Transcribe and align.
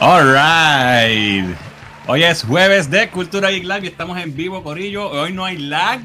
Alright. 0.00 1.54
Hoy 2.06 2.22
es 2.22 2.42
jueves 2.42 2.90
de 2.90 3.10
Cultura 3.10 3.50
Geek 3.50 3.64
Live 3.64 3.80
y 3.82 3.86
estamos 3.88 4.18
en 4.18 4.34
vivo, 4.34 4.62
Corillo. 4.62 5.10
Hoy 5.10 5.34
no 5.34 5.44
hay 5.44 5.58
lag. 5.58 6.00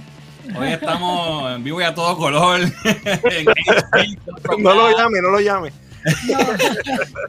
Hoy 0.53 0.67
estamos 0.67 1.55
en 1.55 1.63
vivo 1.63 1.79
y 1.79 1.85
a 1.85 1.96
todo 1.96 2.17
color. 2.17 2.60
no 4.60 4.73
lo 4.73 4.97
llame, 4.97 5.21
no 5.21 5.29
lo 5.29 5.39
llame. 5.39 5.71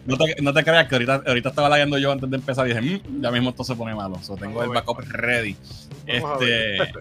No 0.07 0.17
te, 0.17 0.43
no 0.43 0.53
te, 0.53 0.65
creas 0.65 0.89
que 0.89 0.97
ahorita, 0.97 1.23
ahorita 1.25 1.51
estaba 1.51 1.69
lagueando 1.69 1.99
yo 1.99 2.11
antes 2.11 2.29
de 2.29 2.35
empezar 2.35 2.67
y 2.67 2.75
dije, 2.75 3.01
mmm, 3.01 3.23
ya 3.23 3.31
mismo 3.31 3.51
esto 3.51 3.63
se 3.63 3.77
pone 3.77 3.95
malo. 3.95 4.19
So, 4.21 4.35
tengo 4.35 4.61
el 4.65 4.71
backup 4.71 4.99
ready. 5.09 5.57
Este, 6.05 6.79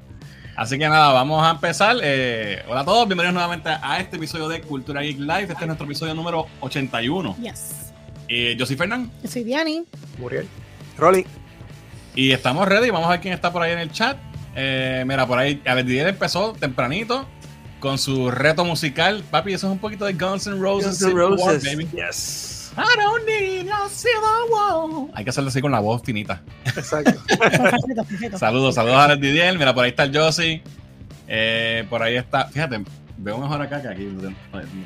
así 0.55 0.77
que 0.77 0.88
nada, 0.88 1.11
vamos 1.11 1.43
a 1.43 1.50
empezar. 1.50 1.97
Eh, 2.04 2.63
hola 2.68 2.82
a 2.82 2.86
todos, 2.86 3.07
bienvenidos 3.07 3.34
nuevamente 3.34 3.71
a 3.82 3.99
este 3.99 4.18
episodio 4.18 4.48
de 4.48 4.62
Cultura 4.62 5.02
Geek 5.02 5.18
Live. 5.18 5.41
Este 5.41 5.54
es 5.54 5.66
nuestro 5.66 5.88
episodio 5.88 6.13
número 6.13 6.45
81. 6.62 7.35
Yes. 7.41 7.84
Eh, 8.27 8.55
yo 8.57 8.65
soy 8.65 8.75
Fernán. 8.75 9.11
Yo 9.23 9.29
soy 9.29 9.43
Diani. 9.43 9.85
Muriel. 10.17 10.47
Rolly. 10.97 11.25
Y 12.15 12.31
estamos 12.31 12.67
ready. 12.67 12.89
Vamos 12.89 13.07
a 13.07 13.11
ver 13.11 13.21
quién 13.21 13.34
está 13.34 13.51
por 13.51 13.61
ahí 13.61 13.73
en 13.73 13.79
el 13.79 13.91
chat. 13.91 14.17
Eh, 14.55 15.03
mira, 15.05 15.27
por 15.27 15.38
ahí, 15.38 15.61
Averdiel 15.65 16.07
empezó 16.07 16.53
tempranito 16.53 17.25
con 17.79 17.98
su 17.98 18.31
reto 18.31 18.63
musical. 18.63 19.23
Papi, 19.29 19.53
eso 19.53 19.67
es 19.67 19.73
un 19.73 19.79
poquito 19.79 20.05
de 20.05 20.13
Guns 20.13 20.48
N' 20.48 20.59
Roses. 20.59 21.01
Guns 21.01 21.13
N' 21.13 21.13
Roses. 21.13 21.45
War, 21.45 21.75
baby. 21.75 21.88
Yes. 21.93 22.71
I 22.77 22.98
don't 22.98 23.25
need 23.25 23.65
no 23.65 23.88
silver 23.89 24.51
wall. 24.51 25.09
Hay 25.13 25.23
que 25.23 25.29
hacerlo 25.29 25.49
así 25.49 25.62
con 25.62 25.71
la 25.71 25.79
voz 25.79 26.01
finita. 26.03 26.41
Exacto. 26.65 27.13
Saludos, 28.37 28.76
saludos 28.76 28.98
a 28.98 29.03
Averdiel. 29.05 29.57
Mira, 29.57 29.73
por 29.73 29.85
ahí 29.85 29.91
está 29.91 30.03
el 30.03 30.17
Josie. 30.17 30.62
Eh, 31.27 31.85
por 31.89 32.03
ahí 32.03 32.17
está, 32.17 32.48
fíjate, 32.48 32.84
veo 33.25 33.39
mejor 33.39 33.59
acá 33.59 33.81
que 33.81 33.88
aquí. 33.88 34.07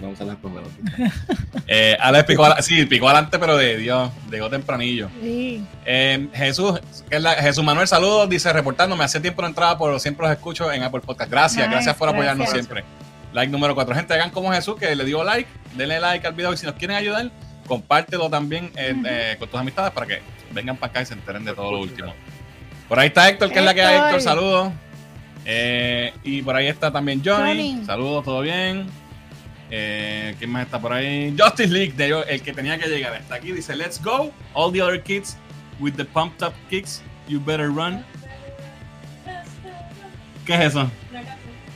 Vamos 0.01 0.19
a 0.19 0.23
usar 0.23 0.27
las 0.27 0.37
eh, 1.67 1.97
Alex 1.99 2.23
picó, 2.23 2.47
sí, 2.61 2.85
picó 2.85 3.09
adelante, 3.09 3.37
pero 3.37 3.57
de 3.57 3.75
Dios, 3.75 4.09
llegó 4.31 4.49
tempranillo. 4.49 5.09
Sí. 5.21 5.61
Eh, 5.85 6.29
Jesús, 6.33 6.79
la- 7.11 7.35
Jesús 7.35 7.63
Manuel, 7.65 7.87
saludos, 7.87 8.29
dice 8.29 8.51
reportándome. 8.53 9.03
Hace 9.03 9.19
tiempo 9.19 9.41
no 9.41 9.49
entraba, 9.49 9.77
pero 9.77 9.99
siempre 9.99 10.25
los 10.25 10.35
escucho 10.35 10.71
en 10.71 10.83
Apple 10.83 11.01
Podcast. 11.01 11.29
Gracias, 11.29 11.57
Nice, 11.67 11.69
gracias 11.69 11.95
por 11.97 12.07
apoyarnos 12.07 12.47
gracias. 12.47 12.65
siempre. 12.65 12.85
Like 13.33 13.51
número 13.51 13.75
4. 13.75 13.93
Gente, 13.93 14.13
hagan 14.13 14.31
como 14.31 14.51
Jesús, 14.53 14.77
que 14.77 14.95
le 14.95 15.03
dio 15.03 15.21
like, 15.23 15.49
denle 15.75 15.99
like 15.99 16.25
al 16.25 16.33
video 16.33 16.53
y 16.53 16.57
si 16.57 16.65
nos 16.65 16.75
quieren 16.75 16.95
ayudar, 16.95 17.29
compártelo 17.67 18.29
también 18.29 18.71
eh, 18.77 18.95
eh, 19.05 19.35
con 19.37 19.49
tus 19.49 19.59
amistades 19.59 19.91
para 19.91 20.07
que 20.07 20.21
vengan 20.53 20.77
para 20.77 20.91
acá 20.91 21.01
y 21.01 21.05
se 21.05 21.13
enteren 21.13 21.43
de 21.43 21.53
todo 21.53 21.73
lo 21.73 21.79
último. 21.79 22.13
Por 22.87 22.97
ahí 22.97 23.07
está 23.09 23.27
Héctor, 23.27 23.51
que 23.51 23.59
es 23.59 23.65
la 23.65 23.73
que 23.73 23.81
hay. 23.83 23.97
Héctor, 23.97 24.21
saludos. 24.21 24.71
Eh, 25.45 26.13
y 26.23 26.41
por 26.41 26.55
ahí 26.55 26.67
está 26.67 26.91
también 26.91 27.21
Johnny. 27.23 27.71
Johnny. 27.71 27.85
Saludos, 27.85 28.25
todo 28.25 28.41
bien. 28.41 28.87
Eh, 29.71 30.35
¿Quién 30.39 30.51
más 30.51 30.65
está 30.65 30.79
por 30.79 30.93
ahí? 30.93 31.35
Justice 31.37 31.69
League, 31.69 31.93
de 31.93 32.23
el 32.27 32.41
que 32.41 32.53
tenía 32.53 32.77
que 32.77 32.87
llegar. 32.87 33.13
Está 33.15 33.35
aquí, 33.35 33.51
dice: 33.51 33.75
Let's 33.75 34.01
go. 34.03 34.31
All 34.53 34.71
the 34.71 34.81
other 34.81 35.01
kids 35.01 35.37
with 35.79 35.93
the 35.93 36.05
pumped 36.05 36.45
up 36.45 36.53
kicks. 36.69 37.01
You 37.27 37.39
better 37.39 37.67
run. 37.69 38.03
¿Qué 40.45 40.55
es 40.55 40.61
eso? 40.71 40.89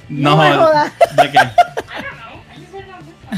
No 0.09 0.35
me 0.37 0.53
jodas. 0.53 0.91
¿De 1.15 1.31
qué? 1.31 1.39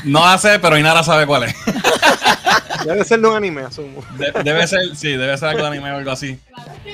No 0.06 0.26
hace, 0.26 0.60
pero 0.60 0.78
Inara 0.78 1.04
sabe 1.04 1.26
cuál 1.26 1.44
es. 1.44 1.56
Debe 2.86 3.04
ser 3.04 3.20
de 3.20 3.28
un 3.28 3.36
anime, 3.36 3.62
asumo. 3.64 4.04
De- 4.18 4.32
debe 4.44 4.66
ser, 4.68 4.96
sí, 4.96 5.10
debe 5.10 5.38
ser 5.38 5.50
algo 5.50 5.64
de 5.64 5.68
anime 5.70 5.92
o 5.92 5.96
algo 5.98 6.12
así. 6.12 6.40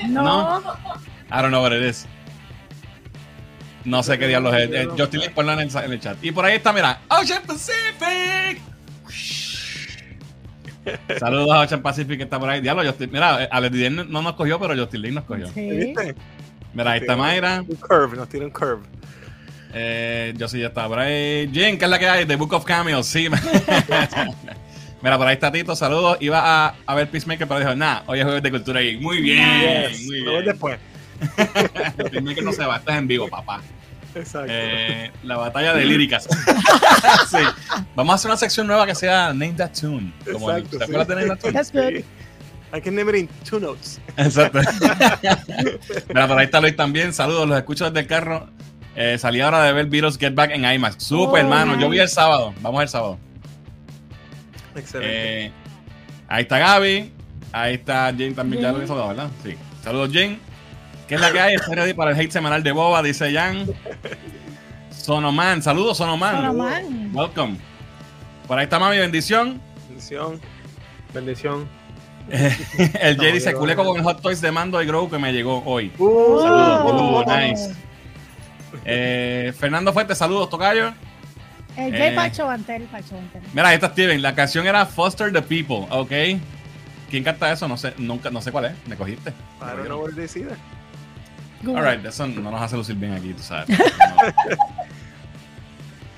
No. 0.08 0.60
I 1.30 1.40
don't 1.42 1.50
know 1.50 1.62
what 1.62 1.72
it 1.72 1.82
is. 1.82 2.06
No 3.84 4.02
sé 4.02 4.18
qué 4.18 4.28
diablos 4.28 4.54
es. 4.56 4.70
Eh, 4.72 4.88
Justin 4.96 5.20
Lee, 5.20 5.28
ponlo 5.30 5.52
en 5.52 5.60
el, 5.60 5.76
en 5.76 5.92
el 5.92 6.00
chat. 6.00 6.16
Y 6.22 6.32
por 6.32 6.44
ahí 6.44 6.56
está, 6.56 6.72
mira, 6.72 7.00
Ocean 7.08 7.42
Pacific. 7.46 8.60
Saludos 11.18 11.50
a 11.52 11.60
Ocean 11.60 11.82
Pacific 11.82 12.16
que 12.18 12.24
está 12.24 12.38
por 12.40 12.48
ahí. 12.48 12.60
Diablo, 12.60 12.84
Justin, 12.84 13.10
mira, 13.12 13.44
eh, 13.44 13.48
Alex 13.50 13.72
Didier 13.72 13.92
no 13.92 14.22
nos 14.22 14.34
cogió, 14.34 14.58
pero 14.58 14.76
Justin 14.76 15.02
Lee 15.02 15.10
nos 15.12 15.24
cogió. 15.24 15.46
Sí. 15.48 15.70
¿Viste? 15.70 16.14
Mira, 16.74 16.92
ahí 16.92 17.00
está 17.00 17.16
Mayra. 17.16 17.60
Un 17.68 17.76
curve, 17.76 18.16
nos 18.16 18.28
tira 18.28 18.44
un 18.46 18.50
curve. 18.50 18.82
Eh, 19.74 20.34
yo 20.36 20.48
sí 20.48 20.60
ya 20.60 20.66
está 20.68 20.86
por 20.88 20.98
ahí. 20.98 21.50
Jen, 21.52 21.78
¿qué 21.78 21.84
es 21.84 21.90
la 21.90 21.98
que 21.98 22.08
hay? 22.08 22.26
The 22.26 22.36
Book 22.36 22.52
of 22.54 22.64
Cameos, 22.64 23.06
sí. 23.06 23.28
Mira, 25.02 25.18
por 25.18 25.26
ahí 25.26 25.34
está 25.34 25.50
Tito, 25.50 25.74
saludos. 25.74 26.16
Iba 26.20 26.66
a, 26.66 26.74
a 26.86 26.94
ver 26.94 27.08
Peacemaker, 27.08 27.48
pero 27.48 27.60
dijo, 27.60 27.74
nah, 27.74 28.02
hoy 28.06 28.20
es 28.20 28.24
jueves 28.24 28.42
de 28.42 28.50
cultura 28.50 28.82
y 28.82 28.96
Muy 28.98 29.20
bien, 29.20 29.88
Yes. 29.90 30.04
muy 30.06 30.20
Lo 30.20 30.32
ves 30.34 30.56
después. 31.36 32.10
Peacemaker 32.10 32.44
no 32.44 32.52
se 32.52 32.64
va, 32.64 32.76
estás 32.76 32.96
en 32.98 33.06
vivo, 33.08 33.28
papá. 33.28 33.60
Exacto. 34.14 34.48
Eh, 34.50 35.10
la 35.22 35.38
batalla 35.38 35.72
de 35.74 35.84
líricas. 35.86 36.24
sí. 37.30 37.38
Vamos 37.94 38.12
a 38.12 38.14
hacer 38.16 38.30
una 38.30 38.36
sección 38.36 38.66
nueva 38.66 38.86
que 38.86 38.94
sea 38.94 39.28
Name 39.28 39.52
That 39.54 39.70
Tune. 39.80 40.12
Como 40.30 40.50
el- 40.50 40.58
Exacto, 40.58 40.78
¿Te 40.78 40.84
sí. 40.84 40.90
acuerdas 40.92 41.08
de 41.08 41.14
Name 41.14 41.28
That 41.28 41.38
Tune? 41.40 41.52
That's 41.54 41.72
good. 41.72 42.04
I 42.74 42.80
can 42.80 42.94
name 42.94 43.10
it 43.10 43.16
in 43.16 43.28
two 43.48 43.60
notes. 43.60 44.00
Exacto. 44.16 44.58
Mira, 46.08 46.26
por 46.28 46.38
ahí 46.38 46.44
está 46.46 46.60
Luis 46.60 46.74
también. 46.76 47.12
Saludos, 47.12 47.46
los 47.48 47.56
escucho 47.58 47.84
desde 47.86 48.00
el 48.00 48.06
carro. 48.06 48.48
Eh, 48.96 49.16
salí 49.18 49.40
ahora 49.40 49.62
de 49.64 49.72
ver 49.72 49.86
Beatles 49.86 50.18
Get 50.18 50.34
Back 50.34 50.50
en 50.52 50.64
IMAX. 50.64 51.02
Super, 51.02 51.34
Oh, 51.34 51.36
hermano. 51.46 51.78
Yo 51.78 51.88
vi 51.88 51.98
el 51.98 52.08
sábado. 52.08 52.52
Vamos 52.60 52.82
el 52.82 52.88
sábado. 52.88 53.18
Excelente. 54.74 55.46
Eh, 55.46 55.52
ahí 56.28 56.42
está 56.42 56.58
Gaby. 56.58 57.12
Ahí 57.52 57.74
está 57.74 58.04
Jane 58.06 58.32
también. 58.32 58.62
Ya 58.62 58.72
lo 58.72 58.82
hizo, 58.82 59.08
¿verdad? 59.08 59.28
Sí. 59.42 59.54
Saludos, 59.84 60.10
Jane. 60.12 60.38
¿Qué 61.12 61.16
es 61.16 61.20
la 61.20 61.30
que 61.30 61.40
hay? 61.40 61.54
Estoy 61.56 61.74
ready 61.74 61.92
para 61.92 62.12
el 62.12 62.18
hate 62.18 62.30
semanal 62.32 62.62
de 62.62 62.72
Boba, 62.72 63.02
dice 63.02 63.30
Jan. 63.30 63.66
Sonoman. 64.90 65.62
Saludos, 65.62 65.98
Sonoman. 65.98 66.36
Sonoman. 66.36 67.10
Welcome. 67.14 67.58
Por 68.48 68.56
ahí 68.58 68.64
está 68.64 68.78
Mami, 68.78 68.96
bendición. 68.96 69.60
Bendición. 69.88 70.40
Bendición. 71.12 71.68
el 72.30 73.18
Jay 73.18 73.28
No, 73.28 73.34
dice, 73.34 73.52
culé 73.52 73.76
con 73.76 73.94
el 73.94 74.02
Hot 74.02 74.22
Toys 74.22 74.40
de 74.40 74.50
Mando 74.52 74.82
y 74.82 74.86
Grow 74.86 75.10
que 75.10 75.18
me 75.18 75.34
llegó 75.34 75.62
hoy. 75.66 75.92
Uh, 75.98 76.40
Saludos, 76.40 76.80
Oh. 76.82 77.22
uh, 77.26 77.36
nice. 77.36 77.74
Eh, 78.86 79.52
Fernando 79.58 79.92
Fuentes, 79.92 80.16
saludos, 80.16 80.48
Tocayo. 80.48 80.94
El 81.76 81.94
Eh. 81.94 81.98
Jay 81.98 82.16
Pacho 82.16 82.46
Bantel, 82.46 82.84
Pacho 82.84 83.16
Bantel. 83.16 83.42
Mira, 83.52 83.68
ahí 83.68 83.74
está 83.74 83.88
Steven. 83.88 84.22
La 84.22 84.34
canción 84.34 84.66
era 84.66 84.86
Foster 84.86 85.30
the 85.30 85.42
People, 85.42 85.86
¿ok? 85.90 86.40
¿Quién 87.10 87.22
canta 87.22 87.52
eso? 87.52 87.68
No 87.68 87.76
sé, 87.76 87.92
nunca, 87.98 88.30
no 88.30 88.40
sé 88.40 88.50
cuál 88.50 88.64
es. 88.64 88.72
Me 88.86 88.96
cogiste. 88.96 89.28
I 89.60 89.76
don't 89.76 89.84
know 89.84 90.06
Alright, 91.66 92.04
eso 92.04 92.26
no 92.26 92.50
nos 92.50 92.60
hace 92.60 92.76
lucir 92.76 92.96
bien 92.96 93.12
aquí, 93.12 93.32
tú 93.34 93.42
sabes. 93.42 93.68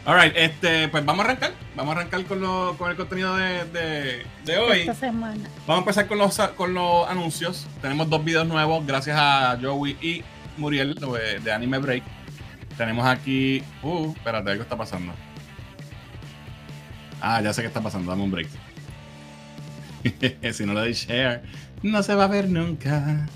Alright, 0.07 0.35
este, 0.37 0.89
pues 0.89 1.05
vamos 1.05 1.25
a 1.25 1.29
arrancar. 1.31 1.53
Vamos 1.77 1.97
a 1.97 2.01
arrancar 2.01 2.25
con, 2.25 2.41
lo- 2.41 2.77
con 2.77 2.91
el 2.91 2.97
contenido 2.97 3.35
de, 3.37 3.65
de- 3.67 4.27
de 4.45 4.59
hoy. 4.59 4.81
Esta 4.81 4.95
semana. 4.95 5.49
Vamos 5.67 5.77
a 5.77 5.79
empezar 5.79 6.07
con 6.07 6.19
los, 6.19 6.39
con 6.57 6.75
los 6.75 7.09
anuncios. 7.09 7.67
Tenemos 7.81 8.09
dos 8.11 8.23
videos 8.23 8.47
nuevos 8.47 8.87
gracias 8.87 9.17
a 9.19 9.59
Joey 9.61 9.97
y 10.03 10.23
Muriel 10.59 10.95
de, 10.95 11.41
de 11.41 11.53
Anime 11.53 11.79
Break. 11.79 12.03
Tenemos 12.77 13.07
aquí. 13.07 13.63
Uh, 13.83 14.13
espérate, 14.15 14.51
algo 14.51 14.63
está 14.63 14.77
pasando. 14.77 15.13
Ah, 17.23 17.41
ya 17.41 17.53
sé 17.55 17.63
qué 17.63 17.69
está 17.69 17.81
pasando. 17.81 18.11
Dame 18.11 18.25
un 18.25 18.31
break. 18.31 18.49
si 20.53 20.67
no 20.67 20.75
le 20.75 20.81
doy 20.81 20.93
share, 20.93 21.43
no 21.83 22.03
se 22.03 22.15
va 22.15 22.25
a 22.25 22.29
ver 22.29 22.51
nunca. 22.51 23.27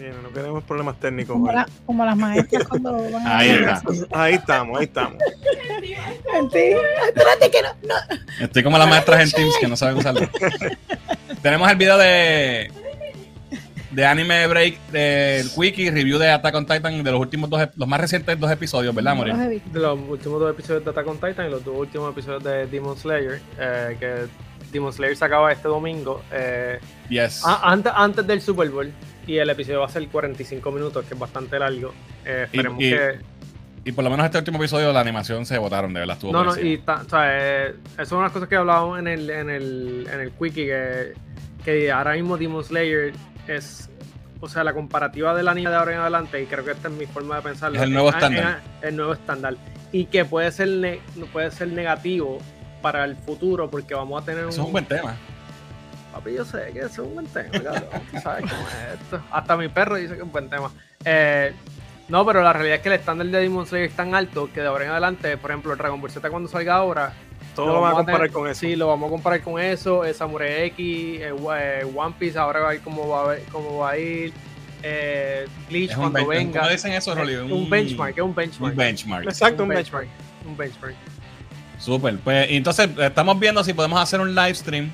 Bien, 0.00 0.14
no 0.22 0.30
queremos 0.30 0.64
problemas 0.64 0.98
técnicos. 0.98 1.34
Como, 1.34 1.52
la- 1.52 1.68
como 1.86 2.04
las 2.04 2.16
maestras 2.16 2.66
cuando 2.66 2.92
van 3.12 3.26
a. 3.26 3.38
Ahí 3.38 3.50
está. 3.50 3.82
Ahí 4.12 4.34
estamos, 4.34 4.78
ahí 4.78 4.84
estamos. 4.86 5.18
Espérate 6.42 7.50
que 7.50 7.62
no. 7.62 7.68
no. 7.86 7.94
Estoy 8.44 8.62
como 8.62 8.78
las 8.78 8.88
maestras 8.88 9.22
en 9.22 9.30
Teams 9.30 9.54
que 9.60 9.68
no 9.68 9.76
saben 9.76 9.98
usarlo. 9.98 10.28
Tenemos 11.42 11.70
el 11.70 11.76
video 11.76 11.98
de. 11.98 12.70
De 13.90 14.06
Anime 14.06 14.46
Break, 14.46 14.78
del 14.92 15.50
Wiki, 15.56 15.90
review 15.90 16.16
de 16.16 16.30
Attack 16.30 16.54
on 16.54 16.64
Titan, 16.64 17.02
de 17.02 17.10
los 17.10 17.18
últimos 17.20 17.50
dos, 17.50 17.60
los 17.74 17.88
más 17.88 18.00
recientes 18.00 18.38
dos 18.38 18.48
episodios, 18.48 18.94
¿verdad, 18.94 19.16
visto. 19.48 19.68
De 19.72 19.80
los 19.80 19.98
últimos 20.08 20.38
dos 20.38 20.52
episodios 20.52 20.84
de 20.84 20.90
Attack 20.92 21.08
on 21.08 21.16
Titan 21.18 21.48
y 21.48 21.50
los 21.50 21.64
dos 21.64 21.74
últimos 21.76 22.12
episodios 22.12 22.44
de 22.44 22.66
Demon 22.68 22.96
Slayer. 22.96 23.40
eh, 23.58 23.96
que 23.98 24.26
Demon 24.70 24.92
Slayer 24.92 25.16
se 25.16 25.24
acaba 25.24 25.50
este 25.50 25.66
domingo. 25.66 26.22
eh, 26.30 26.78
Yes. 27.08 27.44
a- 27.44 27.68
antes, 27.68 27.92
antes 27.92 28.24
del 28.28 28.40
Super 28.40 28.68
Bowl. 28.70 28.92
Y 29.26 29.36
el 29.38 29.48
episodio 29.50 29.80
va 29.80 29.86
a 29.86 29.90
ser 29.90 30.06
45 30.08 30.72
minutos, 30.72 31.04
que 31.06 31.14
es 31.14 31.20
bastante 31.20 31.58
largo. 31.58 31.92
Eh, 32.24 32.44
esperemos 32.46 32.80
Y- 32.82 32.86
y- 32.88 32.90
que. 32.90 33.18
Y 33.82 33.92
por 33.92 34.04
lo 34.04 34.10
menos 34.10 34.26
este 34.26 34.36
último 34.38 34.58
episodio 34.58 34.92
la 34.92 35.00
animación 35.00 35.46
se 35.46 35.56
votaron, 35.56 35.94
de 35.94 36.00
verdad. 36.00 36.16
Estuvo 36.16 36.32
No, 36.32 36.44
no, 36.44 36.58
y 36.60 36.76
ta- 36.78 37.02
o 37.06 37.08
sea, 37.08 37.22
eh, 37.68 37.74
eso 37.94 38.02
es 38.02 38.12
una 38.12 38.20
de 38.20 38.24
las 38.26 38.32
cosas 38.32 38.48
que 38.48 38.56
hablábamos 38.56 38.98
en 38.98 39.08
el, 39.08 39.30
en 39.30 39.48
el, 39.48 40.08
en 40.12 40.20
el 40.20 40.30
Quickie, 40.32 40.66
que, 40.66 41.12
que 41.64 41.90
ahora 41.90 42.12
mismo 42.12 42.36
Demon 42.36 42.62
Slayer 42.62 43.14
es, 43.48 43.88
o 44.40 44.48
sea, 44.50 44.64
la 44.64 44.74
comparativa 44.74 45.34
del 45.34 45.48
anime 45.48 45.70
de 45.70 45.76
ahora 45.76 45.92
en 45.94 45.98
adelante, 46.00 46.42
y 46.42 46.46
creo 46.46 46.62
que 46.62 46.72
esta 46.72 46.88
es 46.88 46.94
mi 46.94 47.06
forma 47.06 47.36
de 47.36 47.42
pensarlo. 47.42 47.76
Es 47.78 47.82
el 47.82 47.92
nuevo 47.92 48.10
estándar. 48.10 48.60
el 48.82 48.96
nuevo 48.96 49.12
estándar. 49.14 49.56
Y 49.92 50.04
que 50.04 50.26
puede 50.26 50.52
ser, 50.52 50.98
puede 51.32 51.50
ser 51.50 51.68
negativo 51.68 52.36
para 52.82 53.04
el 53.04 53.16
futuro, 53.16 53.70
porque 53.70 53.94
vamos 53.94 54.22
a 54.22 54.26
tener 54.26 54.42
Eso 54.44 54.60
es 54.60 54.66
un 54.66 54.72
buen 54.72 54.84
tema. 54.84 55.16
Papi, 56.20 56.34
yo 56.34 56.44
sé 56.44 56.70
que 56.72 56.80
eso 56.80 56.86
es 56.86 56.98
un 56.98 57.14
buen 57.14 57.26
tema, 57.26 57.50
cabrón. 57.50 57.84
Sabes 58.22 58.50
cómo 58.50 58.62
es 58.68 59.00
esto. 59.00 59.22
Hasta 59.30 59.56
mi 59.56 59.68
perro 59.68 59.96
dice 59.96 60.12
que 60.14 60.18
es 60.18 60.22
un 60.22 60.32
buen 60.32 60.50
tema. 60.50 60.70
Eh, 61.04 61.52
no, 62.08 62.26
pero 62.26 62.42
la 62.42 62.52
realidad 62.52 62.76
es 62.76 62.82
que 62.82 62.88
el 62.88 62.96
estándar 62.96 63.26
de 63.26 63.38
Demon 63.38 63.66
Slayer 63.66 63.88
es 63.88 63.96
tan 63.96 64.14
alto 64.14 64.50
que 64.52 64.60
de 64.60 64.66
ahora 64.66 64.84
en 64.84 64.90
adelante, 64.90 65.36
por 65.36 65.50
ejemplo, 65.50 65.74
Dragon 65.76 66.00
Ball 66.00 66.10
Z 66.10 66.28
cuando 66.28 66.48
salga 66.48 66.74
ahora, 66.74 67.12
todo 67.54 67.72
lo, 67.72 67.80
van 67.80 67.92
a 67.92 67.96
comparar 67.96 68.30
con 68.30 68.48
eso. 68.48 68.60
Sí, 68.60 68.76
lo 68.76 68.88
vamos 68.88 69.08
a 69.08 69.10
comparar 69.10 69.40
con 69.40 69.60
eso. 69.60 70.04
El 70.04 70.14
Samurai 70.14 70.64
X, 70.64 71.20
el, 71.20 71.32
One 71.32 72.14
Piece, 72.18 72.38
ahora 72.38 72.60
va 72.60 72.66
a 72.66 72.72
ver 72.72 72.80
cómo 72.80 73.08
va 73.08 73.32
a, 73.32 73.36
cómo 73.50 73.78
va 73.78 73.90
a 73.90 73.98
ir. 73.98 74.32
Eh, 74.82 75.46
Bleach 75.68 75.94
cuando 75.94 76.26
venga. 76.26 76.60
¿Cómo 76.60 76.72
dicen 76.72 76.92
eso, 76.92 77.14
Rolly? 77.14 77.36
Un, 77.36 77.52
un, 77.52 77.70
benchmark, 77.70 78.16
es 78.16 78.24
un 78.24 78.34
benchmark. 78.34 78.72
Un 78.72 78.76
benchmark. 78.76 79.24
Exacto, 79.24 79.62
un, 79.62 79.68
benchmark. 79.68 80.08
Un 80.46 80.56
benchmark. 80.56 80.94
Súper. 81.78 82.18
Pues 82.18 82.46
entonces 82.50 82.90
estamos 82.98 83.38
viendo 83.38 83.62
si 83.62 83.72
podemos 83.72 84.00
hacer 84.00 84.20
un 84.20 84.34
live 84.34 84.54
stream 84.54 84.90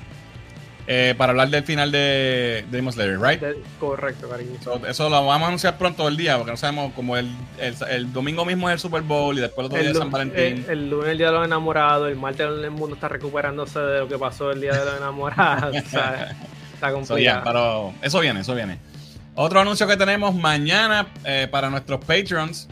eh, 0.89 1.15
para 1.17 1.31
hablar 1.31 1.49
del 1.49 1.63
final 1.63 1.91
de 1.91 2.65
Demon 2.71 2.93
Slayer, 2.93 3.19
¿right? 3.19 3.41
correcto, 3.77 4.29
cariño. 4.29 4.57
eso 4.87 5.09
lo 5.09 5.25
vamos 5.25 5.43
a 5.43 5.47
anunciar 5.47 5.77
pronto 5.77 6.07
el 6.07 6.15
día, 6.15 6.37
porque 6.37 6.51
no 6.51 6.57
sabemos, 6.57 6.93
como 6.93 7.17
el, 7.17 7.29
el, 7.59 8.13
domingo 8.13 8.45
mismo 8.45 8.69
es 8.69 8.75
el 8.75 8.79
Super 8.79 9.01
Bowl 9.01 9.37
y 9.37 9.41
después 9.41 9.59
el 9.59 9.65
otro 9.65 9.81
día 9.81 9.91
es 9.91 9.97
San 9.97 10.09
Valentín. 10.09 10.65
El, 10.69 10.89
lunes 10.89 11.07
es 11.07 11.11
el 11.11 11.17
día 11.17 11.27
de 11.27 11.33
los 11.33 11.45
enamorados, 11.45 12.09
el 12.09 12.15
martes 12.15 12.47
el 12.47 12.71
mundo 12.71 12.95
está 12.95 13.09
recuperándose 13.09 13.79
de 13.79 13.99
lo 13.99 14.07
que 14.07 14.17
pasó 14.17 14.49
el 14.49 14.61
día 14.61 14.71
de 14.71 14.85
los 14.85 14.97
enamorados. 14.97 15.75
está 15.75 16.91
complicado. 16.93 17.41
pero 17.43 17.93
eso 18.01 18.21
viene, 18.21 18.39
eso 18.39 18.55
viene. 18.55 18.79
Otro 19.35 19.59
anuncio 19.59 19.85
que 19.87 19.97
tenemos 19.97 20.33
mañana 20.35 21.07
eh, 21.25 21.49
para 21.51 21.69
nuestros 21.69 21.99
Patreons. 21.99 22.69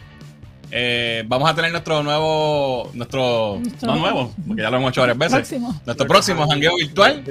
Eh, 0.72 1.24
vamos 1.28 1.50
a 1.50 1.54
tener 1.54 1.72
nuestro 1.72 2.02
nuevo, 2.02 2.90
nuestro, 2.94 3.62
no 3.84 3.96
nuevo, 3.98 4.34
porque 4.48 4.62
ya 4.62 4.72
lo 4.72 4.78
hemos 4.78 4.92
hecho 4.92 5.02
varias 5.02 5.18
veces. 5.18 5.62
Nuestro 5.86 6.08
próximo 6.08 6.48
jangueo 6.48 6.76
virtual. 6.78 7.24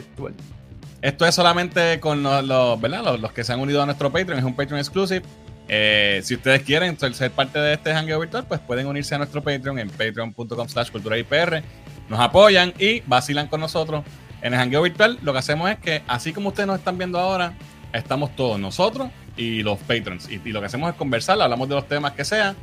Esto 1.05 1.27
es 1.27 1.35
solamente 1.35 2.01
con 2.01 2.23
los, 2.23 2.81
¿verdad? 2.81 3.19
Los, 3.19 3.31
que 3.31 3.45
se 3.45 3.53
han 3.53 3.61
unido 3.61 3.83
a 3.83 3.85
nuestro 3.85 4.11
Patreon, 4.11 4.39
es 4.39 4.45
un 4.45 4.57
Patreon 4.57 4.79
exclusive. 4.79 5.21
Eh, 5.69 6.23
si 6.25 6.35
ustedes 6.35 6.63
quieren 6.63 6.97
ser 6.99 7.31
parte 7.31 7.59
de 7.59 7.75
este 7.75 7.93
hangueo 7.93 8.19
virtual, 8.21 8.47
pues 8.49 8.59
pueden 8.61 8.87
unirse 8.87 9.15
a 9.15 9.19
nuestro 9.19 9.43
Patreon 9.43 9.79
en 9.81 9.91
patreon.com 9.91 10.67
slash 10.67 10.91
culturaipr. 10.91 11.63
Nos 12.09 12.19
apoyan 12.19 12.73
y 12.79 13.01
vacilan 13.01 13.49
con 13.49 13.61
nosotros. 13.61 14.03
En 14.41 14.55
el 14.55 14.61
hangueo 14.61 14.81
virtual 14.81 15.19
lo 15.21 15.35
que 15.35 15.41
hacemos 15.41 15.71
es 15.71 15.79
que, 15.79 16.01
así 16.09 16.33
como 16.33 16.49
ustedes 16.49 16.69
nos 16.69 16.79
están 16.79 16.97
viendo 16.97 17.19
ahora, 17.19 17.53
estamos 17.93 18.35
todos 18.35 18.59
nosotros 18.59 19.11
y 19.37 19.63
los 19.63 19.79
patrons. 19.81 20.31
Y, 20.31 20.39
lo 20.53 20.61
que 20.61 20.67
hacemos 20.69 20.89
es 20.89 20.97
conversar, 20.97 21.39
hablamos 21.39 21.69
de 21.69 21.75
los 21.75 21.87
temas 21.87 22.13
que 22.13 22.25
sean 22.25 22.57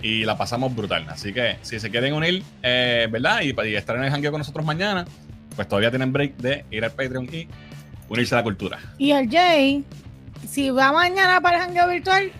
y 0.00 0.24
la 0.24 0.38
pasamos 0.38 0.74
brutal. 0.74 1.04
Así 1.10 1.34
que 1.34 1.58
si 1.60 1.78
se 1.78 1.90
quieren 1.90 2.14
unir, 2.14 2.42
eh, 2.62 3.06
¿verdad? 3.10 3.42
Y, 3.42 3.48
y, 3.68 3.74
estar 3.74 3.96
en 3.96 4.04
el 4.04 4.10
hangueo 4.14 4.30
con 4.30 4.38
nosotros 4.38 4.64
mañana, 4.64 5.04
pues 5.54 5.68
todavía 5.68 5.90
tienen 5.90 6.10
break 6.10 6.38
de 6.38 6.64
ir 6.70 6.86
al 6.86 6.92
Patreon 6.92 7.28
y 7.30 7.46
unirse 8.08 8.34
a 8.34 8.38
la 8.38 8.44
cultura. 8.44 8.78
Y 8.98 9.12
el 9.12 9.30
Jay, 9.30 9.84
si 10.48 10.70
va 10.70 10.92
mañana 10.92 11.40
para 11.40 11.58
el 11.58 11.62
hangueo 11.62 11.88
virtual, 11.88 12.32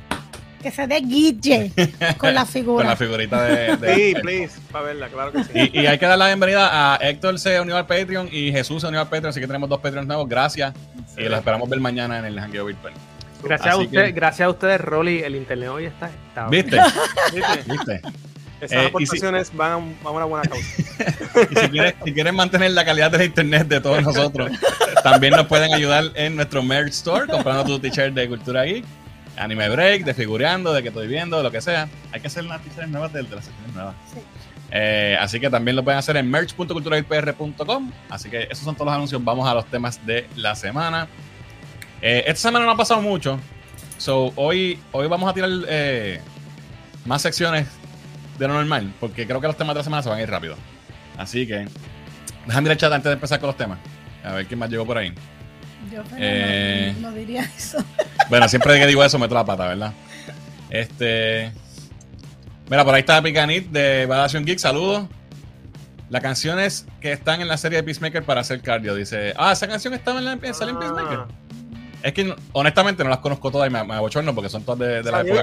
que 0.62 0.70
se 0.70 0.87
dé 0.87 1.00
guille 1.00 1.73
con 2.19 2.35
la 2.35 2.47
figura. 2.47 2.85
con 2.85 2.87
la 2.87 2.97
figurita 2.97 3.43
de. 3.43 3.94
Sí, 3.94 4.14
please, 4.20 4.61
para 4.70 4.87
verla, 4.87 5.09
claro 5.09 5.32
que 5.32 5.44
sí. 5.44 5.70
Y, 5.73 5.87
hay 5.87 5.99
que 5.99 6.06
dar 6.06 6.19
la 6.19 6.29
bienvenida 6.29 6.94
a 6.94 6.97
Héctor 6.97 7.38
se 7.38 7.61
unió 7.61 7.76
al 7.76 7.87
Patreon 7.87 8.29
y 8.31 8.53
Jesús 8.53 8.81
se 8.81 8.88
unió 8.88 9.00
al 9.00 9.06
Patreon, 9.06 9.31
así 9.31 9.41
que 9.41 9.47
tenemos 9.47 9.69
dos 9.69 9.81
Patreons 9.81 10.06
nuevos. 10.06 10.29
Gracias. 10.29 10.73
Y 11.17 11.25
los 11.25 11.38
esperamos 11.38 11.69
ver 11.69 11.81
mañana 11.81 12.19
en 12.19 12.25
el 12.25 12.38
hangueo 12.38 12.64
virtual. 12.64 12.94
Gracias 13.43 13.75
a, 13.75 13.76
usted, 13.76 14.14
gracias 14.14 14.47
a 14.47 14.50
ustedes, 14.50 14.81
Rolly. 14.81 15.19
El 15.19 15.35
internet 15.35 15.69
hoy 15.69 15.87
está. 15.87 16.09
está 16.29 16.47
¿Viste? 16.49 16.79
¿Viste? 17.35 17.62
¿Viste? 17.67 18.03
Esas 18.62 18.85
eh, 18.85 18.87
aportaciones 18.87 19.53
van 19.56 19.73
a, 19.73 20.09
una 20.09 20.25
buena 20.25 20.49
causa. 20.49 20.67
y 21.50 21.56
si 21.56 21.69
quieren, 21.69 21.94
si 22.05 22.12
quieren 22.14 22.37
mantener 22.37 22.70
la 22.70 22.85
calidad 22.85 23.11
del 23.11 23.23
internet 23.23 23.67
de 23.67 23.81
todos 23.81 24.00
nosotros, 24.05 24.53
también 25.03 25.35
nos 25.35 25.49
pueden 25.49 25.75
ayudar 25.75 26.12
en 26.14 26.37
nuestro 26.37 26.62
merch 26.62 26.91
store 26.91 27.26
comprando 27.26 27.64
tu 27.64 27.81
t-shirt 27.81 28.14
de 28.14 28.29
Cultura 28.29 28.62
Geek, 28.62 28.85
Anime 29.37 29.69
Break, 29.69 30.05
de 30.05 30.14
Figureando, 30.14 30.73
de 30.73 30.81
que 30.81 30.88
estoy 30.91 31.09
viendo, 31.09 31.43
lo 31.43 31.50
que 31.50 31.61
sea. 31.61 31.88
Hay 32.12 32.20
que 32.20 32.29
hacer 32.29 32.44
las 32.44 32.62
t-shirts 32.62 32.88
nuevas 32.88 33.12
de, 33.12 33.25
las 33.25 33.47
secciones 33.47 33.75
nuevas. 33.75 33.97
Sí. 34.14 34.20
Eh, 34.70 35.17
así 35.19 35.41
que 35.41 35.50
también 35.50 35.75
lo 35.75 35.82
pueden 35.82 35.99
hacer 35.99 36.17
en 36.17 36.31
merch.culturageekpr.com. 36.31 37.91
Así 38.11 38.31
que 38.31 38.44
esos 38.44 38.61
son 38.61 38.76
todos 38.76 38.87
los 38.87 38.94
anuncios. 38.94 39.25
Vamos 39.25 39.49
a 39.49 39.55
los 39.55 39.67
temas 39.67 40.06
de 40.06 40.29
la 40.37 40.55
semana. 40.55 41.09
Eh, 42.00 42.23
esta 42.29 42.43
semana 42.43 42.64
no 42.64 42.70
ha 42.70 42.76
pasado 42.76 43.03
mucho. 43.03 43.41
So, 43.99 44.32
hoy, 44.37 44.79
hoy 44.93 45.09
vamos 45.09 45.29
a 45.29 45.35
tirar 45.35 45.50
más 47.05 47.23
secciones 47.23 47.67
de 48.42 48.48
lo 48.48 48.54
normal, 48.54 48.92
porque 49.00 49.26
creo 49.26 49.40
que 49.40 49.46
los 49.46 49.56
temas 49.56 49.74
de 49.74 49.80
la 49.80 49.84
semana 49.84 50.02
se 50.02 50.08
van 50.08 50.18
a 50.18 50.22
ir 50.22 50.30
rápido. 50.30 50.56
Así 51.16 51.46
que, 51.46 51.66
déjame 52.46 52.68
ir 52.68 52.72
el 52.72 52.78
chat 52.78 52.92
antes 52.92 53.08
de 53.08 53.14
empezar 53.14 53.40
con 53.40 53.48
los 53.48 53.56
temas. 53.56 53.78
A 54.24 54.32
ver 54.32 54.46
quién 54.46 54.58
más 54.58 54.70
llegó 54.70 54.86
por 54.86 54.98
ahí. 54.98 55.12
Yo 55.92 56.02
eh, 56.16 56.94
no, 57.00 57.12
diría 57.12 57.42
eso. 57.56 57.78
Bueno, 58.28 58.48
siempre 58.48 58.78
que 58.78 58.86
digo 58.86 59.04
eso 59.04 59.18
meto 59.18 59.34
la 59.34 59.44
pata, 59.44 59.66
¿verdad? 59.68 59.92
Este. 60.70 61.52
Mira, 62.70 62.82
por 62.82 62.94
ahí 62.94 63.00
está 63.00 63.20
Picanit 63.20 63.70
de 63.70 64.06
Badación 64.06 64.46
Geek, 64.46 64.58
saludos. 64.58 65.06
Las 66.08 66.22
canciones 66.22 66.86
que 67.00 67.12
están 67.12 67.42
en 67.42 67.48
la 67.48 67.58
serie 67.58 67.76
de 67.78 67.82
Peacemaker 67.82 68.22
para 68.22 68.40
hacer 68.40 68.62
cardio, 68.62 68.94
dice. 68.94 69.34
Ah, 69.36 69.52
esa 69.52 69.68
canción 69.68 69.92
estaba 69.92 70.18
en 70.18 70.24
la 70.24 70.32
en 70.32 70.40
Peacemaker. 70.40 71.26
Es 72.02 72.12
que 72.12 72.34
honestamente 72.52 73.04
no 73.04 73.10
las 73.10 73.19
conozco 73.19 73.50
todas 73.50 73.69
y 73.69 73.72
me, 73.72 73.82
me 73.84 73.94
abochorno 73.94 74.34
porque 74.34 74.49
son 74.49 74.64
todas 74.64 74.81
de, 74.81 75.02
de 75.02 75.10
la 75.10 75.20
época. 75.20 75.43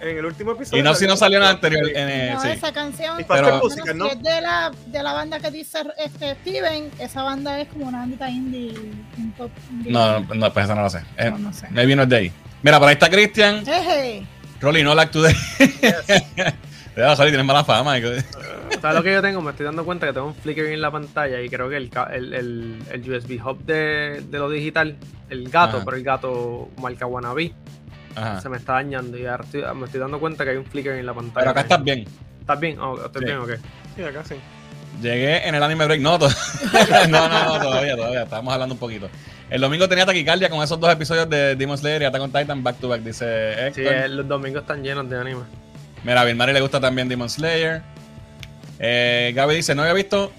en 0.00 0.18
el 0.18 0.24
último 0.24 0.52
episodio. 0.52 0.80
Y 0.80 0.82
no 0.82 0.94
si 0.94 1.06
no 1.06 1.16
salió 1.16 1.38
en 1.38 1.44
el 1.44 1.50
anterior. 1.50 1.90
En, 1.94 2.34
no, 2.34 2.40
sí. 2.40 2.48
esa 2.48 2.72
canción 2.72 3.24
pero, 3.28 3.58
música, 3.58 3.94
¿no? 3.94 4.06
es 4.06 4.22
de 4.22 4.40
la, 4.40 4.72
de 4.86 5.02
la 5.02 5.12
banda 5.12 5.38
que 5.40 5.50
dice 5.50 5.78
este, 5.98 6.34
Steven. 6.36 6.90
Esa 6.98 7.22
banda 7.22 7.60
es 7.60 7.68
como 7.68 7.86
una 7.86 7.98
bandita 7.98 8.28
indie. 8.28 8.74
Un 9.18 9.32
pop 9.32 9.50
indie. 9.70 9.92
No, 9.92 10.20
no, 10.20 10.52
pues 10.52 10.64
esa 10.64 10.74
no 10.74 10.82
la 10.82 10.90
sé. 10.90 11.02
Eh, 11.16 11.30
no, 11.30 11.38
no 11.38 11.52
sé. 11.52 11.68
Maybe 11.70 11.94
no 11.94 12.02
es 12.02 12.08
de 12.08 12.16
ahí. 12.16 12.32
Mira, 12.62 12.78
por 12.78 12.88
ahí 12.88 12.94
está 12.94 13.08
Christian. 13.08 13.62
Hey, 13.66 14.26
Rolly, 14.60 14.82
no 14.82 14.94
like 14.94 15.12
today. 15.12 15.34
Yes. 15.58 16.54
Rolly, 16.96 17.30
tienes 17.30 17.44
mala 17.44 17.64
fama. 17.64 17.96
¿Sabes 18.80 18.96
lo 18.96 19.02
que 19.02 19.12
yo 19.12 19.22
tengo? 19.22 19.40
Me 19.40 19.50
estoy 19.50 19.66
dando 19.66 19.84
cuenta 19.84 20.06
que 20.06 20.12
tengo 20.12 20.26
un 20.28 20.34
flickering 20.34 20.72
en 20.74 20.80
la 20.80 20.90
pantalla 20.90 21.40
y 21.40 21.48
creo 21.48 21.68
que 21.68 21.76
el, 21.76 21.90
el, 22.12 22.78
el, 22.90 23.10
USB 23.10 23.44
hub 23.44 23.64
de, 23.64 24.22
de, 24.28 24.38
lo 24.38 24.48
digital, 24.48 24.96
el 25.30 25.48
gato, 25.48 25.82
pero 25.84 25.96
el 25.96 26.04
gato 26.04 26.68
marca 26.80 27.06
wannabe, 27.06 27.52
se 28.40 28.48
me 28.48 28.58
está 28.58 28.74
dañando 28.74 29.18
y 29.18 29.26
ahora 29.26 29.44
me 29.74 29.86
estoy 29.86 30.00
dando 30.00 30.20
cuenta 30.20 30.44
que 30.44 30.50
hay 30.50 30.56
un 30.56 30.66
flickering 30.66 31.00
en 31.00 31.06
la 31.06 31.14
pantalla. 31.14 31.40
Pero 31.40 31.50
acá 31.50 31.60
estás 31.62 31.82
bien. 31.82 32.04
¿Estás 32.40 32.60
bien? 32.60 32.78
Oh, 32.78 32.94
¿Estás 33.04 33.22
bien 33.22 33.38
o 33.38 33.46
qué? 33.46 33.56
Sí, 33.96 34.02
acá 34.02 34.22
sí. 34.24 34.34
Llegué 35.02 35.48
en 35.48 35.54
el 35.54 35.62
anime 35.62 35.86
break. 35.86 36.00
No, 36.00 36.18
no, 36.18 36.28
no, 37.08 37.28
no, 37.28 37.60
todavía, 37.60 37.96
todavía. 37.96 38.22
Estábamos 38.22 38.54
hablando 38.54 38.74
un 38.74 38.78
poquito. 38.78 39.08
El 39.50 39.60
domingo 39.60 39.88
tenía 39.88 40.06
taquicardia 40.06 40.48
con 40.48 40.62
esos 40.62 40.78
dos 40.78 40.92
episodios 40.92 41.28
de 41.28 41.56
Demon 41.56 41.76
Slayer 41.76 42.02
y 42.02 42.04
Attack 42.04 42.22
on 42.22 42.32
Titan 42.32 42.62
back 42.62 42.76
to 42.76 42.88
back, 42.88 43.00
dice 43.00 43.68
Héctor. 43.68 43.84
Sí, 43.84 44.08
los 44.10 44.28
domingos 44.28 44.62
están 44.62 44.82
llenos 44.82 45.08
de 45.08 45.18
anime. 45.18 45.42
Mira, 46.04 46.20
a 46.20 46.24
Vilmari 46.24 46.52
le 46.52 46.60
gusta 46.60 46.80
también 46.80 47.08
Demon 47.08 47.30
Slayer. 47.30 47.82
Eh, 48.78 49.32
Gaby 49.34 49.56
dice, 49.56 49.74
no 49.74 49.82
había 49.82 49.94
visto 49.94 50.32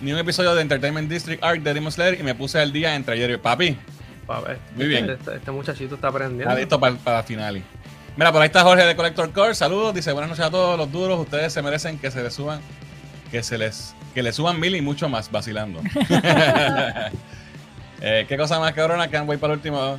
ni 0.00 0.12
un 0.12 0.18
episodio 0.18 0.54
de 0.54 0.62
Entertainment 0.62 1.08
District 1.08 1.42
Arc 1.44 1.62
de 1.62 1.74
Demon 1.74 1.92
Slayer 1.92 2.18
y 2.18 2.22
me 2.22 2.34
puse 2.34 2.62
el 2.62 2.72
día 2.72 2.94
entre 2.96 3.14
ayer 3.14 3.30
y 3.30 3.36
papi. 3.36 3.76
Muy 4.76 4.86
bien. 4.86 5.10
Este, 5.10 5.36
este, 5.36 5.50
muchachito 5.50 5.94
está 5.96 6.08
aprendiendo. 6.08 6.44
Está 6.44 6.58
listo 6.58 6.78
para, 6.78 6.96
para 6.96 7.22
final. 7.22 7.62
Mira, 8.16 8.32
por 8.32 8.42
ahí 8.42 8.46
está 8.46 8.62
Jorge 8.62 8.84
de 8.84 8.96
Collector 8.96 9.32
Core. 9.32 9.54
Saludos. 9.54 9.94
Dice, 9.94 10.12
buenas 10.12 10.30
noches 10.30 10.44
a 10.44 10.50
todos 10.50 10.78
los 10.78 10.90
duros. 10.90 11.18
Ustedes 11.18 11.52
se 11.52 11.62
merecen 11.62 11.98
que 11.98 12.10
se 12.10 12.22
les 12.22 12.34
suban, 12.34 12.60
que 13.30 13.42
se 13.42 13.58
les, 13.58 13.94
que 14.14 14.22
les 14.22 14.36
suban 14.36 14.60
mil 14.60 14.74
y 14.76 14.80
mucho 14.80 15.08
más 15.08 15.30
vacilando. 15.30 15.80
eh, 18.00 18.26
¿Qué 18.28 18.36
cosa 18.36 18.58
más 18.60 18.72
cabrona 18.72 19.08
que 19.08 19.16
han 19.16 19.26
voy 19.26 19.36
para 19.36 19.54
el 19.54 19.58
último? 19.58 19.98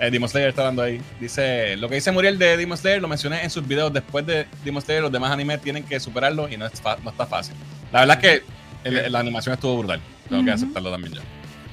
Eh, 0.00 0.10
Demon 0.10 0.28
Slayer 0.28 0.48
está 0.48 0.62
dando 0.64 0.82
ahí. 0.82 1.00
Dice, 1.20 1.76
lo 1.76 1.88
que 1.88 1.96
dice 1.96 2.12
Muriel 2.12 2.38
de 2.38 2.56
Demon 2.56 2.78
Slayer 2.78 3.00
lo 3.00 3.08
mencioné 3.08 3.42
en 3.42 3.50
sus 3.50 3.66
videos. 3.66 3.92
Después 3.92 4.24
de 4.26 4.46
Demon 4.64 4.82
Slayer, 4.82 5.02
los 5.02 5.12
demás 5.12 5.32
animes 5.32 5.60
tienen 5.60 5.84
que 5.84 5.98
superarlo 5.98 6.48
y 6.48 6.56
no, 6.56 6.66
no 7.02 7.10
está 7.10 7.26
fácil. 7.26 7.54
La 7.92 8.00
verdad 8.00 8.24
es 8.24 8.42
que 8.42 9.10
la 9.10 9.18
animación 9.18 9.54
estuvo 9.54 9.78
brutal. 9.78 10.00
Tengo 10.28 10.44
que 10.44 10.52
aceptarlo 10.52 10.90
también 10.90 11.14
yo. 11.14 11.20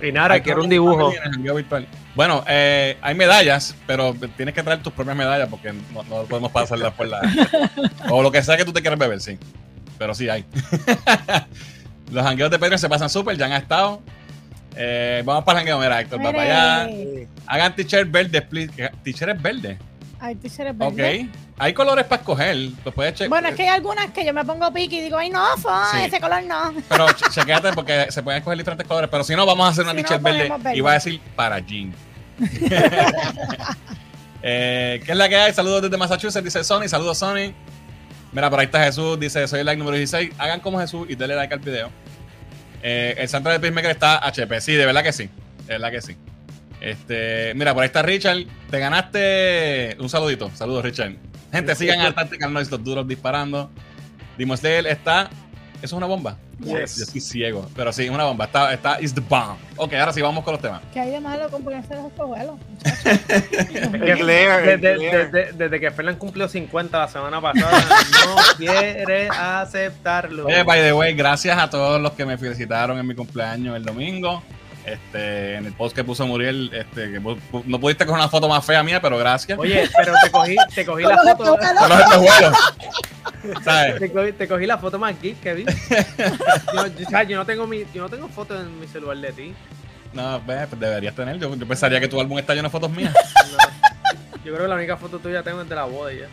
Y 0.02 0.12
nada, 0.12 0.40
quiero 0.42 0.64
un 0.64 0.70
dibujo. 0.70 1.14
Bueno, 2.16 2.44
eh, 2.48 2.98
hay 3.02 3.16
medallas, 3.16 3.76
pero 3.88 4.14
tienes 4.36 4.54
que 4.54 4.64
traer 4.64 4.82
tus 4.82 4.94
propias 4.94 5.16
medallas 5.16 5.48
porque 5.50 5.74
no, 5.94 6.04
no 6.04 6.24
podemos 6.24 6.52
pasarlas 6.52 6.94
por 6.94 7.08
la. 7.08 7.22
o 8.10 8.22
lo 8.22 8.32
que 8.32 8.44
sea 8.44 8.58
que 8.58 8.66
tú 8.66 8.74
te 8.74 8.82
quieras 8.82 9.00
beber, 9.00 9.22
sí. 9.22 9.38
Pero 9.98 10.14
sí 10.14 10.28
hay. 10.30 10.46
Los 12.12 12.26
hangueos 12.26 12.52
de 12.52 12.60
Pedro 12.60 12.78
se 12.78 12.90
pasan 12.90 13.10
súper, 13.10 13.38
ya 13.38 13.46
han 13.46 13.54
estado. 13.54 14.02
Eh, 14.76 15.24
vamos 15.26 15.44
para 15.44 15.62
el 15.62 15.66
mira, 15.66 16.02
Héctor, 16.02 16.20
va 16.20 16.32
para 16.32 16.44
allá. 16.44 16.90
Hagan 17.48 17.76
t-shirt 17.76 18.12
verde, 18.12 18.42
please. 18.42 18.72
T-shirt 19.04 19.36
es 19.36 19.42
verde. 19.42 19.78
Hay 20.20 20.36
t-shirt 20.36 20.78
verde. 20.78 21.26
Ok. 21.26 21.30
Hay 21.58 21.74
colores 21.74 22.06
para 22.06 22.22
escoger. 22.22 22.72
puedes 22.94 23.30
bueno, 23.30 23.48
es 23.48 23.56
que 23.56 23.64
hay 23.64 23.70
algunas 23.70 24.12
que 24.12 24.26
yo 24.26 24.34
me 24.34 24.44
pongo 24.44 24.74
pique 24.74 24.98
y 24.98 25.02
digo, 25.02 25.18
ay, 25.18 25.30
no, 25.30 25.46
ese 26.04 26.20
color 26.20 26.44
no. 26.44 26.74
Pero 26.90 27.08
chequéate 27.34 27.72
porque 27.72 28.08
se 28.10 28.22
pueden 28.22 28.40
escoger 28.40 28.58
diferentes 28.58 28.86
colores. 28.88 29.10
Pero 29.10 29.24
si 29.24 29.36
no, 29.36 29.46
vamos 29.46 29.66
a 29.66 29.70
hacer 29.70 29.86
una 29.86 29.94
t-shirt 29.94 30.22
verde, 30.22 30.52
y 30.76 30.82
va 30.82 30.92
a 30.92 30.96
decir 30.96 31.22
para 31.36 31.60
jean. 31.60 31.94
eh, 34.44 35.02
¿Qué 35.06 35.12
es 35.12 35.18
la 35.18 35.30
que 35.30 35.38
hay? 35.38 35.54
Saludos 35.54 35.84
desde 35.84 35.96
Massachusetts, 35.96 36.44
dice 36.44 36.62
Sony. 36.66 36.90
Saludos, 36.90 37.18
Sony. 37.18 37.54
Mira, 38.34 38.50
por 38.50 38.60
ahí 38.60 38.66
está 38.66 38.84
Jesús. 38.84 39.18
Dice, 39.18 39.48
soy 39.48 39.62
el 39.62 39.66
like 39.66 39.80
número 39.80 39.96
16. 39.96 40.34
Hagan 40.38 40.60
como 40.60 40.78
Jesús 40.80 41.08
y 41.10 41.16
denle 41.16 41.36
like 41.36 41.54
al 41.54 41.62
video. 41.62 41.90
Eh, 42.88 43.16
el 43.18 43.28
centro 43.28 43.52
de 43.52 43.60
Peacemaker 43.60 43.90
está 43.90 44.24
HP. 44.28 44.62
Sí, 44.62 44.74
de 44.74 44.86
verdad 44.86 45.02
que 45.02 45.12
sí. 45.12 45.28
De 45.66 45.74
verdad 45.74 45.90
que 45.90 46.02
sí. 46.02 46.16
Este, 46.80 47.52
mira, 47.56 47.74
por 47.74 47.82
ahí 47.82 47.88
está 47.88 48.04
Richard. 48.04 48.46
Te 48.70 48.78
ganaste 48.78 49.98
un 50.00 50.08
saludito. 50.08 50.52
Saludos, 50.54 50.86
Richard. 50.86 51.16
Gente, 51.52 51.74
sigan 51.74 52.02
a 52.02 52.14
Tactical 52.14 52.54
Noise, 52.54 52.70
los 52.70 52.84
duros 52.84 53.08
disparando. 53.08 53.72
Dimos 54.38 54.62
de 54.62 54.78
él 54.78 54.86
está 54.86 55.32
es 55.82 55.92
una 55.92 56.06
bomba? 56.06 56.38
Yes. 56.60 56.98
Yo 56.98 57.04
estoy 57.04 57.22
ciego, 57.22 57.68
pero 57.76 57.92
sí, 57.94 58.04
es 58.06 58.10
una 58.10 58.24
bomba. 58.24 58.46
Está, 58.46 58.74
está, 58.74 59.02
is 59.02 59.14
the 59.14 59.22
bomb. 59.22 59.58
Ok, 59.78 59.94
ahora 59.94 60.14
sí, 60.14 60.22
vamos 60.22 60.44
con 60.44 60.54
los 60.54 60.62
temas. 60.62 60.82
¿Qué 60.94 61.00
hay 61.00 61.12
de 61.12 61.20
malo 61.20 61.50
con 61.50 61.64
ponerse 61.64 61.96
los 61.96 62.06
espejuelos? 62.06 62.56
Desde, 63.92 64.98
desde- 64.98 65.52
desde 65.54 65.80
que 65.80 65.92
Fernan 65.92 66.16
cumplió 66.16 66.48
50 66.48 66.98
la 66.98 67.08
semana 67.08 67.42
pasada, 67.42 67.72
no 68.26 68.36
quiere 68.58 69.28
aceptarlo. 69.30 70.46
Oye, 70.48 70.64
by 70.64 70.80
the 70.82 70.94
way, 70.94 71.14
gracias 71.14 71.58
a 71.58 71.70
todos 71.70 72.00
los 72.02 72.12
que 72.14 72.26
me 72.26 72.38
felicitaron 72.38 72.98
en 72.98 73.06
mi 73.08 73.16
cumpleaños 73.16 73.76
el 73.76 73.84
domingo. 73.84 74.44
Este, 74.86 75.56
en 75.56 75.66
el 75.66 75.74
post 75.74 75.96
que 75.96 76.04
puso 76.04 76.28
Muriel, 76.28 76.70
este, 76.74 77.12
que 77.14 77.20
no 77.20 77.80
pudiste 77.80 78.06
coger 78.06 78.20
una 78.20 78.30
foto 78.30 78.48
más 78.48 78.64
fea 78.64 78.84
mía, 78.84 79.02
pero 79.02 79.18
gracias. 79.18 79.58
Oye, 79.58 79.90
pero 79.98 80.14
te 80.24 80.30
cogí, 80.32 80.56
te 80.76 80.86
cogí 80.86 81.04
la 81.04 81.18
foto. 81.18 81.58
¿Sabes? 83.64 84.00
Te 84.00 84.12
cogí, 84.12 84.32
te 84.34 84.48
cogí 84.48 84.66
la 84.66 84.78
foto 84.78 85.00
más 85.00 85.20
geek 85.22 85.40
que 85.40 85.54
vi. 85.54 85.66
Yo, 85.66 86.88
yo- 86.88 87.08
o 87.08 87.10
sea, 87.10 87.24
yo 87.24 87.38
no 87.38 87.46
tengo 87.46 87.68
mi, 87.68 87.84
yo 87.94 88.04
no 88.04 88.10
tengo 88.10 88.28
foto 88.28 88.60
en 88.60 88.80
mi 88.80 88.88
celular 88.88 89.18
de 89.18 89.32
ti. 89.34 89.54
No, 90.14 90.42
pues 90.46 90.68
deberías 90.80 91.16
tener. 91.16 91.38
Yo, 91.40 91.54
yo 91.56 91.68
pensaría 91.68 92.00
que 92.00 92.08
tu 92.08 92.20
álbum 92.20 92.38
está 92.40 92.54
lleno 92.54 92.68
de 92.68 92.72
fotos 92.72 92.90
mías. 92.92 93.14
No. 93.14 93.58
Yo 94.46 94.54
creo 94.54 94.60
que 94.64 94.68
la 94.68 94.76
única 94.76 94.98
foto 94.98 95.20
tuya 95.20 95.42
tengo 95.44 95.62
es 95.62 95.70
de 95.70 95.76
la 95.76 95.84
boda 95.86 96.14
y 96.14 96.20
ya. 96.20 96.28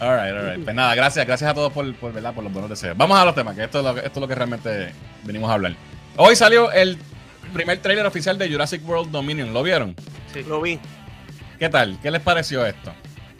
Alright, 0.00 0.34
alright. 0.36 0.64
Pues 0.64 0.74
nada, 0.74 0.94
gracias, 0.96 1.24
gracias 1.26 1.48
a 1.50 1.54
todos 1.54 1.72
por, 1.72 1.94
por, 1.94 2.12
¿verdad? 2.12 2.34
por 2.34 2.42
los 2.42 2.52
buenos 2.52 2.68
deseos. 2.68 2.96
Vamos 2.96 3.16
a 3.18 3.24
los 3.24 3.34
temas, 3.34 3.54
que 3.54 3.62
esto 3.64 3.78
es, 3.78 3.84
lo, 3.84 3.94
que- 3.94 4.00
esto 4.00 4.12
es 4.18 4.20
lo 4.20 4.28
que 4.28 4.34
realmente 4.34 4.92
venimos 5.22 5.48
a 5.48 5.54
hablar. 5.54 5.74
Hoy 6.16 6.34
salió 6.36 6.70
el 6.72 6.98
primer 7.52 7.78
tráiler 7.78 8.06
oficial 8.06 8.38
de 8.38 8.50
Jurassic 8.50 8.86
World 8.88 9.10
Dominion. 9.10 9.52
¿Lo 9.52 9.62
vieron? 9.62 9.94
Sí. 10.32 10.42
Lo 10.46 10.60
vi. 10.60 10.78
¿Qué 11.58 11.68
tal? 11.68 11.98
¿Qué 12.02 12.10
les 12.10 12.20
pareció 12.22 12.64
esto? 12.66 12.92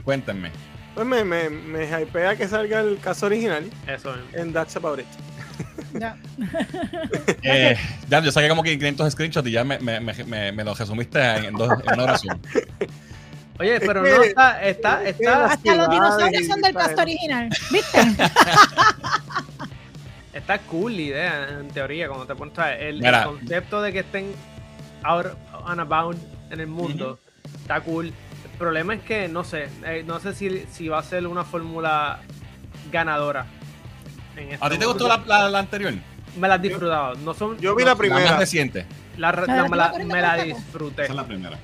Cuéntenme. 0.05 0.51
Pues 0.95 1.07
me, 1.07 1.25
me, 1.25 1.49
me 1.49 1.85
hypea 2.03 2.37
que 2.37 2.47
salga 2.47 2.81
el 2.81 2.99
caso 2.99 3.25
original 3.27 3.65
Eso 3.87 4.13
mismo. 4.15 4.29
en 4.35 4.53
That's 4.53 4.77
About 4.77 5.01
It. 5.01 5.07
Ya. 5.99 6.17
Eh, 7.43 7.77
ya, 8.09 8.21
yo 8.23 8.31
saqué 8.31 8.49
como 8.49 8.63
que 8.63 8.77
500 8.79 9.13
screenshots 9.13 9.49
y 9.49 9.53
ya 9.53 9.65
me, 9.65 9.79
me, 9.79 10.01
me, 10.01 10.13
me- 10.25 10.53
me 10.53 10.65
lo 10.65 10.75
resumiste 10.75 11.19
en, 11.21 11.55
dos, 11.55 11.71
en 11.87 11.95
una 11.95 12.05
oración. 12.05 12.41
Oye, 13.59 13.81
pero 13.81 14.03
que- 14.03 14.11
no 14.11 14.23
está, 14.23 14.63
está, 14.63 15.05
está, 15.05 15.45
Hasta 15.47 15.75
los 15.75 15.91
dinosaurios 15.91 16.47
son 16.47 16.61
del 16.61 16.75
cast 16.75 16.99
original. 16.99 17.49
¿Viste? 17.71 17.99
está 20.55 20.67
cool 20.67 20.95
la 20.97 21.03
idea, 21.03 21.49
en 21.61 21.69
teoría, 21.69 22.09
cuando 22.09 22.27
te 22.27 22.35
pones, 22.35 22.55
el, 22.81 23.05
el 23.05 23.25
concepto 23.25 23.83
de 23.83 23.93
que 23.93 24.01
estén 24.01 24.33
out 25.03 25.27
and 25.67 25.81
about 25.81 26.17
en 26.51 26.61
el 26.61 26.67
mundo, 26.67 27.19
está 27.61 27.81
cool. 27.81 28.07
El 28.07 28.59
problema 28.59 28.95
es 28.95 29.03
que, 29.03 29.29
no 29.29 29.45
sé, 29.45 29.69
eh, 29.85 30.05
no 30.07 30.21
sé 30.21 30.35
si, 30.35 30.65
si 30.71 30.89
va 30.89 30.99
a 30.99 31.03
ser 31.03 31.27
una 31.27 31.45
fórmula 31.45 32.21
ganadora. 32.91 33.47
en 34.37 34.51
¿A 34.51 34.55
este 34.55 34.69
ti 34.71 34.79
te 34.79 34.87
gustó 34.87 35.09
la, 35.09 35.23
la, 35.27 35.49
la 35.49 35.59
anterior? 35.59 35.95
Me 36.39 36.49
la 36.49 36.55
he 36.57 36.59
disfrutado. 36.59 37.15
No 37.17 37.35
son, 37.35 37.59
Yo 37.59 37.75
vi 37.75 37.83
no- 37.83 37.89
la 37.89 37.93
La 37.95 37.99
primera. 37.99 38.31
más 38.31 38.39
reciente. 38.39 38.87
la 39.19 39.33
¿La 39.33 39.47
no, 39.57 39.69
me 39.69 39.77
la 39.77 39.93
la, 39.93 40.05
me 40.05 40.21
la 40.23 40.37
disfruté. 40.37 41.03
Esa 41.03 41.13
es 41.13 41.17
la 41.17 41.27
primera. 41.27 41.59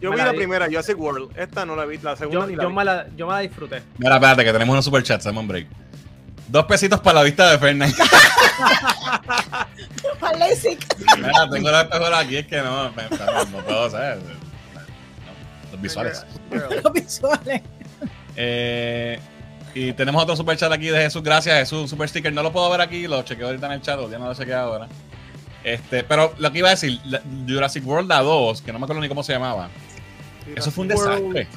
Yo 0.00 0.10
Me 0.10 0.16
vi 0.16 0.22
la 0.22 0.26
la 0.28 0.32
primera, 0.34 0.66
Jurassic 0.66 0.98
World. 0.98 1.36
Esta 1.36 1.66
no 1.66 1.76
la 1.76 1.84
vi, 1.84 1.98
la 1.98 2.16
segunda 2.16 2.40
Yo, 2.40 2.46
ni 2.46 2.56
la 2.56 2.62
yo 2.62 2.68
vi. 2.70 2.74
me 2.74 2.84
la, 2.84 3.06
yo 3.16 3.26
me 3.26 3.32
la 3.34 3.38
disfruté. 3.40 3.82
Mira, 3.98 4.14
espérate, 4.14 4.44
que 4.44 4.52
tenemos 4.52 4.72
unos 4.72 4.84
superchats, 4.84 5.24
dame 5.24 5.40
un 5.40 5.48
break. 5.48 5.66
Dos 6.48 6.64
pesitos 6.66 7.00
para 7.00 7.20
la 7.20 7.24
vista 7.24 7.50
de 7.50 7.58
Fernández. 7.58 7.96
Mira, 11.16 11.48
tengo 11.50 11.70
la 11.70 11.82
espejuela 11.82 12.18
aquí, 12.20 12.36
es 12.36 12.46
que 12.46 12.58
no, 12.62 12.90
me- 12.92 13.02
me- 13.02 13.50
no 13.52 13.64
puedo 13.64 13.90
saber. 13.90 14.18
Los 15.72 15.80
visuales. 15.80 16.24
Los 16.82 16.92
visuales. 16.92 17.62
Eh, 18.36 19.18
y 19.74 19.92
tenemos 19.92 20.22
otro 20.22 20.36
super 20.36 20.56
chat 20.56 20.72
aquí 20.72 20.88
de 20.88 21.00
Jesús. 21.02 21.22
Gracias, 21.22 21.56
Jesús. 21.58 21.90
Super 21.90 22.08
sticker. 22.08 22.32
No 22.32 22.42
lo 22.42 22.52
puedo 22.52 22.68
ver 22.70 22.80
aquí, 22.80 23.06
lo 23.06 23.22
chequeo 23.22 23.46
ahorita 23.48 23.66
en 23.66 23.72
el 23.72 23.82
chat, 23.82 23.98
ya 24.10 24.18
no 24.18 24.26
lo 24.26 24.34
chequeo 24.34 24.58
ahora. 24.58 24.88
Este, 25.64 26.04
pero 26.04 26.34
lo 26.38 26.50
que 26.52 26.58
iba 26.58 26.68
a 26.68 26.72
decir, 26.72 26.98
Jurassic 27.46 27.86
World 27.86 28.08
la 28.08 28.22
2, 28.22 28.62
que 28.62 28.72
no 28.72 28.78
me 28.78 28.84
acuerdo 28.84 29.02
ni 29.02 29.08
cómo 29.08 29.22
se 29.22 29.32
llamaba. 29.34 29.68
Eso 30.56 30.70
fue 30.70 30.86
un 30.86 30.92
World, 30.92 31.34
desastre. 31.34 31.48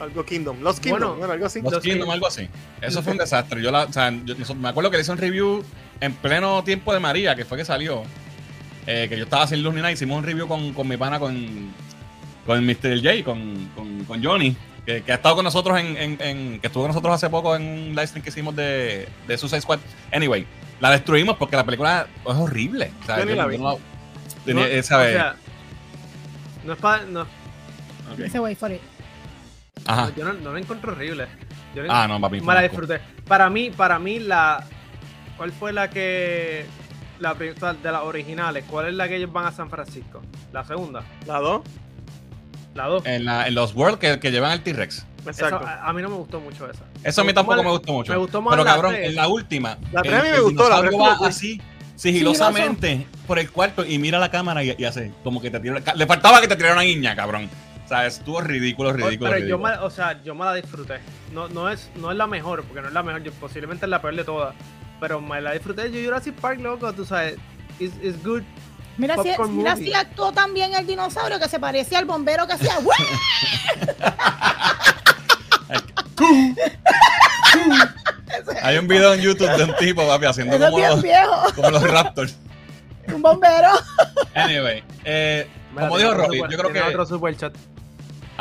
Algo 0.00 0.24
Kingdom. 0.24 0.60
Los 0.62 0.80
Kingdom, 0.80 0.98
Bueno, 1.00 1.14
bueno, 1.16 1.32
algo 1.34 1.46
así. 1.46 1.60
Los 1.60 1.72
Los 1.72 1.82
Kingdom, 1.82 1.98
Kingdom. 1.98 2.10
algo 2.14 2.26
así. 2.26 2.48
Eso 2.80 3.02
fue 3.02 3.12
un 3.12 3.18
desastre. 3.18 3.62
Yo, 3.62 3.70
la, 3.70 3.84
o 3.84 3.92
sea, 3.92 4.10
yo- 4.24 4.34
me 4.54 4.68
acuerdo 4.70 4.90
que 4.90 4.96
le 4.96 5.02
hice 5.02 5.12
un 5.12 5.18
review 5.18 5.62
en 6.00 6.14
pleno 6.14 6.64
tiempo 6.64 6.92
de 6.94 7.00
María, 7.00 7.36
que 7.36 7.44
fue 7.44 7.58
que 7.58 7.64
salió. 7.64 8.02
eh, 8.86 9.06
que 9.08 9.16
yo 9.18 9.24
estaba 9.24 9.46
sin 9.46 9.62
luz 9.62 9.72
ni 9.74 9.80
nada. 9.82 9.92
Hicimos 9.92 10.16
un 10.18 10.24
review 10.24 10.48
con, 10.48 10.72
con 10.72 10.88
mi 10.88 10.96
pana, 10.96 11.20
con, 11.20 11.70
con 12.46 12.64
Mr. 12.64 12.96
J, 13.02 13.22
con, 13.24 13.68
con, 13.76 14.04
con 14.04 14.24
Johnny, 14.24 14.56
que, 14.86 15.02
que 15.02 15.12
ha 15.12 15.16
estado 15.16 15.36
con 15.36 15.44
nosotros 15.44 15.78
en, 15.78 15.96
en- 15.98 16.20
en- 16.20 16.60
que 16.60 16.66
estuvo 16.66 16.84
con 16.84 16.88
nosotros 16.88 17.14
hace 17.14 17.28
poco 17.28 17.54
en 17.54 17.62
un 17.62 17.88
live 17.90 18.06
stream 18.06 18.22
que 18.24 18.30
hicimos 18.30 18.56
de, 18.56 19.06
de 19.28 19.38
Suicide 19.38 19.60
Squad. 19.60 19.78
Anyway, 20.12 20.46
la 20.80 20.90
destruimos 20.90 21.36
porque 21.36 21.56
la 21.56 21.64
película 21.64 22.06
es 22.26 22.34
horrible. 22.34 22.90
O 23.02 23.06
sea, 23.06 23.18
Yo 23.18 23.26
ni 23.26 23.34
la 23.34 23.46
vi. 23.46 23.58
no 23.58 23.78
tenía- 24.46 24.66
No, 24.76 24.82
¿sabes? 24.82 25.10
o 25.14 25.18
sea, 25.18 25.36
no 26.64 26.72
es 26.72 26.78
para. 26.78 27.04
No, 27.04 27.20
Ok. 28.12 28.20
Ese 28.24 28.40
way 28.40 28.54
for 28.56 28.72
it. 28.72 28.80
Ajá. 29.86 30.10
yo 30.16 30.24
no, 30.24 30.32
no 30.34 30.52
la 30.52 30.60
encuentro 30.60 30.92
horrible. 30.92 31.26
Yo 31.74 31.82
Ah, 31.88 32.06
no, 32.08 32.20
papi. 32.20 32.40
me 32.40 32.54
la 32.54 32.62
disfruté. 32.62 33.00
Para 33.26 33.48
mí, 33.50 33.70
para 33.70 33.98
mí, 33.98 34.18
la. 34.18 34.64
¿Cuál 35.36 35.52
fue 35.52 35.72
la 35.72 35.88
que. 35.90 36.66
La 37.20 37.34
de 37.34 37.54
las 37.92 38.02
originales? 38.02 38.64
¿Cuál 38.68 38.88
es 38.88 38.94
la 38.94 39.06
que 39.08 39.16
ellos 39.16 39.32
van 39.32 39.46
a 39.46 39.52
San 39.52 39.68
Francisco? 39.68 40.22
La 40.52 40.64
segunda. 40.64 41.02
La 41.26 41.38
2. 41.38 41.62
La 42.74 42.86
dos. 42.86 43.04
En, 43.04 43.24
la- 43.24 43.46
en 43.48 43.54
los 43.54 43.74
World 43.74 43.98
que, 43.98 44.18
que 44.20 44.30
llevan 44.30 44.52
el 44.52 44.62
T-Rex. 44.62 45.04
Eso, 45.20 45.28
Exacto. 45.30 45.66
a, 45.66 45.86
a 45.88 45.92
mí 45.92 46.00
no 46.02 46.08
me 46.08 46.14
gustó 46.16 46.40
mucho 46.40 46.70
esa. 46.70 46.84
Eso 47.04 47.20
a 47.20 47.24
mí 47.24 47.26
Me 47.28 47.32
gustó 47.32 47.34
tampoco 47.34 47.62
me 47.64 47.70
gustó 47.70 47.92
mucho. 47.92 48.12
me 48.12 48.18
gustó 48.18 48.40
más 48.40 48.52
Pero 48.52 48.64
la 48.64 48.70
cabrón, 48.72 48.94
en 48.94 49.14
la 49.16 49.28
última. 49.28 49.76
La 49.92 50.00
el- 50.00 50.08
tres 50.08 50.20
a 50.20 50.22
mí 50.24 50.28
me 50.30 50.40
gustó, 50.40 50.68
la 50.68 50.80
tres 50.80 50.90
dinosaurio 50.90 50.98
va 50.98 51.04
estuvo 51.10 51.18
cool. 51.18 51.28
así, 51.28 51.60
sigilosamente, 51.96 53.06
por 53.26 53.38
el 53.38 53.50
cuarto 53.50 53.84
y 53.84 53.98
mira 53.98 54.18
la 54.18 54.30
cámara 54.30 54.62
y, 54.64 54.74
y 54.78 54.84
hace 54.84 55.12
como 55.24 55.40
que 55.42 55.50
te 55.50 55.60
tiró. 55.60 55.76
Le 55.94 56.06
faltaba 56.06 56.40
que 56.40 56.48
te 56.48 56.56
tirara 56.56 56.74
una 56.74 56.82
guiña, 56.84 57.14
cabrón. 57.16 57.50
O 57.90 57.92
sea, 57.92 58.06
estuvo 58.06 58.40
ridículo, 58.40 58.92
ridículo. 58.92 59.30
Pero 59.30 59.40
yo 59.44 59.56
ridículo. 59.56 59.80
me, 59.80 59.84
o 59.84 59.90
sea, 59.90 60.22
yo 60.22 60.32
me 60.36 60.44
la 60.44 60.54
disfruté. 60.54 61.00
No, 61.32 61.48
no, 61.48 61.68
es, 61.68 61.90
no 61.96 62.12
es 62.12 62.16
la 62.16 62.28
mejor, 62.28 62.62
porque 62.62 62.82
no 62.82 62.86
es 62.86 62.94
la 62.94 63.02
mejor. 63.02 63.24
yo- 63.24 63.32
posiblemente 63.32 63.84
es 63.86 63.90
la 63.90 64.00
peor 64.00 64.14
de 64.14 64.22
todas. 64.22 64.54
Pero 65.00 65.20
me 65.20 65.40
la 65.40 65.50
disfruté. 65.50 65.90
Yo 65.90 66.00
Jurassic 66.04 66.36
Park, 66.36 66.60
loco, 66.60 66.92
tú 66.92 67.04
sabes. 67.04 67.34
It's, 67.80 67.96
it's 68.00 68.22
good. 68.24 68.42
Mira, 68.96 69.16
si, 69.20 69.30
mira 69.48 69.74
si 69.74 69.92
actuó 69.92 70.30
también 70.30 70.72
el 70.74 70.86
dinosaurio 70.86 71.40
que 71.40 71.48
se 71.48 71.58
parecía 71.58 71.98
al 71.98 72.04
bombero 72.04 72.46
que 72.46 72.52
hacía. 72.52 72.76
Hay 78.62 78.78
un 78.78 78.86
video 78.86 79.14
en 79.14 79.20
YouTube 79.20 79.50
de 79.56 79.64
un 79.64 79.74
tipo, 79.76 80.06
papi, 80.06 80.26
haciendo 80.26 80.58
como 80.58 80.78
los, 80.78 81.04
como 81.54 81.70
los 81.70 81.90
Raptors. 81.90 82.36
Un 83.12 83.22
bombero. 83.22 83.70
Anyway, 84.34 84.84
eh, 85.04 85.48
como 85.74 85.98
dijo 85.98 86.14
Rolly, 86.14 86.38
yo 86.48 86.58
creo 86.58 86.72
que. 86.72 86.80
otro 86.80 87.06
super 87.06 87.36
chat. 87.36 87.52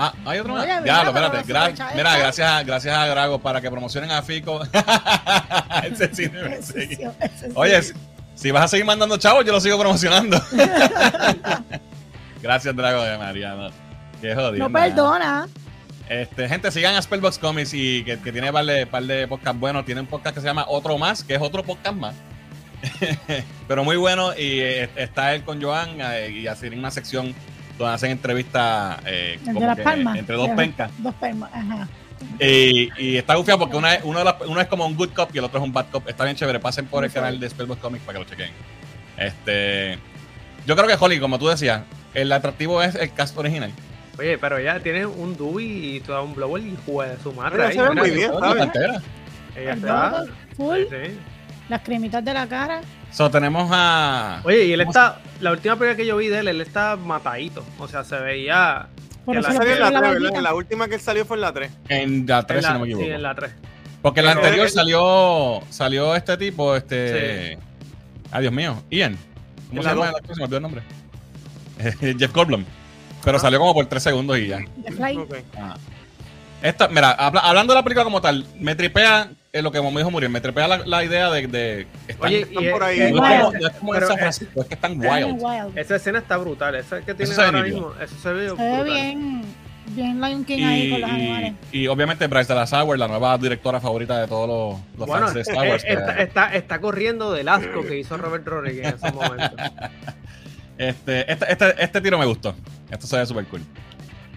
Ah, 0.01 0.13
hay 0.25 0.39
otro 0.39 0.53
más. 0.53 0.63
Oye, 0.63 0.71
Ya, 0.85 1.03
lo, 1.03 1.09
espérate. 1.09 1.43
Gra- 1.45 1.91
mira, 1.93 2.17
gracias 2.17 2.49
a, 2.49 2.63
gracias 2.63 2.97
a 2.97 3.05
Drago 3.07 3.39
para 3.39 3.59
que 3.59 3.69
promocionen 3.69 4.11
a 4.11 4.21
Fico. 4.21 4.61
Ese 5.83 6.15
sí 6.15 6.27
debe 6.27 6.55
Ese 6.59 6.71
seguir. 6.73 6.97
sí, 6.97 7.03
ese 7.19 7.47
sí. 7.47 7.51
Oye, 7.55 7.81
si- 7.81 7.93
si 8.35 8.51
vas 8.51 8.63
a 8.63 8.67
seguir 8.69 8.85
mandando 8.85 9.17
chavos, 9.17 9.43
yo 9.45 9.51
lo 9.51 9.59
sigo 9.59 9.77
promocionando. 9.77 10.41
Gracias, 12.41 12.75
Drago 12.75 13.03
de 13.03 13.17
Mariano. 13.17 13.69
Qué 14.21 14.33
jodido. 14.35 14.69
no 14.69 14.71
perdona. 14.73 15.47
Este, 16.07 16.47
gente, 16.47 16.71
sigan 16.71 16.95
a 16.95 17.01
Spellbox 17.01 17.37
Comics 17.37 17.73
y 17.73 18.03
que, 18.03 18.19
que 18.19 18.31
tiene 18.31 18.51
par 18.51 18.65
de, 18.65 18.87
par 18.87 19.03
de 19.03 19.27
podcast 19.27 19.57
buenos. 19.59 19.85
Tiene 19.85 20.01
un 20.01 20.07
podcast 20.07 20.35
que 20.35 20.41
se 20.41 20.47
llama 20.47 20.65
Otro 20.67 20.97
Más, 20.97 21.23
que 21.23 21.35
es 21.35 21.41
otro 21.41 21.63
podcast 21.63 21.95
más. 21.97 22.15
Pero 23.67 23.83
muy 23.83 23.97
bueno. 23.97 24.31
Y 24.33 24.59
eh, 24.61 24.89
está 24.95 25.33
él 25.35 25.43
con 25.43 25.61
Joan 25.61 25.97
eh, 25.99 26.29
y 26.31 26.47
hacen 26.47 26.77
una 26.79 26.89
sección 26.91 27.35
donde 27.79 27.95
hacen 27.95 28.11
entrevistas 28.11 28.99
eh, 29.07 29.37
El 29.39 29.45
de 29.45 29.53
como 29.53 29.65
las 29.65 29.77
que 29.77 29.83
palmas. 29.83 30.17
entre 30.17 30.35
dos 30.35 30.49
pencas. 30.49 30.91
Dos 30.99 31.15
palmas, 31.15 31.49
ajá. 31.53 31.87
Y, 32.39 32.89
y 32.97 33.17
está 33.17 33.35
gufiado 33.35 33.59
porque 33.59 33.77
una 33.77 33.95
es, 33.95 34.03
uno, 34.03 34.19
de 34.19 34.25
las- 34.25 34.35
uno 34.45 34.59
es 34.61 34.67
como 34.67 34.85
un 34.85 34.95
good 34.95 35.09
cop 35.15 35.29
y 35.33 35.37
el 35.37 35.45
otro 35.45 35.59
es 35.59 35.65
un 35.65 35.71
bad 35.73 35.85
cop. 35.91 36.07
Está 36.07 36.25
bien 36.25 36.35
chévere. 36.35 36.59
Pasen 36.59 36.85
por 36.85 37.03
el 37.05 37.11
canal 37.11 37.39
de 37.39 37.49
Spellbox 37.49 37.79
Comics 37.81 38.03
para 38.05 38.19
que 38.19 38.23
lo 38.25 38.29
chequen. 38.29 38.51
Este, 39.17 39.97
yo 40.67 40.75
creo 40.75 40.87
que, 40.87 40.95
Holly, 41.03 41.19
como 41.19 41.39
tú 41.39 41.47
decías, 41.47 41.81
el 42.13 42.31
atractivo 42.31 42.81
es 42.83 42.95
el 42.95 43.11
cast 43.13 43.37
original. 43.37 43.71
Oye, 44.17 44.37
pero 44.37 44.57
ella 44.57 44.79
tiene 44.81 45.05
un 45.05 45.37
Dewey 45.37 45.95
y 45.95 45.99
toda 46.01 46.21
un 46.21 46.35
blower 46.35 46.61
y 46.61 46.77
juega 46.85 47.13
de 47.15 47.23
su 47.23 47.31
madre. 47.31 47.71
Se 47.71 47.81
ve 47.81 47.91
muy 47.91 48.11
bien, 48.11 48.31
está. 48.33 50.11
logo, 50.19 50.31
full, 50.57 50.77
Sí. 50.89 51.17
Las 51.69 51.81
cremitas 51.81 52.23
de 52.25 52.33
la 52.33 52.47
cara. 52.47 52.81
So, 53.11 53.29
tenemos 53.31 53.69
a. 53.71 54.41
Oye, 54.43 54.65
y 54.65 54.73
él 54.73 54.79
¿Cómo 54.81 54.91
está. 54.91 55.19
La 55.39 55.51
última 55.51 55.75
película 55.77 55.95
que 55.95 56.05
yo 56.05 56.17
vi 56.17 56.27
de 56.27 56.39
él, 56.39 56.47
él 56.47 56.61
está 56.61 56.95
matadito. 56.95 57.63
O 57.79 57.87
sea, 57.87 58.03
se 58.03 58.17
veía. 58.19 58.87
Eso 59.27 59.33
la 59.41 59.53
Salió 59.53 59.73
en 59.73 59.79
la 59.79 59.89
la 59.91 59.99
3, 59.99 60.01
¿verdad? 60.01 60.01
barbita. 60.21 60.37
En 60.37 60.43
la 60.43 60.53
última 60.55 60.87
que 60.87 60.95
él 60.95 61.01
salió 61.01 61.25
fue 61.25 61.37
en 61.37 61.41
la 61.41 61.53
3. 61.53 61.71
En 61.89 62.25
la 62.27 62.43
3, 62.47 62.63
en 62.63 62.67
si 62.67 62.73
no 62.73 62.79
me 62.79 62.85
equivoco. 62.85 63.05
Sí, 63.05 63.11
en 63.11 63.23
la 63.23 63.35
3. 63.35 63.51
Porque 64.01 64.19
en 64.21 64.25
la 64.27 64.31
anterior 64.33 64.69
salió 64.69 65.61
salió 65.69 66.15
este 66.15 66.37
tipo, 66.37 66.75
este. 66.75 67.57
Ay, 68.31 68.41
Dios 68.41 68.53
mío, 68.53 68.81
Ian. 68.89 69.17
¿Cómo 69.69 69.81
En 69.81 69.83
se 69.83 69.89
la 69.89 69.93
llama 69.95 70.09
el 70.09 70.15
actor? 70.15 70.35
Se 70.35 70.39
me 70.39 70.43
olvidó 70.45 70.57
el 70.57 70.63
nombre. 70.63 70.81
Jeff 72.19 72.33
Goldblum. 72.33 72.65
Pero 73.23 73.37
Ah. 73.37 73.39
salió 73.41 73.59
como 73.59 73.73
por 73.73 73.85
3 73.85 74.01
segundos 74.01 74.37
y 74.37 74.47
ya. 74.47 74.59
The 74.85 74.91
Fly. 74.93 75.17
Ok. 75.17 75.35
Ah. 75.57 75.75
Esta, 76.61 76.87
mira, 76.87 77.11
habla- 77.11 77.41
hablando 77.41 77.73
de 77.73 77.79
la 77.79 77.83
película 77.83 78.03
como 78.03 78.21
tal, 78.21 78.45
me 78.59 78.75
tripea 78.75 79.29
eh, 79.51 79.61
lo 79.61 79.71
que 79.71 79.81
me 79.81 79.89
dijo 79.89 80.11
Muriel, 80.11 80.31
me 80.31 80.41
trepea 80.41 80.67
la, 80.67 80.77
la 80.85 81.03
idea 81.03 81.29
de, 81.31 81.47
de 81.47 81.87
están- 82.07 82.27
Oye, 82.27 82.41
están 82.41 82.63
y 82.63 82.69
por 82.69 82.83
ahí. 82.83 82.99
no 83.11 83.25
es 83.27 83.61
no 83.61 83.67
es 83.67 83.73
como 83.75 83.95
en 83.95 84.01
San 84.01 84.11
es- 84.11 84.19
Francisco, 84.19 84.61
es 84.61 84.67
que 84.67 84.73
están 84.75 84.91
wild. 84.99 85.37
wild. 85.41 85.77
Esa 85.77 85.95
escena 85.95 86.19
está 86.19 86.37
brutal. 86.37 86.75
Esa 86.75 87.01
que 87.01 87.13
tiene 87.13 87.33
se 87.33 87.41
ve 87.41 87.47
ahora 87.47 87.61
mismo. 87.63 87.93
Eso 88.01 88.15
se 88.21 88.31
ve, 88.33 88.49
Se 88.49 88.55
ve 88.55 88.83
bien, 88.83 89.41
bien 89.87 90.21
Lion 90.21 90.45
King 90.45 90.63
ahí 90.65 90.81
Y, 90.87 90.91
con 90.91 91.01
los 91.01 91.09
y- 91.09 91.13
animales. 91.13 91.53
y 91.71 91.87
obviamente 91.87 92.27
Bryce 92.27 92.53
Dallas 92.53 92.71
Howard, 92.73 92.99
la 92.99 93.07
nueva 93.07 93.37
directora 93.37 93.79
favorita 93.81 94.19
de 94.21 94.27
todos 94.27 94.47
los, 94.47 94.97
los 94.99 95.07
Bueno, 95.07 95.25
fans 95.25 95.33
de 95.33 95.41
Star 95.41 95.65
eh, 95.65 95.69
Wars. 95.71 95.83
que- 95.83 95.93
está, 95.93 96.13
está, 96.21 96.53
está 96.55 96.79
corriendo 96.81 97.31
del 97.33 97.47
asco 97.49 97.81
que 97.87 97.97
hizo 97.99 98.17
Robert 98.17 98.45
Rodriguez 98.47 98.87
en 98.87 98.95
ese 98.95 99.11
momento. 99.11 99.55
Este, 100.77 101.29
este, 101.29 101.51
este, 101.51 101.83
este 101.83 101.99
tiro 101.99 102.17
me 102.17 102.25
gustó. 102.25 102.55
Esto 102.89 103.05
se 103.05 103.17
ve 103.17 103.25
súper 103.25 103.43
cool. 103.47 103.61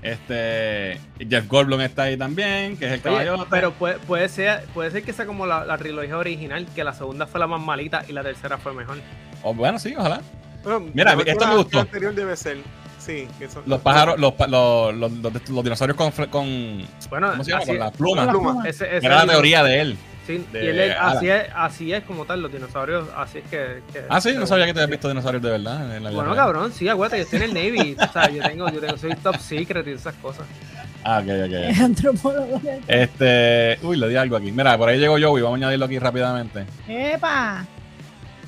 Este, 0.02 1.00
Jeff 1.28 1.46
Goldblum 1.48 1.80
está 1.80 2.02
ahí 2.04 2.16
también, 2.16 2.76
que 2.76 2.86
es 2.86 2.92
el 2.92 3.00
Oye, 3.12 3.24
caballo. 3.24 3.46
pero 3.48 3.72
puede, 3.72 3.98
puede, 4.00 4.28
ser, 4.28 4.64
puede 4.74 4.90
ser 4.90 5.04
que 5.04 5.12
sea 5.12 5.26
como 5.26 5.46
la, 5.46 5.64
la 5.64 5.78
trilogía 5.78 6.18
original, 6.18 6.66
que 6.74 6.82
la 6.84 6.92
segunda 6.92 7.26
fue 7.26 7.38
la 7.40 7.46
más 7.46 7.60
malita 7.60 8.04
y 8.08 8.12
la 8.12 8.22
tercera 8.22 8.58
fue 8.58 8.72
mejor. 8.74 8.98
Oh, 9.42 9.54
bueno, 9.54 9.78
sí, 9.78 9.94
ojalá. 9.96 10.20
Bueno, 10.64 10.90
Mira, 10.92 11.16
esto 11.24 11.46
me 11.46 11.56
gustó. 11.56 11.80
anterior 11.80 12.14
debe 12.14 12.36
ser. 12.36 12.58
Sí, 12.98 13.26
que 13.38 13.48
son- 13.48 13.64
Los 13.66 13.80
pájaros, 13.80 14.18
los, 14.20 14.32
pa- 14.34 14.46
los, 14.46 14.94
los, 14.94 15.10
los- 15.12 15.48
los 15.48 15.64
dinosaurios 15.64 15.96
con, 15.96 16.10
con 16.28 16.86
Bueno, 17.10 17.30
¿cómo 17.32 17.42
se 17.44 17.50
llama? 17.50 17.62
así, 17.62 17.70
Con 17.70 17.78
la 17.80 17.84
Con 17.86 17.96
pluma. 17.96 18.24
la 18.26 18.30
pluma. 18.32 18.50
pluma. 18.52 18.68
ese, 18.68 18.96
ese 18.96 19.06
Era 19.06 19.24
la 19.24 19.32
teoría 19.32 19.64
de 19.64 19.80
él. 19.80 19.96
Sí, 20.26 20.44
de 20.52 20.64
y 20.64 20.68
él 20.68 20.78
es- 20.80 20.96
Alan. 20.96 21.16
así, 21.16 21.30
es, 21.30 21.42
así 21.54 21.92
es 21.92 22.04
como 22.04 22.24
tal, 22.24 22.42
los 22.42 22.52
dinosaurios, 22.52 23.08
así 23.16 23.38
es 23.38 23.44
que... 23.44 23.82
que- 23.92 24.04
Ah, 24.08 24.20
sí, 24.20 24.32
no 24.36 24.46
sabía 24.46 24.66
que 24.66 24.72
te 24.74 24.78
habías 24.80 24.90
visto 24.90 25.08
dinosaurios 25.08 25.42
de 25.42 25.50
verdad. 25.50 25.96
en 25.96 26.04
la 26.04 26.10
Bueno, 26.10 26.32
real. 26.34 26.36
cabrón, 26.36 26.72
sí, 26.72 26.88
aguanta, 26.88 27.16
yo 27.16 27.24
estoy 27.24 27.38
en 27.42 27.44
el 27.44 27.54
Navy, 27.54 27.96
o 28.00 28.12
sea, 28.12 28.30
yo 28.30 28.42
tengo, 28.42 28.68
yo 28.70 28.80
tengo, 28.80 28.96
soy 28.96 29.14
top 29.16 29.36
secret 29.38 29.86
y 29.88 29.90
esas 29.92 30.14
cosas. 30.16 30.46
Ah, 31.04 31.18
ok, 31.18 31.24
ok. 31.46 31.52
Es 31.68 31.80
antropólogo. 31.80 32.62
Este, 32.86 33.76
uy, 33.82 33.96
le 33.96 34.08
di 34.08 34.14
algo 34.14 34.36
aquí. 34.36 34.52
Mira, 34.52 34.78
por 34.78 34.88
ahí 34.88 35.00
llegó 35.00 35.14
Joey, 35.20 35.42
vamos 35.42 35.56
a 35.56 35.64
añadirlo 35.64 35.86
aquí 35.86 35.98
rápidamente. 35.98 36.64
¡Epa! 36.86 37.66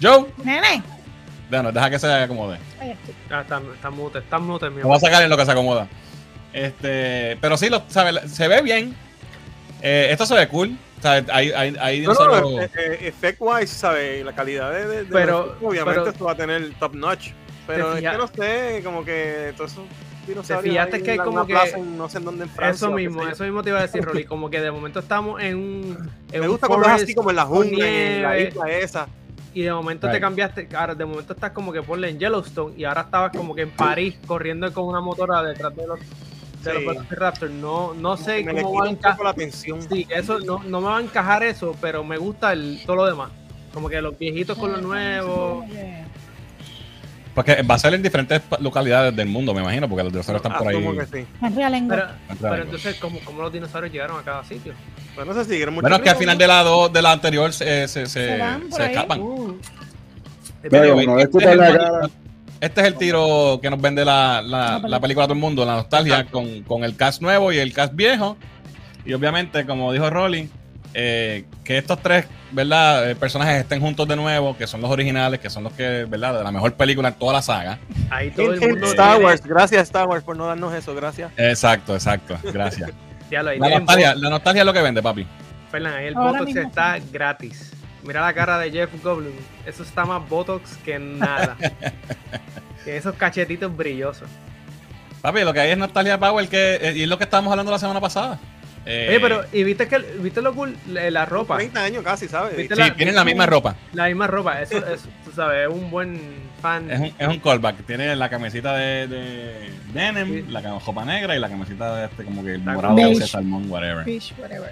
Joe, 0.00 0.26
Nene. 0.44 0.80
bueno, 1.50 1.72
deja 1.72 1.90
que 1.90 1.98
se 1.98 2.06
acomode. 2.12 2.58
Ahí 2.80 2.92
estoy. 2.92 3.14
Ah, 3.28 3.40
está, 3.40 3.60
está 3.74 3.90
mute, 3.90 4.18
está 4.20 4.38
mute, 4.38 4.70
mi 4.70 4.82
voy 4.82 4.96
a 4.96 5.00
sacar 5.00 5.24
en 5.24 5.30
lo 5.30 5.36
que 5.36 5.44
se 5.44 5.50
acomoda. 5.50 5.88
Este, 6.52 7.36
pero 7.40 7.56
sí, 7.56 7.68
lo, 7.68 7.82
sabe, 7.88 8.28
se 8.28 8.46
ve 8.46 8.62
bien. 8.62 8.94
Eh, 9.82 10.08
esto 10.12 10.24
se 10.24 10.34
ve 10.34 10.46
cool. 10.46 10.76
O 11.04 11.06
sea, 11.06 11.22
hay, 11.36 11.52
hay, 11.52 11.76
hay 11.78 12.00
No, 12.00 12.14
no, 12.14 12.14
dinosaurios- 12.14 12.62
eh, 12.62 12.70
eh, 12.78 12.98
effect 13.08 13.36
wise, 13.40 13.66
¿sabes? 13.66 14.24
La 14.24 14.32
calidad 14.34 14.72
de, 14.72 14.86
de- 14.88 15.04
de 15.04 15.12
Pero- 15.12 15.46
los 15.60 15.62
obviamente 15.70 16.00
pero- 16.00 16.10
esto 16.10 16.24
va 16.24 16.32
a 16.32 16.34
tener 16.34 16.72
top 16.78 16.94
notch. 16.94 17.32
Pero 17.66 17.92
Te 17.92 17.98
es 18.06 18.10
que 18.10 18.16
no 18.16 18.26
sé, 18.26 18.80
como 18.82 19.04
que 19.04 19.52
todos 19.54 19.72
esos 19.72 19.84
dinosaurios. 20.26 20.72
fijaste 20.72 21.02
que 21.02 21.16
como 21.18 21.46
que- 21.46 21.52
en 21.74 21.98
no 21.98 22.08
sé 22.08 22.16
en 22.18 22.24
dónde 22.24 22.44
en 22.44 22.48
Francia. 22.50 22.86
Eso 22.86 22.94
mismo, 22.94 23.22
eso 23.28 23.44
mismo 23.44 23.62
te 23.62 23.68
iba 23.68 23.80
a 23.80 23.82
decir, 23.82 24.02
Rolly, 24.02 24.24
como 24.24 24.48
que 24.48 24.62
de 24.62 24.70
momento 24.70 24.98
estamos 25.00 25.42
en 25.42 25.56
un... 25.56 26.10
En 26.32 26.40
Me 26.40 26.46
un 26.46 26.52
gusta 26.52 26.68
cuando 26.68 26.86
es 26.88 27.02
así 27.02 27.14
como 27.14 27.28
en 27.28 27.36
la 27.36 27.44
jungla, 27.44 27.86
en 27.86 28.22
la 28.22 28.38
isla 28.38 28.70
esa. 28.70 29.06
Y 29.52 29.60
de 29.62 29.72
momento 29.74 30.06
Right. 30.06 30.14
te 30.16 30.20
cambiaste, 30.22 30.68
ahora 30.74 30.94
de 30.94 31.04
momento 31.04 31.34
estás 31.34 31.50
como 31.52 31.70
que 31.70 31.82
ponle 31.82 32.08
en 32.08 32.18
Yellowstone 32.18 32.74
y 32.78 32.84
ahora 32.84 33.02
estabas 33.02 33.30
como 33.36 33.54
que 33.54 33.60
en 33.62 33.70
París 33.72 34.16
corriendo 34.26 34.72
con 34.72 34.84
una 34.86 35.00
motora 35.02 35.42
detrás 35.42 35.76
de 35.76 35.86
los, 35.86 36.00
de 36.64 36.78
Sí. 36.78 36.84
los 36.84 36.94
Velociraptor. 36.94 37.50
No, 37.50 37.94
no 37.94 38.16
sé 38.16 38.42
me 38.44 38.62
cómo 38.62 38.80
va 38.80 38.86
a 38.86 38.90
encajar. 38.90 39.34
Sí, 39.50 40.06
eso 40.10 40.40
no, 40.40 40.62
no 40.64 40.80
me 40.80 40.86
va 40.88 40.98
a 40.98 41.02
encajar 41.02 41.42
eso, 41.42 41.76
pero 41.80 42.02
me 42.04 42.16
gusta 42.16 42.52
el, 42.52 42.80
todo 42.86 42.96
lo 42.96 43.06
demás. 43.06 43.30
Como 43.72 43.88
que 43.88 44.00
los 44.00 44.16
viejitos 44.18 44.56
con 44.56 44.72
los 44.72 44.82
nuevos. 44.82 45.64
Porque 47.34 47.62
va 47.62 47.74
a 47.74 47.78
ser 47.80 47.92
en 47.94 48.02
diferentes 48.02 48.40
localidades 48.60 49.14
del 49.16 49.26
mundo, 49.26 49.52
me 49.52 49.60
imagino, 49.60 49.88
porque 49.88 50.04
los 50.04 50.12
dinosaurios 50.12 50.44
están 50.44 50.56
por 50.56 50.68
ahí. 50.68 50.96
Que 51.10 51.22
sí. 51.22 51.26
Pero, 51.88 52.06
pero 52.40 52.62
entonces, 52.62 52.94
¿cómo, 53.00 53.18
¿cómo 53.24 53.42
los 53.42 53.52
dinosaurios 53.52 53.92
llegaron 53.92 54.20
a 54.20 54.22
cada 54.22 54.44
sitio? 54.44 54.72
Bueno, 55.16 55.34
se 55.34 55.44
siguieron 55.44 55.74
mucho. 55.74 55.82
Bueno, 55.82 55.96
es 55.96 56.02
que 56.02 56.10
al 56.10 56.16
final 56.16 56.38
de 56.38 56.46
la, 56.46 56.62
do- 56.62 56.88
de 56.88 57.02
la 57.02 57.10
anterior 57.10 57.52
se, 57.52 57.88
se, 57.88 58.06
se, 58.06 58.38
Se 58.70 58.86
escapan. 58.86 59.20
Uh. 59.20 59.58
Pero 60.62 61.18
Este 61.18 61.38
es 61.50 61.56
la 61.56 61.76
cara, 61.76 62.10
Este 62.64 62.80
es 62.80 62.86
el 62.86 62.94
tiro 62.96 63.58
que 63.62 63.70
nos 63.70 63.80
vende 63.80 64.04
la, 64.04 64.40
la- 64.42 64.78
La 64.78 64.88
la 64.88 65.00
película 65.00 65.24
a 65.24 65.26
todo 65.28 65.34
el 65.34 65.40
mundo, 65.40 65.64
la 65.64 65.74
nostalgia 65.76 66.24
con, 66.26 66.62
con 66.62 66.84
el 66.84 66.96
cast 66.96 67.20
nuevo 67.22 67.52
y 67.52 67.58
el 67.58 67.72
cast 67.72 67.94
viejo. 67.94 68.36
Y 69.04 69.12
obviamente, 69.12 69.66
como 69.66 69.92
dijo 69.92 70.08
Rolly, 70.08 70.48
eh, 70.94 71.44
que 71.64 71.76
estos 71.78 72.00
tres 72.00 72.26
¿verdad? 72.52 73.10
Eh, 73.10 73.16
personajes 73.16 73.56
estén 73.60 73.80
juntos 73.80 74.06
de 74.06 74.14
nuevo, 74.14 74.56
que 74.56 74.66
son 74.68 74.80
los 74.80 74.88
originales, 74.90 75.40
que 75.40 75.50
son 75.50 75.64
los 75.64 75.72
que, 75.72 76.04
¿verdad? 76.08 76.38
De 76.38 76.44
la 76.44 76.52
mejor 76.52 76.72
película 76.74 77.08
en 77.08 77.14
toda 77.14 77.32
la 77.32 77.42
saga. 77.42 77.78
Ahí 78.10 78.30
todo 78.30 78.52
el 78.52 78.62
hint, 78.62 78.70
mundo. 78.72 78.86
Star 78.86 79.10
tiene- 79.16 79.24
Wars, 79.24 79.42
gracias 79.44 79.82
Star 79.82 80.06
Wars 80.06 80.22
por 80.22 80.36
no 80.36 80.46
darnos 80.46 80.72
eso, 80.72 80.94
gracias. 80.94 81.32
Exacto, 81.36 81.94
exacto. 81.94 82.36
Gracias. 82.52 82.90
Ya 83.30 83.42
lo 83.42 83.50
ahí 83.50 83.58
La 83.58 83.70
nostalgia, 83.70 84.14
la 84.14 84.30
nostalgia 84.30 84.60
es 84.60 84.66
lo 84.66 84.72
que 84.72 84.82
vende, 84.82 85.02
papi. 85.02 85.26
Fernan, 85.70 85.94
ahí 85.94 86.06
el 86.06 86.14
Ahora 86.16 86.32
Botox 86.32 86.46
mismo 86.46 86.68
está 86.68 86.98
gratis. 87.12 87.72
Mira 88.04 88.20
la 88.20 88.32
cara 88.34 88.58
de 88.58 88.70
Jeff 88.70 88.90
Goldblum. 89.02 89.32
Eso 89.66 89.82
está 89.82 90.04
más 90.04 90.26
Botox 90.28 90.76
que 90.84 90.98
nada. 90.98 91.56
Tiene 92.84 92.98
esos 92.98 93.14
cachetitos 93.16 93.74
brillosos. 93.74 94.28
Papi, 95.22 95.40
lo 95.40 95.54
que 95.54 95.60
hay 95.60 95.70
es 95.70 95.78
nostalgia 95.78 96.18
power, 96.18 96.46
que, 96.48 96.74
eh, 96.82 96.92
y 96.96 97.02
es 97.04 97.08
lo 97.08 97.16
que 97.16 97.24
estábamos 97.24 97.50
hablando 97.50 97.72
la 97.72 97.78
semana 97.78 98.00
pasada. 98.00 98.38
Eh, 98.84 99.06
Oye, 99.08 99.20
pero, 99.20 99.42
¿y 99.50 99.64
viste 99.64 99.88
que 99.88 99.98
viste 99.98 100.42
lo 100.42 100.54
cool? 100.54 100.76
La, 100.92 101.24
ropa. 101.24 101.56
30 101.56 101.82
años 101.82 102.02
casi, 102.04 102.28
¿sabes? 102.28 102.54
¿Viste 102.54 102.74
Sí, 102.74 102.80
la- 102.82 102.94
tienen 102.94 103.14
la 103.14 103.24
misma 103.24 103.46
ropa. 103.46 103.74
La 103.94 104.08
misma 104.08 104.26
ropa. 104.26 104.60
Eso, 104.60 104.76
eso 104.86 105.08
tú 105.24 105.32
sabes, 105.32 105.66
es 105.66 105.74
un 105.74 105.90
buen 105.90 106.20
fan. 106.60 106.90
Es 106.90 107.00
un, 107.00 107.12
es 107.18 107.28
un 107.28 107.38
callback. 107.40 107.86
Tiene 107.86 108.14
la 108.14 108.28
camiseta 108.28 108.76
de, 108.76 109.06
de 109.08 109.70
denim, 109.94 110.44
Sí. 110.44 110.52
la 110.52 110.60
ropa 110.60 111.06
negra 111.06 111.34
y 111.34 111.38
la 111.38 111.48
camiseta 111.48 111.96
de 111.96 112.04
este, 112.04 112.24
como 112.26 112.44
que 112.44 112.56
el 112.56 112.60
morado 112.60 112.94
beige. 112.94 113.12
ese 113.12 113.26
salmón, 113.28 113.70
whatever. 113.70 114.04
Fish, 114.04 114.34
whatever. 114.38 114.70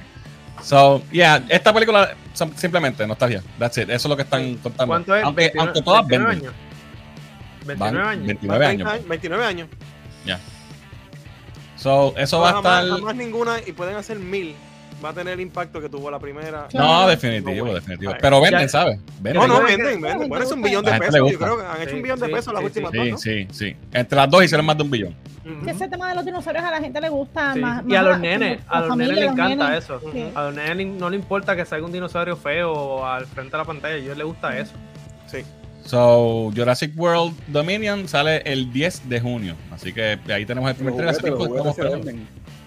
So, 0.62 1.02
yeah, 1.10 1.44
esta 1.48 1.72
película 1.72 2.14
son 2.34 2.56
simplemente 2.56 3.06
nostalgia. 3.06 3.42
That's 3.58 3.78
it. 3.78 3.90
Eso 3.90 3.94
es 3.94 4.10
lo 4.10 4.16
que 4.16 4.22
están 4.22 4.56
contando. 4.56 4.92
¿Cuánto 4.92 5.16
es? 5.16 5.24
Aunque, 5.24 5.42
29 5.42 5.66
aunque 5.66 5.82
todas 5.82 6.06
29 6.06 6.30
venden. 6.30 6.48
años. 6.48 7.78
Van 7.78 7.78
29 7.78 8.06
años. 8.06 8.26
29 8.26 8.66
30 8.66 8.90
años. 8.92 9.08
29 9.08 9.44
años. 9.44 9.68
So, 11.76 12.14
eso 12.16 12.38
va 12.38 12.50
a 12.50 12.56
estar. 12.58 12.88
jamás 12.88 13.16
ninguna 13.16 13.56
y 13.66 13.72
pueden 13.72 13.96
hacer 13.96 14.16
mil. 14.16 14.54
Va 15.04 15.08
a 15.08 15.12
tener 15.12 15.34
el 15.34 15.40
impacto 15.40 15.80
que 15.80 15.88
tuvo 15.88 16.10
la 16.10 16.18
primera. 16.18 16.68
No, 16.74 17.02
No, 17.02 17.08
definitivo, 17.08 17.74
definitivo. 17.74 18.12
Pero 18.20 18.40
venden, 18.40 18.60
ya- 18.62 18.68
¿sabes? 18.68 19.00
Venden. 19.20 19.42
No, 19.42 19.48
no, 19.48 19.62
venden, 19.64 20.00
venden. 20.00 20.28
Bueno, 20.28 20.44
es 20.44 20.52
un 20.52 20.62
billón 20.62 20.84
de 20.84 20.92
pesos. 20.92 21.14
Yo 21.32 21.38
creo 21.38 21.58
que 21.58 21.64
han 21.66 21.80
hecho 21.82 21.90
Sí, 21.90 21.96
un 21.96 22.02
billón 22.02 22.20
de 22.20 22.26
sí, 22.26 22.32
pesos 22.32 22.52
las 22.52 22.60
sí, 22.60 22.66
últimas 22.66 22.92
Sí, 22.92 22.98
dos, 22.98 23.08
¿no? 23.08 23.18
sí, 23.18 23.48
sí. 23.50 23.76
Entre 23.92 24.16
las 24.16 24.30
dos 24.30 24.44
hicieron 24.44 24.64
más 24.66 24.76
de 24.76 24.82
un 24.84 24.90
billón. 24.90 25.14
Ujú. 25.44 25.64
Que 25.64 25.70
ese 25.72 25.88
tema 25.88 26.08
de 26.10 26.14
los 26.14 26.24
dinosaurios 26.24 26.64
a 26.64 26.70
la 26.70 26.80
gente 26.80 27.00
le 27.00 27.08
gusta 27.08 27.52
Sí. 27.54 27.60
más. 27.60 27.82
Y 27.88 27.94
a 27.96 28.02
los 28.02 28.20
nenes, 28.20 28.60
a 28.68 28.80
los 28.80 28.96
nenes 28.96 29.16
les 29.16 29.24
encanta 29.32 29.68
nenes. 29.70 29.84
eso. 29.84 30.00
A 30.36 30.42
los 30.44 30.54
nenes 30.54 30.86
no 30.86 31.10
le 31.10 31.16
importa 31.16 31.56
que 31.56 31.64
salga 31.64 31.84
un 31.84 31.92
dinosaurio 31.92 32.36
feo 32.36 33.04
al 33.04 33.26
frente 33.26 33.50
de 33.52 33.58
la 33.58 33.64
pantalla, 33.64 33.94
a 33.94 33.98
ellos 33.98 34.16
les 34.16 34.26
gusta 34.26 34.56
eso. 34.56 34.72
Sí. 35.26 35.38
So, 35.84 36.52
Jurassic 36.54 36.92
World 36.96 37.34
Dominion 37.48 38.06
sale 38.06 38.42
el 38.44 38.72
10 38.72 39.08
de 39.08 39.20
junio. 39.20 39.56
Así 39.72 39.92
que 39.92 40.16
ahí 40.32 40.46
tenemos 40.46 40.70
el 40.70 40.76
primer 40.76 40.94
trailer. 40.94 41.12
así 41.14 41.22
que 41.24 41.28
estamos 41.30 41.66
esperando. 41.66 42.10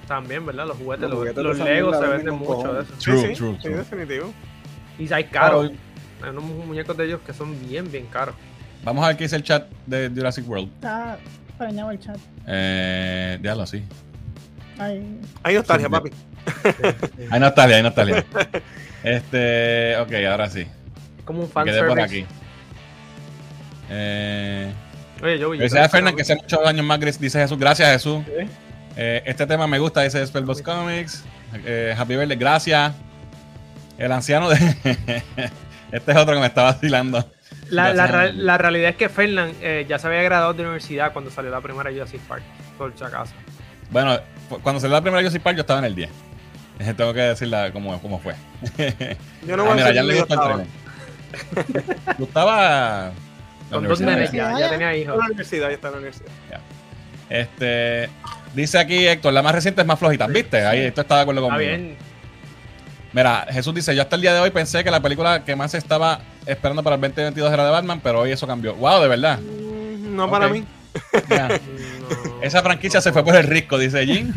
También, 0.08 0.46
¿verdad? 0.46 0.68
Los 0.68 0.78
juguetes, 0.78 1.10
Los 1.10 1.60
Legos 1.60 1.98
se 1.98 2.08
venden 2.08 2.36
mucho 2.36 2.74
de 2.74 2.84
eso. 2.84 2.94
True, 3.00 3.22
sí, 3.22 3.28
sí, 3.28 3.34
true, 3.34 3.56
sí, 3.56 3.62
true. 3.62 3.76
definitivo. 3.78 4.34
Y 5.00 5.12
hay 5.12 5.24
caros. 5.26 5.72
Hay 6.22 6.30
unos 6.30 6.44
muñecos 6.44 6.96
de 6.96 7.06
ellos 7.06 7.20
que 7.26 7.34
son 7.34 7.60
bien, 7.68 7.92
bien 7.92 8.06
caros. 8.08 8.36
Vamos 8.84 9.04
a 9.04 9.08
ver 9.08 9.18
qué 9.18 9.24
dice 9.24 9.36
el 9.36 9.44
chat 9.44 9.68
de 9.86 10.12
Jurassic 10.16 10.48
World. 10.48 10.72
Está 10.76 11.18
preñado 11.58 11.92
el 11.92 12.00
chat. 12.00 12.18
Eh, 12.48 13.40
déjalo 13.42 13.64
así. 13.64 13.84
Ay. 14.78 15.20
Hay 15.44 15.56
nostalgia, 15.56 15.88
Sí, 15.88 15.92
papi. 15.92 16.12
Hay 17.32 17.40
nostalgia, 17.40 17.78
hay 17.78 17.84
nostalgia. 17.84 18.26
este, 19.04 19.98
ok, 19.98 20.12
ahora 20.30 20.50
sí. 20.50 20.68
Como 21.24 21.42
un 21.42 21.50
fan 21.50 21.66
quedé 21.66 21.80
por 21.80 21.98
service. 21.98 22.22
aquí. 22.22 22.26
Eh, 23.90 24.72
Oye, 25.24 25.40
yo 25.40 25.50
vi. 25.50 25.58
Felicidades, 25.58 25.92
Fernan, 25.92 26.16
que 26.16 26.22
hace 26.22 26.36
muchos 26.36 26.60
años 26.66 26.86
más, 26.86 27.00
dice 27.00 27.40
Jesús. 27.40 27.58
Gracias, 27.58 27.92
Jesús. 27.92 28.24
Eh, 28.28 28.48
este 28.96 29.46
tema 29.48 29.68
me 29.68 29.80
gusta, 29.80 30.02
dice 30.02 30.26
Spellbox 30.26 30.62
Comics. 30.62 31.24
Eh, 31.66 31.96
Happy 31.98 32.16
Birthday, 32.16 32.38
gracias. 32.38 32.94
El 33.98 34.12
anciano 34.12 34.50
de. 34.50 34.56
este 35.92 36.12
es 36.12 36.18
otro 36.18 36.34
que 36.34 36.40
me 36.40 36.48
está 36.48 36.64
vacilando. 36.64 37.30
La, 37.70 38.58
realidad 38.58 38.90
es 38.92 38.96
que 38.96 39.10
Fernan 39.10 39.52
eh, 39.62 39.86
ya 39.88 39.98
se 40.00 40.08
había 40.08 40.22
graduado 40.24 40.54
de 40.54 40.62
universidad 40.64 41.14
cuando 41.14 41.32
salió 41.32 41.50
la 41.52 41.62
primera 41.62 41.92
Jurassic 41.92 42.22
Park. 42.22 42.44
Por 42.78 42.94
si 42.98 43.04
acaso. 43.04 43.34
Bueno, 43.92 44.20
cuando 44.62 44.80
salió 44.82 44.96
la 44.96 45.02
primera 45.02 45.22
Jurassic 45.22 45.42
Park, 45.42 45.56
yo 45.58 45.62
estaba 45.62 45.80
en 45.80 45.86
el 45.86 45.96
10. 45.96 46.10
Eh, 46.80 46.94
Tengo 46.98 47.14
que 47.14 47.22
decirla 47.22 47.72
cómo, 47.72 48.00
cómo 48.02 48.20
fue. 48.20 48.36
Yo 49.48 49.56
no 49.58 49.64
Ah, 49.64 49.66
voy 49.66 49.72
a 49.72 49.76
mira, 49.76 49.88
decir 49.88 49.96
ya 49.96 50.04
le 50.04 50.20
gusta 50.20 50.34
el 50.34 50.40
estaba. 50.40 50.54
trailer. 50.56 52.18
Gustaba. 52.18 53.12
Con 53.72 53.88
dos 53.88 54.00
nenes 54.02 54.32
ya, 54.32 54.60
ya 54.60 54.70
tenía 54.70 54.96
hijos. 54.96 55.14
en 55.16 55.20
la 55.20 55.26
universidad, 55.26 55.70
ya 55.70 55.74
está 55.76 55.88
en 55.88 55.94
la 55.94 55.98
universidad. 56.00 56.30
Este, 57.30 58.10
dice 58.56 58.80
aquí 58.80 59.08
Héctor, 59.08 59.34
la 59.34 59.42
más 59.44 59.54
reciente 59.54 59.82
es 59.82 59.88
más 59.88 60.00
flojita. 60.00 60.28
¿Viste? 60.28 60.66
Ahí 60.66 60.80
esto 60.80 61.02
está 61.02 61.16
de 61.18 61.22
acuerdo 61.22 61.42
Está 61.42 61.54
conmigo. 61.56 61.70
bien. 61.78 61.96
Mira, 63.14 63.46
Jesús 63.50 63.74
dice, 63.74 63.96
yo 63.96 64.02
hasta 64.02 64.16
el 64.18 64.22
día 64.22 64.34
de 64.34 64.40
hoy 64.42 64.50
pensé 64.50 64.84
que 64.84 64.92
la 64.92 65.00
película 65.02 65.46
que 65.46 65.56
más 65.56 65.74
estaba 65.74 66.20
esperando 66.46 66.84
para 66.84 66.96
el 66.96 67.02
2022 67.02 67.54
era 67.54 67.64
de 67.66 67.72
Batman, 67.72 68.02
pero 68.04 68.20
hoy 68.22 68.32
eso 68.32 68.46
cambió. 68.46 68.76
Wow, 68.76 69.02
de 69.02 69.08
verdad. 69.08 69.40
No 69.40 70.30
para 70.30 70.50
mí. 70.50 70.66
Ya. 71.30 71.48
No, 71.48 71.56
Esa 72.42 72.62
franquicia 72.62 73.00
se 73.02 73.12
fue 73.14 73.24
por 73.24 73.36
el 73.36 73.44
risco, 73.44 73.78
dice 73.78 74.06
Jim. 74.06 74.34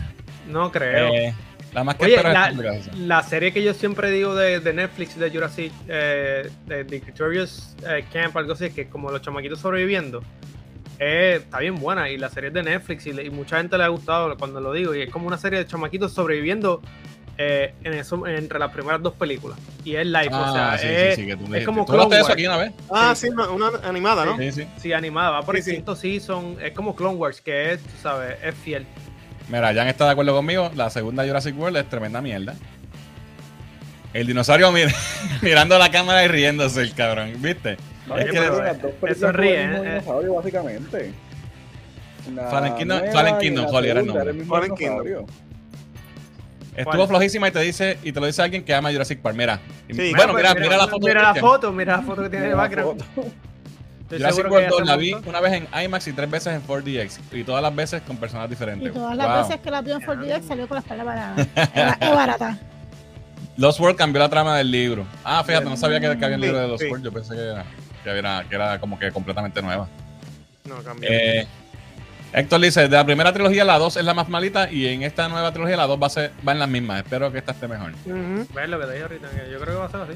no 0.49 0.71
creo. 0.71 1.13
Eh, 1.13 1.35
La 1.75 1.83
más 1.85 1.97
que 1.97 2.05
Oye, 2.07 2.17
es 2.17 2.23
la, 2.23 2.53
la 2.97 3.23
serie 3.25 3.53
que 3.53 3.63
yo 3.65 3.75
siempre 3.75 4.11
digo 4.11 4.35
de, 4.37 4.61
de 4.61 4.73
Netflix, 4.73 5.19
de 5.19 5.29
Jurassic, 5.31 5.73
eh, 5.89 6.49
de, 6.67 6.83
Victorious 6.85 7.75
eh, 7.87 8.05
Camp, 8.13 8.37
algo 8.37 8.53
así, 8.53 8.71
que 8.71 8.83
es 8.83 8.89
como 8.89 9.11
los 9.11 9.21
chamaquitos 9.23 9.59
sobreviviendo, 9.59 10.23
eh, 10.99 11.41
está 11.43 11.59
bien 11.61 11.77
buena. 11.77 12.11
Y 12.11 12.17
la 12.19 12.29
serie 12.29 12.49
es 12.49 12.55
de 12.55 12.63
Netflix 12.63 13.07
y, 13.07 13.13
le- 13.13 13.25
y 13.25 13.31
mucha 13.31 13.59
gente 13.59 13.77
le 13.79 13.85
ha 13.85 13.89
gustado 13.89 14.37
cuando 14.37 14.61
lo 14.61 14.73
digo. 14.73 14.95
Y 14.95 15.03
es 15.03 15.11
como 15.11 15.27
una 15.27 15.39
serie 15.39 15.59
de 15.61 15.67
chamaquitos 15.67 16.13
sobreviviendo 16.13 16.83
eh, 17.41 17.73
en 17.85 17.95
eso, 17.95 18.27
entre 18.27 18.59
las 18.59 18.73
primeras 18.73 19.01
dos 19.01 19.15
películas. 19.15 19.59
Y 19.85 19.95
es 19.95 20.05
live, 20.07 20.27
o 20.27 20.53
sea, 20.53 20.73
Ah, 20.73 20.79
sí, 20.79 20.87
es, 20.89 21.15
sí, 21.15 21.21
sí, 21.23 21.27
que 21.29 21.37
tú 21.37 21.43
es 21.45 21.49
dijiste. 21.51 21.65
como 21.67 21.85
¿Tú 21.87 21.93
Clone 21.93 22.17
eso 22.17 22.25
Wars. 22.25 22.35
aquí 22.35 22.47
una 22.47 22.57
vez? 22.57 22.73
Ah, 22.91 23.15
Sí. 23.15 23.29
sí, 23.29 23.33
una, 23.33 23.69
animada, 23.85 24.25
¿no? 24.25 24.37
Sí, 24.37 24.51
sí. 24.51 24.67
Sí, 24.77 24.93
animada, 24.93 25.31
va 25.31 25.43
por 25.43 25.55
Sí, 25.55 25.59
el 25.61 25.65
sí. 25.65 25.71
quinto 25.77 25.95
season, 25.95 26.57
es 26.61 26.73
como 26.73 26.97
Clone 26.97 27.15
Wars, 27.15 27.41
que 27.41 27.73
es, 27.75 27.81
tú 27.81 27.91
sabes, 28.03 28.37
es 28.43 28.55
fiel. 28.57 28.87
Mira, 29.49 29.73
Jan 29.73 29.87
está 29.87 30.05
de 30.07 30.11
acuerdo 30.11 30.35
conmigo. 30.35 30.71
La 30.75 30.91
segunda 30.91 31.25
Jurassic 31.25 31.57
World 31.57 31.77
es 31.77 31.89
tremenda 31.89 32.21
mierda. 32.21 32.55
El 34.13 34.27
dinosaurio 34.27 34.73
mir- 34.73 34.93
mirando 35.43 35.79
la 35.79 35.91
cámara 35.91 36.25
y 36.25 36.29
riéndose, 36.29 36.81
el 36.83 36.93
cabrón. 36.95 37.35
¿Viste? 37.39 37.77
Es 38.17 38.25
que- 38.27 38.31
que 38.33 38.41
las 38.41 38.83
dos 38.83 38.93
películas 38.93 39.17
eso 39.17 39.33
ríe, 39.33 39.51
con 39.55 39.61
el 39.61 39.69
mismo 39.71 39.85
eh, 39.85 39.87
eh. 39.89 39.91
dinosaurio, 40.01 40.35
básicamente. 40.35 41.13
La 42.35 42.43
Fallen 42.51 42.75
Kingdom- 42.75 42.87
nueva 43.01 43.13
Fallen 43.13 43.35
y 43.35 43.39
Kingdom, 43.39 43.65
la 43.65 43.71
Holly, 43.71 43.89
era 43.89 44.01
el 44.01 44.07
segunda 44.07 44.19
nombre. 44.25 44.31
el 44.33 44.37
mismo 44.39 44.55
Fallen 44.55 44.75
Kingdom. 44.77 45.05
dinosaurio. 45.05 45.27
Estuvo 46.77 46.95
¿Cuál? 46.95 47.09
flojísima 47.09 47.49
y 47.49 47.51
te 47.51 47.61
dice 47.61 47.99
y 48.05 48.13
te 48.13 48.21
lo 48.21 48.27
dice 48.27 48.41
alguien 48.43 48.63
que 48.65 48.73
ama 48.75 48.93
Jurassic 48.93 49.21
Park. 49.21 49.37
Mira. 49.37 49.59
Y- 49.89 49.95
Sí. 49.95 50.13
bueno, 50.15 50.33
Mira, 50.33 50.55
mira, 50.55 50.61
mira, 50.67 50.77
la 50.77 50.87
foto. 50.87 51.07
Mira 51.07 51.21
de 51.21 51.27
la 51.27 51.35
foto, 51.35 51.73
mira 51.73 51.97
la 51.97 52.03
foto 52.03 52.23
que 52.23 52.29
tiene 52.31 52.47
Una 52.49 52.57
background. 52.57 53.03
foto. 53.15 53.29
Estoy 54.03 54.19
Jurassic 54.19 54.37
seguro 54.37 54.53
World 54.55 54.65
que 54.67 54.71
2 54.71 54.79
ya 54.81 54.85
la 54.85 54.97
vi 54.97 55.13
montó. 55.13 55.31
una 55.31 55.41
vez 55.41 55.53
en 55.55 55.85
IMAX 55.85 56.07
y 56.09 56.13
tres 56.13 56.31
veces 56.31 56.55
en 56.55 56.63
4DX. 56.63 57.21
Y 57.33 57.43
todas 57.45 57.63
las 57.63 57.75
veces 57.75 58.03
con 58.03 58.17
personas 58.19 58.49
diferentes. 58.49 58.91
Y 58.91 58.93
todas 58.93 59.17
las 59.17 59.27
Wow. 59.27 59.37
veces 59.49 59.61
que 59.61 59.71
la 59.73 59.81
vio 59.83 59.95
en 59.97 60.03
4DX 60.03 60.47
salió 60.47 60.69
con 60.69 60.77
la 60.77 60.81
espalda 60.81 61.05
parada. 61.05 61.35
Es 61.41 62.09
es 62.09 62.15
barata. 62.15 62.59
Lost 63.57 63.81
World 63.81 63.97
cambió 63.99 64.21
la 64.21 64.29
trama 64.29 64.57
del 64.57 64.71
libro. 64.71 65.05
Ah, 65.25 65.43
fíjate, 65.45 65.65
no 65.65 65.77
sabía 65.77 65.99
que, 65.99 66.17
que 66.17 66.25
había 66.25 66.37
un 66.37 66.43
Sí, 66.43 66.47
libro 66.47 66.61
de 66.61 66.69
Lost 66.69 66.85
sí. 66.85 66.89
World. 66.91 67.05
Yo 67.05 67.13
pensé 67.13 67.35
que 67.35 67.41
era, 67.43 67.65
que 68.13 68.19
era, 68.19 68.45
que 68.49 68.55
era 68.55 68.79
como 68.81 68.99
que 68.99 69.11
completamente 69.13 69.61
nueva. 69.63 69.89
No, 70.65 70.77
cambió. 70.83 71.09
Eh, 71.11 71.47
Héctor 72.33 72.61
dice, 72.61 72.83
de 72.89 72.97
la 72.97 73.07
primera 73.07 73.33
trilogía 73.33 73.65
la 73.65 73.79
2 73.79 73.97
es 73.97 74.05
la 74.05 74.13
más 74.13 74.29
malita 74.29 74.71
y 74.71 74.87
en 74.87 75.03
esta 75.03 75.29
nueva 75.31 75.51
trilogía 75.53 75.77
la 75.79 75.87
2 75.87 75.99
va, 76.03 76.07
a 76.09 76.11
ser, 76.11 76.33
va 76.47 76.53
en 76.53 76.59
las 76.59 76.69
mismas. 76.69 77.03
Espero 77.03 77.33
que 77.33 77.39
esta 77.39 77.53
esté 77.53 77.67
mejor. 77.69 77.93
¿Ves 78.05 78.69
lo 78.69 78.79
que 78.79 78.85
te 78.87 78.93
dije 78.93 79.03
ahorita? 79.05 79.29
Yo 79.51 79.59
creo 79.61 79.75
que 79.75 79.81
va 79.81 79.87
a 79.87 79.91
ser 79.91 80.01
así. 80.03 80.13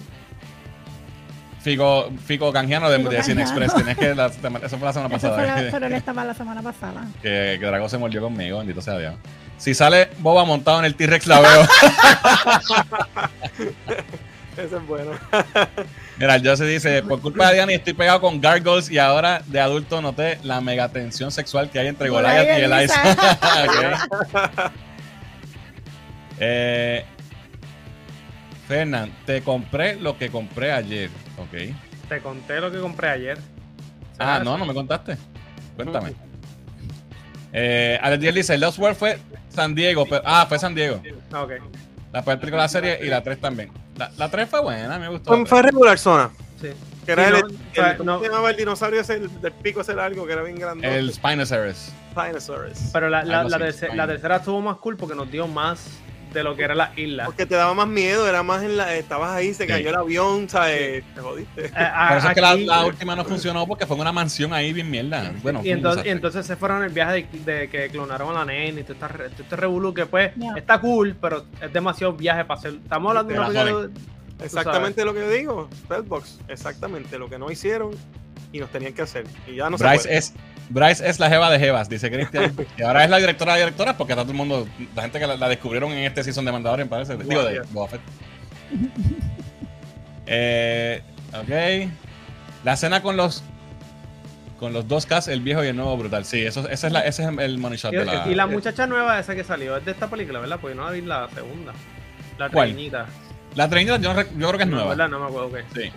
Fico, 1.62 2.10
Fico 2.26 2.52
Canjiano 2.52 2.90
de, 2.90 2.98
Fico 2.98 3.10
de 3.10 3.22
Cine. 3.22 3.42
Express. 3.42 3.72
Tienes 3.74 3.96
que 3.96 4.14
la- 4.14 4.26
eso 4.26 4.38
fue 4.78 4.86
la 4.88 4.92
semana 4.92 5.16
Eso 5.16 5.28
fue 5.34 5.44
pasada. 5.46 5.68
pero 5.70 5.86
él 5.86 5.92
estaba 5.94 6.24
la 6.24 6.34
semana 6.34 6.60
pasada. 6.60 7.04
que, 7.22 7.56
que 7.58 7.64
Drago 7.66 7.88
se 7.88 7.96
mordió 7.98 8.20
conmigo, 8.20 8.58
bendito 8.58 8.82
sea 8.82 8.98
Dios. 8.98 9.14
Si 9.56 9.72
sale 9.72 10.10
Boba 10.18 10.44
montado 10.44 10.80
en 10.80 10.86
el 10.86 10.96
T-Rex, 10.96 11.26
la 11.28 11.40
veo. 11.40 11.66
Ese 14.56 14.76
es 14.76 14.86
bueno. 14.86 15.12
Mira, 16.18 16.34
el 16.34 16.46
Jose 16.46 16.66
dice: 16.66 17.02
Por 17.02 17.20
culpa 17.20 17.48
de 17.48 17.54
Diana 17.54 17.72
estoy 17.72 17.94
pegado 17.94 18.20
con 18.20 18.40
Gargoyles 18.40 18.90
y 18.90 18.98
ahora 18.98 19.42
de 19.46 19.60
adulto 19.60 20.02
noté 20.02 20.38
la 20.42 20.60
megatensión 20.60 21.30
sexual 21.32 21.70
que 21.70 21.78
hay 21.78 21.86
entre 21.88 22.10
Goliath 22.10 22.46
y 22.58 22.62
el 22.62 22.84
Ice. 22.84 22.94
Elisa. 22.94 24.72
Ok. 24.72 24.72
eh, 26.40 27.04
Fernán, 28.68 29.12
te 29.26 29.42
compré 29.42 29.96
lo 29.96 30.16
que 30.18 30.30
compré 30.30 30.72
ayer. 30.72 31.10
Ok. 31.38 31.74
Te 32.08 32.20
conté 32.20 32.60
lo 32.60 32.70
que 32.70 32.78
compré 32.78 33.08
ayer. 33.08 33.38
Ah, 34.18 34.40
no, 34.44 34.56
no 34.58 34.66
me 34.66 34.74
contaste. 34.74 35.16
Cuéntame. 35.76 36.12
Eh, 37.52 37.98
Alex 38.02 38.20
Díaz 38.20 38.34
dice: 38.34 38.58
Lost 38.58 38.78
World 38.78 38.96
fue 38.96 39.18
San 39.48 39.74
Diego. 39.74 40.04
pero- 40.08 40.22
ah, 40.24 40.44
fue 40.48 40.58
San 40.58 40.74
Diego. 40.74 41.00
Ah, 41.32 41.42
ok. 41.42 41.52
La 42.12 42.22
película 42.22 42.50
de 42.50 42.56
la 42.58 42.68
serie 42.68 42.98
y 43.02 43.06
la 43.08 43.22
3 43.22 43.40
también. 43.40 43.70
La, 43.96 44.10
la 44.16 44.28
3 44.30 44.48
fue 44.48 44.60
buena, 44.60 44.98
me 44.98 45.08
gustó. 45.08 45.30
Fue, 45.36 45.46
fue 45.46 45.62
regular 45.62 45.98
zona. 45.98 46.30
Sí. 46.60 46.68
Que 47.04 47.12
era 47.12 47.28
Sí, 47.28 47.34
el, 47.34 47.40
no, 47.42 47.46
el- 47.48 47.56
fue- 47.74 47.96
¿cómo 47.96 48.18
se 48.20 48.26
llamaba 48.28 48.50
el 48.50 48.56
dinosaurio 48.56 49.00
ese 49.00 49.14
el 49.14 49.40
del 49.40 49.52
pico 49.52 49.80
ese 49.80 49.94
largo 49.94 50.24
que 50.26 50.32
era 50.32 50.42
bien 50.42 50.58
grande? 50.58 50.98
El 50.98 51.12
Spinosaurus. 51.12 51.90
Spinosaurus. 52.12 52.78
Pero 52.92 53.08
la, 53.08 53.24
la, 53.24 53.44
la, 53.44 53.56
así, 53.56 53.64
terce- 53.64 53.78
Spine. 53.86 53.96
la 53.96 54.06
tercera 54.06 54.36
estuvo 54.36 54.60
más 54.60 54.76
cool 54.76 54.96
porque 54.96 55.14
nos 55.16 55.30
dio 55.30 55.46
más 55.48 55.84
de 56.32 56.42
lo 56.42 56.56
que 56.56 56.62
era 56.64 56.74
la 56.74 56.92
isla. 56.96 57.24
Porque 57.26 57.46
te 57.46 57.54
daba 57.54 57.74
más 57.74 57.88
miedo, 57.88 58.28
era 58.28 58.42
más 58.42 58.62
en 58.62 58.76
la. 58.76 58.94
Estabas 58.96 59.32
ahí, 59.32 59.54
se 59.54 59.64
Sí. 59.64 59.68
cayó 59.68 59.88
el 59.90 59.94
avión, 59.96 60.48
¿sabes? 60.48 61.04
Te 61.14 61.20
jodiste. 61.20 61.66
Eh, 61.66 61.72
a- 61.74 62.08
Por 62.08 62.18
eso 62.18 62.28
es 62.28 62.34
que 62.34 62.40
la, 62.40 62.84
última 62.86 63.14
no 63.16 63.24
funcionó 63.24 63.66
porque 63.66 63.86
fue 63.86 63.96
en 63.96 64.02
una 64.02 64.12
mansión 64.12 64.52
ahí 64.52 64.72
bien 64.72 64.90
mierda. 64.90 65.32
Bueno, 65.42 65.60
y, 65.62 65.70
entonces, 65.70 66.04
y 66.04 66.08
desastre. 66.08 66.10
entonces 66.10 66.46
se 66.46 66.56
fueron 66.56 66.78
en 66.78 66.84
el 66.84 66.90
viaje 66.90 67.26
de, 67.32 67.52
de 67.52 67.68
que 67.68 67.88
clonaron 67.90 68.30
a 68.30 68.40
la 68.40 68.44
nena 68.44 68.80
y 68.80 68.84
todo 68.84 68.96
este, 69.06 69.42
este 69.42 69.56
revolú 69.56 69.92
que 69.94 70.06
pues 70.06 70.32
está 70.56 70.80
cool, 70.80 71.16
pero 71.20 71.44
es 71.60 71.72
demasiado 71.72 72.12
viaje 72.14 72.44
para 72.44 72.58
hacer. 72.58 72.74
Estamos 72.82 73.10
hablando 73.10 73.32
de 73.32 73.34
Te 73.62 73.74
una 73.74 73.90
Exactamente 74.44 75.04
lo 75.04 75.14
que 75.14 75.20
yo 75.20 75.30
digo. 75.30 75.68
Spellbox. 75.84 76.40
Exactamente 76.48 77.18
lo 77.18 77.28
que 77.28 77.38
no 77.38 77.50
hicieron 77.50 77.90
y 78.52 78.58
nos 78.58 78.70
tenían 78.70 78.92
que 78.92 79.02
hacer. 79.02 79.24
Y 79.46 79.56
ya 79.56 79.70
no 79.70 79.78
se 79.78 79.84
Bryce 79.84 80.04
puede. 80.08 80.18
es, 80.18 80.34
Bryce 80.72 81.06
es 81.08 81.18
la 81.20 81.28
jeva 81.28 81.50
de 81.50 81.58
jevas, 81.58 81.88
dice 81.88 82.10
Cristian. 82.10 82.54
y 82.78 82.82
ahora 82.82 83.04
es 83.04 83.10
la 83.10 83.18
directora 83.18 83.54
de 83.54 83.60
directoras 83.60 83.94
porque 83.96 84.12
está 84.14 84.22
todo 84.22 84.32
el 84.32 84.38
mundo, 84.38 84.66
la 84.96 85.02
gente 85.02 85.18
que 85.20 85.26
la, 85.26 85.36
la 85.36 85.48
descubrieron 85.48 85.92
en 85.92 86.04
este 86.04 86.24
season 86.24 86.44
de 86.44 86.52
Mandalorian, 86.52 86.88
parece. 86.88 87.16
Digo, 87.16 87.42
de. 87.44 87.60
Boba 87.70 87.88
Fett. 87.88 88.00
eh, 90.26 91.02
ok. 91.34 91.90
La 92.64 92.74
escena 92.74 93.02
con 93.02 93.16
los 93.16 93.42
con 94.58 94.72
los 94.72 94.86
dos 94.86 95.06
cast, 95.06 95.26
el 95.26 95.40
viejo 95.40 95.64
y 95.64 95.66
el 95.68 95.74
nuevo 95.76 95.96
brutal. 95.96 96.24
Sí, 96.24 96.40
eso, 96.46 96.68
esa 96.68 96.86
es 96.86 96.92
la, 96.92 97.00
ese 97.00 97.24
es 97.24 97.28
el 97.38 97.58
money 97.58 97.76
shot 97.78 97.92
Y, 97.92 97.96
de 97.96 98.04
la. 98.04 98.28
y 98.28 98.34
la 98.36 98.46
muchacha 98.46 98.86
nueva 98.86 99.18
esa 99.18 99.34
que 99.34 99.42
salió 99.42 99.76
es 99.76 99.84
de 99.84 99.90
esta 99.90 100.08
película, 100.08 100.38
¿verdad? 100.38 100.58
Porque 100.60 100.76
no 100.76 100.84
la 100.84 100.92
vi 100.92 101.00
la 101.00 101.28
segunda. 101.34 101.72
La 102.38 102.48
¿Cuál? 102.48 102.68
treñita. 102.72 103.06
La 103.56 103.68
treinta 103.68 103.96
yo, 103.98 104.14
no 104.14 104.20
rec- 104.20 104.30
yo 104.38 104.46
creo 104.48 104.58
que 104.58 104.62
es 104.64 104.68
No, 104.70 104.76
nueva. 104.76 104.90
¿verdad? 104.90 105.08
No 105.08 105.18
me 105.18 105.26
acuerdo 105.26 105.52
qué. 105.52 105.64
Sí. 105.82 105.90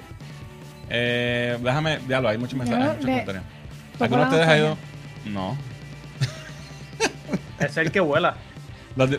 Eh, 0.89 1.57
déjame, 1.61 1.99
ya 2.09 2.19
lo 2.21 2.27
hay 2.29 2.37
muchos 2.39 2.57
mensajes, 2.57 2.87
muchos 2.87 3.03
le- 3.05 3.11
comentarios. 3.11 3.43
Poco 3.97 4.15
¿Alguno 4.15 4.25
de 4.25 4.25
la 4.25 4.29
ustedes 4.37 4.47
ha 4.47 4.57
ido? 4.57 4.77
No. 5.25 5.57
Es 7.59 7.77
el 7.77 7.91
que 7.91 7.99
vuela. 7.99 8.35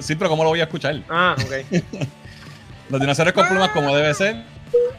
Sí, 0.00 0.14
pero 0.14 0.30
¿cómo 0.30 0.42
lo 0.44 0.50
voy 0.50 0.60
a 0.60 0.64
escuchar? 0.64 1.02
Ah, 1.08 1.34
ok. 1.38 1.82
Los 2.90 3.00
dinosaurios 3.00 3.34
con 3.34 3.48
plumas 3.48 3.70
como 3.70 3.94
debe 3.94 4.14
ser. 4.14 4.44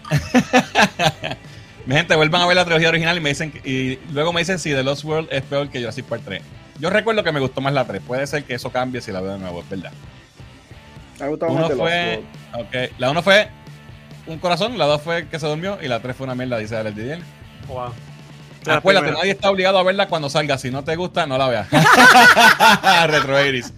Mi 1.86 1.96
gente, 1.96 2.16
vuelvan 2.16 2.42
a 2.42 2.48
ver 2.48 2.56
la 2.58 2.66
trilogía 2.66 2.90
original 2.90 3.18
y 3.18 3.22
me 3.22 3.30
dicen 3.30 3.52
que- 3.52 3.70
y 3.70 4.00
luego 4.12 4.34
me 4.34 4.42
dicen 4.42 4.60
si 4.60 4.72
The 4.72 4.84
Lost 4.84 5.06
World 5.06 5.30
es 5.32 5.42
peor 5.44 5.70
que 5.70 5.80
Jurassic 5.80 6.06
Park 6.06 6.22
3. 6.26 6.42
Yo 6.80 6.90
recuerdo 6.90 7.24
que 7.24 7.32
me 7.32 7.40
gustó 7.40 7.62
más 7.62 7.74
la 7.74 7.86
3. 7.86 8.02
Puede 8.06 8.28
ser 8.28 8.44
que 8.44 8.56
eso 8.56 8.72
cambie 8.72 9.02
si 9.02 9.12
la 9.12 9.22
veo 9.22 9.34
de 9.34 9.40
nuevo, 9.40 9.62
es 9.62 9.70
verdad. 9.70 9.92
Me 11.48 11.54
más 11.62 11.70
fue. 11.78 12.24
World. 12.54 12.68
Ok. 12.68 12.76
La 13.00 13.10
1 13.12 13.24
fue 13.24 13.48
un 14.28 14.38
corazón, 14.40 14.78
la 14.78 14.86
2 14.86 15.02
fue 15.02 15.28
que 15.28 15.40
se 15.40 15.48
durmió 15.48 15.78
y 15.82 15.88
la 15.88 16.02
3 16.02 16.16
fue 16.16 16.26
una 16.26 16.36
mierda, 16.36 16.58
dice 16.58 16.76
Alex 16.76 16.96
Didier. 16.96 17.20
Wow. 17.68 17.92
Acuérdate, 18.70 19.12
nadie 19.12 19.32
está 19.32 19.50
obligado 19.50 19.78
a 19.78 19.84
verla 19.84 20.08
cuando 20.08 20.30
salga. 20.30 20.58
Si 20.58 20.72
no 20.72 20.84
te 20.84 20.96
gusta, 20.96 21.26
no 21.26 21.38
la 21.38 21.48
veas. 21.48 21.68
Retro 23.08 23.38
80s. 23.38 23.72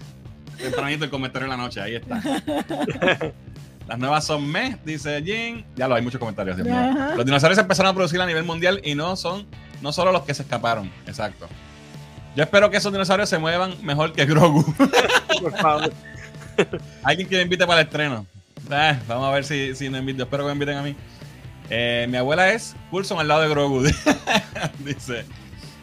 Tempranito 0.58 1.06
el 1.06 1.10
comentario 1.10 1.46
en 1.46 1.52
la 1.52 1.58
noche, 1.58 1.82
ahí 1.82 1.96
está. 1.96 2.22
Las 3.88 3.98
nuevas 3.98 4.24
son 4.24 4.46
mes, 4.46 4.78
dice 4.86 5.22
Jin. 5.24 5.66
Ya 5.76 5.88
lo 5.88 5.96
hay 5.96 6.04
muchos 6.04 6.20
comentarios. 6.20 6.58
Dios 6.58 6.68
mío. 6.68 6.78
Ajá. 6.78 7.16
Los 7.16 7.26
dinosaurios 7.26 7.56
se 7.56 7.62
empezaron 7.62 7.90
a 7.90 7.96
producir 7.96 8.22
a 8.22 8.26
nivel 8.26 8.44
mundial 8.44 8.82
y 8.84 8.94
no 8.94 9.16
son 9.16 9.48
no 9.82 9.92
solo 9.92 10.12
los 10.12 10.24
que 10.24 10.34
se 10.34 10.44
escaparon. 10.44 10.92
Exacto. 11.08 11.48
Yo 12.36 12.44
espero 12.44 12.70
que 12.70 12.78
esos 12.78 12.92
dinosaurios 12.92 13.30
se 13.30 13.40
muevan 13.40 13.74
mejor 13.84 14.14
que 14.14 14.26
Grogu. 14.26 14.64
Por 15.42 15.58
favor. 15.58 15.92
Alguien 17.04 17.28
que 17.28 17.38
me 17.38 17.44
invite 17.44 17.66
para 17.66 17.82
el 17.82 17.88
estreno. 17.88 18.28
Eh, 18.70 19.00
vamos 19.08 19.28
a 19.28 19.32
ver 19.32 19.44
si, 19.44 19.74
si 19.74 19.90
me 19.90 19.98
invito. 20.00 20.24
Espero 20.24 20.44
que 20.44 20.48
me 20.50 20.54
inviten 20.54 20.78
a 20.78 20.84
mí. 20.84 20.96
Eh, 21.70 22.08
mi 22.10 22.18
abuela 22.18 22.50
es 22.52 22.76
Coulson 22.90 23.20
al 23.20 23.28
lado 23.28 23.42
de 23.42 23.50
Grogu. 23.50 23.84
dice. 24.80 25.26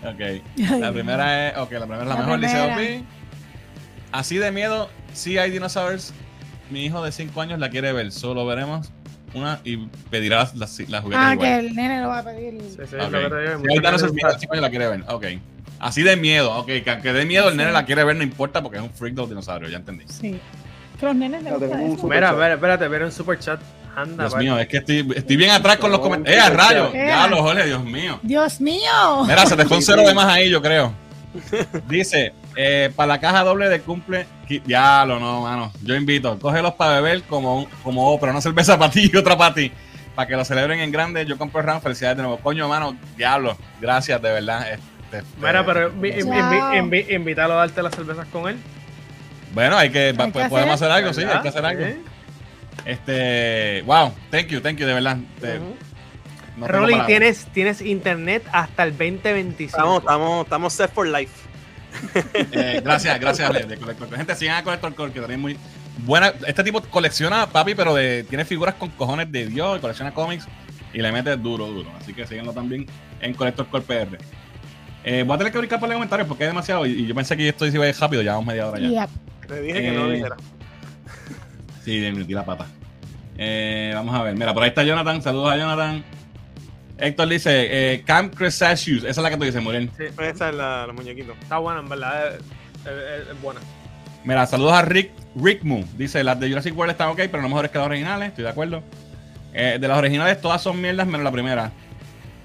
Ok. 0.04 0.42
La 0.80 0.92
primera 0.92 1.48
es. 1.48 1.58
Ok, 1.58 1.72
la 1.72 1.80
primera 1.86 2.02
es 2.02 2.08
la, 2.08 2.14
La 2.14 2.20
mejor, 2.20 2.40
dice. 2.40 2.60
Opi. 2.60 3.04
Así 4.12 4.36
de 4.38 4.50
miedo, 4.50 4.88
sí 5.12 5.38
hay 5.38 5.50
dinosaurios. 5.50 6.12
Mi 6.70 6.84
hijo 6.84 7.02
de 7.04 7.12
5 7.12 7.40
años 7.40 7.58
la 7.58 7.70
quiere 7.70 7.92
ver. 7.92 8.10
Solo 8.12 8.46
veremos 8.46 8.90
una 9.34 9.60
y 9.64 9.76
pedirá 10.10 10.38
las, 10.38 10.54
las, 10.56 10.78
las 10.88 11.02
juguetes 11.02 11.24
Ah, 11.24 11.34
igual. 11.34 11.48
que 11.48 11.58
el 11.68 11.74
nene 11.74 12.00
lo 12.00 12.08
va 12.08 12.18
a 12.20 12.24
pedir. 12.24 12.60
Sí, 12.62 12.76
sí, 12.88 12.96
Ok. 12.96 13.10
lo 13.12 13.20
que 13.20 13.28
te 13.28 13.40
digo, 13.42 13.58
Si 13.60 13.68
hay 13.70 13.78
dinosaurios, 13.78 14.12
mi 14.12 14.18
hijo 14.20 14.32
de 14.32 14.38
5 14.38 14.52
años 14.54 14.62
la 14.62 14.70
quiere 14.70 14.88
ver. 14.88 15.04
Ok. 15.08 15.24
Así 15.78 16.02
de 16.02 16.16
miedo. 16.16 16.56
Ok, 16.56 16.66
que 16.66 16.90
aunque 16.90 17.12
dé 17.12 17.24
miedo, 17.26 17.48
el 17.50 17.56
nene 17.56 17.70
la 17.72 17.84
quiere 17.84 18.02
ver, 18.04 18.16
no 18.16 18.22
importa 18.22 18.62
porque 18.62 18.78
es 18.78 18.82
un 18.82 18.90
freak 18.90 19.14
de 19.14 19.20
los 19.20 19.28
dinosaurios. 19.28 19.70
Ya 19.70 19.76
entendí. 19.78 20.04
Sí. 20.08 20.40
Que 20.98 21.06
los 21.06 21.14
nenes 21.14 21.42
le 21.42 21.50
gusta 21.50 21.66
super- 21.68 22.16
Mira, 22.16 22.30
espérate, 22.30 22.54
espérate, 22.54 22.88
ver 22.88 23.02
un 23.04 23.12
super 23.12 23.38
chat. 23.38 23.60
Anda, 23.96 24.24
Dios 24.28 24.36
mío, 24.36 24.58
es 24.58 24.68
que 24.68 24.76
estoy, 24.76 25.08
estoy 25.16 25.36
bien 25.36 25.50
atrás 25.50 25.78
con 25.78 25.90
los 25.90 26.00
comentarios. 26.00 26.38
¡Eh, 26.44 26.46
a 26.46 26.50
rayo! 26.50 26.92
¿qué? 26.92 27.06
Ya 27.08 27.26
lo 27.28 27.42
jole, 27.42 27.64
Dios 27.66 27.82
mío. 27.82 28.20
Dios 28.22 28.60
mío. 28.60 29.24
Mira, 29.26 29.46
se 29.46 29.56
te 29.56 29.64
fue 29.64 29.78
un 29.78 29.82
cero 29.82 30.02
de 30.06 30.12
más 30.14 30.26
ahí, 30.26 30.50
yo 30.50 30.60
creo. 30.60 30.92
Dice, 31.88 32.32
eh, 32.56 32.90
para 32.94 33.06
la 33.08 33.20
caja 33.20 33.42
doble 33.42 33.68
de 33.68 33.80
cumple, 33.80 34.26
qui- 34.48 34.62
diablo, 34.62 35.18
no, 35.18 35.42
mano. 35.42 35.72
Yo 35.82 35.94
invito, 35.94 36.38
cógelos 36.38 36.74
para 36.74 37.00
beber 37.00 37.22
como, 37.24 37.60
un- 37.60 37.66
como 37.82 38.18
pero 38.20 38.32
una 38.32 38.40
cerveza 38.40 38.78
para 38.78 38.90
ti 38.92 39.10
y 39.12 39.16
otra 39.16 39.36
para 39.36 39.54
ti. 39.54 39.72
Para 40.14 40.28
que 40.28 40.36
lo 40.36 40.44
celebren 40.44 40.80
en 40.80 40.90
grande, 40.92 41.26
yo 41.26 41.36
compro 41.38 41.60
el 41.60 41.66
RAM, 41.66 41.80
felicidades 41.82 42.16
de 42.18 42.22
nuevo. 42.22 42.38
Coño, 42.38 42.68
mano, 42.68 42.96
diablo, 43.16 43.56
gracias, 43.80 44.20
de 44.22 44.30
verdad. 44.32 44.62
Este, 44.72 45.18
este, 45.18 45.24
Mira, 45.38 45.64
pero 45.64 45.92
invi- 45.94 47.14
invítalo 47.14 47.54
a 47.54 47.56
darte 47.58 47.82
las 47.82 47.94
cervezas 47.94 48.26
con 48.28 48.48
él. 48.48 48.56
Bueno, 49.52 49.76
hay 49.76 49.90
que, 49.90 50.08
Hay 50.08 50.32
que 50.32 50.48
podemos 50.48 50.74
hacer, 50.74 50.90
hacer. 50.90 50.90
algo, 50.90 51.12
sí, 51.14 51.22
hay 51.22 51.40
que 51.42 51.48
hacer 51.48 51.64
algo. 51.64 51.82
¿Eh? 51.82 51.98
Este, 52.84 53.82
wow, 53.86 54.12
thank 54.30 54.48
you, 54.48 54.60
thank 54.60 54.78
you, 54.78 54.86
de 54.86 54.94
verdad. 54.94 55.16
Te- 55.40 55.58
no 56.56 56.66
Rolly, 56.66 56.94
tienes, 57.06 57.46
tienes 57.52 57.82
internet 57.82 58.42
hasta 58.52 58.84
el 58.84 58.92
2025. 58.92 59.66
Estamos, 59.66 59.98
estamos, 60.00 60.44
estamos 60.44 60.72
set 60.72 60.90
for 60.92 61.06
life. 61.06 61.32
Eh, 62.52 62.80
gracias, 62.84 63.18
gracias, 63.20 63.68
de 63.68 63.76
Collector. 63.76 64.14
Gente, 64.16 64.34
sigan 64.36 64.56
a 64.56 64.62
Collector 64.62 64.94
Core, 64.94 65.12
que 65.12 65.20
también 65.20 65.40
muy 65.40 65.56
buena. 66.04 66.32
Este 66.46 66.62
tipo 66.64 66.80
colecciona, 66.82 67.46
papi, 67.46 67.74
pero 67.74 67.94
de, 67.94 68.24
tiene 68.24 68.44
figuras 68.44 68.74
con 68.76 68.88
cojones 68.90 69.30
de 69.30 69.46
Dios, 69.46 69.78
y 69.78 69.80
colecciona 69.80 70.12
cómics 70.14 70.46
y 70.94 71.00
le 71.02 71.12
mete 71.12 71.36
duro, 71.36 71.66
duro. 71.66 71.90
Así 72.00 72.14
que 72.14 72.26
síganlo 72.26 72.52
también 72.52 72.86
en 73.20 73.34
Collector 73.34 73.66
Core 73.68 73.84
PR. 73.84 74.18
Eh, 75.04 75.22
voy 75.26 75.34
a 75.34 75.38
tener 75.38 75.52
que 75.52 75.58
brincar 75.58 75.78
por 75.78 75.88
los 75.88 75.96
comentarios 75.96 76.26
porque 76.26 76.44
hay 76.44 76.48
demasiado. 76.48 76.86
Y, 76.86 76.92
y 76.92 77.06
yo 77.06 77.14
pensé 77.14 77.36
que 77.36 77.48
esto 77.48 77.66
iba 77.66 77.84
a 77.84 77.88
ir 77.88 77.96
rápido, 77.98 78.22
ya 78.22 78.32
vamos 78.32 78.46
media 78.46 78.66
hora 78.66 78.78
ya. 78.80 78.88
Yep. 78.88 79.10
Le 79.50 79.60
dije 79.60 79.80
que 79.82 79.90
no 79.92 80.04
lo 80.04 80.10
Eh, 80.10 80.14
dijera. 80.16 80.36
Sí, 81.86 82.00
le 82.00 82.10
metí 82.12 82.32
la 82.34 82.44
pata. 82.44 82.66
Eh, 83.38 83.92
vamos 83.94 84.12
a 84.12 84.22
ver. 84.24 84.34
Mira, 84.34 84.52
por 84.52 84.64
ahí 84.64 84.70
está 84.70 84.82
Jonathan. 84.82 85.22
Saludos 85.22 85.52
a 85.52 85.56
Jonathan. 85.56 86.02
Héctor 86.98 87.28
dice: 87.28 87.92
eh, 87.94 88.02
Camp 88.04 88.34
Crustaceous. 88.34 89.04
Esa 89.04 89.08
es 89.10 89.18
la 89.18 89.30
que 89.30 89.36
tú 89.36 89.44
dices, 89.44 89.62
Muriel. 89.62 89.88
Sí, 89.96 90.04
Esa 90.18 90.48
es 90.48 90.54
la, 90.56 90.86
los 90.88 90.96
muñequitos. 90.96 91.36
está 91.40 91.58
buena, 91.58 91.78
en 91.80 91.88
verdad. 91.88 92.34
Es, 92.34 92.40
es- 92.86 93.28
es 93.30 93.40
buena. 93.40 93.60
Mira, 94.24 94.44
saludos 94.46 94.72
a 94.72 94.82
Rick 94.82 95.12
Rick 95.36 95.62
Moo. 95.62 95.84
Dice: 95.96 96.24
Las 96.24 96.40
de 96.40 96.48
Jurassic 96.48 96.76
World 96.76 96.90
están 96.90 97.08
ok, 97.10 97.20
pero 97.30 97.40
no 97.40 97.48
mejores 97.48 97.70
que 97.70 97.78
las 97.78 97.86
originales. 97.86 98.30
Estoy 98.30 98.42
de 98.44 98.50
acuerdo. 98.50 98.82
Eh, 99.54 99.78
de 99.80 99.86
las 99.88 99.96
originales, 99.96 100.40
todas 100.40 100.60
son 100.60 100.80
mierdas 100.80 101.06
menos 101.06 101.22
la 101.22 101.30
primera. 101.30 101.70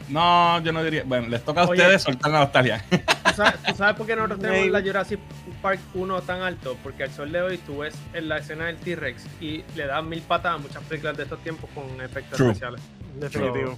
No, 0.07 0.61
yo 0.61 0.71
no 0.71 0.83
diría. 0.83 1.03
Bueno, 1.05 1.29
les 1.29 1.43
toca 1.43 1.61
a 1.61 1.65
Oye. 1.65 1.81
ustedes 1.81 2.03
soltar 2.03 2.29
la 2.31 2.39
nostalgia. 2.41 2.83
¿Tú 2.89 3.31
sabes, 3.35 3.53
tú 3.65 3.73
sabes 3.75 3.95
por 3.95 4.05
qué 4.05 4.15
nosotros 4.15 4.39
tenemos 4.41 4.67
la 4.69 4.81
Jurassic 4.81 5.19
Park 5.61 5.79
1 5.93 6.21
tan 6.21 6.41
alto? 6.41 6.77
Porque 6.83 7.03
al 7.03 7.11
sol 7.11 7.31
de 7.31 7.41
hoy 7.41 7.57
tú 7.59 7.79
ves 7.79 7.93
en 8.13 8.27
la 8.29 8.37
escena 8.37 8.65
del 8.65 8.77
T-Rex 8.77 9.23
y 9.39 9.63
le 9.75 9.85
dan 9.87 10.07
mil 10.09 10.21
patas 10.21 10.55
a 10.55 10.57
muchas 10.57 10.83
películas 10.83 11.17
de 11.17 11.23
estos 11.23 11.39
tiempos 11.43 11.69
con 11.75 11.85
efectos 12.01 12.37
True. 12.37 12.51
especiales. 12.51 12.81
Definitivo. 13.19 13.77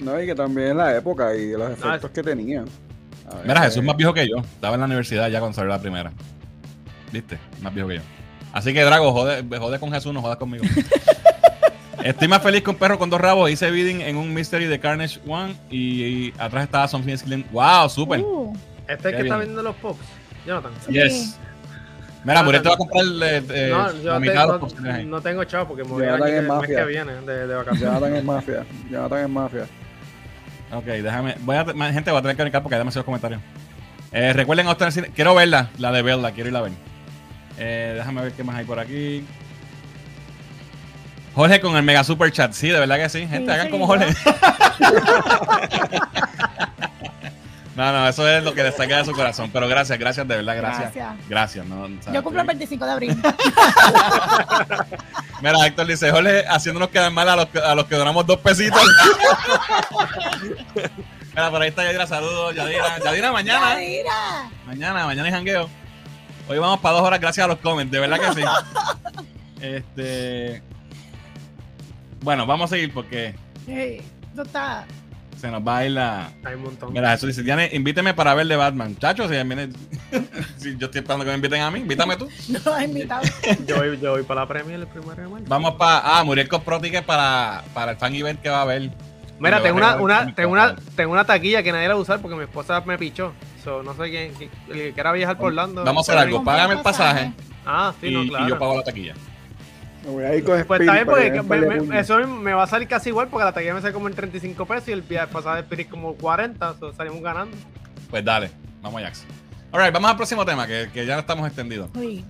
No, 0.00 0.20
y 0.22 0.26
que 0.26 0.34
también 0.34 0.76
la 0.76 0.96
época 0.96 1.34
y 1.34 1.52
los 1.52 1.70
Ah, 1.82 1.88
efectos 1.96 2.10
que 2.12 2.22
tenía. 2.22 2.64
A 3.30 3.34
ver, 3.36 3.46
Mira, 3.46 3.60
Jesús 3.62 3.78
es 3.78 3.84
más 3.84 3.96
viejo 3.96 4.14
que 4.14 4.28
yo. 4.28 4.36
Estaba 4.38 4.74
en 4.74 4.80
la 4.80 4.86
universidad 4.86 5.28
ya 5.28 5.40
cuando 5.40 5.54
salió 5.56 5.68
la 5.70 5.80
primera. 5.80 6.12
¿Viste? 7.12 7.38
Más 7.62 7.74
viejo 7.74 7.88
que 7.88 7.96
yo. 7.96 8.02
Así 8.52 8.72
que, 8.72 8.82
Drago, 8.82 9.12
jode, 9.12 9.42
jode 9.58 9.78
con 9.78 9.92
Jesús, 9.92 10.12
no 10.14 10.22
jodas 10.22 10.38
conmigo. 10.38 10.64
Estoy 12.04 12.28
más 12.28 12.42
feliz 12.42 12.62
que 12.62 12.70
un 12.70 12.76
perro 12.76 12.98
con 12.98 13.10
dos 13.10 13.20
rabos. 13.20 13.50
Hice 13.50 13.70
bidding 13.70 14.00
en 14.02 14.16
un 14.16 14.32
Mystery 14.32 14.66
de 14.66 14.78
Carnage 14.78 15.18
One 15.26 15.54
y, 15.68 16.04
y 16.04 16.34
atrás 16.38 16.64
estaba 16.64 16.86
Something 16.88 17.16
Slim. 17.16 17.44
¡Wow! 17.50 17.88
¡Súper! 17.88 18.20
Uh, 18.20 18.56
Este 18.86 19.10
es 19.10 19.16
que 19.16 19.22
está 19.22 19.36
viendo 19.38 19.62
los 19.62 19.74
pops. 19.76 19.98
Jonathan. 20.46 20.72
sí. 20.86 20.92
Yes. 20.92 21.38
Mira, 22.24 22.42
Muriel 22.42 22.62
te 22.62 22.68
va 22.68 22.74
a 22.74 22.78
comprar 22.78 23.04
eh, 23.04 23.42
eh, 23.48 23.68
no, 23.70 23.92
yo 24.02 24.02
la 24.12 24.14
te- 24.14 24.20
mitad 24.20 24.42
de 24.46 24.58
los 24.58 25.06
no, 25.06 25.20
tengo 25.20 25.44
chavo 25.44 25.68
porque 25.68 25.84
me 25.84 25.90
voy 25.90 26.02
a 26.04 26.06
Jonathan 26.10 26.28
ir 26.28 26.34
es 26.34 26.40
el 26.40 26.48
mes 26.48 26.66
que 26.68 26.84
viene 26.84 27.12
de, 27.12 27.46
de 27.46 27.54
vacaciones. 27.54 27.80
Jonathan 27.88 28.16
es 28.16 28.24
mafia. 28.24 28.66
Jonathan 28.90 29.18
es 29.22 29.28
mafia. 29.28 29.66
Ok, 30.72 30.84
déjame. 30.84 31.36
Voy 31.40 31.56
a, 31.56 31.64
gente, 31.92 32.10
voy 32.10 32.18
a 32.18 32.22
tener 32.22 32.36
que 32.36 32.42
brincar 32.42 32.62
porque 32.62 32.74
hay 32.74 32.80
demasiados 32.80 33.04
comentarios. 33.04 33.40
Eh, 34.12 34.32
recuerden. 34.32 34.66
Quiero 35.14 35.34
verla, 35.34 35.70
la 35.78 35.92
de 35.92 36.02
Bella, 36.02 36.32
quiero 36.32 36.48
irla 36.48 36.58
a 36.58 36.62
ver. 36.62 36.72
Eh, 37.56 37.92
déjame 37.96 38.22
ver 38.22 38.32
qué 38.32 38.42
más 38.44 38.56
hay 38.56 38.64
por 38.64 38.78
aquí. 38.78 39.24
Jorge 41.34 41.60
con 41.60 41.76
el 41.76 41.82
mega 41.84 42.02
super 42.04 42.30
chat. 42.32 42.52
Sí, 42.52 42.68
de 42.68 42.80
verdad 42.80 42.96
que 42.98 43.08
sí. 43.08 43.20
Gente, 43.26 43.46
Sí, 43.46 43.50
hagan 43.52 43.66
sí, 43.66 43.70
como. 43.70 43.86
Jorge. 43.86 44.06
no, 47.78 47.92
no, 47.92 48.08
eso 48.08 48.28
es 48.28 48.42
lo 48.44 48.52
que 48.54 48.62
le 48.64 48.72
saca 48.72 48.98
de 48.98 49.04
su 49.04 49.12
corazón. 49.12 49.50
Pero 49.52 49.68
gracias, 49.68 49.98
gracias, 49.98 50.26
de 50.28 50.36
verdad, 50.36 50.56
gracias. 50.56 50.92
Gracias. 50.94 51.28
Gracias. 51.28 51.66
no, 51.66 51.82
o 51.84 51.88
sea, 52.02 52.12
Yo 52.12 52.22
cumplo 52.22 52.42
el 52.42 52.48
estoy- 52.50 52.58
25 52.58 52.84
de 52.84 52.90
abril. 52.92 53.22
Mira, 55.40 55.66
Héctor 55.66 55.86
dice, 55.86 56.10
Jorge, 56.10 56.44
haciéndonos 56.48 56.88
quedar 56.88 57.10
mal 57.12 57.28
a 57.28 57.36
los, 57.36 57.46
que- 57.46 57.58
a 57.60 57.74
los 57.74 57.86
que 57.86 57.94
donamos 57.94 58.26
dos 58.26 58.38
pesitos. 58.40 58.82
Mira, 61.30 61.50
por 61.50 61.62
ahí 61.62 61.68
está 61.68 61.84
Yadira, 61.84 62.06
saludos, 62.06 62.54
Yadira. 62.54 62.98
Yadira, 63.04 63.32
mañana. 63.32 63.76
Mira. 63.76 64.50
Mañana, 64.66 65.06
mañana 65.06 65.26
hay 65.28 65.32
jangueo. 65.34 65.68
Hoy 66.48 66.58
vamos 66.58 66.80
para 66.80 66.94
dos 66.96 67.04
horas 67.06 67.20
gracias 67.20 67.44
a 67.44 67.48
los 67.48 67.58
comments, 67.58 67.92
de 67.92 68.00
verdad 68.00 68.18
que 68.18 68.34
sí. 68.34 68.42
Este. 69.60 70.62
Bueno, 72.20 72.46
vamos 72.46 72.70
a 72.70 72.74
seguir 72.74 72.92
porque 72.92 73.34
Hey, 73.66 74.02
esto 74.30 74.42
está. 74.42 74.86
Se 75.38 75.50
nos 75.50 75.62
va 75.66 75.78
a 75.78 75.84
ir 75.86 75.92
la. 75.92 76.30
Hay 76.44 76.54
un 76.54 76.62
montón. 76.64 76.92
Mira, 76.92 77.14
eso 77.14 77.26
dice, 77.26 77.42
Diane, 77.42 77.70
invíteme 77.72 78.12
para 78.14 78.34
ver 78.34 78.46
de 78.46 78.56
Batman. 78.56 78.96
Chacho, 78.98 79.24
si, 79.24 79.30
viene- 79.34 79.68
si 80.58 80.76
yo 80.76 80.86
estoy 80.86 81.00
esperando 81.00 81.24
que 81.24 81.30
me 81.30 81.36
inviten 81.36 81.60
a 81.62 81.70
mí, 81.70 81.80
invítame 81.80 82.16
tú. 82.16 82.28
No 82.48 82.72
has 82.74 82.84
invitado. 82.84 83.22
Yo 83.66 83.76
voy, 83.76 83.98
yo 84.00 84.10
voy 84.12 84.22
para 84.24 84.40
la 84.42 84.48
premia 84.48 84.76
el 84.76 84.86
primero 84.86 85.22
de 85.22 85.28
mayo. 85.28 85.44
Vamos 85.48 85.74
para. 85.74 86.00
Ah, 86.18 86.24
Muriel 86.24 86.48
compró 86.48 86.80
tickets 86.80 87.06
para, 87.06 87.62
para 87.74 87.92
el 87.92 87.96
fan 87.98 88.14
event 88.14 88.40
que 88.40 88.48
va 88.48 88.58
a 88.58 88.62
haber. 88.62 88.90
Mira, 89.40 89.62
tengo 89.62 89.76
una, 89.78 89.96
una, 89.96 90.34
tengo, 90.34 90.50
una, 90.52 90.74
tengo 90.96 91.12
una 91.12 91.24
taquilla 91.24 91.62
que 91.62 91.70
nadie 91.70 91.86
la 91.86 91.94
va 91.94 92.00
a 92.00 92.02
usar 92.02 92.20
porque 92.20 92.36
mi 92.36 92.42
esposa 92.42 92.80
me 92.80 92.98
pichó. 92.98 93.32
So, 93.62 93.82
no 93.84 93.94
sé 93.94 94.10
quién, 94.10 94.32
quién- 94.34 94.50
el 94.68 94.74
que 94.74 94.92
quiera 94.94 95.12
viajar 95.12 95.36
por 95.38 95.46
Orlando. 95.48 95.84
Vamos 95.84 96.08
a 96.08 96.12
hacer 96.12 96.22
algo. 96.26 96.42
Págame 96.42 96.74
el 96.74 96.80
pasaje. 96.80 97.26
pasaje 97.32 97.32
Ah, 97.64 97.92
sí, 98.00 98.08
y, 98.08 98.14
no, 98.14 98.22
y 98.24 98.28
claro. 98.30 98.48
yo 98.48 98.58
pago 98.58 98.76
la 98.76 98.82
taquilla. 98.82 99.14
Me 100.08 100.14
voy 100.14 100.24
a 100.24 100.34
ir 100.34 100.42
con 100.44 100.64
Pues 100.64 100.80
está 100.80 100.92
bien, 100.94 101.06
porque 101.06 101.42
me- 101.42 101.80
me 101.82 102.00
eso 102.00 102.18
me 102.26 102.54
va 102.54 102.62
a 102.62 102.66
salir 102.66 102.88
casi 102.88 103.10
igual 103.10 103.28
porque 103.28 103.44
la 103.44 103.52
taquilla 103.52 103.74
me 103.74 103.82
sale 103.82 103.92
como 103.92 104.08
en 104.08 104.14
35 104.14 104.64
pesos 104.64 104.88
y 104.88 104.92
el 104.92 105.02
pasado 105.02 105.56
de 105.56 105.60
Spirit 105.60 105.90
como 105.90 106.14
40, 106.14 106.76
so, 106.80 106.94
salimos 106.94 107.20
ganando. 107.20 107.54
Pues 108.08 108.24
dale, 108.24 108.50
vamos 108.80 109.02
Jax. 109.02 109.26
Alright, 109.70 109.92
vamos 109.92 110.10
al 110.10 110.16
próximo 110.16 110.46
tema, 110.46 110.66
que, 110.66 110.88
que 110.94 111.04
ya 111.04 111.18
estamos 111.18 111.46
extendidos. 111.46 111.90
Uy. 111.94 112.24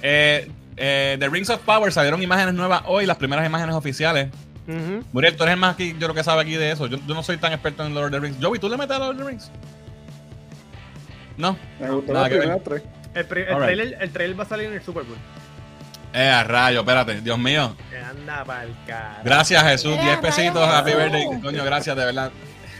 Eh, 0.00 0.48
eh, 0.76 1.16
The 1.18 1.28
Rings 1.28 1.50
of 1.50 1.60
Power 1.62 1.92
salieron 1.92 2.22
imágenes 2.22 2.54
nuevas 2.54 2.82
hoy, 2.86 3.04
las 3.04 3.16
primeras 3.16 3.44
imágenes 3.44 3.74
oficiales. 3.74 4.28
Ujú. 4.68 5.02
Muriel, 5.12 5.36
tú 5.36 5.42
eres 5.42 5.54
el 5.54 5.60
más 5.60 5.74
aquí, 5.74 5.96
yo 5.98 6.06
lo 6.06 6.14
que 6.14 6.22
sabe 6.22 6.42
aquí 6.42 6.54
de 6.54 6.70
eso. 6.70 6.86
Yo, 6.86 6.98
yo 7.04 7.14
no 7.14 7.24
soy 7.24 7.36
tan 7.38 7.52
experto 7.52 7.84
en 7.84 7.94
Lord 7.94 8.04
of 8.06 8.10
the 8.12 8.20
Rings. 8.20 8.36
Joey, 8.40 8.60
¿tú 8.60 8.68
le 8.68 8.76
metes 8.76 8.94
a 8.94 9.00
Lord 9.00 9.16
of 9.16 9.18
the 9.18 9.24
Rings? 9.24 9.50
No. 11.36 11.56
Me 11.80 11.90
gustó 11.90 12.12
Nada 12.12 12.28
ver. 12.28 12.38
primeras 12.38 12.62
tres. 12.62 12.82
El, 13.14 13.26
trailer, 13.26 13.96
el 14.00 14.10
trailer 14.12 14.38
va 14.38 14.44
a 14.44 14.46
salir 14.46 14.66
en 14.68 14.74
el 14.74 14.82
Super 14.82 15.02
Bowl. 15.02 15.16
Eh, 16.12 16.28
a 16.28 16.42
rayo, 16.44 16.80
espérate, 16.80 17.20
Dios 17.20 17.38
mío. 17.38 17.76
Anda 18.10 18.44
pa'l 18.44 18.74
cara. 18.86 19.20
Gracias, 19.24 19.62
Jesús. 19.64 19.96
Eh, 19.98 20.02
10 20.02 20.18
pesitos, 20.18 20.68
happy 20.68 20.92
birthday. 20.92 21.26
Coño, 21.40 21.64
gracias, 21.64 21.96
de 21.96 22.04
verdad. 22.04 22.30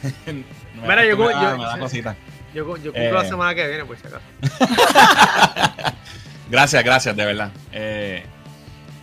Mira, 0.74 0.96
da- 0.96 1.04
yo 1.04 1.16
me 1.16 1.24
como- 1.24 1.28
da- 1.30 1.50
yo- 1.52 1.58
me 1.58 1.64
da 1.64 1.74
sí. 1.74 1.80
cosita. 1.80 2.16
Yo, 2.54 2.76
yo 2.78 2.92
cumplo 2.92 3.02
Eh. 3.02 3.12
la 3.12 3.24
semana 3.24 3.54
que 3.54 3.66
viene, 3.68 3.84
pues 3.84 4.00
si 4.00 4.06
acaso. 4.06 4.24
Gracias, 6.50 6.82
gracias, 6.82 7.14
de 7.14 7.24
verdad. 7.26 7.50
Eh, 7.72 8.24